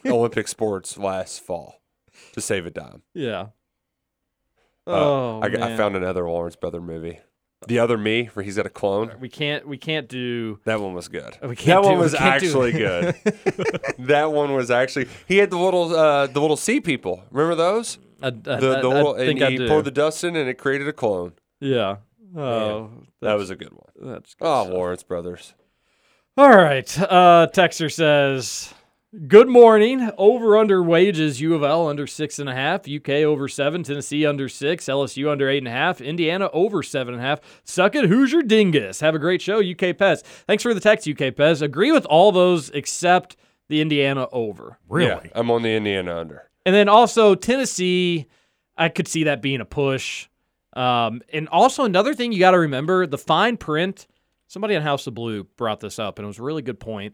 Olympic 0.06 0.48
sports 0.50 0.98
last 0.98 1.40
fall 1.42 1.82
to 2.34 2.42
save 2.42 2.66
a 2.66 2.72
dime. 2.72 3.04
Yeah. 3.14 3.48
Uh, 4.86 4.92
Oh, 4.92 5.40
I, 5.42 5.48
I 5.48 5.78
found 5.78 5.96
another 5.96 6.30
Lawrence 6.30 6.56
brother 6.56 6.82
movie, 6.82 7.20
The 7.68 7.80
Other 7.80 7.98
Me, 7.98 8.26
where 8.34 8.44
he's 8.44 8.56
got 8.58 8.66
a 8.68 8.70
clone. 8.70 9.14
We 9.20 9.30
can't, 9.30 9.68
we 9.68 9.78
can't 9.78 10.08
do. 10.08 10.60
That 10.66 10.80
one 10.80 10.94
was 10.94 11.08
good. 11.08 11.38
We 11.42 11.56
can't 11.56 11.66
that 11.66 11.82
do- 11.82 11.88
one 11.88 11.96
we 11.98 12.02
was 12.04 12.14
can't 12.14 12.40
do- 12.42 12.48
actually 12.48 12.72
good. 12.74 13.16
that 14.08 14.32
one 14.32 14.54
was 14.54 14.70
actually. 14.70 15.08
He 15.28 15.38
had 15.38 15.50
the 15.50 15.58
little 15.58 15.96
uh, 15.96 16.28
the 16.28 16.40
little 16.40 16.56
sea 16.58 16.80
people. 16.80 17.24
Remember 17.32 17.56
those? 17.56 17.98
I, 18.22 18.28
I, 18.28 18.30
The, 18.30 18.52
I- 18.52 18.58
the 18.60 18.68
I 18.68 18.82
little, 18.94 19.16
think 19.16 19.40
and 19.40 19.48
I 19.48 19.52
he 19.52 19.58
do. 19.58 19.68
poured 19.68 19.86
the 19.86 19.92
dust 19.92 20.24
in, 20.24 20.36
and 20.36 20.48
it 20.48 20.56
created 20.60 20.88
a 20.88 20.94
clone. 20.94 21.34
Yeah. 21.60 21.98
Oh, 22.36 22.92
that 23.22 23.34
was 23.34 23.50
a 23.50 23.56
good 23.56 23.72
one. 23.74 24.14
That's 24.14 24.36
Oh, 24.40 24.66
Lawrence 24.66 25.02
brothers. 25.02 25.56
All 26.38 26.50
right. 26.56 27.00
Uh, 27.00 27.48
Texter 27.52 27.92
says, 27.92 28.72
Good 29.28 29.48
morning. 29.48 30.12
Over 30.18 30.58
under 30.58 30.84
wages, 30.84 31.40
U 31.40 31.56
of 31.56 31.64
L 31.64 31.88
under 31.88 32.06
six 32.06 32.40
and 32.40 32.50
a 32.50 32.54
half, 32.54 32.90
UK 32.90 33.10
over 33.24 33.48
seven, 33.48 33.82
Tennessee 33.82 34.26
under 34.26 34.50
six, 34.50 34.88
LSU 34.88 35.32
under 35.32 35.50
eight 35.50 35.60
and 35.60 35.68
a 35.70 35.72
half, 35.72 36.02
Indiana 36.02 36.50
over 36.52 36.84
seven 36.84 37.14
and 37.14 37.24
a 37.24 37.26
half. 37.26 37.40
Suck 37.64 37.96
it, 37.96 38.10
Hoosier 38.10 38.42
Dingus. 38.42 39.00
Have 39.00 39.16
a 39.16 39.20
great 39.20 39.42
show, 39.42 39.60
UK 39.60 39.96
Pez. 39.96 40.24
Thanks 40.46 40.62
for 40.62 40.74
the 40.74 40.82
text, 40.82 41.08
UK 41.08 41.34
Pez. 41.34 41.62
Agree 41.62 41.94
with 41.94 42.06
all 42.08 42.34
those 42.34 42.70
except 42.72 43.38
the 43.70 43.80
Indiana 43.80 44.28
over. 44.34 44.78
Yeah, 45.26 45.40
I'm 45.40 45.52
on 45.52 45.62
the 45.62 45.72
Indiana 45.72 46.18
under. 46.18 46.50
And 46.66 46.76
then 46.76 46.90
also 46.90 47.34
Tennessee, 47.34 48.28
I 48.76 48.90
could 48.90 49.08
see 49.08 49.24
that 49.24 49.42
being 49.42 49.62
a 49.62 49.66
push. 49.66 50.28
Um, 50.74 51.22
and 51.32 51.48
also 51.48 51.86
another 51.86 52.14
thing 52.14 52.34
you 52.34 52.40
got 52.40 52.52
to 52.52 52.60
remember: 52.60 53.08
the 53.08 53.18
fine 53.18 53.56
print. 53.56 54.06
Somebody 54.48 54.76
on 54.76 54.82
House 54.82 55.08
of 55.08 55.14
Blue 55.14 55.46
brought 55.56 55.80
this 55.80 55.98
up, 55.98 56.20
and 56.20 56.26
it 56.26 56.28
was 56.28 56.40
a 56.40 56.44
really 56.44 56.62
good 56.62 56.80
point. 56.80 57.14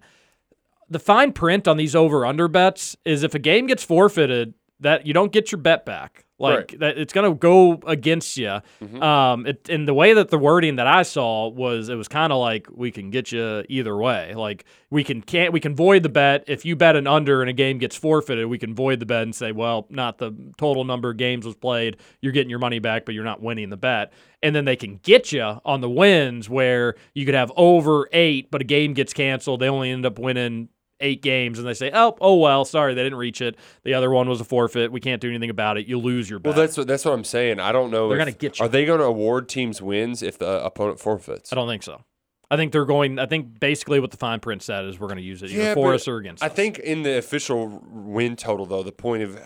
The 0.89 0.99
fine 0.99 1.34
print 1.34 1.68
on 1.68 1.77
these 1.77 1.95
over/under 1.95 2.47
bets 2.47 2.95
is 3.05 3.23
if 3.23 3.34
a 3.34 3.39
game 3.39 3.68
gets 3.68 3.84
forfeited, 3.84 4.53
that 4.80 5.07
you 5.07 5.14
don't 5.14 5.31
get 5.31 5.51
your 5.51 5.60
bet 5.60 5.85
back. 5.85 6.22
Like 6.44 6.56
Right. 6.72 6.80
that, 6.80 6.98
it's 6.98 7.14
going 7.14 7.32
to 7.32 7.36
go 7.38 7.80
against 7.88 8.36
you. 8.38 8.60
Mhm. 8.84 9.02
Um, 9.02 9.45
it, 9.48 9.70
and 9.70 9.88
the 9.88 9.94
way 9.94 10.14
that 10.14 10.30
the 10.30 10.38
wording 10.38 10.76
that 10.76 10.88
I 10.88 11.03
saw 11.03 11.48
was, 11.48 11.88
it 11.90 11.95
was 11.95 12.07
kind 12.10 12.34
of 12.34 12.40
like 12.40 12.68
we 12.70 12.91
can 12.91 13.10
get 13.11 13.32
you 13.32 13.64
either 13.70 13.95
way. 13.98 14.34
Like 14.36 14.65
we 14.90 15.03
can 15.03 15.22
can't 15.22 15.53
we 15.53 15.60
can 15.61 15.74
void 15.76 16.03
the 16.03 16.10
bet 16.10 16.44
if 16.48 16.65
you 16.65 16.76
bet 16.76 16.95
an 16.98 17.07
under 17.07 17.41
and 17.41 17.49
a 17.49 17.53
game 17.53 17.78
gets 17.78 17.95
forfeited. 17.95 18.45
We 18.48 18.57
can 18.60 18.76
void 18.76 18.99
the 18.99 19.06
bet 19.06 19.24
and 19.24 19.34
say, 19.34 19.52
well, 19.53 19.88
not 19.90 20.18
the 20.18 20.32
total 20.57 20.84
number 20.84 21.10
of 21.11 21.18
games 21.18 21.45
was 21.45 21.56
played. 21.56 21.98
You're 22.22 22.34
getting 22.34 22.49
your 22.49 22.60
money 22.60 22.80
back, 22.80 23.06
but 23.06 23.15
you're 23.15 23.24
not 23.24 23.41
winning 23.41 23.70
the 23.70 23.78
bet. 23.78 24.11
And 24.41 24.53
then 24.53 24.65
they 24.65 24.76
can 24.76 24.99
get 25.03 25.32
you 25.32 25.61
on 25.64 25.80
the 25.80 25.90
wins 25.90 26.49
where 26.49 26.95
you 27.14 27.26
could 27.26 27.36
have 27.36 27.52
over 27.56 28.10
eight, 28.11 28.52
but 28.52 28.60
a 28.60 28.65
game 28.65 28.94
gets 28.94 29.14
canceled. 29.14 29.61
They 29.61 29.70
only 29.70 29.90
end 29.91 30.06
up 30.06 30.20
winning 30.20 30.68
eight 31.03 31.21
games 31.21 31.59
and 31.59 31.67
they 31.67 31.73
say, 31.75 31.91
oh, 31.93 32.15
oh 32.21 32.38
well, 32.38 32.65
sorry, 32.65 32.93
they 32.95 33.03
didn't 33.03 33.19
reach 33.19 33.41
it. 33.41 33.55
The 33.84 33.93
other 33.93 34.09
one 34.09 34.27
was 34.27 34.41
a 34.41 34.43
forfeit. 34.45 34.91
We 34.91 34.99
can't 34.99 35.21
do 35.21 35.30
anything 35.30 35.49
about 35.51 35.77
it. 35.77 35.85
You 35.85 35.99
lose 35.99 36.30
your 36.30 36.39
bet. 36.39 36.55
Well, 36.55 36.65
that's 36.65 36.77
what 36.77 36.88
that's 36.88 37.05
what 37.05 37.13
I'm 37.13 37.23
saying. 37.23 37.59
I 37.59 37.71
don't 37.71 37.91
know. 37.91 38.09
They're 38.09 38.17
gonna 38.17 38.31
get 38.31 38.59
you. 38.59 38.65
Are 38.65 38.69
they 38.69 38.85
going 38.85 38.99
to 38.99 39.05
award 39.05 39.47
teams 39.49 39.81
wins 39.81 40.23
if 40.23 40.39
the 40.39 40.63
opponent 40.63 40.99
forfeits? 40.99 41.51
I 41.51 41.55
don't 41.55 41.67
think 41.67 41.84
so. 41.84 42.01
I 42.49 42.55
think 42.55 42.71
they're 42.71 42.85
going. 42.85 43.19
I 43.19 43.25
think 43.25 43.59
basically 43.59 43.99
what 43.99 44.11
the 44.11 44.17
fine 44.17 44.39
print 44.39 44.61
said 44.61 44.85
is 44.85 44.99
we're 44.99 45.07
going 45.07 45.17
to 45.17 45.23
use 45.23 45.41
it 45.43 45.51
either 45.51 45.61
Yeah, 45.63 45.73
for 45.73 45.93
us 45.93 46.07
or 46.07 46.17
against 46.17 46.43
I 46.43 46.47
us. 46.47 46.53
think 46.53 46.80
in 46.80 47.03
the 47.03 47.17
official 47.17 47.84
win 47.89 48.35
total, 48.35 48.65
though, 48.65 48.84
the 48.84 48.91
point 48.91 49.23
of 49.23 49.39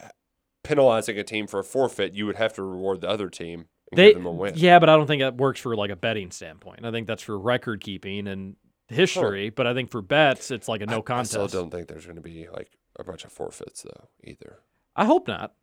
penalizing 0.63 1.17
a 1.17 1.23
team 1.23 1.47
for 1.47 1.59
a 1.59 1.63
forfeit, 1.63 2.13
you 2.13 2.25
would 2.25 2.35
have 2.35 2.53
to 2.53 2.63
reward 2.63 3.01
the 3.01 3.09
other 3.09 3.29
team 3.29 3.67
and 3.91 3.97
they, 3.99 4.07
give 4.09 4.17
them 4.17 4.25
a 4.25 4.31
win. 4.31 4.53
yeah, 4.57 4.79
but 4.79 4.89
I 4.89 4.97
don't 4.97 5.07
think 5.07 5.21
that 5.21 5.38
works 5.38 5.61
for 5.61 5.75
like 5.75 5.89
a 5.89 5.95
betting 5.95 6.31
standpoint. 6.31 6.84
I 6.85 6.91
think 6.91 7.07
that's 7.07 7.23
for 7.23 7.39
record 7.39 7.79
keeping 7.81 8.27
and 8.27 8.55
history. 8.88 9.49
But 9.49 9.68
I 9.68 9.73
think 9.73 9.91
for 9.91 10.01
bets, 10.01 10.51
it's 10.51 10.68
like 10.68 10.81
a 10.81 10.85
no 10.85 10.99
I 10.99 11.01
contest. 11.01 11.38
I 11.38 11.47
still 11.47 11.61
don't 11.64 11.72
think 11.72 11.88
there's 11.88 12.05
going 12.05 12.15
to 12.18 12.22
be 12.22 12.47
like 12.51 12.72
a 12.99 13.03
bunch 13.03 13.26
of 13.26 13.31
forfeits 13.31 13.84
though 13.84 14.07
either. 14.23 14.59
I 14.95 15.05
hope 15.05 15.27
not. 15.27 15.53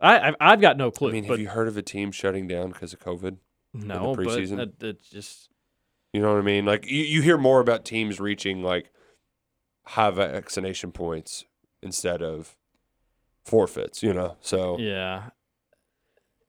I 0.00 0.28
I've, 0.28 0.34
I've 0.40 0.60
got 0.60 0.76
no 0.76 0.90
clue. 0.90 1.08
I 1.08 1.12
mean, 1.12 1.24
but 1.24 1.30
have 1.34 1.40
you 1.40 1.48
heard 1.48 1.68
of 1.68 1.76
a 1.76 1.82
team 1.82 2.12
shutting 2.12 2.46
down 2.46 2.70
because 2.70 2.92
of 2.92 3.00
COVID? 3.00 3.38
no, 3.74 4.14
but 4.14 4.24
preseason? 4.26 4.58
it, 4.60 4.82
it's 4.82 5.10
just 5.10 5.50
You 6.12 6.22
know 6.22 6.32
what 6.32 6.38
I 6.38 6.42
mean? 6.42 6.64
Like 6.64 6.86
you, 6.90 7.02
you 7.02 7.22
hear 7.22 7.36
more 7.38 7.60
about 7.60 7.84
teams 7.84 8.18
reaching 8.20 8.62
like 8.62 8.90
high 9.84 10.10
vaccination 10.10 10.92
points 10.92 11.44
instead 11.82 12.22
of 12.22 12.56
forfeits. 13.44 14.02
You 14.02 14.14
know, 14.14 14.36
so 14.40 14.78
yeah. 14.78 15.30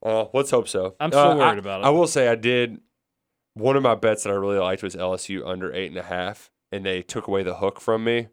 Uh, 0.02 0.26
let's 0.34 0.52
hope 0.52 0.68
so. 0.70 0.96
I'm 1.00 1.10
still 1.12 1.20
Uh, 1.32 1.36
worried 1.36 1.56
I- 1.56 1.58
about 1.58 1.82
it. 1.82 1.86
I 1.86 1.90
will 1.90 2.08
say 2.08 2.28
I 2.30 2.36
did. 2.36 2.80
One 3.54 3.76
of 3.76 3.84
my 3.84 3.96
bets 3.96 4.24
that 4.24 4.30
I 4.30 4.36
really 4.36 4.58
liked 4.58 4.84
was 4.84 4.96
LSU 4.96 5.46
under 5.46 5.74
eight 5.74 5.90
and 5.90 5.98
a 5.98 6.04
half, 6.04 6.50
and 6.72 6.86
they 6.86 7.02
took 7.02 7.28
away 7.28 7.44
the 7.44 7.56
hook 7.56 7.82
from 7.82 8.04
me, 8.04 8.28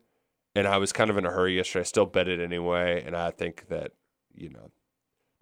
and 0.55 0.66
I 0.66 0.78
was 0.78 0.93
kind 0.93 1.10
of 1.10 1.16
in 1.16 1.26
a 1.26 1.30
hurry 1.30 1.56
yesterday. 1.56 1.80
I 1.80 1.84
still 1.84 2.06
bet 2.06 2.28
it 2.28 2.40
anyway, 2.40 3.02
and 3.05 3.16
I 3.16 3.30
think 3.30 3.68
that 3.68 3.93
you 4.36 4.51
know, 4.51 4.70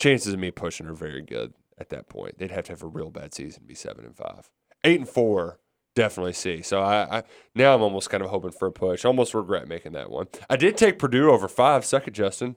chances 0.01 0.33
of 0.33 0.39
me 0.39 0.51
pushing 0.51 0.87
are 0.87 0.95
very 0.95 1.23
good 1.23 1.53
at 1.79 1.91
that 1.91 2.09
point. 2.09 2.39
They'd 2.39 2.51
have 2.51 2.65
to 2.65 2.73
have 2.73 2.83
a 2.83 2.87
real 2.87 3.11
bad 3.11 3.35
season 3.35 3.63
to 3.63 3.67
be 3.67 3.75
seven 3.75 4.05
and 4.05 4.17
five, 4.17 4.51
eight 4.85 5.01
and 5.01 5.09
four. 5.09 5.59
Definitely 5.95 6.33
see. 6.33 6.63
So 6.63 6.81
I, 6.81 7.19
I 7.19 7.23
now 7.55 7.75
I'm 7.75 7.83
almost 7.83 8.11
kind 8.11 8.23
of 8.23 8.31
hoping 8.31 8.51
for 8.51 8.67
a 8.67 8.73
push. 8.73 9.05
Almost 9.05 9.35
regret 9.35 9.69
making 9.69 9.93
that 9.93 10.11
one. 10.11 10.27
I 10.51 10.57
did 10.57 10.77
take 10.77 10.99
Purdue 10.99 11.31
over 11.31 11.47
five. 11.47 11.85
Suck 11.85 12.09
it, 12.09 12.15
Justin. 12.15 12.57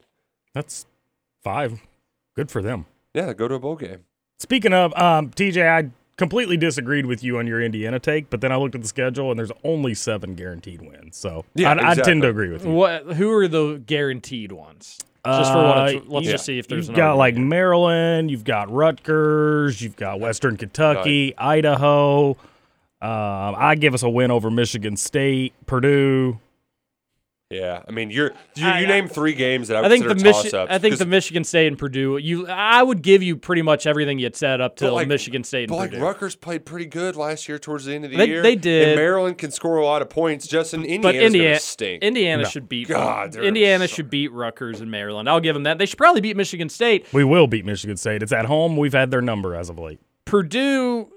That's 0.54 0.88
five. 1.44 1.82
Good 2.36 2.50
for 2.50 2.62
them. 2.62 2.86
Yeah, 3.14 3.34
go 3.34 3.48
to 3.48 3.56
a 3.56 3.60
bowl 3.60 3.76
game. 3.76 4.06
Speaking 4.40 4.74
of, 4.74 4.94
um, 4.96 5.32
TJ, 5.32 5.68
I 5.68 5.92
completely 6.18 6.58
disagreed 6.58 7.06
with 7.06 7.24
you 7.24 7.38
on 7.38 7.48
your 7.48 7.62
Indiana 7.62 8.00
take, 8.00 8.30
but 8.30 8.42
then 8.42 8.52
I 8.52 8.58
looked 8.58 8.76
at 8.76 8.82
the 8.82 8.88
schedule 8.88 9.30
and 9.32 9.38
there's 9.40 9.52
only 9.64 9.94
seven 9.94 10.36
guaranteed 10.36 10.82
wins. 10.82 11.16
So 11.18 11.46
Yeah, 11.56 11.74
I, 11.74 11.92
I 11.92 11.96
tend 11.96 12.24
to 12.24 12.30
agree 12.30 12.50
with 12.50 12.66
you. 12.66 12.72
what? 12.72 13.04
Who 13.14 13.32
are 13.32 13.48
the 13.48 13.82
guaranteed 13.86 14.52
ones? 14.52 14.98
Just 15.26 15.52
for 15.52 15.62
what? 15.64 15.90
It's, 15.94 16.06
Uh, 16.06 16.10
let's 16.10 16.26
you- 16.26 16.32
just 16.32 16.46
see 16.46 16.58
if 16.58 16.68
there's 16.70 16.88
You've 16.88 16.96
got 16.96 17.18
like 17.18 17.34
argument 17.34 17.50
Maryland, 17.50 18.32
you've 18.32 18.46
got 18.46 18.72
Rutgers, 18.72 19.82
you've 19.82 19.96
got 19.98 20.20
Western 20.20 20.56
Kentucky, 20.58 21.34
Idaho. 21.38 22.30
Um, 23.00 23.56
I 23.58 23.76
give 23.78 23.94
us 23.94 24.02
a 24.04 24.10
win 24.10 24.32
over 24.32 24.50
Michigan 24.50 24.96
State, 24.98 25.54
Purdue. 25.68 26.40
Yeah, 27.50 27.82
I 27.88 27.92
mean, 27.92 28.10
you're 28.12 28.34
you, 28.56 28.68
I- 28.68 28.82
you 28.82 28.88
name 28.88 29.08
three 29.08 29.34
games 29.34 29.70
that 29.70 29.78
I, 29.78 29.86
I 29.86 29.90
think 29.90 30.04
the 30.04 30.10
consider 30.16 30.32
Michi- 30.32 30.68
I 30.70 30.80
think 30.80 30.96
the 30.98 31.06
'cause- 31.06 31.08
Michigan 31.08 31.46
State 31.46 31.68
and 31.68 31.78
Purdue. 31.78 32.18
You, 32.18 32.46
I 32.46 32.84
would 32.84 33.02
give 33.02 33.24
you 33.24 33.38
pretty 33.38 33.62
much 33.62 33.88
everything 33.88 34.20
you'd 34.20 34.36
said 34.36 34.60
up 34.60 34.74
but 34.76 34.80
till 34.86 34.94
like- 34.96 35.08
Michigan 35.08 35.46
State 35.46 35.70
But 35.70 35.76
and 35.76 35.82
like 35.82 35.90
Purdue. 35.92 36.04
Rutgers 36.04 36.36
played 36.36 36.66
pretty 36.66 36.88
good 36.88 37.16
last 37.16 37.48
year 37.48 37.58
towards 37.58 37.86
the 37.86 37.96
end 37.96 38.04
of 38.04 38.12
the 38.12 38.18
They- 38.18 38.28
year. 38.28 38.42
they 38.42 38.58
did. 38.58 38.90
And 38.90 38.98
Maryland 38.98 39.38
can 39.38 39.52
score 39.52 39.78
a 39.78 39.86
lot 39.86 40.02
of 40.02 40.10
points. 40.10 40.46
Justin, 40.46 40.82
but 40.82 40.90
Indiana's 40.90 41.24
Indiana, 41.24 41.48
gonna 41.52 41.60
stink. 41.62 42.04
Indiana 42.04 42.44
No. 42.44 42.50
should 42.50 42.68
beat. 42.68 42.90
God, 42.90 43.38
Indiana 43.38 43.88
so- 43.88 43.96
should 43.96 44.10
beat 44.10 44.34
Rutgers 44.34 44.82
and 44.82 44.92
Maryland. 44.92 45.30
I'll 45.30 45.40
give 45.40 45.54
them 45.54 45.64
that. 45.64 45.78
They 45.78 45.86
should 45.86 45.98
probably 45.98 46.20
beat 46.20 46.36
Michigan 46.36 46.68
State. 46.68 47.06
We 47.14 47.24
will 47.24 47.48
beat 47.48 47.64
Michigan 47.64 47.96
State. 47.96 48.22
It's 48.24 48.34
at 48.34 48.44
home. 48.48 48.76
We've 48.76 48.92
had 48.92 49.10
their 49.10 49.22
number 49.22 49.56
as 49.56 49.70
of 49.70 49.80
late. 49.80 50.02
Purdue, 50.26 51.08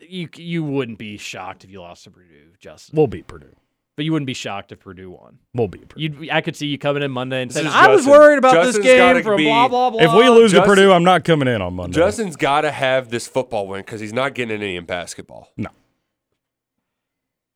you 0.00 0.28
you 0.36 0.64
wouldn't 0.64 0.98
be 0.98 1.16
shocked 1.18 1.62
if 1.62 1.70
you 1.70 1.80
lost 1.80 2.02
to 2.02 2.10
Purdue, 2.10 2.50
Justin. 2.58 2.96
We'll 2.96 3.06
beat 3.06 3.28
Purdue. 3.28 3.54
But 3.96 4.04
you 4.04 4.12
wouldn't 4.12 4.26
be 4.26 4.34
shocked 4.34 4.72
if 4.72 4.80
Purdue 4.80 5.10
won. 5.10 5.38
We'll 5.54 5.68
beat 5.68 5.88
Purdue. 5.88 6.02
You'd, 6.02 6.30
I 6.30 6.42
could 6.42 6.54
see 6.54 6.66
you 6.66 6.76
coming 6.76 7.02
in 7.02 7.10
Monday 7.10 7.40
and 7.40 7.50
saying, 7.50 7.66
is 7.66 7.72
"I 7.72 7.88
was 7.88 8.00
Justin. 8.04 8.12
worried 8.12 8.38
about 8.38 8.52
Justin's 8.52 8.76
this 8.76 8.84
game 8.84 8.98
gotta 8.98 9.22
from 9.22 9.38
be- 9.38 9.44
blah 9.44 9.68
blah 9.68 9.88
blah." 9.90 10.00
If 10.02 10.12
we 10.12 10.28
lose 10.28 10.50
to 10.50 10.58
Justin- 10.58 10.74
Purdue, 10.74 10.92
I'm 10.92 11.02
not 11.04 11.24
coming 11.24 11.48
in 11.48 11.62
on 11.62 11.74
Monday. 11.74 11.96
Justin's 11.96 12.36
got 12.36 12.60
to 12.60 12.70
have 12.70 13.08
this 13.08 13.26
football 13.26 13.66
win 13.66 13.80
because 13.80 14.00
he's 14.00 14.12
not 14.12 14.34
getting 14.34 14.60
any 14.62 14.76
in 14.76 14.84
basketball. 14.84 15.50
no, 15.56 15.70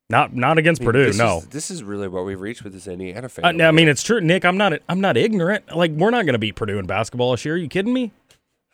not 0.09 0.35
not 0.35 0.57
against 0.57 0.81
I 0.81 0.85
mean, 0.85 0.93
Purdue. 0.93 1.05
this 1.05 1.17
no. 1.19 1.37
is, 1.37 1.45
this 1.47 1.69
is 1.69 1.83
really 1.83 2.07
what 2.07 2.25
we've 2.25 2.41
reached 2.41 2.63
with 2.63 2.73
this 2.73 2.87
Indiana 2.87 3.29
fan. 3.29 3.61
Uh, 3.61 3.65
I 3.65 3.71
mean, 3.71 3.87
it's 3.87 4.01
true, 4.01 4.19
Nick. 4.19 4.43
I'm 4.43 4.57
not. 4.57 4.73
I'm 4.89 4.99
not 4.99 5.17
ignorant. 5.17 5.75
Like 5.75 5.91
we're 5.91 6.09
not 6.09 6.25
going 6.25 6.33
to 6.33 6.39
beat 6.39 6.55
Purdue 6.55 6.79
in 6.79 6.87
basketball 6.87 7.31
this 7.31 7.45
year. 7.45 7.53
Are 7.53 7.57
you 7.57 7.67
kidding 7.67 7.93
me? 7.93 8.11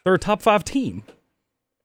They're 0.05 0.13
a 0.13 0.19
top 0.19 0.41
five 0.41 0.63
team. 0.63 1.03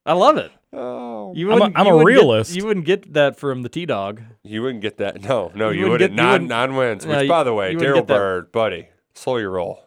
I 0.07 0.13
love 0.13 0.37
it. 0.37 0.53
Oh, 0.73 1.33
You 1.35 1.47
I'm 1.47 1.53
a- 1.53 1.55
wouldn't- 1.55 1.79
I'm 1.79 1.87
you 1.87 1.93
a 1.93 1.97
wouldn't 1.97 2.09
get- 2.17 2.23
realist. 2.23 2.57
you 2.57 2.67
wouldn't 2.67 2.87
get 2.87 3.13
that 3.15 3.37
from 3.37 3.63
the 3.63 3.69
T 3.69 3.87
Dog. 3.87 4.23
you 4.43 4.63
wouldn't 4.63 4.83
get 4.83 4.97
that. 4.99 5.23
No, 5.23 5.51
no, 5.55 5.71
You 5.71 5.85
you, 5.85 5.91
wouldn't 5.91 5.91
wouldn't. 5.91 6.01
get- 6.01 6.11
you 6.11 6.17
nine 6.17 6.33
wouldn't- 6.33 6.49
nine 6.51 6.75
wins. 6.77 7.07
Which, 7.07 7.23
you- 7.23 7.29
by 7.29 7.45
the 7.45 7.55
way, 7.55 7.75
Daryl 7.75 8.07
Bird, 8.07 8.53
buddy, 8.53 8.89
slow 9.15 9.37
your 9.37 9.51
roll. 9.51 9.81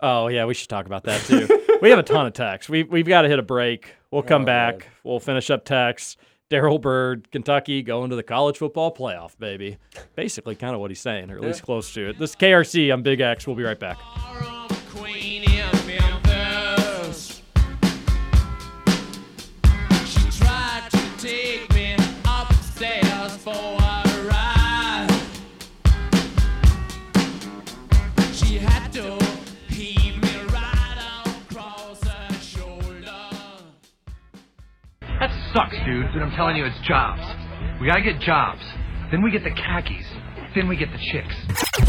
Oh 0.00 0.28
yeah, 0.28 0.44
we 0.46 0.54
should 0.54 0.68
talk 0.68 0.86
about 0.86 1.04
that 1.04 1.20
too. 1.22 1.46
we 1.80 1.90
have 1.90 1.98
a 1.98 2.02
ton 2.02 2.26
of 2.26 2.32
texts. 2.32 2.68
We 2.68 2.82
we've 2.82 3.06
got 3.06 3.22
to 3.22 3.28
hit 3.28 3.38
a 3.38 3.42
break. 3.42 3.94
We'll 4.10 4.22
come 4.22 4.42
Oh, 4.42 4.46
back. 4.46 4.78
man. 4.80 4.88
We'll 5.04 5.20
finish 5.20 5.48
up 5.50 5.64
texts. 5.64 6.16
Daryl 6.50 6.78
Bird, 6.80 7.30
Kentucky, 7.30 7.80
going 7.82 8.10
to 8.10 8.16
the 8.16 8.22
college 8.22 8.58
football 8.58 8.92
playoff, 8.94 9.38
baby. 9.38 9.78
Basically, 10.16 10.54
kind 10.54 10.74
of 10.74 10.80
what 10.82 10.90
he's 10.90 11.00
saying, 11.00 11.30
or 11.30 11.36
at 11.36 11.40
least 11.42 11.62
close 11.62 11.94
to 11.94 12.10
it. 12.10 12.18
This 12.18 12.34
KRC. 12.36 12.92
I'm 12.92 13.02
Big 13.02 13.20
X. 13.20 13.46
We'll 13.46 13.56
be 13.56 13.62
right 13.62 13.78
back. 13.80 13.96
Sucks, 35.52 35.76
dude, 35.84 36.06
but 36.14 36.22
I'm 36.22 36.30
telling 36.32 36.56
you, 36.56 36.64
it's 36.64 36.78
jobs. 36.80 37.20
We 37.80 37.86
gotta 37.86 38.00
get 38.00 38.20
jobs. 38.20 38.62
Then 39.10 39.22
we 39.22 39.30
get 39.30 39.44
the 39.44 39.50
khakis. 39.50 40.06
Then 40.54 40.66
we 40.66 40.76
get 40.76 40.88
the 40.90 40.98
chicks. 40.98 41.34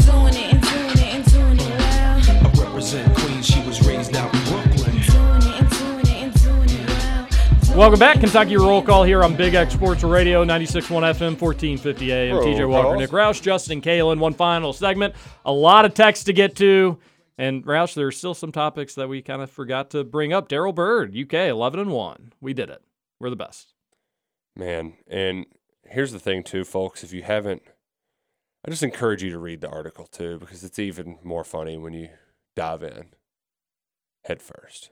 Doing 0.04 0.34
it 0.34 0.52
and 0.52 0.62
doing 0.62 0.98
it 0.98 1.14
and 1.14 1.24
doing 1.32 1.58
it 1.58 1.78
well. 1.78 2.60
I 2.60 2.64
represent 2.64 3.16
Queens. 3.16 3.46
She 3.46 3.64
was 3.66 3.86
raised 3.86 4.14
out 4.16 4.34
in 4.34 4.40
Brooklyn. 4.44 4.74
Doing 4.74 5.42
it 5.42 5.60
and 5.60 5.70
doing 5.70 6.00
it 6.00 6.08
and 6.08 6.34
doing 6.42 6.80
it 6.80 6.88
well. 6.88 7.78
Welcome 7.78 7.98
back, 7.98 8.20
Kentucky 8.20 8.56
Roll 8.56 8.82
Call 8.82 9.02
here 9.02 9.24
on 9.24 9.34
Big 9.34 9.54
X 9.54 9.72
Sports 9.72 10.02
Radio, 10.02 10.44
96.1 10.44 10.86
FM, 10.88 11.40
1450 11.40 12.12
AM. 12.12 12.36
Roll 12.36 12.44
TJ 12.44 12.68
Walker, 12.68 12.88
call. 12.88 12.98
Nick 12.98 13.10
Roush, 13.10 13.40
Justin 13.40 13.80
Kalen. 13.80 14.18
One 14.18 14.34
final 14.34 14.74
segment. 14.74 15.14
A 15.46 15.52
lot 15.52 15.86
of 15.86 15.94
text 15.94 16.26
to 16.26 16.34
get 16.34 16.54
to. 16.56 16.98
And 17.38 17.64
Roush, 17.64 17.94
there's 17.94 18.18
still 18.18 18.34
some 18.34 18.52
topics 18.52 18.94
that 18.96 19.08
we 19.08 19.22
kind 19.22 19.40
of 19.40 19.50
forgot 19.50 19.90
to 19.90 20.04
bring 20.04 20.34
up. 20.34 20.50
Daryl 20.50 20.74
Bird, 20.74 21.16
UK, 21.16 21.48
11 21.48 21.80
and 21.80 21.90
1. 21.90 22.32
We 22.42 22.52
did 22.52 22.68
it. 22.68 22.82
We're 23.20 23.30
the 23.30 23.36
best. 23.36 23.72
Man, 24.56 24.94
and 25.08 25.46
here's 25.84 26.12
the 26.12 26.18
thing 26.18 26.42
too, 26.42 26.64
folks. 26.64 27.02
If 27.02 27.12
you 27.12 27.22
haven't 27.22 27.62
I 28.66 28.70
just 28.70 28.82
encourage 28.82 29.22
you 29.22 29.30
to 29.30 29.38
read 29.38 29.60
the 29.60 29.68
article 29.68 30.06
too 30.06 30.38
because 30.38 30.64
it's 30.64 30.78
even 30.78 31.18
more 31.22 31.44
funny 31.44 31.76
when 31.76 31.92
you 31.92 32.08
dive 32.56 32.82
in 32.82 33.06
head 34.24 34.40
first. 34.40 34.90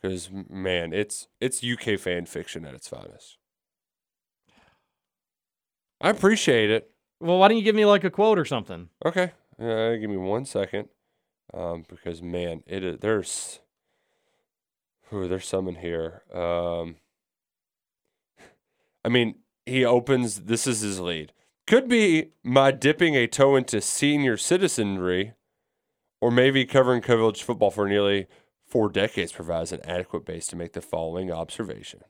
Because 0.00 0.30
man, 0.30 0.92
it's 0.92 1.26
it's 1.40 1.64
UK 1.64 1.98
fan 1.98 2.26
fiction 2.26 2.64
at 2.64 2.74
its 2.74 2.88
finest. 2.88 3.38
I 6.00 6.10
appreciate 6.10 6.70
it. 6.70 6.90
Well, 7.20 7.38
why 7.38 7.48
don't 7.48 7.56
you 7.56 7.64
give 7.64 7.76
me 7.76 7.84
like 7.84 8.04
a 8.04 8.10
quote 8.10 8.38
or 8.38 8.44
something? 8.44 8.88
Okay, 9.04 9.32
uh, 9.60 9.94
give 9.94 10.10
me 10.10 10.16
one 10.16 10.44
second, 10.44 10.88
um, 11.54 11.84
because 11.88 12.22
man, 12.22 12.62
it 12.66 12.84
is, 12.84 12.98
there's 13.00 13.60
ooh, 15.12 15.28
there's 15.28 15.46
some 15.46 15.66
in 15.68 15.76
here. 15.76 16.22
Um, 16.32 16.96
I 19.04 19.08
mean, 19.08 19.36
he 19.66 19.84
opens. 19.84 20.42
This 20.42 20.66
is 20.66 20.80
his 20.80 21.00
lead. 21.00 21.32
Could 21.66 21.88
be 21.88 22.32
my 22.42 22.70
dipping 22.70 23.14
a 23.14 23.26
toe 23.26 23.56
into 23.56 23.80
senior 23.80 24.36
citizenry, 24.36 25.34
or 26.20 26.30
maybe 26.30 26.64
covering 26.64 27.02
college 27.02 27.42
football 27.42 27.70
for 27.70 27.88
nearly 27.88 28.26
four 28.66 28.88
decades 28.88 29.32
provides 29.32 29.72
an 29.72 29.80
adequate 29.84 30.24
base 30.24 30.46
to 30.48 30.56
make 30.56 30.72
the 30.72 30.80
following 30.80 31.30
observation. 31.30 32.00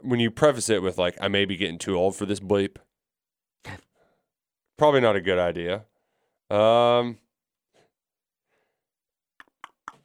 When 0.00 0.20
you 0.20 0.30
preface 0.30 0.68
it 0.68 0.82
with 0.82 0.98
like, 0.98 1.16
"I 1.20 1.28
may 1.28 1.44
be 1.44 1.56
getting 1.56 1.78
too 1.78 1.96
old 1.96 2.16
for 2.16 2.26
this 2.26 2.40
bleep," 2.40 2.76
probably 4.78 5.00
not 5.00 5.16
a 5.16 5.20
good 5.20 5.38
idea. 5.38 5.84
Um, 6.50 7.18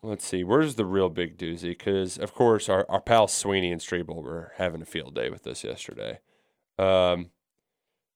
let's 0.08 0.26
see, 0.26 0.44
where's 0.44 0.76
the 0.76 0.86
real 0.86 1.10
big 1.10 1.38
doozy? 1.38 1.70
Because 1.70 2.18
of 2.18 2.34
course 2.34 2.70
our, 2.70 2.86
our 2.90 3.02
pal 3.02 3.28
Sweeney 3.28 3.72
and 3.72 3.82
Strebel 3.82 4.24
were 4.24 4.54
having 4.58 4.82
a 4.82 4.86
field 4.86 5.16
day 5.16 5.30
with 5.30 5.46
us 5.46 5.64
yesterday. 5.64 6.20
Um, 6.80 7.32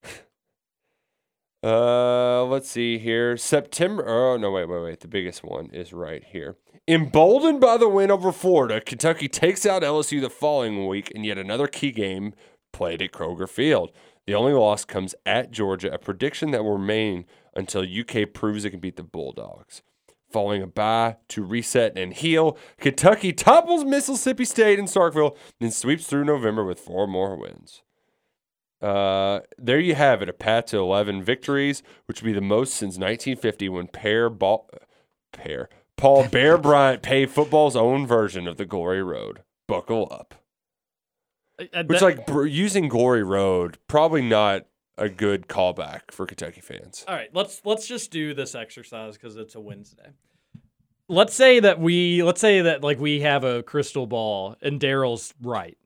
uh, 1.64 2.46
let's 2.46 2.70
see 2.70 2.98
here. 2.98 3.38
September. 3.38 4.08
Oh 4.08 4.38
no, 4.38 4.52
wait, 4.52 4.70
wait, 4.70 4.84
wait. 4.84 5.00
The 5.02 5.08
biggest 5.08 5.44
one 5.44 5.68
is 5.72 5.94
right 5.94 6.24
here. 6.24 6.56
Emboldened 6.88 7.62
by 7.62 7.78
the 7.78 7.88
win 7.88 8.10
over 8.10 8.32
Florida, 8.32 8.82
Kentucky 8.82 9.28
takes 9.28 9.66
out 9.66 9.84
LSU 9.84 10.20
the 10.20 10.30
following 10.30 10.88
week 10.88 11.12
in 11.12 11.24
yet 11.24 11.38
another 11.38 11.68
key 11.68 11.92
game 11.92 12.34
played 12.74 13.02
at 13.02 13.12
Kroger 13.12 13.48
Field. 13.48 13.92
The 14.26 14.34
only 14.36 14.54
loss 14.54 14.86
comes 14.86 15.14
at 15.26 15.52
Georgia, 15.52 15.92
a 15.92 15.98
prediction 15.98 16.52
that 16.52 16.64
will 16.64 16.78
remain 16.78 17.26
until 17.56 17.84
UK 17.84 18.34
proves 18.34 18.66
it 18.66 18.72
can 18.72 18.80
beat 18.80 18.96
the 18.96 19.04
Bulldogs. 19.04 19.82
Following 20.32 20.62
a 20.62 20.68
bye 20.68 21.18
to 21.30 21.44
reset 21.44 21.98
and 21.98 22.14
heal, 22.14 22.58
Kentucky 22.80 23.34
topples 23.34 23.84
Mississippi 23.84 24.46
State 24.46 24.80
in 24.80 24.86
Starkville, 24.86 25.36
then 25.60 25.72
sweeps 25.72 26.08
through 26.08 26.26
November 26.26 26.64
with 26.64 26.80
four 26.80 27.08
more 27.08 27.36
wins. 27.36 27.82
Uh, 28.82 29.42
there 29.58 29.80
you 29.80 29.94
have 29.94 30.22
it, 30.22 30.30
a 30.30 30.34
path 30.34 30.68
to 30.68 30.78
11 30.78 31.24
victories, 31.24 31.84
which 32.06 32.22
would 32.22 32.28
be 32.28 32.34
the 32.34 32.42
most 32.42 32.74
since 32.74 32.98
1950 32.98 33.70
when 33.70 33.88
Pair 33.88 34.30
Ball, 34.30 34.68
Pair 35.32 35.70
Paul 35.98 36.28
Bear 36.32 36.58
Bryant 36.58 37.04
paved 37.04 37.32
football's 37.32 37.76
own 37.76 38.08
version 38.08 38.48
of 38.48 38.58
the 38.58 38.66
Glory 38.66 39.04
Road. 39.04 39.44
Buckle 39.68 40.08
up. 40.12 40.36
Uh, 41.74 41.84
Which, 41.84 42.02
like, 42.02 42.26
br- 42.26 42.46
using 42.46 42.88
Glory 42.88 43.24
Road, 43.24 43.78
probably 43.88 44.24
not 44.24 44.66
a 44.98 45.10
good 45.10 45.48
callback 45.48 46.12
for 46.12 46.26
Kentucky 46.26 46.62
fans. 46.62 47.06
All 47.08 47.16
right, 47.16 47.30
let's 47.34 47.62
let's 47.66 47.88
just 47.88 48.12
do 48.12 48.34
this 48.34 48.56
exercise 48.56 49.16
because 49.18 49.38
it's 49.38 49.56
a 49.56 49.60
Wednesday. 49.60 50.12
Let's 51.08 51.34
say 51.34 51.60
that 51.60 51.80
we 51.80 52.24
let's 52.24 52.42
say 52.42 52.62
that 52.62 52.84
like 52.84 53.00
we 53.00 53.22
have 53.22 53.44
a 53.44 53.64
crystal 53.64 54.08
ball 54.08 54.56
and 54.62 54.80
Daryl's 54.80 55.34
right. 55.42 55.78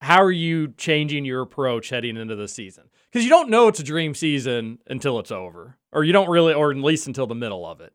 How 0.00 0.22
are 0.22 0.30
you 0.30 0.74
changing 0.76 1.24
your 1.24 1.40
approach 1.40 1.88
heading 1.88 2.16
into 2.16 2.36
the 2.36 2.46
season? 2.46 2.84
Because 3.10 3.24
you 3.24 3.30
don't 3.30 3.48
know 3.48 3.68
it's 3.68 3.80
a 3.80 3.84
dream 3.84 4.14
season 4.14 4.78
until 4.86 5.18
it's 5.18 5.30
over, 5.30 5.78
or 5.92 6.04
you 6.04 6.12
don't 6.12 6.28
really, 6.28 6.52
or 6.52 6.70
at 6.70 6.76
least 6.76 7.06
until 7.06 7.26
the 7.26 7.34
middle 7.34 7.64
of 7.64 7.80
it. 7.80 7.94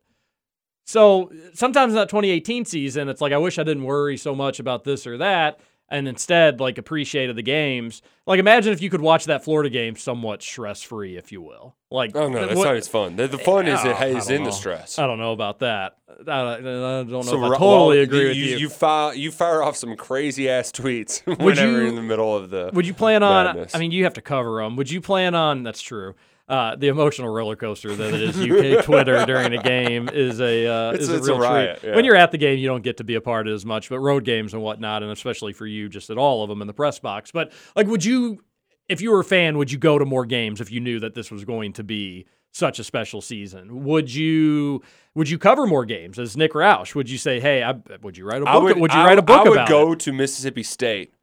So 0.86 1.30
sometimes 1.54 1.92
in 1.92 1.96
that 1.96 2.08
2018 2.08 2.64
season, 2.64 3.08
it's 3.08 3.20
like 3.20 3.32
I 3.32 3.38
wish 3.38 3.60
I 3.60 3.62
didn't 3.62 3.84
worry 3.84 4.16
so 4.16 4.34
much 4.34 4.58
about 4.58 4.82
this 4.82 5.06
or 5.06 5.18
that, 5.18 5.60
and 5.90 6.06
instead 6.06 6.60
like 6.60 6.78
appreciated 6.78 7.36
the 7.36 7.42
games. 7.42 8.02
Like 8.26 8.38
imagine 8.38 8.72
if 8.72 8.80
you 8.80 8.90
could 8.90 9.00
watch 9.00 9.24
that 9.24 9.42
Florida 9.44 9.70
game 9.70 9.96
somewhat 9.96 10.42
stress 10.42 10.82
free, 10.82 11.16
if 11.16 11.32
you 11.32 11.42
will. 11.42 11.74
Like 11.90 12.14
Oh, 12.14 12.28
no, 12.28 12.46
that's 12.46 12.56
what- 12.56 12.64
not 12.66 12.76
as 12.76 12.86
fun. 12.88 13.16
The, 13.16 13.26
the 13.26 13.38
fun 13.38 13.66
is 13.66 13.80
Oh, 13.82 13.90
it 13.90 13.96
I 14.00 14.06
is 14.06 14.26
don't 14.26 14.36
in 14.36 14.42
the 14.44 14.52
stress. 14.52 14.98
I 14.98 15.06
don't 15.06 15.18
know 15.18 15.32
about 15.32 15.58
that. 15.60 15.96
I 16.28 16.58
don't, 16.60 16.64
know 16.64 17.00
if 17.20 17.28
I 17.28 17.30
totally 17.32 17.58
well, 17.58 17.90
agree 17.92 18.28
with 18.28 18.36
you. 18.36 18.44
you. 18.44 18.56
You 18.58 18.68
fire, 18.68 19.14
you 19.14 19.30
fire 19.32 19.62
off 19.62 19.76
some 19.76 19.96
crazy 19.96 20.48
ass 20.48 20.70
tweets 20.70 21.24
Would 21.26 21.38
whenever 21.40 21.70
you- 21.72 21.76
you're 21.78 21.86
in 21.86 21.96
the 21.96 22.02
middle 22.02 22.36
of 22.36 22.50
the. 22.50 22.70
Would 22.72 22.86
you 22.86 22.94
plan 22.94 23.22
on? 23.22 23.46
madness. 23.46 23.74
I 23.74 23.78
mean, 23.78 23.90
you 23.90 24.04
have 24.04 24.14
to 24.14 24.22
cover 24.22 24.62
them. 24.62 24.76
Would 24.76 24.90
you 24.90 25.00
plan 25.00 25.34
on? 25.34 25.62
That's 25.64 25.80
true. 25.82 26.14
Uh, 26.50 26.74
the 26.74 26.88
emotional 26.88 27.28
roller 27.28 27.54
coaster 27.54 27.94
that 27.94 28.12
is 28.12 28.36
UK 28.36 28.84
Twitter 28.84 29.24
during 29.24 29.54
a 29.56 29.62
game 29.62 30.08
is 30.12 30.40
a 30.40 30.66
uh, 30.66 30.90
is 30.92 31.08
a 31.08 31.16
it's 31.16 31.28
a 31.28 31.32
real 31.34 31.40
riot, 31.40 31.78
treat. 31.80 31.90
yeah. 31.90 31.94
When 31.96 32.04
you're 32.04 32.16
at 32.16 32.32
the 32.32 32.38
game, 32.38 32.58
you 32.58 32.66
don't 32.66 32.82
get 32.82 32.96
to 32.96 33.04
be 33.04 33.14
a 33.14 33.20
part 33.20 33.46
of 33.46 33.52
it 33.52 33.54
as 33.54 33.64
much, 33.64 33.88
but 33.88 34.00
road 34.00 34.24
games 34.24 34.52
and 34.52 34.60
whatnot, 34.60 35.04
and 35.04 35.12
especially 35.12 35.52
for 35.52 35.64
you, 35.66 35.88
just 35.88 36.10
at 36.10 36.18
all 36.18 36.42
of 36.42 36.48
them 36.48 36.60
in 36.60 36.66
the 36.66 36.72
press 36.74 36.98
box. 36.98 37.30
But 37.30 37.52
like, 37.76 37.86
would 37.86 38.04
you, 38.04 38.42
if 38.88 39.00
you 39.00 39.12
were 39.12 39.20
a 39.20 39.24
fan, 39.24 39.58
would 39.58 39.70
you 39.70 39.78
go 39.78 39.96
to 39.96 40.04
more 40.04 40.26
games 40.26 40.60
if 40.60 40.72
you 40.72 40.80
knew 40.80 40.98
that 40.98 41.14
this 41.14 41.30
was 41.30 41.44
going 41.44 41.72
to 41.74 41.84
be 41.84 42.26
such 42.52 42.80
a 42.80 42.84
special 42.84 43.20
season? 43.20 43.84
Would 43.84 44.12
you 44.12 44.82
would 45.14 45.30
you 45.30 45.38
cover 45.38 45.68
more 45.68 45.84
games 45.84 46.18
as 46.18 46.36
Nick 46.36 46.54
Roush? 46.54 46.96
Would 46.96 47.08
you 47.08 47.18
say, 47.18 47.38
hey, 47.38 47.62
I, 47.62 47.74
would 48.02 48.16
you 48.18 48.24
write 48.26 48.42
a 48.42 48.44
book? 48.44 48.54
I 48.54 48.58
would, 48.58 48.76
would 48.76 48.92
you 48.92 48.98
I 48.98 49.04
write 49.04 49.18
a 49.18 49.20
would- 49.20 49.26
book 49.26 49.46
I 49.46 49.50
would 49.50 49.68
go 49.68 49.92
it? 49.92 50.00
to 50.00 50.12
Mississippi 50.12 50.64
State 50.64 51.14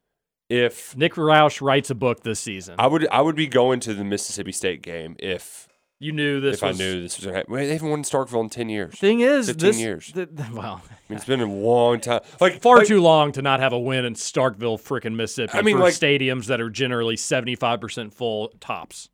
if 0.48 0.96
Nick 0.96 1.14
Roush 1.14 1.60
writes 1.60 1.90
a 1.90 1.94
book 1.94 2.22
this 2.22 2.40
season. 2.40 2.76
I 2.78 2.86
would. 2.86 3.06
I 3.08 3.20
would 3.20 3.36
be 3.36 3.46
going 3.46 3.80
to 3.80 3.94
the 3.94 4.04
Mississippi 4.04 4.52
State 4.52 4.82
game 4.82 5.16
if 5.18 5.68
you 6.00 6.12
knew 6.12 6.40
this 6.40 6.56
if 6.56 6.62
was 6.62 6.80
I 6.80 6.84
knew 6.84 7.02
this 7.02 7.16
was 7.16 7.24
going 7.24 7.34
to 7.34 7.38
happen. 7.38 7.54
They 7.54 7.72
haven't 7.72 7.90
won 7.90 8.02
Starkville 8.02 8.42
in 8.44 8.50
ten 8.50 8.68
years. 8.68 8.94
Thing 8.98 9.20
is, 9.20 9.48
15 9.48 9.68
this 9.68 9.80
years. 9.80 10.12
th- 10.12 10.28
th- 10.36 10.50
well, 10.52 10.82
I 10.84 10.92
mean, 11.08 11.16
it's 11.16 11.24
been 11.24 11.40
a 11.40 11.46
long 11.52 12.00
time. 12.00 12.20
Like 12.40 12.60
far 12.60 12.78
like, 12.78 12.86
too 12.86 13.00
long 13.00 13.32
to 13.32 13.42
not 13.42 13.60
have 13.60 13.72
a 13.72 13.78
win 13.78 14.04
in 14.04 14.14
Starkville, 14.14 14.80
freaking 14.80 15.16
Mississippi. 15.16 15.58
I 15.58 15.62
mean, 15.62 15.76
for 15.76 15.84
like- 15.84 15.94
stadiums 15.94 16.46
that 16.46 16.60
are 16.60 16.70
generally 16.70 17.16
seventy-five 17.16 17.80
percent 17.80 18.14
full 18.14 18.48
tops. 18.60 19.08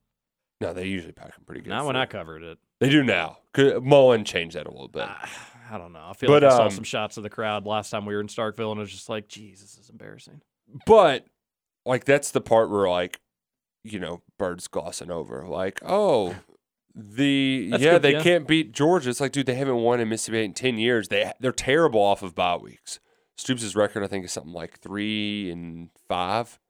No, 0.60 0.72
they 0.72 0.86
usually 0.86 1.12
pack 1.12 1.34
them 1.34 1.44
pretty 1.44 1.62
good. 1.62 1.70
Not 1.70 1.84
when 1.84 1.96
I 1.96 2.06
covered 2.06 2.42
it. 2.42 2.58
They 2.80 2.88
do 2.88 3.02
now. 3.02 3.38
Mullen 3.56 4.24
changed 4.24 4.56
that 4.56 4.66
a 4.66 4.70
little 4.70 4.88
bit. 4.88 5.08
I 5.70 5.78
don't 5.78 5.92
know. 5.92 6.06
I 6.10 6.12
feel 6.12 6.28
But, 6.28 6.42
like 6.42 6.52
I 6.52 6.56
saw 6.56 6.64
um, 6.64 6.70
some 6.70 6.84
shots 6.84 7.16
of 7.16 7.22
the 7.22 7.30
crowd 7.30 7.66
last 7.66 7.90
time 7.90 8.04
we 8.06 8.14
were 8.14 8.20
in 8.20 8.28
Starkville, 8.28 8.70
and 8.70 8.78
it 8.78 8.82
was 8.82 8.90
just 8.90 9.08
like, 9.08 9.28
"Geez, 9.28 9.60
this 9.60 9.78
is 9.78 9.90
embarrassing." 9.90 10.40
But 10.86 11.26
like 11.84 12.04
that's 12.04 12.30
the 12.30 12.40
part 12.40 12.70
where 12.70 12.88
like, 12.88 13.20
you 13.82 13.98
know, 13.98 14.22
birds 14.38 14.68
glossing 14.68 15.10
over. 15.10 15.44
Like, 15.46 15.80
oh, 15.84 16.34
the 16.94 17.68
That's 17.70 17.82
yeah, 17.82 17.92
good, 17.92 18.02
they 18.02 18.12
yeah. 18.12 18.22
can't 18.22 18.46
beat 18.46 18.72
Georgia. 18.72 19.10
It's 19.10 19.20
like, 19.20 19.32
dude, 19.32 19.46
they 19.46 19.54
haven't 19.54 19.76
won 19.76 20.00
in 20.00 20.08
Mississippi 20.08 20.44
in 20.44 20.54
ten 20.54 20.78
years. 20.78 21.08
They 21.08 21.32
they're 21.40 21.52
terrible 21.52 22.00
off 22.00 22.22
of 22.22 22.34
bye 22.34 22.56
weeks. 22.56 23.00
Stoops' 23.36 23.74
record, 23.74 24.04
I 24.04 24.06
think, 24.06 24.24
is 24.24 24.32
something 24.32 24.52
like 24.52 24.78
three 24.78 25.50
and 25.50 25.90
five, 26.08 26.60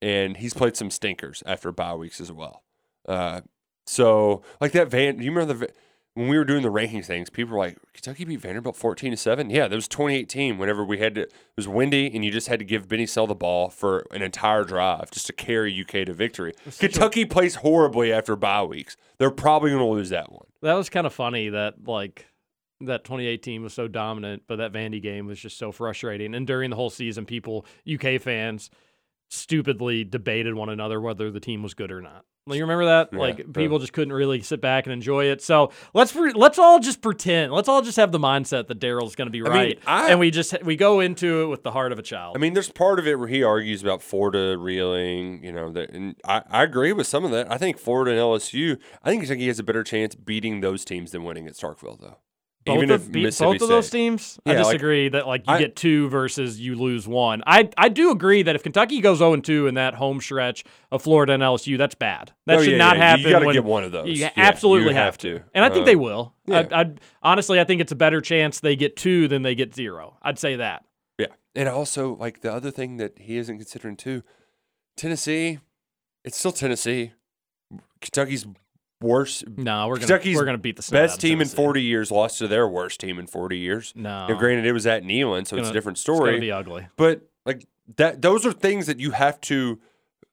and 0.00 0.36
he's 0.38 0.54
played 0.54 0.76
some 0.76 0.90
stinkers 0.90 1.42
after 1.44 1.70
bye 1.70 1.94
weeks 1.94 2.20
as 2.20 2.32
well. 2.32 2.62
Uh, 3.06 3.42
so 3.86 4.42
like 4.60 4.72
that 4.72 4.88
Van, 4.88 5.16
do 5.16 5.24
you 5.24 5.30
remember 5.30 5.54
the 5.54 5.72
when 6.18 6.26
we 6.28 6.36
were 6.36 6.44
doing 6.44 6.62
the 6.62 6.70
ranking 6.70 7.02
things? 7.02 7.30
People 7.30 7.52
were 7.52 7.58
like, 7.60 7.78
Kentucky 7.92 8.24
beat 8.24 8.40
Vanderbilt 8.40 8.74
fourteen 8.74 9.12
to 9.12 9.16
seven. 9.16 9.50
Yeah, 9.50 9.68
that 9.68 9.74
was 9.74 9.86
2018. 9.86 10.58
Whenever 10.58 10.84
we 10.84 10.98
had 10.98 11.14
to, 11.14 11.20
it 11.22 11.32
was 11.56 11.68
windy, 11.68 12.10
and 12.12 12.24
you 12.24 12.32
just 12.32 12.48
had 12.48 12.58
to 12.58 12.64
give 12.64 12.88
Benny 12.88 13.06
Snell 13.06 13.28
the 13.28 13.36
ball 13.36 13.68
for 13.68 14.04
an 14.10 14.20
entire 14.20 14.64
drive 14.64 15.12
just 15.12 15.26
to 15.28 15.32
carry 15.32 15.80
UK 15.80 16.06
to 16.06 16.12
victory. 16.12 16.54
Kentucky 16.80 17.24
plays 17.24 17.56
horribly 17.56 18.12
after 18.12 18.34
bye 18.34 18.64
weeks. 18.64 18.96
They're 19.18 19.30
probably 19.30 19.70
going 19.70 19.82
to 19.82 19.88
lose 19.88 20.10
that 20.10 20.32
one. 20.32 20.46
That 20.60 20.74
was 20.74 20.90
kind 20.90 21.06
of 21.06 21.12
funny 21.12 21.50
that 21.50 21.86
like 21.86 22.26
that 22.80 23.04
2018 23.04 23.62
was 23.62 23.72
so 23.72 23.86
dominant, 23.86 24.42
but 24.48 24.56
that 24.56 24.72
Vandy 24.72 25.00
game 25.00 25.26
was 25.26 25.38
just 25.38 25.56
so 25.56 25.70
frustrating. 25.70 26.34
And 26.34 26.48
during 26.48 26.70
the 26.70 26.76
whole 26.76 26.90
season, 26.90 27.26
people, 27.26 27.64
UK 27.92 28.20
fans, 28.20 28.70
stupidly 29.28 30.04
debated 30.04 30.54
one 30.54 30.68
another 30.68 31.00
whether 31.00 31.30
the 31.30 31.40
team 31.40 31.62
was 31.62 31.74
good 31.74 31.90
or 31.92 32.00
not. 32.00 32.24
Like, 32.48 32.56
you 32.56 32.64
remember 32.64 32.86
that? 32.86 33.10
Yeah, 33.12 33.18
like 33.18 33.38
yeah. 33.38 33.44
people 33.52 33.78
just 33.78 33.92
couldn't 33.92 34.12
really 34.12 34.40
sit 34.40 34.62
back 34.62 34.86
and 34.86 34.92
enjoy 34.92 35.26
it. 35.26 35.42
So 35.42 35.70
let's 35.92 36.12
pre- 36.12 36.32
let's 36.32 36.58
all 36.58 36.80
just 36.80 37.02
pretend. 37.02 37.52
Let's 37.52 37.68
all 37.68 37.82
just 37.82 37.98
have 37.98 38.10
the 38.10 38.18
mindset 38.18 38.68
that 38.68 38.80
Daryl's 38.80 39.14
going 39.14 39.26
to 39.26 39.30
be 39.30 39.42
mean, 39.42 39.52
right, 39.52 39.78
I- 39.86 40.10
and 40.10 40.18
we 40.18 40.30
just 40.30 40.62
we 40.62 40.74
go 40.74 41.00
into 41.00 41.42
it 41.42 41.46
with 41.46 41.62
the 41.62 41.70
heart 41.70 41.92
of 41.92 41.98
a 41.98 42.02
child. 42.02 42.36
I 42.36 42.40
mean, 42.40 42.54
there's 42.54 42.70
part 42.70 42.98
of 42.98 43.06
it 43.06 43.18
where 43.18 43.28
he 43.28 43.42
argues 43.42 43.82
about 43.82 44.00
Florida 44.00 44.56
reeling, 44.56 45.44
you 45.44 45.52
know, 45.52 45.70
that, 45.72 45.90
and 45.90 46.16
I, 46.24 46.42
I 46.48 46.62
agree 46.62 46.94
with 46.94 47.06
some 47.06 47.24
of 47.24 47.30
that. 47.32 47.52
I 47.52 47.58
think 47.58 47.78
Florida 47.78 48.12
and 48.12 48.20
LSU, 48.20 48.78
I 49.02 49.10
think 49.10 49.22
Kentucky 49.22 49.48
has 49.48 49.58
a 49.58 49.62
better 49.64 49.84
chance 49.84 50.14
beating 50.14 50.62
those 50.62 50.86
teams 50.86 51.10
than 51.10 51.24
winning 51.24 51.46
at 51.46 51.52
Starkville, 51.52 52.00
though. 52.00 52.16
Both 52.68 52.76
Even 52.76 52.90
of, 52.90 53.16
if 53.16 53.38
both 53.38 53.60
of 53.62 53.68
those 53.68 53.86
State- 53.88 53.98
teams, 53.98 54.38
I 54.46 54.52
Yeah, 54.52 54.58
like- 54.58 54.64
disagree 54.66 55.08
that 55.08 55.26
like 55.26 55.46
you 55.46 55.52
I- 55.54 55.58
get 55.58 55.74
two 55.76 56.08
versus 56.08 56.60
you 56.60 56.76
lose 56.76 57.08
one. 57.08 57.42
I 57.46 57.68
I 57.76 57.88
do 57.88 58.10
agree 58.12 58.42
that 58.42 58.54
if 58.54 58.62
Kentucky 58.62 59.00
goes 59.00 59.18
0 59.18 59.36
2 59.36 59.66
in 59.66 59.74
that 59.74 59.94
home 59.94 60.20
stretch 60.20 60.64
of 60.92 61.02
Florida 61.02 61.32
and 61.32 61.42
LSU, 61.42 61.76
that's 61.76 61.94
bad. 61.96 62.32
That 62.46 62.58
Oh, 62.58 62.62
should 62.62 62.72
yeah, 62.72 62.78
not 62.78 62.96
yeah, 62.96 63.16
you 63.16 63.24
happen. 63.28 63.32
gotta 63.44 63.52
get 63.52 63.64
one 63.64 63.82
of 63.84 63.90
those. 63.92 64.08
You 64.18 64.28
absolutely 64.36 64.88
you 64.90 64.94
have, 64.94 65.04
have 65.04 65.18
to. 65.18 65.38
to. 65.40 65.44
and 65.54 65.64
I 65.64 65.68
think 65.70 65.82
Uh, 65.82 65.86
they 65.86 65.96
will. 65.96 66.34
I, 66.50 66.66
I'd 66.70 67.00
honestly, 67.22 67.58
I 67.60 67.64
think 67.64 67.80
it's 67.80 67.92
a 67.92 67.96
better 67.96 68.20
chance 68.20 68.60
they 68.60 68.76
get 68.76 68.96
two 68.96 69.26
than 69.28 69.42
they 69.42 69.54
get 69.54 69.74
zero. 69.74 70.16
I'd 70.22 70.38
say 70.38 70.56
that. 70.56 70.84
Yeah. 71.18 71.26
And 71.54 71.68
also, 71.68 72.14
like, 72.16 72.40
the 72.42 72.52
other 72.52 72.70
thing 72.70 72.98
that 72.98 73.18
he 73.18 73.36
isn't 73.38 73.56
considering, 73.58 73.96
too, 73.96 74.22
Tennessee, 74.96 75.58
it's 76.24 76.36
still 76.36 76.52
Tennessee. 76.52 77.12
Kentucky's 78.00 78.46
worst. 79.00 79.44
No, 79.48 79.88
we're 79.88 79.96
gonna 79.96 80.06
Kentucky's 80.06 80.36
we're 80.36 80.44
gonna 80.44 80.58
beat 80.58 80.76
the 80.76 80.88
best 80.92 81.20
team 81.20 81.40
in 81.40 81.48
40 81.48 81.82
years 81.82 82.10
lost 82.10 82.38
to 82.38 82.48
their 82.48 82.68
worst 82.68 83.00
team 83.00 83.18
in 83.18 83.26
40 83.26 83.58
years. 83.58 83.92
No. 83.96 84.26
Now, 84.28 84.38
granted, 84.38 84.66
it 84.66 84.72
was 84.72 84.86
at 84.86 85.02
Neyland, 85.04 85.46
so 85.46 85.56
it's, 85.56 85.62
gonna- 85.62 85.70
a 85.70 85.72
different 85.72 85.98
it's 85.98 86.06
gonna 86.06 86.16
story. 86.18 86.40
be 86.40 86.52
ugly. 86.52 86.88
But 86.96 87.22
like 87.44 87.66
that, 87.96 88.22
those 88.22 88.44
are 88.44 88.52
things 88.52 88.86
that 88.86 89.00
you 89.00 89.12
have 89.12 89.40
to. 89.42 89.78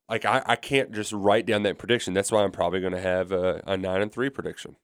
Like 0.08 0.24
I, 0.24 0.44
I 0.46 0.56
can't 0.56 0.92
just 0.92 1.12
write 1.12 1.48
down 1.48 1.64
that 1.64 1.80
prediction. 1.80 2.14
That's 2.14 2.32
why 2.32 2.44
I'm 2.44 2.52
probably 2.52 2.80
going 2.80 2.94
to 2.94 3.02
have 3.02 3.32
a, 3.32 3.64
a 3.66 3.76
nine 3.76 4.04
and 4.04 4.12
three 4.12 4.30
prediction. 4.30 4.76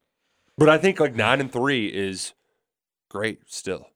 But 0.57 0.67
I 0.67 0.79
think 0.79 0.99
like 0.99 1.15
nine 1.15 1.39
and 1.39 1.51
three 1.51 1.87
is 1.87 2.33
great 3.07 3.41
still. 3.45 3.90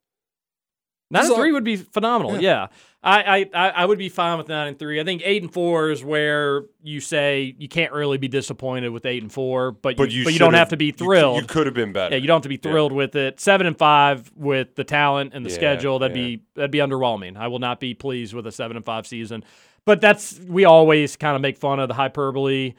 Nine 1.12 1.26
and 1.26 1.36
three 1.36 1.52
would 1.52 1.64
be 1.64 1.76
phenomenal. 1.76 2.42
Yeah, 2.42 2.68
I, 3.04 3.22
I 3.22 3.50
I 3.54 3.70
I 3.70 3.86
would 3.86 4.00
be 4.00 4.10
fine 4.10 4.40
with 4.40 4.48
nine 4.48 4.68
and 4.70 4.80
three. 4.80 5.00
I 5.00 5.04
think 5.04 5.22
eight 5.24 5.44
and 5.44 5.54
four 5.54 5.92
is 5.92 6.04
where 6.04 6.64
you 6.84 7.00
say 7.00 7.56
you 7.60 7.68
can't 7.68 7.94
really 7.94 8.18
be 8.18 8.28
disappointed 8.28 8.90
with 8.90 9.06
eight 9.06 9.22
and 9.22 9.32
four, 9.32 9.72
but 9.72 9.98
But 9.98 10.10
you, 10.12 10.20
you 10.20 10.24
but 10.26 10.34
you 10.34 10.40
don't 10.40 10.48
should've- 10.48 10.58
have 10.58 10.70
to 10.70 10.78
be 10.78 10.92
thrilled. 10.92 11.42
you 11.42 11.48
could 11.48 11.68
have 11.68 11.76
been 11.76 11.94
better. 11.94 12.16
Yeah, 12.16 12.22
you 12.22 12.28
don't 12.28 12.38
have 12.38 12.44
to 12.44 12.50
be 12.50 12.56
Yeah. 12.56 12.72
thrilled 12.72 12.92
with 12.92 13.16
it. 13.16 13.40
Seven 13.40 13.68
and 13.68 13.78
five 13.78 14.32
with 14.36 14.74
the 14.76 14.84
talent 14.84 15.34
and 15.36 15.46
the 15.46 15.52
Yeah, 15.52 15.56
schedule 15.56 16.00
that'd 16.00 16.18
yeah. 16.18 16.24
be 16.24 16.42
that'd 16.56 16.72
be 16.72 16.80
underwhelming. 16.80 17.38
I 17.38 17.48
will 17.50 17.60
not 17.60 17.80
be 17.80 17.94
pleased 17.94 18.34
with 18.34 18.48
a 18.48 18.52
seven 18.52 18.76
and 18.76 18.84
five 18.86 19.06
season. 19.06 19.44
But 19.86 20.02
that's 20.02 20.40
we 20.40 20.66
always 20.66 21.16
kind 21.16 21.36
of 21.36 21.42
make 21.44 21.58
fun 21.60 21.80
of 21.80 21.88
the 21.88 21.94
hyperbole. 21.94 22.74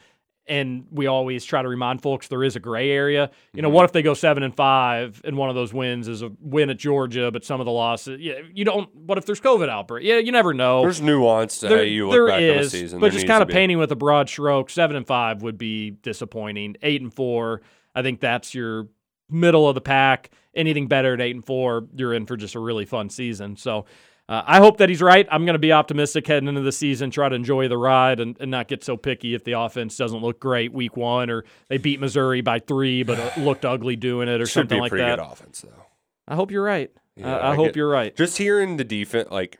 And 0.48 0.86
we 0.92 1.08
always 1.08 1.44
try 1.44 1.60
to 1.60 1.68
remind 1.68 2.02
folks 2.02 2.28
there 2.28 2.44
is 2.44 2.54
a 2.54 2.60
gray 2.60 2.90
area. 2.92 3.30
You 3.52 3.62
know, 3.62 3.68
Mhm. 3.68 3.72
what 3.72 3.84
if 3.84 3.90
they 3.92 4.02
go 4.02 4.14
seven 4.14 4.44
and 4.44 4.54
five 4.54 5.20
and 5.24 5.36
one 5.36 5.48
of 5.48 5.56
those 5.56 5.74
wins 5.74 6.06
is 6.06 6.22
a 6.22 6.30
win 6.40 6.70
at 6.70 6.78
Georgia, 6.78 7.32
but 7.32 7.44
some 7.44 7.58
of 7.60 7.64
the 7.66 7.72
losses, 7.72 8.20
yeah, 8.20 8.34
you 8.54 8.64
don't. 8.64 8.94
What 8.94 9.18
if 9.18 9.26
there's 9.26 9.40
COVID 9.40 9.68
outbreak? 9.68 10.04
Yeah, 10.04 10.18
you 10.18 10.30
never 10.30 10.54
know. 10.54 10.82
There's 10.82 11.00
nuance 11.02 11.58
to 11.60 11.68
how 11.68 11.74
you 11.76 12.06
look 12.06 12.12
there 12.14 12.26
back 12.28 12.36
on 12.36 12.58
a 12.58 12.64
season. 12.64 13.00
But 13.00 13.06
There 13.10 13.14
just 13.18 13.26
kind 13.26 13.42
of 13.42 13.48
painting 13.48 13.78
with 13.78 13.90
a 13.90 13.96
broad 13.96 14.28
stroke, 14.28 14.70
seven 14.70 14.94
and 14.96 15.04
five 15.06 15.42
would 15.42 15.58
be 15.58 15.90
disappointing. 15.90 16.76
Eight 16.82 17.02
and 17.02 17.12
four, 17.12 17.62
I 17.94 18.02
think 18.02 18.20
that's 18.20 18.54
your 18.54 18.86
middle 19.28 19.68
of 19.68 19.74
the 19.74 19.80
pack. 19.80 20.30
Anything 20.54 20.86
better 20.86 21.12
at 21.14 21.20
eight 21.20 21.34
and 21.34 21.44
four, 21.44 21.88
you're 21.96 22.14
in 22.14 22.24
for 22.24 22.36
just 22.36 22.54
a 22.54 22.60
really 22.60 22.84
fun 22.84 23.10
season. 23.10 23.56
So 23.56 23.84
uh, 24.28 24.42
I 24.46 24.58
hope 24.58 24.78
that 24.78 24.88
he's 24.88 25.00
right. 25.02 25.26
I'm 25.30 25.44
going 25.44 25.54
to 25.54 25.58
be 25.60 25.72
optimistic 25.72 26.26
heading 26.26 26.48
into 26.48 26.60
the 26.62 26.72
season, 26.72 27.10
try 27.10 27.28
to 27.28 27.34
enjoy 27.36 27.68
the 27.68 27.78
ride 27.78 28.18
and, 28.20 28.36
and 28.40 28.50
not 28.50 28.66
get 28.68 28.82
so 28.82 28.96
picky 28.96 29.34
if 29.34 29.44
the 29.44 29.52
offense 29.52 29.96
doesn't 29.96 30.20
look 30.20 30.40
great 30.40 30.72
week 30.72 30.96
one 30.96 31.30
or 31.30 31.44
they 31.68 31.78
beat 31.78 32.00
Missouri 32.00 32.40
by 32.40 32.58
three 32.58 33.02
but 33.02 33.18
it 33.18 33.36
looked 33.38 33.64
ugly 33.64 33.94
doing 33.96 34.28
it 34.28 34.40
or 34.40 34.46
Should 34.46 34.52
something 34.68 34.76
be 34.76 34.78
a 34.78 34.82
like 34.82 34.90
pretty 34.90 35.04
that. 35.04 35.18
good 35.18 35.26
offense 35.32 35.60
though. 35.60 35.86
I 36.26 36.34
hope 36.34 36.50
you're 36.50 36.64
right. 36.64 36.90
Yeah, 37.14 37.36
I, 37.36 37.52
I, 37.52 37.54
hope 37.54 37.66
get- 37.66 37.76
you're 37.76 37.88
right. 37.88 38.14
Just 38.16 38.38
hearing 38.38 38.76
the 38.78 38.84
defense, 38.84 39.28
like 39.30 39.58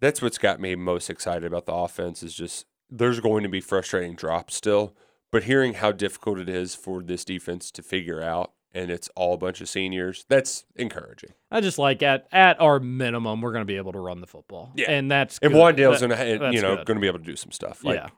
that's 0.00 0.20
what's 0.20 0.38
got 0.38 0.60
me 0.60 0.74
most 0.74 1.08
excited 1.08 1.44
about 1.44 1.64
the 1.66 1.72
offense 1.72 2.22
is 2.22 2.34
just 2.34 2.66
there's 2.90 3.20
going 3.20 3.42
to 3.42 3.48
be 3.48 3.60
frustrating 3.60 4.14
drops 4.14 4.54
still, 4.54 4.94
but 5.32 5.44
hearing 5.44 5.74
how 5.74 5.92
difficult 5.92 6.38
it 6.38 6.48
is 6.48 6.74
for 6.74 7.02
this 7.02 7.24
defense 7.24 7.70
to 7.72 7.82
figure 7.82 8.22
out, 8.22 8.52
and 8.76 8.90
it's 8.90 9.08
all 9.16 9.34
a 9.34 9.38
bunch 9.38 9.60
of 9.60 9.68
seniors, 9.68 10.24
that's 10.28 10.64
encouraging. 10.76 11.30
I 11.50 11.60
just 11.60 11.78
like 11.78 12.02
at 12.02 12.26
at 12.30 12.60
our 12.60 12.78
minimum, 12.78 13.40
we're 13.40 13.52
going 13.52 13.62
to 13.62 13.66
be 13.66 13.76
able 13.76 13.92
to 13.92 14.00
run 14.00 14.20
the 14.20 14.26
football. 14.26 14.72
Yeah. 14.76 14.90
and 14.90 15.10
that's 15.10 15.38
And. 15.42 15.52
Wandale's 15.54 16.00
That- 16.00 16.10
gonna, 16.10 16.52
you 16.52 16.60
know, 16.62 16.76
going 16.76 16.96
to 16.96 17.00
be 17.00 17.06
able 17.06 17.18
to 17.20 17.24
do 17.24 17.36
some 17.36 17.50
stuff. 17.52 17.82
Like, 17.82 17.96
Yeah. 17.96 18.08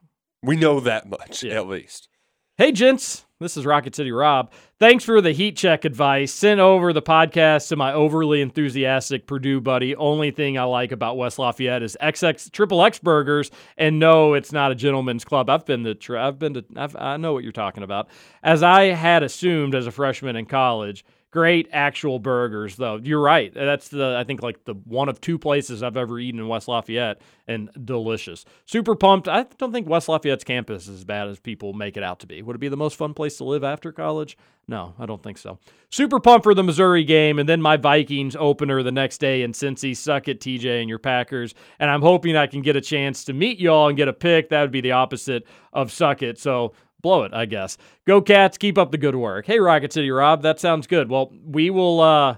we 0.42 0.56
know 0.56 0.80
that 0.80 1.08
much 1.08 1.42
Yeah. 1.42 1.54
at 1.54 1.68
least. 1.68 2.08
Hey, 2.56 2.72
gents, 2.72 3.24
this 3.40 3.56
is 3.56 3.64
Rocket 3.64 3.94
City 3.94 4.10
Rob. 4.10 4.50
Thanks 4.80 5.04
for 5.04 5.20
the 5.20 5.30
heat 5.30 5.56
check 5.56 5.84
advice. 5.84 6.32
Sent 6.32 6.58
over 6.58 6.92
the 6.92 7.02
podcast 7.02 7.68
to 7.68 7.76
my 7.76 7.92
overly 7.92 8.40
enthusiastic 8.40 9.28
Purdue 9.28 9.60
buddy. 9.60 9.94
Only 9.94 10.32
thing 10.32 10.58
I 10.58 10.64
like 10.64 10.90
about 10.90 11.16
West 11.16 11.38
Lafayette 11.38 11.84
is 11.84 11.96
XX 12.02 12.50
Triple 12.50 12.84
X 12.84 12.98
Burgers, 12.98 13.52
and 13.76 14.00
no, 14.00 14.34
it's 14.34 14.52
not 14.52 14.72
a 14.72 14.74
gentleman's 14.74 15.24
club. 15.24 15.48
I've 15.48 15.64
been 15.64 15.84
to, 15.84 16.18
I've 16.18 16.38
been 16.38 16.54
to, 16.54 16.64
I've, 16.74 16.96
I 16.96 17.16
know 17.16 17.32
what 17.32 17.44
you're 17.44 17.52
talking 17.52 17.84
about. 17.84 18.08
As 18.42 18.64
I 18.64 18.86
had 18.86 19.22
assumed 19.22 19.76
as 19.76 19.86
a 19.86 19.92
freshman 19.92 20.34
in 20.34 20.46
college. 20.46 21.04
Great 21.30 21.68
actual 21.72 22.18
burgers, 22.18 22.76
though. 22.76 22.98
You're 23.02 23.20
right. 23.20 23.52
That's 23.52 23.88
the 23.88 24.16
I 24.18 24.24
think 24.24 24.42
like 24.42 24.64
the 24.64 24.74
one 24.84 25.10
of 25.10 25.20
two 25.20 25.38
places 25.38 25.82
I've 25.82 25.98
ever 25.98 26.18
eaten 26.18 26.40
in 26.40 26.48
West 26.48 26.68
Lafayette, 26.68 27.20
and 27.46 27.70
delicious. 27.84 28.46
Super 28.64 28.94
pumped. 28.94 29.28
I 29.28 29.44
don't 29.58 29.72
think 29.72 29.86
West 29.86 30.08
Lafayette's 30.08 30.44
campus 30.44 30.88
is 30.88 31.00
as 31.00 31.04
bad 31.04 31.28
as 31.28 31.38
people 31.38 31.74
make 31.74 31.98
it 31.98 32.02
out 32.02 32.20
to 32.20 32.26
be. 32.26 32.40
Would 32.40 32.56
it 32.56 32.60
be 32.60 32.68
the 32.68 32.76
most 32.76 32.96
fun 32.96 33.12
place 33.12 33.36
to 33.38 33.44
live 33.44 33.62
after 33.62 33.92
college? 33.92 34.38
No, 34.68 34.94
I 34.98 35.06
don't 35.06 35.22
think 35.22 35.38
so. 35.38 35.58
Super 35.90 36.20
pumped 36.20 36.44
for 36.44 36.54
the 36.54 36.62
Missouri 36.62 37.04
game, 37.04 37.38
and 37.38 37.48
then 37.48 37.60
my 37.60 37.78
Vikings 37.78 38.36
opener 38.36 38.82
the 38.82 38.92
next 38.92 39.18
day 39.18 39.42
in 39.42 39.52
Cincy. 39.52 39.96
Suck 39.96 40.28
it, 40.28 40.40
TJ, 40.40 40.80
and 40.80 40.88
your 40.88 40.98
Packers. 40.98 41.54
And 41.78 41.90
I'm 41.90 42.02
hoping 42.02 42.36
I 42.36 42.46
can 42.46 42.60
get 42.60 42.76
a 42.76 42.80
chance 42.80 43.24
to 43.24 43.32
meet 43.32 43.58
y'all 43.58 43.88
and 43.88 43.96
get 43.96 44.08
a 44.08 44.12
pick. 44.12 44.50
That 44.50 44.60
would 44.60 44.70
be 44.70 44.82
the 44.82 44.92
opposite 44.92 45.46
of 45.72 45.90
suck 45.90 46.22
it. 46.22 46.38
So 46.38 46.74
blow 47.00 47.24
it, 47.24 47.32
I 47.34 47.46
guess. 47.46 47.76
Go 48.06 48.20
Cats, 48.20 48.58
keep 48.58 48.78
up 48.78 48.90
the 48.90 48.98
good 48.98 49.14
work. 49.16 49.46
Hey, 49.46 49.58
Rocket 49.60 49.92
City 49.92 50.10
Rob, 50.10 50.42
that 50.42 50.58
sounds 50.60 50.86
good. 50.86 51.08
Well, 51.10 51.32
we 51.44 51.70
will. 51.70 52.00
Uh, 52.00 52.36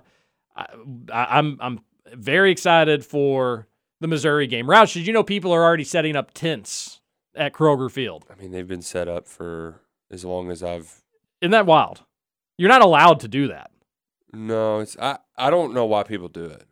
I, 0.57 0.67
I'm 1.13 1.57
I'm 1.61 1.81
very 2.15 2.51
excited 2.51 3.05
for 3.05 3.67
the 4.01 4.09
Missouri 4.09 4.47
game. 4.47 4.67
Roush, 4.67 4.95
did 4.95 5.07
you 5.07 5.13
know 5.13 5.23
people 5.23 5.53
are 5.53 5.63
already 5.63 5.85
setting 5.85 6.17
up 6.17 6.33
tents 6.35 7.01
at 7.35 7.53
Kroger 7.53 7.91
Field? 7.91 8.27
I 8.31 8.41
mean, 8.41 8.51
they've 8.51 8.67
been 8.69 8.83
set 8.83 9.09
up 9.09 9.27
for 9.27 9.81
as 10.11 10.25
long 10.25 10.51
as 10.51 10.63
I've. 10.63 11.03
Isn't 11.41 11.53
that 11.53 11.67
wild? 11.67 12.03
You're 12.59 12.69
not 12.69 12.83
allowed 12.83 13.21
to 13.21 13.29
do 13.29 13.49
that 13.49 13.71
No, 14.35 14.81
it's 14.81 14.97
I. 14.99 15.19
I 15.39 15.49
don't 15.51 15.73
know 15.73 15.87
why 15.87 16.03
people 16.03 16.29
do 16.29 16.45
it. 16.45 16.65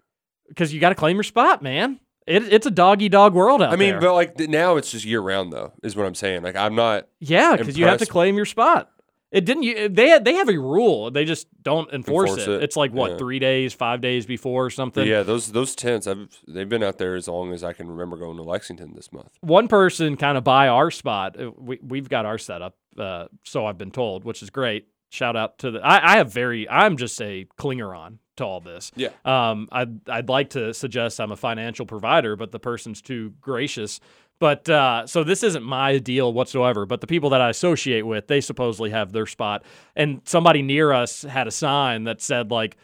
because 0.49 0.75
you 0.75 0.81
got 0.81 0.91
to 0.91 0.95
claim 0.95 1.17
your 1.17 1.23
spot, 1.23 1.63
man. 1.63 2.01
It, 2.29 2.53
it's 2.53 2.67
a 2.67 2.71
doggy 2.71 3.09
dog 3.09 3.35
world 3.35 3.63
out 3.63 3.71
there. 3.71 3.77
I 3.77 3.77
mean, 3.77 3.93
there. 3.93 4.01
but 4.01 4.15
like 4.15 4.39
now 4.39 4.77
it's 4.77 4.91
just 4.91 5.05
year 5.05 5.21
round 5.21 5.53
though, 5.53 5.73
is 5.83 5.97
what 5.97 6.07
I'm 6.07 6.15
saying. 6.15 6.43
Like 6.43 6.57
I'm 6.57 6.75
not. 6.75 7.09
yeah, 7.21 7.57
because 7.57 7.79
you 7.79 7.87
have 7.87 7.99
to 7.99 8.07
claim 8.07 8.37
your 8.37 8.47
spot. 8.47 8.91
It 9.31 9.45
didn't. 9.45 9.65
You, 9.65 9.91
they 9.91 10.09
had, 10.09 10.25
they 10.25 10.35
have 10.37 10.49
a 10.49 10.57
rule. 10.57 11.11
They 11.11 11.27
just 11.27 11.49
don't 11.63 11.93
enforce, 11.93 12.31
Enforce 12.31 12.49
it. 12.49 12.55
it, 12.55 12.63
It's 12.63 12.77
like 12.77 12.93
what 12.93 13.11
yeah. 13.13 13.17
three 13.19 13.39
days, 13.39 13.75
five 13.75 14.01
days 14.01 14.25
before 14.25 14.65
or 14.65 14.71
something. 14.71 15.07
Yeah, 15.07 15.23
those 15.23 15.53
those 15.53 15.75
tents. 15.75 16.07
I've 16.07 16.29
they've 16.47 16.69
been 16.69 16.83
out 16.83 16.97
there 16.97 17.15
as 17.15 17.29
long 17.29 17.53
as 17.53 17.63
I 17.63 17.75
can 17.75 17.89
remember 17.89 18.17
going 18.17 18.39
to 18.39 18.43
Lexington 18.43 18.95
this 18.95 19.13
month. 19.13 19.37
one 19.43 19.69
person 19.69 20.17
kind 20.17 20.39
of 20.39 20.45
buy 20.45 20.69
our 20.69 20.91
spot. 20.91 21.39
Uh, 21.39 21.51
We, 21.59 21.79
we've 21.83 22.09
got 22.09 22.25
our 22.25 22.39
setup, 22.39 22.77
uh, 22.97 23.27
so 23.45 23.67
I've 23.67 23.77
been 23.77 23.91
told, 23.91 24.25
which 24.25 24.43
is 24.43 24.49
great. 24.49 24.89
Shout 25.11 25.37
out 25.37 25.59
to 25.59 25.73
the. 25.73 25.81
I, 25.81 26.15
I 26.15 26.17
have 26.17 26.33
very. 26.33 26.67
I'm 26.67 26.97
just 26.97 27.21
a 27.21 27.47
clinger 27.59 27.95
on 27.95 28.21
to 28.39 28.45
all 28.45 28.61
this. 28.61 28.91
Yeah. 28.97 29.11
Um. 29.25 29.69
I'd 29.71 30.09
I'd 30.09 30.29
like 30.29 30.51
to 30.51 30.75
suggest 30.75 31.21
I'm 31.21 31.33
a 31.33 31.37
financial 31.37 31.87
provider, 31.87 32.37
but 32.37 32.51
the 32.53 32.59
person's 32.59 33.01
too 33.03 33.35
gracious. 33.41 34.01
But 34.41 34.69
uh, 34.69 35.07
so 35.07 35.25
this 35.25 35.43
isn't 35.43 35.65
my 35.65 35.99
deal 35.99 36.33
whatsoever. 36.33 36.87
But 36.87 37.01
the 37.01 37.07
people 37.07 37.31
that 37.31 37.41
I 37.41 37.51
associate 37.51 38.03
with, 38.07 38.29
they 38.29 38.41
supposedly 38.41 38.91
have 38.91 39.13
their 39.13 39.27
spot, 39.27 39.65
and 39.97 40.21
somebody 40.25 40.63
near 40.63 40.93
us 40.93 41.23
had 41.23 41.47
a 41.47 41.51
sign 41.51 42.05
that 42.05 42.21
said 42.21 42.51
like 42.51 42.77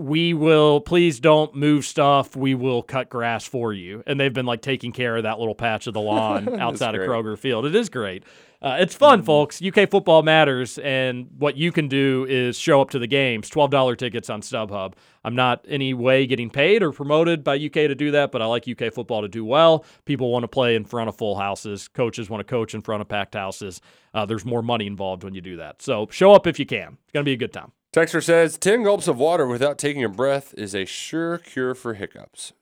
we 0.00 0.32
will 0.32 0.80
please 0.80 1.20
don't 1.20 1.54
move 1.54 1.84
stuff. 1.84 2.34
We 2.34 2.54
will 2.54 2.82
cut 2.82 3.10
grass 3.10 3.44
for 3.44 3.72
you. 3.72 4.02
And 4.06 4.18
they've 4.18 4.32
been 4.32 4.46
like 4.46 4.62
taking 4.62 4.92
care 4.92 5.16
of 5.16 5.24
that 5.24 5.38
little 5.38 5.54
patch 5.54 5.86
of 5.86 5.94
the 5.94 6.00
lawn 6.00 6.48
outside 6.60 6.94
of. 6.94 7.02
Kroger 7.02 7.38
Field. 7.38 7.66
It 7.66 7.74
is 7.74 7.88
great. 7.88 8.24
Uh, 8.62 8.76
it's 8.78 8.94
fun, 8.94 9.22
folks. 9.22 9.62
UK 9.62 9.88
football 9.88 10.22
matters, 10.22 10.76
and 10.78 11.28
what 11.38 11.56
you 11.56 11.72
can 11.72 11.88
do 11.88 12.26
is 12.28 12.58
show 12.58 12.82
up 12.82 12.90
to 12.90 12.98
the 12.98 13.06
games. 13.06 13.48
Twelve 13.48 13.70
dollar 13.70 13.96
tickets 13.96 14.28
on 14.28 14.42
StubHub. 14.42 14.92
I'm 15.24 15.34
not 15.34 15.64
any 15.66 15.94
way 15.94 16.26
getting 16.26 16.50
paid 16.50 16.82
or 16.82 16.92
promoted 16.92 17.42
by 17.42 17.56
UK 17.56 17.72
to 17.72 17.94
do 17.94 18.10
that, 18.10 18.30
but 18.30 18.42
I 18.42 18.46
like 18.46 18.68
UK 18.68 18.92
football 18.92 19.22
to 19.22 19.28
do 19.28 19.46
well. 19.46 19.86
People 20.04 20.30
want 20.30 20.42
to 20.42 20.48
play 20.48 20.76
in 20.76 20.84
front 20.84 21.08
of 21.08 21.16
full 21.16 21.36
houses. 21.36 21.88
Coaches 21.88 22.28
want 22.28 22.46
to 22.46 22.50
coach 22.50 22.74
in 22.74 22.82
front 22.82 23.00
of 23.00 23.08
packed 23.08 23.34
houses. 23.34 23.80
Uh, 24.12 24.26
there's 24.26 24.44
more 24.44 24.62
money 24.62 24.86
involved 24.86 25.24
when 25.24 25.34
you 25.34 25.40
do 25.40 25.56
that. 25.56 25.80
So 25.80 26.06
show 26.10 26.32
up 26.32 26.46
if 26.46 26.58
you 26.58 26.66
can. 26.66 26.98
It's 27.04 27.12
gonna 27.14 27.24
be 27.24 27.32
a 27.32 27.38
good 27.38 27.54
time. 27.54 27.72
Texter 27.92 28.22
says 28.22 28.56
ten 28.56 28.82
gulps 28.84 29.08
of 29.08 29.18
water 29.18 29.46
without 29.46 29.78
taking 29.78 30.04
a 30.04 30.08
breath 30.08 30.54
is 30.56 30.74
a 30.74 30.84
sure 30.84 31.38
cure 31.38 31.74
for 31.74 31.94
hiccups. 31.94 32.52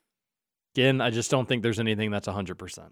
Again, 0.75 1.01
I 1.01 1.11
just 1.11 1.31
don't 1.31 1.49
think 1.49 1.63
there's 1.63 1.81
anything 1.81 2.11
that's 2.11 2.29
100%. 2.29 2.91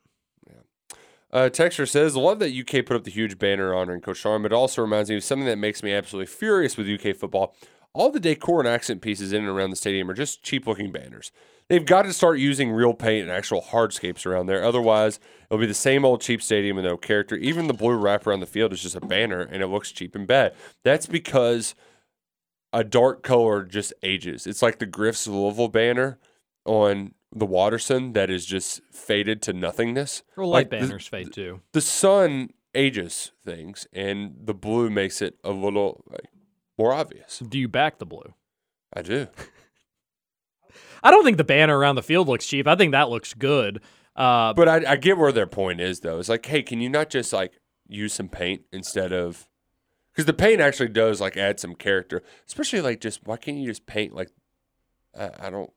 Uh, 1.33 1.51
Texter 1.51 1.89
says, 1.89 2.17
love 2.17 2.39
that 2.39 2.53
UK 2.53 2.87
put 2.87 2.97
up 2.97 3.05
the 3.05 3.11
huge 3.11 3.39
banner 3.39 3.75
honoring 3.75 4.01
Coach 4.01 4.23
Sharm, 4.23 4.43
but 4.43 4.53
it 4.53 4.57
also 4.57 4.81
reminds 4.81 5.11
me 5.11 5.17
of 5.17 5.25
something 5.25 5.47
that 5.47 5.59
makes 5.59 5.83
me 5.83 5.93
absolutely 5.93 6.27
furious 6.27 6.77
with 6.77 6.89
UK 6.89 7.17
football. 7.17 7.55
All 7.93 8.11
the 8.11 8.21
decor 8.21 8.61
and 8.61 8.69
accent 8.69 9.03
pieces 9.03 9.33
in 9.33 9.41
and 9.41 9.49
around 9.49 9.71
the 9.71 9.77
stadium 9.77 10.09
are 10.09 10.15
just 10.15 10.43
cheap 10.43 10.67
looking 10.67 10.93
banners. 10.93 11.33
They've 11.69 11.85
got 11.85 12.03
to 12.03 12.13
start 12.13 12.39
using 12.39 12.71
real 12.71 12.95
paint 12.95 13.23
and 13.23 13.31
actual 13.31 13.61
hardscapes 13.61 14.25
around 14.25 14.47
there. 14.47 14.63
Otherwise, 14.63 15.19
it'll 15.51 15.61
be 15.61 15.67
the 15.67 15.75
same 15.75 16.05
old 16.05 16.21
cheap 16.21 16.41
stadium 16.41 16.77
with 16.77 16.85
no 16.85 16.97
character. 16.97 17.35
Even 17.37 17.67
the 17.67 17.75
blue 17.75 17.97
wrap 17.97 18.27
around 18.27 18.41
the 18.41 18.47
field 18.47 18.73
is 18.73 18.83
just 18.83 18.95
a 18.95 19.01
banner 19.01 19.41
and 19.41 19.63
it 19.63 19.67
looks 19.67 19.91
cheap 19.91 20.15
and 20.15 20.27
bad. 20.27 20.55
That's 20.85 21.07
because 21.07 21.75
a 22.77 22.85
dark 22.85 23.23
color 23.23 23.65
just 23.65 23.93
ages. 24.03 24.47
It's 24.47 24.61
like 24.61 24.79
the 24.79 24.87
Griff's 24.87 25.27
Louisville 25.27 25.69
banner 25.69 26.19
on 26.65 27.15
the 27.33 27.47
Watterson 27.47 28.13
that 28.13 28.29
is 28.31 28.45
just 28.45 28.83
faded 28.93 29.41
to 29.43 29.53
nothingness. 29.53 30.23
Or 30.37 30.45
Like 30.45 30.71
light 30.71 30.71
the- 30.81 30.87
banners 30.87 31.07
fade 31.07 31.33
too. 31.33 31.61
the 31.73 31.81
sun 31.81 32.51
ages 32.75 33.33
things, 33.45 33.87
and 33.93 34.35
the 34.45 34.53
blue 34.55 34.91
makes 34.91 35.23
it 35.23 35.39
a 35.43 35.51
little 35.51 36.05
like, 36.11 36.27
more 36.79 36.93
obvious. 36.93 37.39
Do 37.39 37.59
you 37.59 37.69
back 37.69 37.99
the 37.99 38.05
blue? 38.07 38.35
I 38.95 39.01
do. 39.03 39.29
I 41.03 41.11
don't 41.11 41.25
think 41.25 41.37
the 41.37 41.45
banner 41.45 41.79
around 41.79 41.95
the 41.97 42.03
field 42.03 42.29
looks 42.29 42.47
cheap. 42.47 42.67
I 42.67 42.75
think 42.75 42.93
that 42.93 43.09
looks 43.09 43.33
good. 43.35 43.81
Uh, 44.15 44.53
But 44.55 44.69
I, 44.69 44.93
I 44.93 44.97
get 44.97 45.19
where 45.19 45.33
their 45.33 45.47
point 45.47 45.81
is, 45.81 46.01
though. 46.01 46.19
It's 46.19 46.29
like, 46.29 46.45
hey, 46.47 46.63
can 46.63 46.81
you 46.81 46.89
not 46.89 47.11
just 47.11 47.33
like 47.33 47.53
use 47.89 48.15
some 48.15 48.29
paint 48.29 48.63
instead 48.73 49.13
of 49.13 49.47
because 50.17 50.25
the 50.25 50.33
paint 50.33 50.63
actually 50.63 50.89
does 50.89 51.21
like 51.21 51.37
add 51.37 51.61
some 51.61 51.75
character, 51.75 52.23
especially 52.47 52.81
like 52.81 53.03
just 53.03 53.27
why 53.27 53.37
can't 53.37 53.59
you 53.59 53.67
just 53.67 53.85
paint 53.85 54.15
like 54.15 54.31
I, 55.15 55.31
I 55.39 55.51
don't 55.51 55.71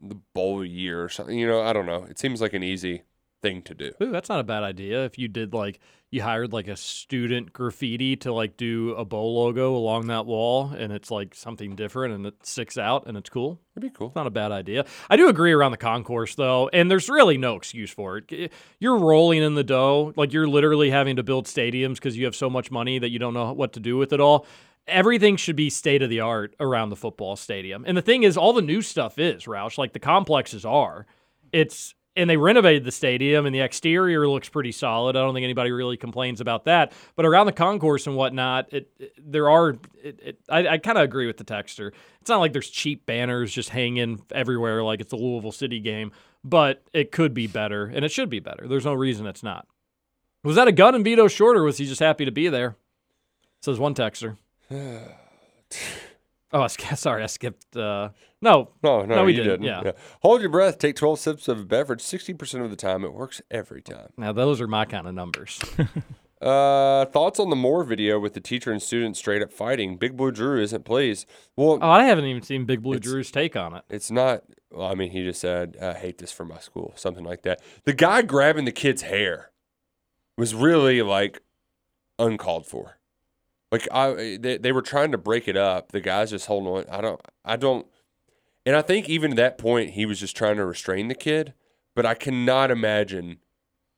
the 0.00 0.14
bowl 0.32 0.64
year 0.64 1.04
or 1.04 1.10
something? 1.10 1.38
You 1.38 1.46
know, 1.46 1.60
I 1.60 1.74
don't 1.74 1.84
know. 1.84 2.04
It 2.08 2.18
seems 2.18 2.40
like 2.40 2.54
an 2.54 2.62
easy 2.62 3.02
thing 3.42 3.62
to 3.62 3.74
do. 3.74 3.92
Ooh, 4.00 4.12
that's 4.12 4.28
not 4.28 4.40
a 4.40 4.44
bad 4.44 4.62
idea. 4.62 5.04
If 5.04 5.18
you 5.18 5.28
did 5.28 5.52
like 5.52 5.80
you 6.10 6.22
hired 6.22 6.52
like 6.52 6.68
a 6.68 6.76
student 6.76 7.52
graffiti 7.52 8.16
to 8.16 8.32
like 8.32 8.56
do 8.56 8.94
a 8.94 9.04
bow 9.04 9.26
logo 9.26 9.74
along 9.74 10.06
that 10.08 10.26
wall 10.26 10.70
and 10.76 10.92
it's 10.92 11.10
like 11.10 11.34
something 11.34 11.74
different 11.74 12.14
and 12.14 12.26
it 12.26 12.34
sticks 12.46 12.78
out 12.78 13.06
and 13.06 13.16
it's 13.16 13.30
cool. 13.30 13.60
It'd 13.74 13.90
be 13.90 13.96
cool. 13.96 14.08
It's 14.08 14.16
not 14.16 14.26
a 14.26 14.30
bad 14.30 14.52
idea. 14.52 14.84
I 15.08 15.16
do 15.16 15.28
agree 15.28 15.52
around 15.52 15.72
the 15.72 15.78
concourse 15.78 16.34
though, 16.34 16.68
and 16.72 16.90
there's 16.90 17.08
really 17.08 17.38
no 17.38 17.56
excuse 17.56 17.90
for 17.90 18.18
it. 18.18 18.52
You're 18.78 18.98
rolling 18.98 19.42
in 19.42 19.54
the 19.54 19.64
dough, 19.64 20.12
like 20.16 20.32
you're 20.32 20.48
literally 20.48 20.90
having 20.90 21.16
to 21.16 21.22
build 21.22 21.46
stadiums 21.46 21.94
because 21.94 22.16
you 22.16 22.26
have 22.26 22.36
so 22.36 22.48
much 22.48 22.70
money 22.70 22.98
that 22.98 23.10
you 23.10 23.18
don't 23.18 23.34
know 23.34 23.52
what 23.52 23.72
to 23.72 23.80
do 23.80 23.96
with 23.96 24.12
it 24.12 24.20
all. 24.20 24.46
Everything 24.86 25.36
should 25.36 25.56
be 25.56 25.70
state 25.70 26.02
of 26.02 26.10
the 26.10 26.20
art 26.20 26.54
around 26.60 26.90
the 26.90 26.96
football 26.96 27.36
stadium. 27.36 27.84
And 27.86 27.96
the 27.96 28.02
thing 28.02 28.24
is, 28.24 28.36
all 28.36 28.52
the 28.52 28.60
new 28.60 28.82
stuff 28.82 29.18
is, 29.18 29.44
Roush, 29.44 29.78
like 29.78 29.92
the 29.92 30.00
complexes 30.00 30.64
are. 30.64 31.06
It's 31.52 31.94
and 32.16 32.28
they 32.28 32.36
renovated 32.36 32.84
the 32.84 32.90
stadium 32.92 33.46
and 33.46 33.54
the 33.54 33.60
exterior 33.60 34.28
looks 34.28 34.48
pretty 34.48 34.72
solid. 34.72 35.16
I 35.16 35.20
don't 35.20 35.32
think 35.34 35.44
anybody 35.44 35.70
really 35.72 35.96
complains 35.96 36.40
about 36.40 36.64
that. 36.64 36.92
But 37.16 37.24
around 37.26 37.46
the 37.46 37.52
concourse 37.52 38.06
and 38.06 38.16
whatnot, 38.16 38.72
it, 38.72 38.90
it- 38.98 39.12
there 39.18 39.48
are. 39.48 39.70
It, 40.02 40.20
it, 40.22 40.38
I, 40.48 40.66
I 40.68 40.78
kind 40.78 40.98
of 40.98 41.04
agree 41.04 41.26
with 41.26 41.36
the 41.38 41.44
texter. 41.44 41.92
It's 42.20 42.28
not 42.28 42.38
like 42.40 42.52
there's 42.52 42.68
cheap 42.70 43.06
banners 43.06 43.52
just 43.52 43.68
hanging 43.70 44.22
everywhere 44.32 44.82
like 44.82 45.00
it's 45.00 45.12
a 45.12 45.16
Louisville 45.16 45.52
City 45.52 45.80
game, 45.80 46.12
but 46.44 46.82
it 46.92 47.12
could 47.12 47.32
be 47.34 47.46
better 47.46 47.86
and 47.86 48.04
it 48.04 48.10
should 48.12 48.28
be 48.30 48.40
better. 48.40 48.66
There's 48.68 48.84
no 48.84 48.94
reason 48.94 49.26
it's 49.26 49.42
not. 49.42 49.66
Was 50.44 50.56
that 50.56 50.68
a 50.68 50.72
gun 50.72 50.94
and 50.94 51.04
Vito 51.04 51.28
short 51.28 51.56
or 51.56 51.62
was 51.62 51.78
he 51.78 51.86
just 51.86 52.00
happy 52.00 52.24
to 52.24 52.32
be 52.32 52.48
there? 52.48 52.76
Says 53.62 53.78
one 53.78 53.94
texter. 53.94 54.36
Oh, 56.52 56.62
I 56.62 56.66
sk- 56.66 56.96
sorry, 56.96 57.22
I 57.22 57.26
skipped. 57.26 57.76
Uh, 57.76 58.10
no, 58.40 58.70
No, 58.82 59.04
no, 59.04 59.24
we 59.24 59.32
you 59.32 59.42
didn't. 59.42 59.62
didn't. 59.62 59.84
Yeah. 59.86 59.92
Hold 60.22 60.40
your 60.40 60.50
breath. 60.50 60.78
Take 60.78 60.96
12 60.96 61.18
sips 61.18 61.48
of 61.48 61.60
a 61.60 61.64
beverage. 61.64 62.00
60% 62.00 62.62
of 62.64 62.70
the 62.70 62.76
time, 62.76 63.04
it 63.04 63.14
works 63.14 63.40
every 63.50 63.80
time. 63.82 64.08
Now 64.16 64.32
those 64.32 64.60
are 64.60 64.66
my 64.66 64.84
kind 64.84 65.06
of 65.06 65.14
numbers. 65.14 65.60
Uh, 66.40 67.04
thoughts 67.04 67.38
on 67.38 67.50
the 67.50 67.54
Moore 67.56 67.84
video 67.84 68.18
with 68.18 68.34
the 68.34 68.40
teacher 68.40 68.72
and 68.72 68.82
student 68.82 69.16
straight 69.16 69.42
up 69.42 69.52
fighting? 69.52 69.96
Big 69.96 70.16
Blue 70.16 70.32
Drew 70.32 70.60
isn't 70.60 70.84
pleased. 70.84 71.24
Well, 71.56 71.78
oh, 71.80 71.88
I 71.88 72.02
haven't 72.06 72.24
even 72.24 72.42
seen 72.42 72.64
Big 72.64 72.82
Blue 72.82 72.98
Drew's 72.98 73.30
take 73.30 73.54
on 73.54 73.76
it. 73.76 73.84
it's 73.88 74.10
not. 74.10 74.42
Well, 74.72 74.88
I 74.88 74.96
mean, 74.96 75.12
he 75.12 75.22
just 75.22 75.40
said, 75.40 75.76
"I 75.80 75.92
hate 75.92 76.18
this 76.18 76.32
for 76.32 76.44
my 76.44 76.58
school," 76.58 76.94
something 76.96 77.22
like 77.22 77.42
that. 77.42 77.60
The 77.84 77.92
guy 77.92 78.22
grabbing 78.22 78.64
the 78.64 78.72
kid's 78.72 79.02
hair 79.02 79.52
was 80.36 80.52
really 80.52 81.00
like 81.00 81.42
uncalled 82.18 82.66
for. 82.66 82.98
Like 83.72 83.88
I, 83.90 84.38
they, 84.40 84.58
they 84.58 84.70
were 84.70 84.82
trying 84.82 85.10
to 85.10 85.18
break 85.18 85.48
it 85.48 85.56
up. 85.56 85.90
The 85.90 86.00
guy's 86.00 86.30
just 86.30 86.46
holding 86.46 86.72
on. 86.72 86.84
I 86.88 87.00
don't. 87.00 87.20
I 87.44 87.56
don't. 87.56 87.86
And 88.64 88.76
I 88.76 88.82
think 88.82 89.08
even 89.08 89.32
at 89.32 89.36
that 89.38 89.58
point, 89.58 89.90
he 89.90 90.06
was 90.06 90.20
just 90.20 90.36
trying 90.36 90.56
to 90.58 90.64
restrain 90.64 91.08
the 91.08 91.16
kid. 91.16 91.54
But 91.94 92.06
I 92.06 92.14
cannot 92.14 92.70
imagine, 92.70 93.38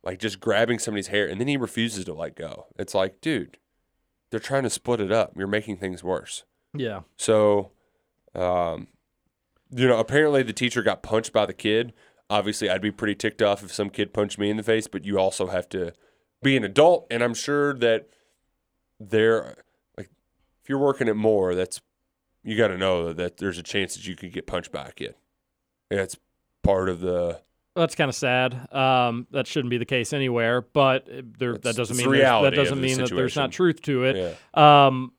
like, 0.03 0.19
just 0.19 0.41
grabbing 0.41 0.81
somebody's 0.81 1.09
hair 1.09 1.29
and 1.29 1.41
then 1.41 1.47
he 1.47 1.57
refuses 1.57 2.05
to 2.07 2.15
let 2.15 2.35
go. 2.35 2.67
It's 2.77 2.95
like, 2.95 3.21
dude, 3.21 3.59
they're 4.31 4.41
trying 4.41 4.65
to 4.65 4.71
split 4.71 5.01
it 5.01 5.13
up. 5.13 5.35
You're 5.37 5.47
making 5.47 5.77
things 5.77 6.03
worse. 6.03 6.43
Yeah. 6.77 7.03
So, 7.17 7.71
um, 8.35 8.89
you 9.71 9.87
know, 9.87 9.99
apparently 9.99 10.43
the 10.43 10.53
teacher 10.53 10.83
got 10.83 11.05
punched 11.05 11.33
by 11.33 11.47
the 11.47 11.53
kid. 11.53 11.93
Obviously, 12.29 12.69
I'd 12.69 12.83
be 12.83 12.91
pretty 12.91 13.15
ticked 13.15 13.43
off 13.43 13.63
if 13.63 13.73
some 13.73 13.91
kid 13.91 14.13
punched 14.13 14.39
me 14.39 14.51
in 14.51 14.57
the 14.57 14.65
face, 14.65 14.89
but 14.89 15.05
you 15.05 15.19
also 15.19 15.47
have 15.49 15.69
to 15.69 15.93
be 16.43 16.57
an 16.57 16.65
adult. 16.65 17.07
And 17.11 17.23
I'm 17.23 17.35
sure 17.35 17.75
that 17.75 18.09
there, 18.99 19.64
if 20.65 20.71
you're 20.71 20.79
working 20.79 21.09
at 21.09 21.17
Moore, 21.17 21.55
that's, 21.55 21.81
you 22.43 22.57
got 22.57 22.69
to 22.69 22.79
know 22.79 23.13
that 23.13 23.37
there's 23.37 23.59
a 23.59 23.63
chance 23.63 23.95
that 23.95 24.07
you 24.09 24.17
could 24.17 24.33
get 24.33 24.47
punched 24.47 24.73
by 24.73 24.87
a 24.87 24.93
kid. 24.93 25.15
That's 25.91 26.17
part 26.63 26.89
of 26.89 27.01
the, 27.01 27.41
That's 27.77 27.95
kind 27.95 28.09
of 28.09 28.15
sad. 28.15 28.73
Um, 28.73 29.27
that 29.31 29.47
shouldn't 29.47 29.71
be 29.71 29.79
the 29.79 29.85
case 29.85 30.13
anywhere, 30.13 30.63
but 30.63 31.07
there, 31.07 31.59
that 31.59 31.77
doesn't 31.77 31.97
mean 31.97 32.11
that 32.13 32.55
doesn't 32.55 32.81
mean 32.81 32.99
that 32.99 33.11
there's 33.11 33.37
not 33.37 33.53
truth 33.53 33.83
to 33.83 34.05
it. 34.05 34.39
Um, 34.57 35.13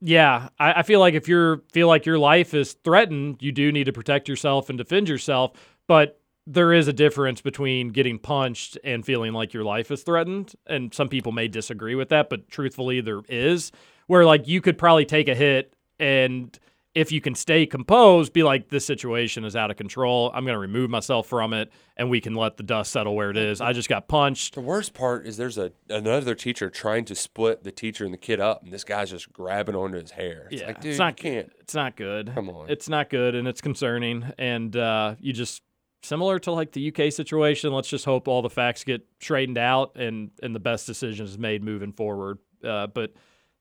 yeah, 0.00 0.48
I, 0.58 0.80
I 0.80 0.82
feel 0.82 1.00
like 1.00 1.14
if 1.14 1.28
you 1.28 1.62
feel 1.72 1.88
like 1.88 2.04
your 2.04 2.18
life 2.18 2.52
is 2.52 2.74
threatened, 2.84 3.38
you 3.40 3.52
do 3.52 3.72
need 3.72 3.84
to 3.84 3.92
protect 3.92 4.28
yourself 4.28 4.68
and 4.68 4.76
defend 4.76 5.08
yourself. 5.08 5.52
But 5.86 6.20
there 6.46 6.74
is 6.74 6.88
a 6.88 6.92
difference 6.92 7.40
between 7.40 7.88
getting 7.88 8.18
punched 8.18 8.76
and 8.84 9.06
feeling 9.06 9.32
like 9.32 9.54
your 9.54 9.64
life 9.64 9.90
is 9.90 10.02
threatened. 10.02 10.54
And 10.66 10.92
some 10.92 11.08
people 11.08 11.32
may 11.32 11.48
disagree 11.48 11.94
with 11.94 12.10
that, 12.10 12.28
but 12.28 12.48
truthfully, 12.48 13.00
there 13.00 13.22
is 13.28 13.72
where 14.06 14.24
like 14.24 14.46
you 14.48 14.60
could 14.60 14.78
probably 14.78 15.04
take 15.04 15.28
a 15.28 15.34
hit 15.34 15.74
and 15.98 16.58
if 16.94 17.10
you 17.10 17.20
can 17.20 17.34
stay 17.34 17.66
composed, 17.66 18.32
be 18.32 18.44
like, 18.44 18.68
this 18.68 18.86
situation 18.86 19.44
is 19.44 19.56
out 19.56 19.70
of 19.70 19.76
control. 19.76 20.30
I'm 20.32 20.44
going 20.44 20.54
to 20.54 20.60
remove 20.60 20.90
myself 20.90 21.26
from 21.26 21.52
it 21.52 21.72
and 21.96 22.08
we 22.08 22.20
can 22.20 22.34
let 22.34 22.56
the 22.56 22.62
dust 22.62 22.92
settle 22.92 23.16
where 23.16 23.30
it 23.30 23.36
is. 23.36 23.60
I 23.60 23.72
just 23.72 23.88
got 23.88 24.06
punched. 24.06 24.54
The 24.54 24.60
worst 24.60 24.94
part 24.94 25.26
is 25.26 25.36
there's 25.36 25.58
a 25.58 25.72
another 25.90 26.34
teacher 26.34 26.70
trying 26.70 27.04
to 27.06 27.14
split 27.14 27.64
the 27.64 27.72
teacher 27.72 28.04
and 28.04 28.14
the 28.14 28.18
kid 28.18 28.40
up, 28.40 28.62
and 28.62 28.72
this 28.72 28.84
guy's 28.84 29.10
just 29.10 29.32
grabbing 29.32 29.74
onto 29.74 29.98
his 29.98 30.12
hair. 30.12 30.48
It's 30.50 30.60
yeah, 30.60 30.68
like, 30.68 30.80
dude, 30.80 30.90
it's 30.90 30.98
not 30.98 31.22
you 31.22 31.30
can't. 31.30 31.52
It's 31.60 31.74
not 31.74 31.96
good. 31.96 32.32
Come 32.34 32.48
on. 32.48 32.70
it's 32.70 32.88
not 32.88 33.10
good, 33.10 33.34
and 33.34 33.48
it's 33.48 33.60
concerning. 33.60 34.24
And 34.38 34.76
uh, 34.76 35.16
you 35.20 35.32
just 35.32 35.62
similar 36.02 36.38
to 36.40 36.52
like 36.52 36.72
the 36.72 36.92
UK 36.92 37.12
situation. 37.12 37.72
Let's 37.72 37.88
just 37.88 38.04
hope 38.04 38.28
all 38.28 38.42
the 38.42 38.50
facts 38.50 38.84
get 38.84 39.06
straightened 39.20 39.58
out 39.58 39.96
and 39.96 40.30
and 40.42 40.54
the 40.54 40.60
best 40.60 40.86
decisions 40.86 41.38
made 41.38 41.62
moving 41.62 41.92
forward. 41.92 42.38
Uh, 42.62 42.86
but 42.86 43.12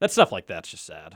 that 0.04 0.12
stuff 0.12 0.34
like 0.34 0.48
that's 0.48 0.70
just 0.70 0.86
sad. 0.86 1.16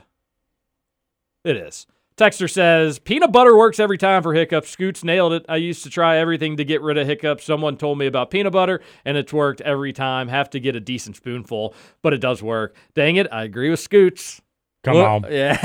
It 1.44 1.58
is. 1.58 1.86
Texter 2.16 2.50
says 2.50 2.98
peanut 2.98 3.30
butter 3.32 3.54
works 3.54 3.78
every 3.78 3.98
time 3.98 4.22
for 4.22 4.32
hiccups. 4.32 4.70
Scoots 4.70 5.04
nailed 5.04 5.34
it. 5.34 5.44
I 5.46 5.56
used 5.56 5.82
to 5.82 5.90
try 5.90 6.16
everything 6.16 6.56
to 6.56 6.64
get 6.64 6.80
rid 6.80 6.96
of 6.96 7.06
hiccups. 7.06 7.44
Someone 7.44 7.76
told 7.76 7.98
me 7.98 8.06
about 8.06 8.30
peanut 8.30 8.54
butter, 8.54 8.80
and 9.04 9.18
it's 9.18 9.30
worked 9.30 9.60
every 9.60 9.92
time. 9.92 10.28
Have 10.28 10.48
to 10.50 10.58
get 10.58 10.74
a 10.74 10.80
decent 10.80 11.16
spoonful, 11.16 11.74
but 12.00 12.14
it 12.14 12.22
does 12.22 12.42
work. 12.42 12.74
Dang 12.94 13.16
it, 13.16 13.26
I 13.30 13.44
agree 13.44 13.68
with 13.68 13.78
Scoots. 13.78 14.40
Come 14.84 14.94
Look- 14.94 15.06
on. 15.06 15.26
Yeah. 15.30 15.56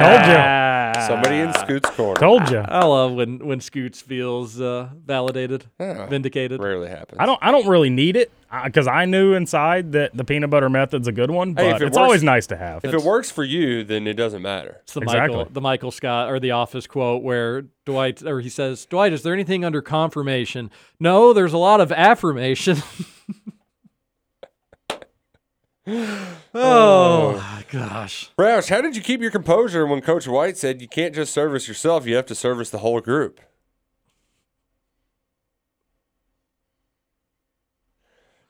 Told 0.00 0.26
you. 0.28 1.04
Somebody 1.06 1.36
in 1.40 1.52
Scoot's 1.54 1.90
corner. 1.90 2.18
Told 2.18 2.48
you. 2.50 2.58
I 2.58 2.84
love 2.84 3.12
when 3.12 3.44
when 3.44 3.60
Scoots 3.60 4.00
feels 4.00 4.58
uh, 4.60 4.88
validated, 5.04 5.66
Yeah. 5.78 6.06
vindicated. 6.06 6.62
Rarely 6.62 6.88
happens. 6.88 7.18
I 7.20 7.26
don't. 7.26 7.38
I 7.42 7.50
don't 7.50 7.66
really 7.66 7.90
need 7.90 8.16
it 8.16 8.30
because 8.64 8.86
I 8.86 9.04
knew 9.04 9.34
inside 9.34 9.92
that 9.92 10.16
the 10.16 10.24
peanut 10.24 10.48
butter 10.50 10.70
method's 10.70 11.08
a 11.08 11.12
good 11.12 11.30
one. 11.30 11.52
But 11.52 11.64
Hey, 11.64 11.70
if 11.70 11.82
it 11.82 11.86
it's 11.88 11.96
works- 11.96 11.98
always 11.98 12.22
nice 12.22 12.46
to 12.46 12.56
have. 12.56 12.84
If 12.84 12.94
it 12.94 13.02
works 13.02 13.30
for 13.30 13.44
you, 13.44 13.84
then 13.84 14.06
it 14.06 14.14
doesn't 14.14 14.40
matter. 14.40 14.78
It's 14.84 14.94
the 14.94 15.00
Exactly. 15.02 15.36
Michael 15.36 15.52
the 15.52 15.60
Michael 15.60 15.90
Scott 15.90 16.30
or 16.30 16.40
the 16.40 16.52
Office 16.52 16.86
quote 16.86 17.22
where 17.22 17.62
Dwight 17.84 18.22
or 18.24 18.40
he 18.40 18.48
says, 18.48 18.86
Dwight, 18.86 19.12
is 19.12 19.22
there 19.24 19.34
anything 19.34 19.64
under 19.64 19.82
confirmation? 19.82 20.70
No, 20.98 21.32
there's 21.34 21.52
a 21.52 21.58
lot 21.58 21.80
of 21.80 21.92
affirmation. 21.92 22.78
Oh, 26.56 27.32
oh 27.34 27.36
my 27.36 27.64
gosh. 27.68 28.30
Roush, 28.38 28.68
how 28.68 28.80
did 28.80 28.94
you 28.94 29.02
keep 29.02 29.20
your 29.20 29.32
composure 29.32 29.84
when 29.86 30.00
Coach 30.00 30.28
White 30.28 30.56
said 30.56 30.80
you 30.80 30.86
can't 30.86 31.12
just 31.14 31.32
service 31.32 31.66
yourself, 31.66 32.06
you 32.06 32.14
have 32.14 32.26
to 32.26 32.34
service 32.36 32.70
the 32.70 32.78
whole 32.78 33.00
group? 33.00 33.40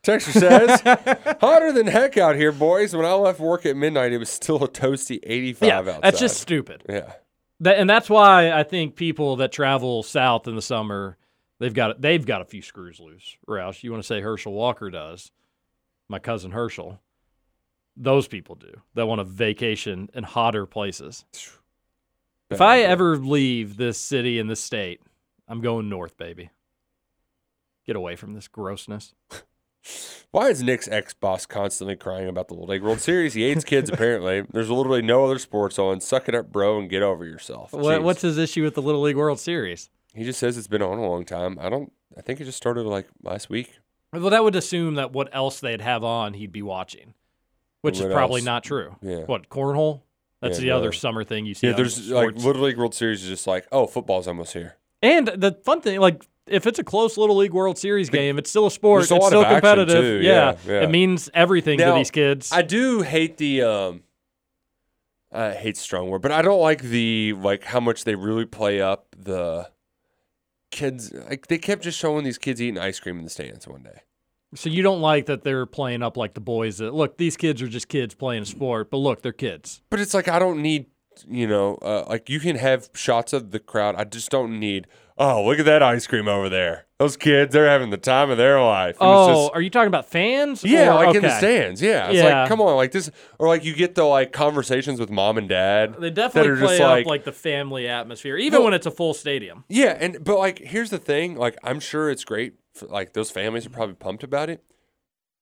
Texture 0.02 0.32
says, 0.32 0.81
hotter 1.40 1.73
than 1.73 1.86
heck 1.86 2.19
out 2.19 2.36
here, 2.36 2.52
boys. 2.52 2.94
When 2.94 3.06
I 3.06 3.15
left 3.15 3.40
work 3.40 3.65
at 3.65 3.74
midnight, 3.74 4.12
it 4.12 4.19
was 4.19 4.28
still 4.28 4.62
a 4.62 4.69
toasty 4.69 5.19
85 5.23 5.66
Yeah, 5.66 5.78
outside. 5.78 6.02
that's 6.02 6.20
just 6.20 6.40
stupid. 6.40 6.82
Yeah. 6.89 7.15
That, 7.61 7.78
and 7.78 7.89
that's 7.89 8.11
why 8.11 8.52
I 8.52 8.65
think 8.65 8.97
people 8.97 9.36
that 9.36 9.51
travel 9.51 10.02
south 10.02 10.47
in 10.47 10.56
the 10.56 10.62
summer, 10.62 11.16
they've 11.59 11.73
got 11.73 12.02
they've 12.02 12.24
got 12.24 12.43
a 12.43 12.44
few 12.44 12.61
screws 12.61 13.01
loose. 13.01 13.36
Roush, 13.48 13.82
you 13.82 13.93
want 13.93 14.02
to 14.02 14.06
say 14.06 14.20
Herschel 14.20 14.52
Walker 14.52 14.90
does? 14.90 15.31
My 16.09 16.19
cousin 16.19 16.51
Herschel. 16.51 17.01
Those 17.97 18.27
people 18.29 18.55
do 18.57 18.81
that 18.95 19.07
want 19.07 19.21
a 19.21 19.25
vacation 19.25 20.11
in 20.15 20.25
hotter 20.25 20.66
places. 20.66 21.25
If 22.51 22.61
I 22.61 22.83
ever 22.83 23.16
leave 23.16 23.79
this 23.79 23.99
city 23.99 24.39
and 24.39 24.49
this 24.49 24.61
state, 24.61 25.01
I'm 25.49 25.62
going 25.62 25.89
north, 25.89 26.16
baby. 26.19 26.51
Get 27.87 27.97
away 27.97 28.16
from 28.16 28.35
this 28.35 28.49
grossness. 28.49 29.15
Why 30.31 30.49
is 30.49 30.62
Nick's 30.62 30.89
ex 30.89 31.15
boss 31.15 31.47
constantly 31.47 31.97
crying 31.97 32.29
about 32.29 32.49
the 32.49 32.55
Little 32.55 32.69
League 32.69 32.83
World 32.83 33.01
Series? 33.01 33.35
He 33.35 33.49
hates 33.49 33.65
kids, 33.65 33.89
apparently. 33.89 34.43
There's 34.53 34.71
literally 34.71 35.03
no 35.03 35.25
other 35.25 35.39
sports 35.39 35.79
on. 35.79 36.01
Suck 36.01 36.29
it 36.29 36.35
up, 36.35 36.53
bro, 36.53 36.79
and 36.79 36.89
get 36.89 37.03
over 37.03 37.25
yourself. 37.25 37.73
What, 37.73 38.01
Jeez. 38.01 38.03
what's 38.03 38.23
his 38.23 38.39
issue 38.39 38.62
with 38.62 38.75
the 38.75 38.83
Little 38.83 39.03
League 39.03 39.16
World 39.16 39.41
Series? 39.41 39.91
He 40.15 40.25
just 40.25 40.39
says 40.39 40.57
it's 40.59 40.66
been 40.66 40.83
on 40.83 40.99
a 40.99 41.09
long 41.09 41.25
time. 41.25 41.59
I 41.61 41.69
don't, 41.69 41.93
I 42.16 42.21
think 42.21 42.41
it 42.41 42.45
just 42.45 42.57
started 42.57 42.85
like 42.85 43.09
last 43.23 43.49
week. 43.49 43.79
Well, 44.12 44.31
that 44.31 44.45
would 44.45 44.55
assume 44.55 44.95
that 44.95 45.12
what 45.12 45.29
else 45.33 45.61
they'd 45.61 45.81
have 45.81 46.05
on, 46.05 46.35
he'd 46.35 46.53
be 46.53 46.62
watching, 46.62 47.15
which 47.85 48.01
is 48.01 48.06
probably 48.06 48.40
else? 48.40 48.47
not 48.47 48.65
true. 48.65 48.97
Yeah. 49.02 49.19
What 49.24 49.48
cornhole? 49.48 50.02
That's 50.40 50.59
Yeah, 50.59 50.65
the 50.65 50.70
other 50.73 50.93
summer 50.93 51.24
thing 51.24 51.47
you 51.47 51.55
see. 51.55 51.69
Yeah, 51.69 51.73
there's 51.74 52.11
like 52.11 52.31
sports. 52.31 52.44
Little 52.44 52.62
League 52.62 52.77
World 52.77 52.94
Series 52.94 53.23
is 53.23 53.28
just 53.28 53.47
like, 53.47 53.66
oh, 53.73 53.86
football's 53.86 54.28
almost 54.28 54.52
here. 54.52 54.77
and 55.02 55.28
the 55.28 55.52
fun 55.65 55.81
thing, 55.81 56.01
like 56.01 56.23
if 56.47 56.66
it's 56.66 56.78
a 56.78 56.85
close 56.85 57.16
Little 57.16 57.36
League 57.36 57.55
World 57.55 57.78
Series 57.78 58.11
game, 58.11 58.39
it's 58.39 58.51
still 58.51 58.66
a 58.66 58.70
sport. 58.70 59.11
A 59.11 59.15
it's 59.15 59.27
still 59.27 59.44
competitive. 59.44 60.23
Yeah, 60.23 60.56
Yeah, 60.66 60.73
yeah. 60.73 60.82
it 60.82 60.90
means 60.90 61.31
everything 61.32 61.78
Now, 61.78 61.93
to 61.93 61.98
these 61.98 62.11
kids. 62.11 62.51
I 62.52 62.61
do 62.62 63.01
hate 63.02 63.39
the 63.39 63.62
um 63.62 64.02
I 65.32 65.52
hate 65.52 65.77
strong 65.77 66.11
word, 66.11 66.23
but 66.23 66.31
I 66.31 66.43
don't 66.43 66.61
like 66.61 66.82
the 66.82 67.32
like 67.32 67.65
how 67.65 67.81
much 67.81 68.05
they 68.05 68.15
really 68.15 68.44
play 68.44 68.81
up 68.81 69.06
the 69.19 69.70
kids. 70.70 71.12
Like 71.12 71.47
they 71.47 71.59
kept 71.59 71.82
just 71.82 71.98
showing 71.98 72.24
these 72.24 72.39
kids 72.39 72.61
eating 72.61 72.78
ice 72.78 73.01
cream 73.01 73.19
in 73.19 73.24
the 73.24 73.31
stands 73.31 73.66
one 73.66 73.82
day. 73.82 74.02
So 74.55 74.70
you 74.70 74.82
don't 74.82 75.01
like 75.01 75.26
that 75.26 75.43
they're 75.43 75.66
playing 75.66 76.02
up 76.02 76.16
like 76.16 76.35
the 76.35 76.40
boys 76.40 76.78
that 76.78 76.94
look, 76.94 77.18
these 77.18 77.36
kids 77.36 77.60
are 77.62 77.68
just 77.68 77.89
kids 77.89 78.14
playing 78.14 78.43
a 78.43 78.47
sport, 78.47 78.90
but 78.90 78.98
look, 78.98 79.22
they're 79.22 79.32
kids. 79.32 79.82
But 79.90 80.01
it's 80.01 80.14
like 80.14 80.28
I 80.28 80.39
don't 80.39 80.62
need, 80.62 80.86
you 81.28 81.47
know, 81.47 81.76
uh, 81.82 82.05
like 82.09 82.28
you 82.28 82.40
can 82.40 82.56
have 82.56 82.90
shots 82.94 83.32
of 83.32 83.51
the 83.51 83.59
crowd. 83.59 83.97
I 83.97 84.05
just 84.05 84.31
don't 84.31 84.59
need. 84.59 84.86
Oh, 85.18 85.44
look 85.44 85.59
at 85.59 85.64
that 85.66 85.82
ice 85.82 86.06
cream 86.06 86.28
over 86.28 86.48
there. 86.48 86.86
Those 87.01 87.16
kids, 87.16 87.53
they're 87.53 87.69
having 87.69 87.91
the 87.91 87.97
time 87.97 88.31
of 88.31 88.37
their 88.39 88.61
life. 88.61 88.97
And 89.01 89.11
it's 89.11 89.19
Oh, 89.29 89.29
just- 89.47 89.55
are 89.55 89.61
you 89.61 89.69
talking 89.69 89.89
about 89.89 90.09
fans? 90.09 90.62
yeah, 90.62 90.93
or- 90.93 91.07
like 91.07 91.16
in 91.16 91.23
the 91.23 91.29
okay. 91.29 91.39
stands. 91.39 91.83
Yeah, 91.83 92.07
it's 92.07 92.16
Yeah. 92.19 92.41
like 92.43 92.49
come 92.49 92.61
on, 92.61 92.77
like 92.77 92.93
this, 92.93 93.11
or 93.41 93.49
like 93.49 93.65
you 93.65 93.75
get 93.75 93.97
the 93.97 94.05
like 94.05 94.31
conversations 94.33 95.01
with 95.01 95.11
mom 95.11 95.37
and 95.37 95.49
dad. 95.49 95.97
They 95.99 96.11
definitely 96.11 96.57
play 96.65 96.81
up 96.81 96.89
like, 96.91 97.07
like 97.07 97.25
the 97.25 97.33
family 97.33 97.89
atmosphere, 97.89 98.37
even 98.37 98.61
No. 98.61 98.65
when 98.65 98.75
it's 98.75 98.87
a 98.87 98.93
full 98.93 99.12
stadium. 99.12 99.65
Yeah, 99.69 99.97
and 99.99 100.23
but 100.23 100.39
like 100.39 100.61
here's 100.61 100.91
the 100.91 100.99
thing, 100.99 101.35
like 101.37 101.57
I'm 101.65 101.81
sure 101.81 102.11
it's 102.11 102.25
great 102.25 102.55
for 102.75 102.87
like 102.87 103.12
those 103.12 103.31
families 103.31 103.66
are 103.66 103.71
probably 103.71 103.97
pumped 103.97 104.23
about 104.23 104.49
it. 104.49 104.62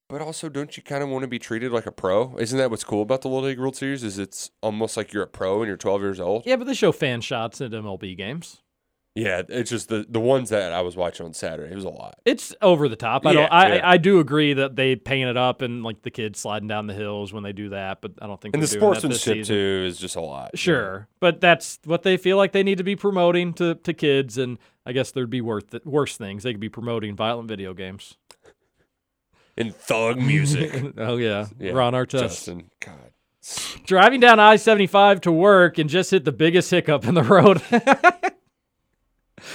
But 0.09 0.23
also 0.23 0.49
don't 0.49 0.75
you 0.77 0.83
kind 0.83 1.03
of 1.03 1.11
want 1.11 1.23
to 1.23 1.29
be 1.29 1.39
treated 1.39 1.71
like 1.71 1.85
a 1.87 1.93
pro? 1.93 2.35
Isn't 2.39 2.57
that 2.59 2.71
what's 2.71 2.85
cool 2.85 3.03
about 3.03 3.21
the 3.21 3.29
Little 3.29 3.49
League 3.49 3.59
World 3.59 3.77
Series 3.77 4.03
is 4.03 4.19
it's 4.19 4.51
almost 4.63 4.97
like 4.97 5.13
you're 5.13 5.23
a 5.23 5.27
pro 5.29 5.61
and 5.61 5.69
you're 5.69 5.77
12 5.77 6.01
years 6.01 6.19
old? 6.19 6.45
Yeah, 6.47 6.57
but 6.57 6.67
they 6.67 6.75
show 6.75 6.93
fan 6.93 7.21
shots 7.21 7.61
at 7.61 7.73
MLB 7.73 8.15
games. 8.17 8.63
Yeah, 9.15 9.43
it's 9.47 9.69
just 9.69 9.91
the 9.91 10.07
the 10.09 10.21
ones 10.21 10.49
that 10.51 10.73
I 10.73 10.81
was 10.81 10.97
watching 10.97 11.27
on 11.27 11.35
Saturday. 11.35 11.71
It 11.71 11.75
was 11.75 11.85
a 11.85 11.91
lot. 11.91 12.19
It's 12.25 12.55
over 12.63 12.89
the 12.89 12.97
top. 12.97 13.27
I 13.27 13.35
don't. 13.35 13.53
I, 13.53 13.77
yeah. 13.77 13.91
I 13.91 13.99
do 13.99 14.21
agree 14.21 14.55
that 14.55 14.75
they 14.75 14.97
paint 14.97 15.29
it 15.29 15.37
up 15.37 15.61
and 15.61 15.83
like 15.83 16.01
the 16.01 16.11
kids 16.11 16.41
sliding 16.41 16.67
down 16.67 16.87
the 16.87 16.95
hills 16.95 17.31
when 17.31 17.43
they 17.43 17.53
do 17.53 17.69
that, 17.71 18.01
but 18.01 18.13
I 18.23 18.27
don't 18.27 18.41
think 18.41 18.55
And 18.55 18.63
the 18.63 18.67
they're 18.67 18.81
doing 18.81 18.93
that 18.95 19.09
this 19.09 19.21
sportsmanship 19.21 19.47
too 19.47 19.85
is 19.87 19.99
just 19.99 20.17
a 20.17 20.23
lot. 20.23 20.57
Sure, 20.57 21.09
but 21.21 21.43
that's 21.43 21.79
what 21.85 22.05
they 22.05 22.17
feel 22.17 22.39
like 22.39 22.53
they 22.53 22.63
need 22.63 22.79
to 22.79 22.85
be 22.85 22.97
promoting 22.97 23.53
to, 23.55 23.75
to 23.75 23.93
kids, 23.93 24.39
and 24.39 24.59
I 24.87 24.93
guess 24.93 25.11
there'd 25.11 25.29
be 25.29 25.43
worth 25.43 25.75
worse 25.85 26.17
things. 26.17 26.43
They 26.43 26.53
could 26.53 26.61
be 26.61 26.71
promoting 26.71 27.15
violent 27.15 27.49
video 27.49 27.75
games. 27.75 28.17
And 29.59 29.77
thug 29.77 30.17
music. 30.17 30.95
oh 30.97 31.19
yeah, 31.19 31.49
Yeah, 31.59 31.73
Ron 31.73 31.93
Artest. 31.93 32.21
Justin, 32.21 32.71
God. 32.81 33.13
Driving 33.85 34.21
down 34.21 34.41
I 34.41 34.57
seventy 34.57 34.87
five 34.87 35.21
to 35.23 35.33
work 35.33 35.77
and 35.77 35.91
just 35.91 36.13
hit 36.13 36.25
the 36.25 36.33
biggest 36.33 36.71
hiccup 36.71 37.07
in 37.07 37.13
the 37.13 37.23
road. 37.23 37.61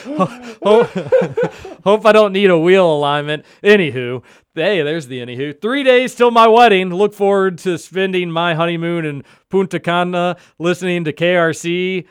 hope, 0.04 0.90
hope 1.84 2.06
I 2.06 2.12
don't 2.12 2.34
need 2.34 2.50
a 2.50 2.58
wheel 2.58 2.92
alignment. 2.92 3.46
Anywho, 3.64 4.24
hey, 4.56 4.82
there's 4.82 5.08
the 5.08 5.20
anywho. 5.20 5.60
Three 5.62 5.84
days 5.84 6.16
till 6.16 6.32
my 6.32 6.48
wedding. 6.48 6.90
Look 6.90 7.14
forward 7.14 7.58
to 7.60 7.78
spending 7.78 8.32
my 8.32 8.56
honeymoon 8.56 9.06
in 9.06 9.24
Punta 9.50 9.80
Cana, 9.80 10.38
listening 10.60 11.04
to 11.06 11.14
KRC 11.14 12.06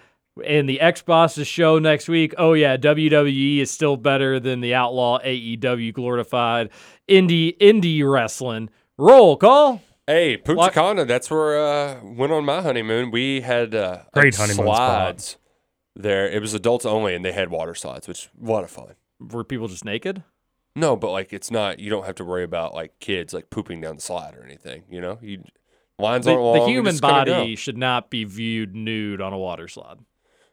and 0.44 0.69
the 0.69 0.81
X 0.81 1.03
Bosses 1.03 1.47
show 1.47 1.78
next 1.78 2.09
week. 2.09 2.35
Oh 2.39 2.53
yeah, 2.53 2.77
WWE 2.77 3.61
is 3.61 3.70
still 3.70 3.97
better 3.97 4.39
than 4.39 4.61
the 4.61 4.74
Outlaw 4.74 5.19
AEW 5.20 5.93
glorified 5.93 6.70
indie 7.09 7.57
indie 7.59 8.09
wrestling. 8.09 8.70
Roll 8.98 9.36
call. 9.36 9.81
Hey, 10.07 10.36
Punta 10.36 10.70
Cana, 10.70 11.05
that's 11.05 11.31
where 11.31 11.59
uh 11.59 12.01
went 12.03 12.32
on 12.32 12.44
my 12.44 12.62
honeymoon. 12.62 13.11
We 13.11 13.40
had 13.40 13.74
uh 13.74 14.03
Great 14.12 14.39
like 14.39 14.48
honeymoon 14.48 14.74
spot. 14.74 15.36
There. 15.97 16.28
It 16.28 16.40
was 16.40 16.55
adults 16.55 16.85
only 16.86 17.14
and 17.14 17.24
they 17.24 17.32
had 17.32 17.51
water 17.51 17.74
slides, 17.74 18.06
which 18.06 18.28
what 18.35 18.51
a 18.51 18.55
lot 18.55 18.64
of 18.64 18.70
fun. 18.70 18.94
Were 19.18 19.44
people 19.44 19.66
just 19.68 19.85
naked? 19.85 20.23
No, 20.74 20.94
but 20.94 21.10
like 21.10 21.32
it's 21.32 21.51
not 21.51 21.78
you 21.81 21.89
don't 21.90 22.05
have 22.06 22.16
to 22.16 22.24
worry 22.24 22.44
about 22.44 22.74
like 22.74 22.98
kids 23.01 23.32
like 23.32 23.48
pooping 23.51 23.81
down 23.81 23.97
the 23.97 24.02
slide 24.02 24.35
or 24.36 24.44
anything, 24.44 24.85
you 24.90 25.01
know? 25.01 25.18
You 25.23 25.43
lines 25.98 26.27
The, 26.27 26.32
aren't 26.32 26.43
long. 26.43 26.59
the 26.60 26.66
human 26.66 26.98
body 26.98 27.56
should 27.56 27.78
not 27.78 28.10
be 28.10 28.24
viewed 28.24 28.74
nude 28.77 29.20
on 29.23 29.32
a 29.32 29.39
water 29.39 29.68
slide. 29.68 29.98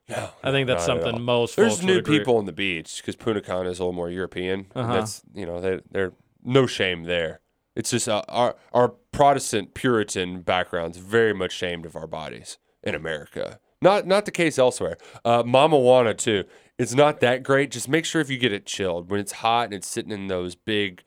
No, 0.10 0.30
I 0.44 0.52
think 0.52 0.68
that's 0.68 0.86
something 0.86 1.22
most 1.22 1.56
There's 1.56 1.82
nude 1.84 2.06
people 2.06 2.38
on 2.38 2.46
the 2.46 2.52
beach 2.52 2.98
because 2.98 3.16
Punta 3.16 3.42
Cana 3.42 3.70
is 3.70 3.80
a 3.80 3.84
little 3.84 3.94
more 3.94 4.10
European. 4.10 4.68
and 4.76 4.86
Uh-huh. 4.86 4.94
That's 4.94 5.22
you 5.34 5.46
know 5.46 5.60
they 5.62 5.82
they're 5.92 6.14
no 6.44 6.68
shame 6.68 7.04
there. 7.04 7.40
It's 7.76 7.90
just 7.90 8.08
uh, 8.08 8.22
our 8.30 8.56
our 8.74 8.90
Protestant 9.12 9.74
Puritan 9.74 10.42
background's 10.42 10.98
very 10.98 11.34
much 11.34 11.52
shamed 11.54 11.86
of 11.86 11.96
our 11.96 12.08
bodies 12.08 12.58
in 12.84 12.96
America. 12.96 13.60
Not 13.84 14.08
not 14.08 14.26
the 14.26 14.32
case 14.32 14.58
elsewhere. 14.58 14.98
Uh, 15.26 15.44
Mama 15.46 15.78
Juana 15.78 16.14
too. 16.14 16.46
It's 16.80 16.94
not 16.96 17.20
that 17.20 17.44
great. 17.44 17.70
Just 17.70 17.88
make 17.88 18.06
sure 18.06 18.22
if 18.22 18.30
you 18.30 18.38
get 18.38 18.52
it 18.52 18.66
chilled 18.66 19.12
when 19.12 19.20
it's 19.20 19.34
hot 19.34 19.66
and 19.66 19.74
it's 19.76 19.88
sitting 19.88 20.12
in 20.12 20.28
those 20.28 20.56
big 20.56 21.04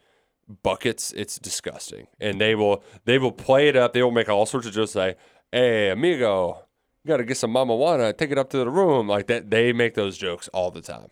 buckets, 0.63 1.13
it's 1.13 1.39
disgusting. 1.39 2.07
And 2.21 2.41
they 2.41 2.55
will 2.55 2.85
they 3.05 3.19
will 3.19 3.33
play 3.33 3.69
it 3.69 3.77
up. 3.77 3.93
They 3.93 4.03
will 4.03 4.11
make 4.13 4.29
all 4.29 4.47
sorts 4.47 4.67
of 4.67 4.73
jokes 4.75 4.95
like, 4.95 5.19
"Hey, 5.51 5.91
amigo, 5.91 6.65
you 7.03 7.09
got 7.09 7.17
to 7.17 7.25
get 7.25 7.37
some 7.37 7.51
Mama 7.51 7.75
Juana. 7.75 8.13
Take 8.13 8.31
it 8.31 8.39
up 8.39 8.51
to 8.51 8.59
the 8.59 8.71
room." 8.71 9.09
Like 9.09 9.27
that. 9.27 9.51
They 9.51 9.73
make 9.73 9.95
those 9.95 10.17
jokes 10.19 10.49
all 10.49 10.71
the 10.71 10.83
time. 10.83 11.09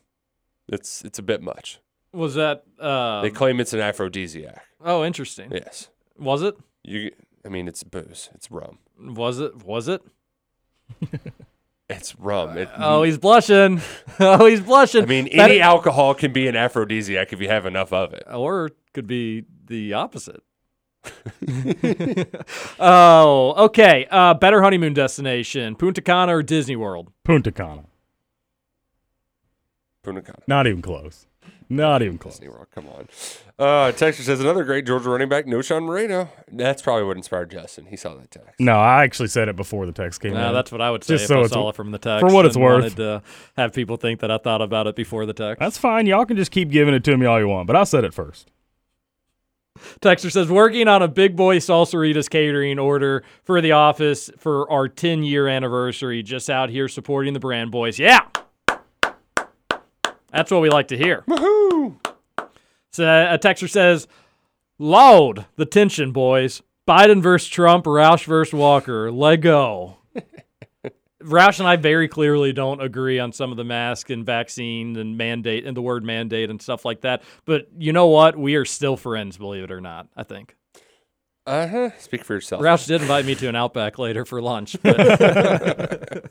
It's 0.69 1.03
it's 1.05 1.19
a 1.19 1.23
bit 1.23 1.43
much. 1.43 1.81
Was 2.13 2.35
that? 2.37 2.63
Uh, 2.79 3.23
They 3.23 3.31
claim 3.31 3.59
it's 3.59 3.73
an 3.73 3.81
aphrodisiac. 3.81 4.63
oh, 4.85 5.05
interesting. 5.05 5.51
Yes. 5.51 5.89
Was 6.17 6.43
it? 6.43 6.55
You. 6.85 7.11
I 7.45 7.49
mean, 7.49 7.67
it's 7.67 7.83
booze. 7.83 8.31
It's 8.35 8.51
rum. 8.53 8.79
Was 8.99 9.41
it? 9.41 9.65
Was 9.65 9.89
it? 9.89 10.01
It's 11.97 12.15
rum. 12.19 12.57
It, 12.59 12.69
Oh, 12.77 13.03
he's 13.03 13.19
blushing. 13.19 13.81
oh, 14.21 14.47
he's 14.47 14.61
blushing. 14.61 15.03
I 15.03 15.07
mean, 15.07 15.25
That- 15.27 15.51
any 15.51 15.61
alcohol 15.61 16.15
can 16.15 16.33
be 16.33 16.47
an 16.49 16.57
aphrodisiac 16.57 17.33
if 17.33 17.41
you 17.41 17.49
have 17.49 17.67
enough 17.67 17.93
of 17.93 18.13
it. 18.13 18.25
or 18.31 18.67
it 18.67 18.77
could 18.93 19.07
be 19.07 19.45
the 19.67 19.93
opposite. 19.95 20.43
oh, 22.79 23.55
okay. 23.67 24.07
Uh, 24.11 24.35
better 24.35 24.63
honeymoon 24.63 24.95
destination: 24.95 25.77
Punta 25.77 26.01
Cana 26.01 26.37
or 26.37 26.43
Disney 26.43 26.77
World? 26.77 27.13
Punta 27.25 27.53
Cana. 27.53 27.85
Punta 30.03 30.23
Cana. 30.23 30.39
Not 30.47 30.67
even 30.67 30.83
close. 30.83 31.27
Not 31.69 32.03
even 32.03 32.19
close. 32.19 32.35
Disney 32.35 32.49
World. 32.49 32.67
Come 32.75 32.87
on. 32.89 33.09
Uh, 33.59 33.93
Texas 33.93 34.27
says 34.27 34.41
another 34.41 34.65
great 34.65 34.85
Georgia 34.87 35.09
running 35.09 35.29
back, 35.29 35.47
Knowshon 35.47 35.85
Moreno. 35.85 36.29
That's 36.53 36.83
probably 36.83 37.05
what 37.05 37.17
inspired 37.17 37.51
Justin. 37.51 37.87
He 37.87 37.97
saw 37.97 38.15
that 38.17 38.31
text. 38.31 38.61
No, 38.61 38.77
I 38.79 39.05
actually 39.05 39.29
said 39.29 39.49
it 39.49 39.57
before 39.57 39.87
the 39.87 39.93
text 39.93 40.21
came 40.21 40.35
No, 40.35 40.49
in. 40.49 40.55
that's 40.55 40.71
what 40.73 40.81
I 40.81 40.91
would 40.91 41.05
say 41.05 41.15
Just 41.15 41.25
if 41.25 41.29
so 41.29 41.35
I 41.37 41.39
it's- 41.39 41.53
saw 41.53 41.69
it 41.71 41.77
from 41.77 41.91
the 41.91 41.99
text. 41.99 42.21
For 42.27 42.33
what 42.35 42.45
it's 42.47 42.57
and 42.57 42.65
worth. 42.65 42.83
wanted 42.83 42.97
to 42.97 43.23
have 43.57 43.73
people 43.73 43.97
think 43.97 44.21
that 44.21 44.31
I 44.31 44.39
thought 44.39 44.61
about 44.63 44.87
it 44.87 44.97
before 44.97 45.25
the 45.27 45.33
text. 45.33 45.61
That's 45.61 45.79
fine. 45.79 46.07
Y'all 46.07 46.27
can 46.27 46.37
just 46.37 46.51
keep 46.51 46.71
giving 46.71 46.95
it 46.95 47.05
to 47.05 47.17
me 47.17 47.27
all 47.27 47.39
you 47.41 47.49
want, 47.49 47.67
but 47.67 47.77
I 47.77 47.85
said 47.85 48.05
it 48.05 48.13
first. 48.13 48.51
Texter 50.01 50.31
says 50.31 50.49
working 50.49 50.87
on 50.87 51.03
a 51.03 51.09
big 51.09 51.35
boy 51.35 51.59
Salsarita's 51.59 52.29
catering 52.29 52.79
order 52.79 53.25
for 53.43 53.61
the 53.61 53.73
office 53.73 54.31
for 54.39 54.71
our 54.71 54.87
10 54.87 55.25
year 55.25 55.49
anniversary. 55.49 56.23
Just 56.23 56.49
out 56.49 56.71
here 56.71 56.87
supporting 56.87 57.35
the 57.35 57.41
brand 57.41 57.73
boys. 57.73 57.99
Yeah, 57.99 58.21
that's 60.35 60.51
what 60.51 60.63
we 60.63 60.69
like 60.69 60.89
to 60.89 60.97
hear. 60.97 61.23
Woohoo! 61.29 61.97
So 62.91 63.05
a 63.05 63.39
texter 63.39 63.69
says, 63.69 64.07
"Load 64.79 65.47
the 65.57 65.67
tension, 65.67 66.13
boys. 66.13 66.63
Biden 66.87 67.23
versus 67.23 67.49
Trump, 67.49 67.87
Roush 67.87 68.25
versus 68.25 68.53
Walker. 68.53 69.11
Let 69.11 69.37
go." 69.37 69.99
Roush 71.23 71.59
and 71.59 71.69
I 71.69 71.77
very 71.77 72.09
clearly 72.09 72.53
don't 72.53 72.83
agree 72.83 73.19
on 73.19 73.33
some 73.33 73.51
of 73.51 73.57
the 73.57 73.65
mask 73.65 74.11
and 74.11 74.27
vaccine 74.27 74.97
and 74.97 75.17
mandate 75.17 75.65
and 75.65 75.77
the 75.77 75.83
word 75.83 76.05
mandate 76.05 76.51
and 76.51 76.61
stuff 76.61 76.85
like 76.85 77.01
that. 77.01 77.23
But 77.47 77.69
you 77.79 77.93
know 77.93 78.09
what? 78.09 78.37
We 78.37 78.57
are 78.57 78.65
still 78.65 78.97
friends, 78.97 79.39
believe 79.39 79.65
it 79.65 79.71
or 79.71 79.81
not. 79.81 80.09
I 80.17 80.25
think. 80.25 80.57
Uh 81.47 81.69
huh. 81.69 81.91
Speak 81.99 82.25
for 82.25 82.33
yourself. 82.35 82.63
Roush 82.63 82.87
did 82.87 83.03
invite 83.03 83.27
me 83.27 83.35
to 83.35 83.49
an 83.49 83.55
Outback 83.55 83.99
later 83.99 84.25
for 84.25 84.41
lunch. 84.41 84.77
But 84.83 86.31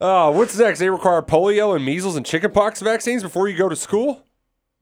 Oh, 0.00 0.30
what's 0.34 0.58
next? 0.58 0.80
They 0.80 0.90
require 0.90 1.22
polio 1.22 1.76
and 1.76 1.84
measles 1.84 2.16
and 2.16 2.26
chickenpox 2.26 2.80
vaccines 2.80 3.22
before 3.22 3.48
you 3.48 3.56
go 3.56 3.68
to 3.68 3.76
school? 3.76 4.24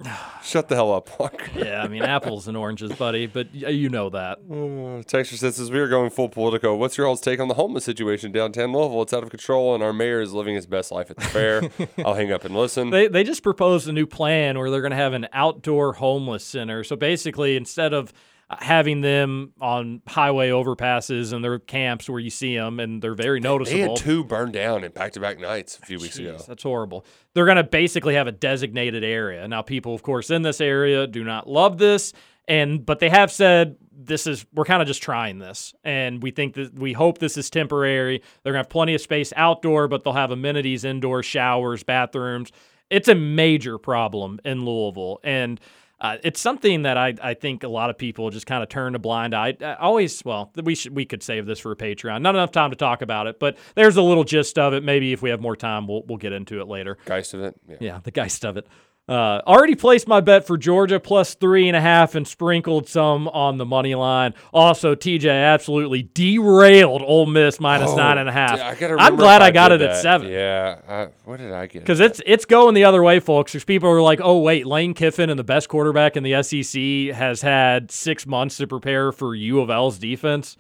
Shut 0.42 0.68
the 0.68 0.74
hell 0.74 0.92
up, 0.92 1.20
Walker. 1.20 1.46
yeah, 1.54 1.82
I 1.82 1.88
mean 1.88 2.02
apples 2.02 2.48
and 2.48 2.56
oranges, 2.56 2.92
buddy. 2.94 3.26
But 3.26 3.54
you 3.54 3.88
know 3.90 4.08
that. 4.10 4.38
Uh, 4.50 5.02
Texture 5.06 5.36
says, 5.36 5.60
as 5.60 5.70
we 5.70 5.78
are 5.80 5.86
going 5.88 6.08
full 6.10 6.28
politico, 6.30 6.74
what's 6.74 6.96
your 6.96 7.06
all's 7.06 7.20
take 7.20 7.38
on 7.38 7.48
the 7.48 7.54
homeless 7.54 7.84
situation 7.84 8.32
downtown 8.32 8.72
Louisville? 8.72 9.02
It's 9.02 9.12
out 9.12 9.22
of 9.22 9.28
control, 9.30 9.74
and 9.74 9.82
our 9.84 9.92
mayor 9.92 10.20
is 10.22 10.32
living 10.32 10.54
his 10.54 10.66
best 10.66 10.90
life 10.90 11.10
at 11.10 11.18
the 11.18 11.24
fair. 11.26 11.62
I'll 12.06 12.14
hang 12.14 12.32
up 12.32 12.44
and 12.46 12.56
listen. 12.56 12.88
They 12.90 13.06
they 13.06 13.22
just 13.22 13.42
proposed 13.42 13.86
a 13.86 13.92
new 13.92 14.06
plan 14.06 14.58
where 14.58 14.70
they're 14.70 14.80
going 14.80 14.90
to 14.92 14.96
have 14.96 15.12
an 15.12 15.28
outdoor 15.32 15.92
homeless 15.92 16.42
center. 16.44 16.82
So 16.84 16.96
basically, 16.96 17.54
instead 17.56 17.92
of 17.92 18.08
uh, 18.08 18.12
having 18.60 19.00
them 19.00 19.52
on 19.60 20.02
highway 20.06 20.50
overpasses 20.50 21.32
and 21.32 21.44
their 21.44 21.58
camps 21.58 22.08
where 22.08 22.20
you 22.20 22.30
see 22.30 22.56
them 22.56 22.80
and 22.80 23.00
they're 23.00 23.14
very 23.14 23.40
noticeable. 23.40 23.78
They 23.78 23.88
had 23.88 23.96
two 23.96 24.24
burned 24.24 24.52
down 24.52 24.84
in 24.84 24.92
back-to-back 24.92 25.38
nights 25.40 25.78
a 25.82 25.86
few 25.86 25.98
weeks 25.98 26.18
ago. 26.18 26.38
That's 26.46 26.62
horrible. 26.62 27.06
They're 27.34 27.44
going 27.44 27.56
to 27.56 27.64
basically 27.64 28.14
have 28.14 28.26
a 28.26 28.32
designated 28.32 29.04
area. 29.04 29.46
Now, 29.48 29.62
people, 29.62 29.94
of 29.94 30.02
course, 30.02 30.30
in 30.30 30.42
this 30.42 30.60
area 30.60 31.06
do 31.06 31.24
not 31.24 31.48
love 31.48 31.78
this, 31.78 32.12
and 32.48 32.84
but 32.84 32.98
they 32.98 33.08
have 33.08 33.30
said 33.30 33.76
this 33.94 34.26
is 34.26 34.44
we're 34.52 34.64
kind 34.64 34.82
of 34.82 34.88
just 34.88 35.02
trying 35.02 35.38
this, 35.38 35.74
and 35.84 36.22
we 36.22 36.30
think 36.30 36.54
that 36.54 36.74
we 36.74 36.92
hope 36.92 37.18
this 37.18 37.36
is 37.36 37.48
temporary. 37.50 38.22
They're 38.42 38.52
going 38.52 38.62
to 38.62 38.66
have 38.66 38.70
plenty 38.70 38.94
of 38.94 39.00
space 39.00 39.32
outdoor, 39.36 39.86
but 39.88 40.02
they'll 40.02 40.12
have 40.12 40.30
amenities 40.30 40.84
indoor, 40.84 41.22
showers, 41.22 41.82
bathrooms. 41.84 42.50
It's 42.90 43.08
a 43.08 43.14
major 43.14 43.78
problem 43.78 44.40
in 44.44 44.64
Louisville, 44.64 45.20
and 45.24 45.60
Uh, 46.02 46.16
it's 46.24 46.40
something 46.40 46.82
that 46.82 46.98
I, 46.98 47.14
I 47.22 47.34
think 47.34 47.62
a 47.62 47.68
lot 47.68 47.88
of 47.88 47.96
people 47.96 48.28
just 48.30 48.44
kind 48.44 48.60
of 48.60 48.68
turn 48.68 48.96
a 48.96 48.98
blind 48.98 49.34
eye. 49.34 49.56
I 49.60 49.74
always, 49.74 50.24
well, 50.24 50.50
we 50.60 50.74
should 50.74 50.96
we 50.96 51.04
could 51.04 51.22
save 51.22 51.46
this 51.46 51.60
for 51.60 51.70
a 51.70 51.76
Patreon. 51.76 52.20
Not 52.22 52.34
enough 52.34 52.50
time 52.50 52.70
to 52.70 52.76
talk 52.76 53.02
about 53.02 53.28
it, 53.28 53.38
but 53.38 53.56
there's 53.76 53.96
a 53.96 54.02
little 54.02 54.24
gist 54.24 54.58
of 54.58 54.74
it. 54.74 54.82
Maybe 54.82 55.12
if 55.12 55.22
we 55.22 55.30
have 55.30 55.40
more 55.40 55.54
time, 55.54 55.86
we'll 55.86 56.02
we'll 56.02 56.18
get 56.18 56.32
into 56.32 56.60
it 56.60 56.66
later. 56.66 56.98
Geist 57.06 57.34
of 57.34 57.42
it. 57.42 57.54
Yeah. 57.68 57.76
Yeah, 57.80 58.00
the 58.02 58.10
geist 58.10 58.44
of 58.44 58.56
it. 58.56 58.66
Uh, 59.12 59.43
already 59.47 59.74
placed 59.74 60.09
my 60.09 60.20
bet 60.22 60.47
for 60.47 60.56
Georgia 60.56 60.98
plus 60.98 61.34
three 61.34 61.68
and 61.68 61.76
a 61.76 61.80
half 61.82 62.14
and 62.14 62.26
sprinkled 62.26 62.89
some 62.89 63.28
on 63.28 63.59
the 63.59 63.66
money 63.66 63.94
line. 63.94 64.32
Also, 64.55 64.94
TJ 64.94 65.28
absolutely 65.28 66.09
derailed 66.14 67.02
Ole 67.02 67.26
Miss 67.26 67.60
minus 67.60 67.90
Oh, 67.90 67.97
nine 67.97 68.16
and 68.16 68.26
a 68.26 68.32
half. 68.32 68.56
yeah, 68.80 68.97
I 68.98 69.06
I'm 69.06 69.16
glad 69.16 69.43
I 69.43 69.51
got 69.51 69.70
it 69.70 69.82
at 69.82 69.97
seven. 69.98 70.28
Yeah. 70.32 70.78
I, 70.89 71.09
what 71.26 71.40
did 71.40 71.52
I 71.52 71.66
get? 71.66 71.80
Because 71.80 72.01
it's 72.01 72.22
it's 72.24 72.47
going 72.47 72.74
the 72.74 72.84
other 72.84 73.02
way, 73.02 73.20
folks. 73.20 73.52
There's 73.52 73.64
people 73.64 73.90
who 73.90 73.97
are 73.97 74.01
like, 74.02 74.20
oh 74.22 74.39
wait, 74.39 74.66
Lane 74.66 74.94
Kiffin 74.94 75.28
and 75.28 75.39
the 75.39 75.44
best 75.44 75.68
quarterback 75.68 76.16
in 76.16 76.22
the 76.22 76.43
SEC 76.43 77.14
has 77.14 77.43
had 77.43 77.90
six 77.90 78.26
months 78.26 78.56
to 78.56 78.66
prepare 78.66 79.12
for 79.12 79.34
U 79.34 79.60
of 79.60 79.68
L's 79.68 79.98
defense. 79.98 80.56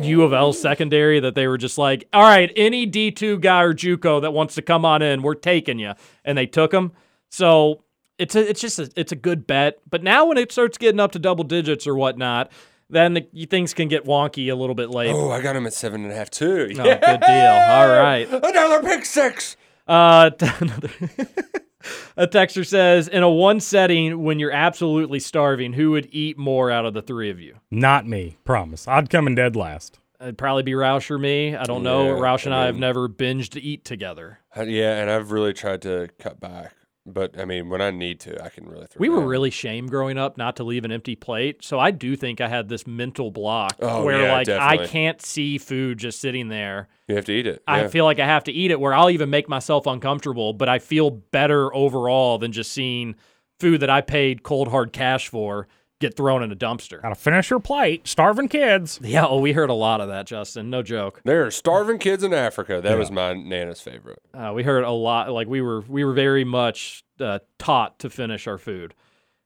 U 0.00 0.22
of 0.22 0.32
L's 0.32 0.60
secondary 0.60 1.20
that 1.20 1.34
they 1.34 1.46
were 1.46 1.58
just 1.58 1.78
like, 1.78 2.08
all 2.12 2.22
right, 2.22 2.50
any 2.56 2.86
D 2.86 3.10
two 3.12 3.38
guy 3.38 3.62
or 3.62 3.74
JUCO 3.74 4.22
that 4.22 4.32
wants 4.32 4.54
to 4.56 4.62
come 4.62 4.84
on 4.84 5.02
in, 5.02 5.22
we're 5.22 5.34
taking 5.34 5.78
you, 5.78 5.92
and 6.24 6.36
they 6.36 6.46
took 6.46 6.72
him. 6.72 6.90
So 7.32 7.82
it's 8.18 8.36
a, 8.36 8.46
it's 8.48 8.60
just 8.60 8.78
a, 8.78 8.90
it's 8.94 9.10
a 9.10 9.16
good 9.16 9.46
bet. 9.46 9.78
But 9.88 10.02
now 10.02 10.26
when 10.26 10.36
it 10.36 10.52
starts 10.52 10.76
getting 10.76 11.00
up 11.00 11.12
to 11.12 11.18
double 11.18 11.44
digits 11.44 11.86
or 11.86 11.94
whatnot, 11.94 12.52
then 12.90 13.14
the, 13.14 13.46
things 13.46 13.72
can 13.72 13.88
get 13.88 14.04
wonky 14.04 14.52
a 14.52 14.54
little 14.54 14.74
bit 14.74 14.90
late. 14.90 15.10
Oh, 15.12 15.30
I 15.30 15.40
got 15.40 15.56
him 15.56 15.66
at 15.66 15.72
seven 15.72 16.02
and 16.04 16.12
a 16.12 16.14
half 16.14 16.28
too. 16.28 16.68
Oh, 16.70 16.74
good 16.74 17.20
deal. 17.20 17.50
All 17.50 17.88
right. 17.88 18.28
Another 18.30 18.82
pick 18.82 19.06
six. 19.06 19.56
Uh, 19.88 20.30
another 20.60 20.90
a 22.18 22.26
texter 22.26 22.66
says, 22.66 23.08
in 23.08 23.22
a 23.22 23.30
one 23.30 23.60
setting 23.60 24.22
when 24.22 24.38
you're 24.38 24.52
absolutely 24.52 25.18
starving, 25.18 25.72
who 25.72 25.92
would 25.92 26.08
eat 26.12 26.36
more 26.36 26.70
out 26.70 26.84
of 26.84 26.92
the 26.92 27.02
three 27.02 27.30
of 27.30 27.40
you? 27.40 27.56
Not 27.70 28.06
me, 28.06 28.36
promise. 28.44 28.86
I'd 28.86 29.08
come 29.08 29.26
in 29.26 29.34
dead 29.34 29.56
last. 29.56 29.98
It'd 30.20 30.36
probably 30.36 30.62
be 30.62 30.72
Roush 30.72 31.10
or 31.10 31.18
me. 31.18 31.56
I 31.56 31.64
don't 31.64 31.82
know. 31.82 32.14
Yeah, 32.14 32.20
Roush 32.20 32.44
and 32.44 32.54
I 32.54 32.64
I 32.64 32.66
have 32.66 32.76
never 32.76 33.08
binged 33.08 33.50
to 33.52 33.60
eat 33.60 33.84
together. 33.86 34.38
Uh, 34.54 34.62
Yeah, 34.62 35.00
and 35.00 35.10
I've 35.10 35.32
really 35.32 35.52
tried 35.54 35.80
to 35.82 36.10
cut 36.20 36.38
back, 36.38 36.74
but 37.04 37.38
I 37.38 37.44
mean, 37.44 37.68
when 37.68 37.80
I 37.80 37.90
need 37.90 38.20
to, 38.20 38.42
I 38.42 38.48
can 38.48 38.66
really. 38.66 38.86
Throw 38.86 39.00
We 39.00 39.08
were 39.08 39.26
really 39.26 39.50
shamed 39.50 39.90
growing 39.90 40.18
up 40.18 40.36
not 40.36 40.56
to 40.56 40.64
leave 40.64 40.84
an 40.84 40.92
empty 40.92 41.16
plate. 41.16 41.64
So 41.64 41.80
I 41.80 41.90
do 41.90 42.14
think 42.14 42.40
I 42.40 42.48
had 42.48 42.68
this 42.68 42.86
mental 42.86 43.30
block 43.30 43.76
Oh, 43.80 44.04
where 44.04 44.22
yeah, 44.22 44.32
like 44.32 44.48
I 44.48 44.86
can't 44.86 45.20
see 45.20 45.58
food 45.58 45.98
just 45.98 46.20
sitting 46.20 46.48
there. 46.48 46.88
You 47.08 47.16
have 47.16 47.24
to 47.24 47.32
eat 47.32 47.46
it. 47.46 47.62
I 47.66 47.82
yeah. 47.82 47.88
feel 47.88 48.04
like 48.04 48.20
I 48.20 48.26
have 48.26 48.44
to 48.44 48.52
eat 48.52 48.70
it 48.70 48.78
where 48.78 48.94
I'll 48.94 49.10
even 49.10 49.30
make 49.30 49.48
myself 49.48 49.86
uncomfortable, 49.86 50.52
but 50.52 50.68
I 50.68 50.78
feel 50.78 51.10
better 51.10 51.74
overall 51.74 52.38
than 52.38 52.52
just 52.52 52.72
seeing 52.72 53.16
food 53.58 53.80
that 53.80 53.90
I 53.90 54.00
paid 54.00 54.42
cold 54.42 54.68
hard 54.68 54.92
cash 54.92 55.28
for 55.28 55.66
get 56.02 56.16
thrown 56.16 56.42
in 56.42 56.52
a 56.52 56.56
dumpster. 56.56 57.00
Gotta 57.00 57.14
finish 57.14 57.48
your 57.48 57.60
plate. 57.60 58.06
Starving 58.06 58.48
kids. 58.48 59.00
Yeah, 59.02 59.26
oh, 59.26 59.38
we 59.38 59.52
heard 59.52 59.70
a 59.70 59.74
lot 59.74 60.00
of 60.02 60.08
that, 60.08 60.26
Justin. 60.26 60.68
No 60.68 60.82
joke. 60.82 61.22
There 61.24 61.46
are 61.46 61.50
starving 61.50 61.98
kids 61.98 62.22
in 62.22 62.34
Africa. 62.34 62.80
That 62.82 62.90
Yeah. 62.92 62.96
was 62.96 63.10
my 63.10 63.32
nana's 63.32 63.80
favorite. 63.80 64.20
Uh, 64.34 64.52
we 64.54 64.62
heard 64.62 64.84
a 64.84 64.90
lot. 64.90 65.30
Like 65.30 65.48
we 65.48 65.60
were, 65.62 65.80
we 65.82 66.04
were 66.04 66.12
very 66.12 66.44
much 66.44 67.04
uh, 67.18 67.38
taught 67.58 67.98
to 68.00 68.10
finish 68.10 68.46
our 68.46 68.58
food. 68.58 68.94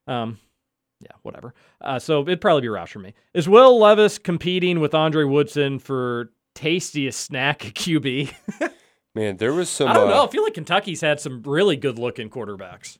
Um, 0.07 0.39
yeah, 0.99 1.11
whatever. 1.21 1.53
Uh, 1.79 1.99
so 1.99 2.21
it'd 2.21 2.41
probably 2.41 2.61
be 2.61 2.67
Roush 2.67 2.89
for 2.89 2.99
me. 2.99 3.13
Is 3.33 3.47
Will 3.47 3.79
Levis 3.79 4.17
competing 4.17 4.79
with 4.79 4.93
Andre 4.95 5.23
Woodson 5.23 5.79
for 5.79 6.31
tastiest 6.55 7.19
snack 7.19 7.65
at 7.65 7.73
QB? 7.75 8.33
Man, 9.15 9.37
there 9.37 9.53
was 9.53 9.69
some. 9.69 9.87
I 9.89 9.93
don't 9.93 10.09
uh, 10.09 10.15
know. 10.15 10.25
I 10.25 10.27
feel 10.27 10.43
like 10.43 10.53
Kentucky's 10.53 11.01
had 11.01 11.19
some 11.19 11.41
really 11.43 11.75
good 11.75 11.97
looking 11.99 12.29
quarterbacks. 12.29 12.97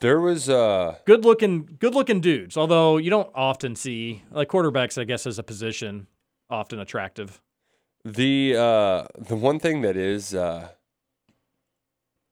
There 0.00 0.20
was 0.20 0.48
uh 0.48 0.96
Good 1.04 1.24
looking, 1.24 1.76
good 1.78 1.94
looking 1.94 2.20
dudes. 2.20 2.56
Although 2.56 2.96
you 2.96 3.10
don't 3.10 3.30
often 3.34 3.76
see 3.76 4.22
like 4.30 4.48
quarterbacks. 4.48 4.98
I 5.00 5.04
guess 5.04 5.26
as 5.26 5.38
a 5.38 5.42
position, 5.42 6.06
often 6.50 6.78
attractive. 6.78 7.40
the 8.04 8.56
uh 8.56 9.06
the 9.18 9.36
one 9.36 9.58
thing 9.58 9.82
that 9.82 9.96
is 9.96 10.34
uh 10.34 10.68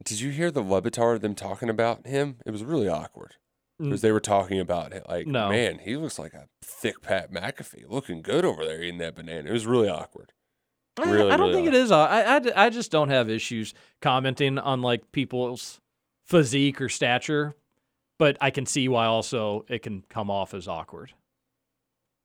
did 0.05 0.21
you 0.21 0.31
hear 0.31 0.51
the 0.51 0.63
Lebitar 0.63 1.21
them 1.21 1.35
talking 1.35 1.69
about 1.71 2.07
him? 2.07 2.37
It 2.45 2.51
was 2.51 2.65
really 2.65 2.89
awkward. 2.89 3.37
Because 3.79 4.01
they 4.01 4.13
were 4.13 4.21
talking 4.21 4.61
about 4.61 4.93
it 4.93 5.05
like, 5.09 5.27
No. 5.27 5.49
man, 5.49 5.79
he 5.81 5.97
looks 5.97 6.17
like 6.19 6.35
a 6.35 6.47
thick 6.63 7.01
Pat 7.03 7.33
McAfee, 7.33 7.85
looking 7.89 8.23
good 8.23 8.45
over 8.45 8.65
there 8.65 8.81
eating 8.81 8.99
that 8.99 9.17
banana. 9.17 9.49
It 9.49 9.53
was 9.53 9.67
really 9.67 9.89
awkward. 9.89 10.33
I- 11.01 11.11
Really, 11.11 11.31
I 11.33 11.37
don't 11.37 11.49
really 11.49 11.63
think 11.65 11.69
it 11.69 11.75
is. 11.75 11.91
uh, 11.91 11.99
I, 11.99 12.37
I, 12.37 12.67
I 12.67 12.71
just 12.71 12.93
don't 12.93 13.09
have 13.09 13.29
issues 13.29 13.75
commenting 14.01 14.59
on 14.59 14.83
like 14.83 15.11
people's 15.11 15.81
physique 16.33 16.81
or 16.81 16.89
stature, 16.89 17.55
but 18.19 18.37
I 18.41 18.51
can 18.51 18.67
see 18.67 18.89
why 18.89 19.07
also 19.07 19.65
it 19.69 19.83
can 19.83 20.03
come 20.09 20.31
off 20.31 20.55
as 20.55 20.67
awkward. 20.67 21.13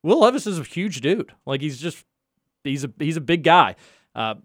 Will 0.03 0.21
Levis 0.21 0.47
is 0.47 0.57
a 0.57 0.63
huge 0.63 1.01
dude. 1.01 1.33
Like 1.45 1.61
he's 1.61 1.79
just 1.79 2.03
he's 2.63 2.83
a 2.83 2.91
he's 2.97 3.17
a 3.17 3.21
big 3.21 3.43
guy. 3.43 3.75
Uh, 4.15 4.35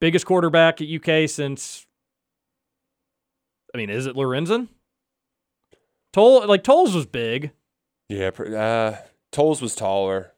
biggest 0.00 0.24
quarterback 0.24 0.80
at 0.80 0.88
UK 0.88 1.28
since. 1.28 1.84
I 3.74 3.78
mean, 3.78 3.90
is 3.90 4.06
it 4.06 4.14
Lorenzen? 4.16 4.68
Toll 6.12 6.46
like 6.46 6.62
Tolles 6.64 6.94
was 6.94 7.06
big. 7.06 7.50
Yeah, 8.08 8.28
uh, 8.28 8.96
Tolles 9.32 9.60
was 9.60 9.74
taller. 9.74 10.32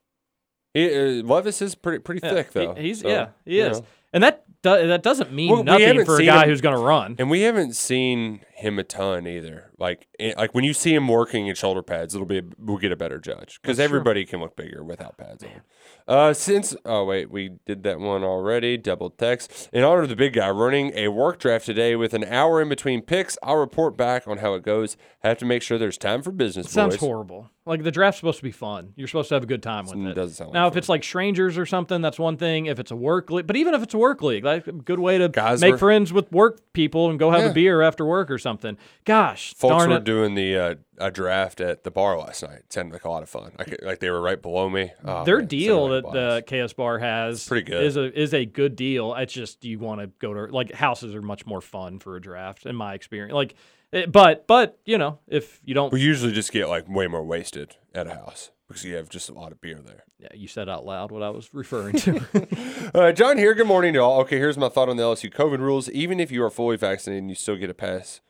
He, 0.75 0.87
uh, 1.21 1.23
Levis 1.23 1.63
is 1.63 1.75
pretty 1.75 1.99
pretty 1.99 2.21
Yeah, 2.27 2.33
thick 2.33 2.53
he- 2.53 2.59
though. 2.59 2.75
he's 2.75 3.01
so, 3.03 3.09
yeah, 3.09 3.29
he 3.45 3.61
is, 3.61 3.81
know. 3.81 3.87
and 4.13 4.23
that 4.25 4.45
do, 4.63 4.87
that 4.87 5.03
doesn't 5.03 5.33
mean 5.33 5.51
Well, 5.51 5.65
nothing 5.65 6.05
for 6.05 6.21
a 6.21 6.25
guy 6.25 6.43
him- 6.45 6.49
who's 6.51 6.61
going 6.61 6.77
to 6.77 6.83
run. 6.83 7.17
And 7.19 7.31
we 7.31 7.43
haven't 7.43 7.75
seen 7.77 8.41
him 8.55 8.79
a 8.79 8.85
ton 8.85 9.27
either. 9.27 9.71
Like, 9.79 10.09
eh, 10.19 10.35
like 10.37 10.55
when 10.55 10.65
you 10.65 10.75
see 10.75 10.95
him 10.95 11.09
working 11.09 11.47
in 11.47 11.55
shoulder 11.55 11.83
pads, 11.83 12.15
it'll 12.15 12.27
be 12.27 12.43
we'll 12.59 12.77
get 12.77 12.93
a 12.93 12.97
better 12.97 13.19
judge 13.19 13.59
because 13.63 13.81
everybody 13.81 14.27
can 14.27 14.41
look 14.41 14.57
bigger 14.57 14.85
without 14.85 15.17
pads 15.17 15.43
on. 15.43 15.63
Uh, 16.07 16.33
since 16.35 16.77
oh 16.85 17.05
wait, 17.05 17.31
we 17.31 17.57
did 17.65 17.83
that 17.85 17.99
one 18.01 18.23
already. 18.23 18.77
Double 18.77 19.09
text 19.09 19.71
in 19.73 19.83
honor 19.83 20.03
of 20.03 20.11
the 20.11 20.17
big 20.17 20.35
guy 20.35 20.51
running 20.51 20.93
a 20.95 21.09
work 21.09 21.39
draft 21.39 21.65
today 21.65 21.97
with 21.97 22.13
an 22.13 22.25
hour 22.25 22.61
in 22.61 22.69
between 22.69 23.01
picks. 23.01 23.39
I'll 23.43 23.57
report 23.57 23.97
back 23.97 24.29
on 24.29 24.39
how 24.39 24.55
it 24.55 24.63
goes. 24.63 24.97
have 25.23 25.39
to 25.39 25.47
make 25.47 25.63
sure 25.63 25.79
there's 25.79 25.99
time 25.99 26.23
for 26.23 26.33
business. 26.33 26.71
Sounds 26.71 26.95
boys. 26.97 27.01
horrible. 27.01 27.51
Like 27.71 27.83
the 27.85 27.91
draft's 27.91 28.19
supposed 28.21 28.39
to 28.39 28.43
be 28.45 28.51
fun. 28.51 28.93
You're 28.97 29.07
supposed 29.09 29.29
to 29.31 29.37
have 29.37 29.45
a 29.45 29.47
good 29.47 29.63
time 29.63 29.87
with 29.87 29.95
it. 30.07 30.15
doesn't 30.15 30.35
sound 30.35 30.49
like 30.51 30.55
now, 30.55 30.67
if 30.67 30.73
fun. 30.75 30.79
it's 30.79 30.89
like 30.89 31.05
strangers 31.05 31.57
or 31.57 31.65
something, 31.65 32.03
that's 32.03 32.19
one 32.19 32.37
thing. 32.37 32.67
If 32.67 32.79
it's 32.79 32.91
a 32.91 32.97
work 32.97 33.31
league, 33.31 33.47
but 33.47 33.57
even 33.57 33.75
if 33.75 33.83
it's 33.83 33.95
a 33.95 33.99
work 33.99 34.23
league, 34.23 34.45
like 34.45 34.67
a 34.67 34.73
good 34.73 34.99
way 34.99 35.19
to 35.19 35.29
Guys 35.29 35.61
make 35.61 35.73
were- 35.73 35.79
friends 35.79 36.13
with 36.13 36.31
work 36.33 36.61
people 36.73 37.09
and 37.09 37.19
go 37.19 37.31
have 37.31 37.43
Yeah. 37.43 37.51
a 37.51 37.55
beer 37.55 37.81
after 37.83 38.05
work 38.05 38.31
or 38.31 38.39
something. 38.39 38.77
Gosh, 39.05 39.55
Folks 39.55 39.71
darn 39.73 39.91
were 39.91 39.97
it. 39.99 40.05
doing 40.05 40.35
the 40.35 40.57
uh, 40.57 40.75
a 40.99 41.11
draft 41.11 41.61
at 41.61 41.85
the 41.85 41.91
bar 41.91 42.19
last 42.19 42.43
night. 42.43 42.59
It 42.59 42.73
sounded 42.73 42.93
like 42.93 43.05
a 43.05 43.09
lot 43.09 43.23
of 43.23 43.29
fun. 43.31 43.53
Like, 43.59 43.79
like 43.83 43.99
they 44.01 44.11
were 44.11 44.21
right 44.21 44.41
below 44.43 44.69
me. 44.69 44.91
Oh, 45.05 45.25
Their 45.25 45.37
man, 45.39 45.45
it 45.45 45.47
sounded 45.47 45.49
deal 45.49 45.89
like 45.89 46.03
that 46.03 46.13
blast. 46.13 46.47
the 46.47 46.67
KS 46.67 46.73
Bar 46.75 46.99
has 46.99 47.49
Pretty 47.49 47.71
good. 47.71 47.85
is 47.85 47.97
a 47.97 48.21
is 48.21 48.35
a 48.35 48.45
good 48.45 48.75
deal. 48.77 49.15
It's 49.15 49.33
just 49.33 49.65
you 49.65 49.79
want 49.79 50.01
to 50.01 50.09
go 50.19 50.35
to 50.35 50.53
like 50.53 50.73
houses 50.73 51.15
are 51.15 51.23
much 51.23 51.47
more 51.47 51.61
fun 51.61 51.99
for 52.01 52.17
a 52.17 52.21
draft 52.21 52.67
in 52.67 52.75
my 52.77 52.95
experience. 52.95 53.33
Like, 53.33 53.55
it, 53.93 54.11
but 54.13 54.47
but 54.47 54.79
you 54.85 54.99
know 54.99 55.19
if 55.27 55.61
you 55.65 55.75
don't, 55.75 55.93
We 55.93 56.01
usually 56.01 56.33
just 56.33 56.53
get 56.53 56.69
like 56.69 56.89
way 56.89 57.07
more 57.07 57.25
wasted 57.25 57.77
at 57.95 58.07
a 58.07 58.15
house 58.15 58.51
because 58.69 58.85
you 58.85 58.95
have 58.95 59.09
just 59.09 59.29
a 59.29 59.35
lot 59.35 59.51
of 59.53 59.61
beer 59.61 59.81
there. 59.85 60.05
yeah, 60.19 60.29
you 60.33 60.47
said 60.47 60.69
out 60.69 60.85
loud 60.87 61.11
what 61.11 61.23
I 61.23 61.31
was 61.31 61.53
referring 61.53 61.97
to. 61.99 62.21
Uh, 62.93 63.13
John 63.13 63.39
here. 63.39 63.55
Good 63.55 63.69
morning 63.69 63.93
to 63.95 64.01
all. 64.01 64.21
Okay, 64.23 64.39
here's 64.39 64.59
my 64.59 64.69
thought 64.69 64.89
on 64.89 64.97
the 64.97 65.03
LSU 65.05 65.33
COVID 65.33 65.59
rules. 65.61 65.89
Even 65.91 66.19
if 66.19 66.33
you 66.33 66.43
are 66.43 66.51
fully 66.51 66.77
vaccinated, 66.77 67.29
you 67.29 67.37
still 67.37 67.57
get 67.57 67.71
a 67.71 67.75
pass. 67.75 68.21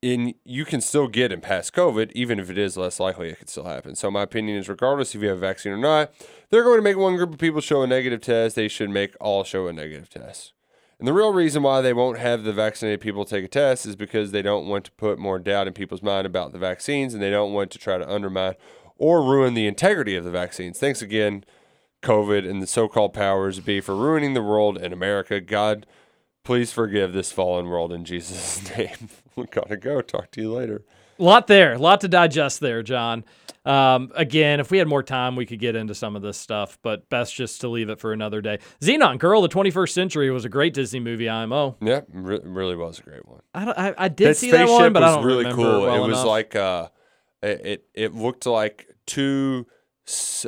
In 0.00 0.34
you 0.44 0.64
can 0.64 0.80
still 0.80 1.08
get 1.08 1.30
and 1.32 1.42
pass 1.42 1.70
COVID, 1.70 2.12
even 2.12 2.38
if 2.38 2.48
it 2.48 2.56
is 2.56 2.76
less 2.78 2.98
likely 3.00 3.28
it 3.28 3.38
could 3.38 3.48
still 3.50 3.64
happen. 3.64 3.94
So 3.94 4.10
my 4.10 4.22
opinion 4.22 4.56
is, 4.58 4.68
regardless 4.68 5.14
if 5.14 5.20
you 5.22 5.28
have 5.28 5.38
a 5.38 5.40
vaccine 5.40 5.72
or 5.72 5.78
not, 5.78 6.12
they're 6.50 6.62
going 6.62 6.78
to 6.78 6.82
make 6.82 6.96
one 6.96 7.16
group 7.16 7.32
of 7.32 7.38
people 7.38 7.60
show 7.60 7.82
a 7.82 7.86
negative 7.86 8.20
test. 8.20 8.56
They 8.56 8.68
should 8.68 8.88
make 8.90 9.14
all 9.20 9.42
show 9.44 9.66
a 9.68 9.72
negative 9.72 10.08
test. 10.08 10.52
And 10.98 11.06
the 11.06 11.12
real 11.12 11.32
reason 11.32 11.62
why 11.62 11.82
they 11.82 11.92
won't 11.92 12.18
have 12.18 12.42
the 12.42 12.52
vaccinated 12.52 13.00
people 13.02 13.24
take 13.24 13.44
a 13.44 13.48
test 13.48 13.84
is 13.84 13.96
because 13.96 14.30
they 14.30 14.40
don't 14.40 14.66
want 14.66 14.84
to 14.86 14.92
put 14.92 15.18
more 15.18 15.38
doubt 15.38 15.66
in 15.66 15.74
people's 15.74 16.02
mind 16.02 16.26
about 16.26 16.52
the 16.52 16.58
vaccines, 16.58 17.12
and 17.12 17.22
they 17.22 17.30
don't 17.30 17.52
want 17.52 17.70
to 17.72 17.78
try 17.78 17.98
to 17.98 18.10
undermine 18.10 18.54
or 18.96 19.22
ruin 19.22 19.54
the 19.54 19.66
integrity 19.66 20.16
of 20.16 20.24
the 20.24 20.30
vaccines. 20.30 20.78
Thanks 20.78 21.02
again, 21.02 21.44
COVID 22.02 22.48
and 22.48 22.62
the 22.62 22.66
so-called 22.66 23.12
powers 23.12 23.60
be 23.60 23.80
for 23.80 23.94
ruining 23.94 24.32
the 24.32 24.42
world 24.42 24.78
and 24.78 24.92
America. 24.92 25.40
God, 25.40 25.86
please 26.44 26.72
forgive 26.72 27.12
this 27.12 27.30
fallen 27.30 27.66
world 27.66 27.92
in 27.92 28.04
Jesus' 28.04 28.62
name. 28.76 29.10
we 29.34 29.44
gotta 29.46 29.76
go. 29.76 30.00
Talk 30.00 30.30
to 30.32 30.40
you 30.40 30.52
later. 30.52 30.84
Lot 31.18 31.46
there, 31.46 31.74
a 31.74 31.78
lot 31.78 32.00
to 32.02 32.08
digest 32.08 32.60
there, 32.60 32.82
John. 32.82 33.24
Um, 33.64 34.12
again, 34.14 34.60
if 34.60 34.70
we 34.70 34.78
had 34.78 34.86
more 34.86 35.02
time, 35.02 35.34
we 35.34 35.44
could 35.44 35.58
get 35.58 35.74
into 35.74 35.92
some 35.92 36.14
of 36.14 36.22
this 36.22 36.38
stuff, 36.38 36.78
but 36.82 37.08
best 37.08 37.34
just 37.34 37.60
to 37.62 37.68
leave 37.68 37.88
it 37.88 37.98
for 37.98 38.12
another 38.12 38.40
day. 38.40 38.60
Zenon, 38.80 39.18
Girl 39.18 39.42
the 39.42 39.48
21st 39.48 39.90
Century 39.90 40.30
was 40.30 40.44
a 40.44 40.48
great 40.48 40.72
Disney 40.72 41.00
movie, 41.00 41.28
IMO. 41.28 41.76
Yeah, 41.80 42.02
re- 42.12 42.38
really 42.44 42.76
was 42.76 43.00
a 43.00 43.02
great 43.02 43.26
one. 43.26 43.40
I, 43.52 43.64
don't, 43.64 43.78
I, 43.78 43.94
I 43.98 44.08
did 44.08 44.36
see 44.36 44.52
that 44.52 44.68
one, 44.68 44.92
but 44.92 45.02
I 45.02 45.06
was 45.06 45.16
don't 45.16 45.24
really 45.24 45.44
remember 45.44 45.62
cool. 45.62 45.80
well 45.82 46.04
it 46.04 46.06
was 46.06 46.18
enough. 46.18 46.26
like 46.26 46.54
uh, 46.54 46.88
it, 47.42 47.66
it 47.66 47.84
it 47.94 48.14
looked 48.14 48.46
like 48.46 48.86
two 49.06 49.66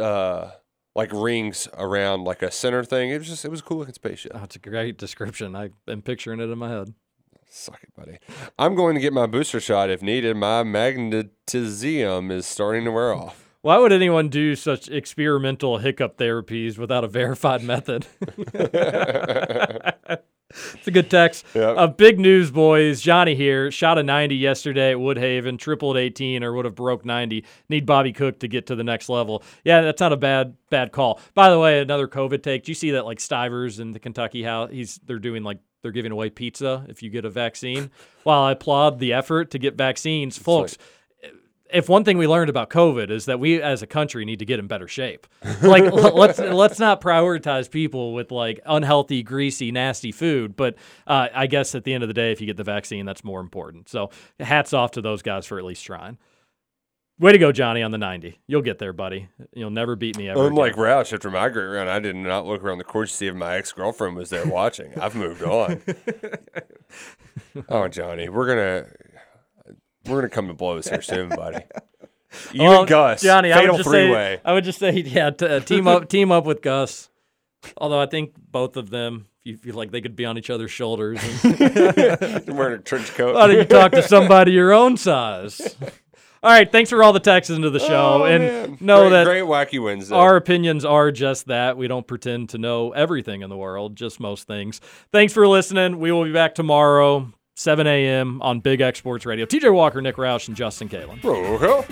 uh 0.01 0.51
like 0.95 1.13
rings 1.13 1.69
around 1.77 2.25
like 2.25 2.43
a 2.43 2.51
center 2.51 2.85
thing. 2.85 3.11
It 3.11 3.19
was 3.19 3.29
just 3.29 3.45
it 3.45 3.51
was 3.51 3.61
a 3.61 3.63
cool 3.65 3.79
looking 3.79 3.95
spaceship. 3.95 4.33
Oh, 4.35 4.45
it's 4.45 4.57
a 4.57 4.61
great 4.61 4.97
description. 4.97 5.57
I've 5.57 5.75
been 5.87 6.03
picturing 6.03 6.39
it 6.39 6.51
in 6.51 6.59
my 6.59 6.69
head. 6.69 6.95
Suck 7.49 7.83
it, 7.83 7.95
buddy. 7.95 8.19
I'm 8.59 8.75
going 8.75 8.95
to 8.95 9.01
get 9.01 9.13
my 9.13 9.27
booster 9.27 9.61
shot 9.61 9.91
if 9.91 10.03
needed. 10.03 10.37
My 10.37 10.63
magnetism 10.63 12.31
is 12.31 12.47
starting 12.47 12.85
to 12.85 12.91
wear 12.91 13.15
off. 13.15 13.49
Why 13.63 13.79
would 13.79 13.93
anyone 13.93 14.29
do 14.29 14.55
such 14.55 14.89
experimental 14.89 15.79
hiccup 15.79 16.17
therapies 16.17 16.79
without 16.79 17.05
a 17.05 17.09
verified 17.09 17.63
method? 17.65 18.07
it's 20.51 20.87
a 20.87 20.91
good 20.91 21.11
text. 21.11 21.45
Yep. 21.55 21.77
Uh, 21.77 21.87
big 21.89 22.21
news, 22.21 22.51
boys. 22.51 23.01
Johnny 23.01 23.35
here. 23.35 23.71
Shot 23.71 23.99
a 23.99 24.03
90 24.03 24.37
yesterday 24.37 24.93
at 24.93 24.99
Woodhaven. 24.99 25.59
Tripled 25.59 25.97
18 25.97 26.45
or 26.45 26.53
would 26.53 26.67
have 26.67 26.77
broke 26.77 27.05
90. 27.05 27.45
Need 27.69 27.85
Bobby 27.85 28.13
Cook 28.13 28.39
to 28.41 28.49
get 28.49 28.67
to 28.69 28.77
the 28.77 28.85
next 28.85 29.09
level. 29.09 29.43
Yeah, 29.65 29.81
that's 29.81 30.01
not 30.01 30.13
a 30.13 30.17
bad 30.17 30.55
bad 30.71 30.93
call. 30.93 31.21
By 31.35 31.51
the 31.51 31.59
way, 31.59 31.81
another 31.81 32.07
COVID 32.07 32.43
take. 32.43 32.65
Do 32.65 32.71
you 32.71 32.77
see 32.77 32.93
that 32.93 33.07
like 33.07 33.19
Stivers 33.19 33.81
in 33.81 33.91
the 33.91 33.99
Kentucky 33.99 34.43
house? 34.43 34.71
He's 34.71 35.01
they're 35.05 35.19
doing 35.19 35.43
like 35.43 35.59
they're 35.83 35.93
giving 35.93 36.13
away 36.13 36.31
pizza 36.31 36.85
if 36.89 37.03
you 37.03 37.11
get 37.11 37.25
a 37.25 37.31
vaccine. 37.31 37.91
While 38.25 38.43
I 38.43 38.53
applaud 38.53 38.99
the 38.99 39.13
effort 39.13 39.51
to 39.53 39.59
get 39.59 39.77
vaccines, 39.77 40.37
folks 40.37 40.77
if 41.73 41.89
one 41.89 42.05
thing 42.05 42.19
we 42.19 42.27
learned 42.27 42.51
about 42.51 42.71
COVID 42.71 43.11
is 43.11 43.27
that 43.27 43.41
we 43.41 43.61
as 43.61 43.83
a 43.83 43.87
country 43.87 44.25
need 44.25 44.39
to 44.39 44.45
get 44.45 44.59
in 44.59 44.67
better 44.67 44.89
shape. 44.89 45.27
Like 45.63 45.85
l- 45.85 46.15
let's 46.17 46.39
let's 46.39 46.79
not 46.79 47.01
prioritize 47.01 47.71
people 47.71 48.15
with 48.15 48.31
like 48.31 48.61
unhealthy, 48.65 49.23
greasy, 49.23 49.73
nasty 49.73 50.13
food. 50.13 50.57
But 50.57 50.77
uh, 51.07 51.29
I 51.35 51.47
guess 51.47 51.75
at 51.75 51.85
the 51.85 51.93
end 51.93 52.05
of 52.05 52.09
the 52.09 52.15
day, 52.15 52.33
if 52.33 52.41
you 52.41 52.47
get 52.47 52.57
the 52.57 52.65
vaccine, 52.65 53.05
that's 53.05 53.25
more 53.25 53.41
important. 53.41 53.89
So 53.89 54.11
hats 54.39 54.73
off 54.73 54.93
to 54.93 55.03
those 55.03 55.21
guys 55.21 55.47
for 55.47 55.59
at 55.59 55.65
least 55.65 55.85
trying. 55.85 56.17
Way 57.21 57.33
to 57.33 57.39
go, 57.39 57.51
Johnny, 57.51 57.83
on 57.83 57.91
the 57.91 57.99
90. 57.99 58.39
You'll 58.47 58.63
get 58.63 58.79
there, 58.79 58.93
buddy. 58.93 59.29
You'll 59.53 59.71
never 59.71 59.97
beat 59.97 60.17
me 60.17 60.29
ever. 60.29 60.47
Unlike 60.47 60.75
again. 60.75 60.85
Roush, 60.85 61.13
after 61.13 61.31
my 61.31 61.49
great 61.49 61.67
run, 61.67 61.89
I 61.89 61.99
did 61.99 62.15
not 62.15 62.47
look 62.47 62.63
around 62.63 62.79
the 62.79 62.85
court 62.85 63.09
to 63.09 63.15
see 63.15 63.27
if 63.27 63.35
my 63.35 63.57
ex 63.57 63.73
girlfriend 63.73 64.15
was 64.15 64.31
there 64.31 64.47
watching. 64.47 64.97
I've 64.99 65.17
moved 65.17 65.43
on. 65.43 65.83
oh, 67.69 67.89
Johnny, 67.89 68.29
we're 68.29 68.47
gonna 68.47 68.87
we're 70.07 70.19
gonna 70.21 70.29
come 70.29 70.47
to 70.47 70.55
blows 70.55 70.89
here 70.89 71.03
soon, 71.03 71.29
buddy. 71.31 71.65
You 72.53 72.63
Well, 72.63 72.81
and 72.81 72.89
Gus, 72.89 73.23
Johnny, 73.23 73.53
I 73.53 73.57
fatal 73.57 73.77
would 73.77 73.79
just 73.79 73.91
say. 73.91 74.41
I 74.45 74.53
would 74.53 74.65
just 74.65 74.79
say, 74.79 74.93
yeah, 74.93 75.31
t- 75.31 75.47
uh, 75.47 75.61
team 75.61 75.89
up, 75.89 76.09
team 76.09 76.31
up 76.31 76.45
with 76.45 76.63
Gus. 76.63 77.11
Although 77.77 78.01
I 78.01 78.07
think 78.07 78.35
both 78.37 78.77
of 78.77 78.91
them, 78.91 79.27
you 79.43 79.57
feel 79.57 79.75
like 79.75 79.91
they 79.91 80.01
could 80.01 80.15
be 80.15 80.25
on 80.25 80.39
each 80.39 80.51
other's 80.51 80.71
shoulders. 80.71 81.21
And 81.43 82.57
wearing 82.57 82.79
a 82.79 82.83
trench 82.83 83.09
coat. 83.15 83.35
Why 83.35 83.47
don't 83.49 83.57
you 83.57 83.65
talk 83.65 83.93
to 83.93 84.03
somebody 84.03 84.53
your 84.53 84.73
own 84.73 84.97
size? 84.97 85.77
All 86.43 86.51
right, 86.53 86.71
thanks 86.71 86.91
for 86.91 87.03
all 87.03 87.13
the 87.13 87.19
texts 87.21 87.51
into 87.51 87.69
the 87.71 87.81
show, 87.81 88.23
Oh, 88.23 88.25
and 88.25 88.43
man. 88.43 88.79
know 88.81 89.01
Great- 89.09 89.11
that 89.11 89.25
great 89.25 89.43
wacky 89.45 89.83
Wednesday. 89.83 90.15
Our 90.15 90.37
opinions 90.37 90.85
are 90.85 91.11
just 91.11 91.47
that. 91.49 91.77
We 91.77 91.89
don't 91.89 92.07
pretend 92.07 92.51
to 92.51 92.59
know 92.59 92.93
everything 92.93 93.43
in 93.43 93.51
the 93.51 93.57
world, 93.57 93.97
just 93.97 94.21
most 94.21 94.47
things. 94.47 94.81
Thanks 95.11 95.33
for 95.33 95.49
listening. 95.49 95.99
We 95.99 96.13
will 96.13 96.25
be 96.25 96.33
back 96.33 96.55
tomorrow, 96.55 97.33
7 97.57 97.87
a.m. 97.89 98.41
on 98.41 98.61
Big 98.61 98.81
X 98.81 99.01
Sports 99.01 99.27
Radio. 99.27 99.47
TJ 99.47 99.73
Walker, 99.75 100.01
Nick 100.01 100.15
Roush, 100.17 100.47
and 100.47 100.57
Justin 100.57 100.89
Kalen. 100.89 101.19
Oh, 101.25 101.85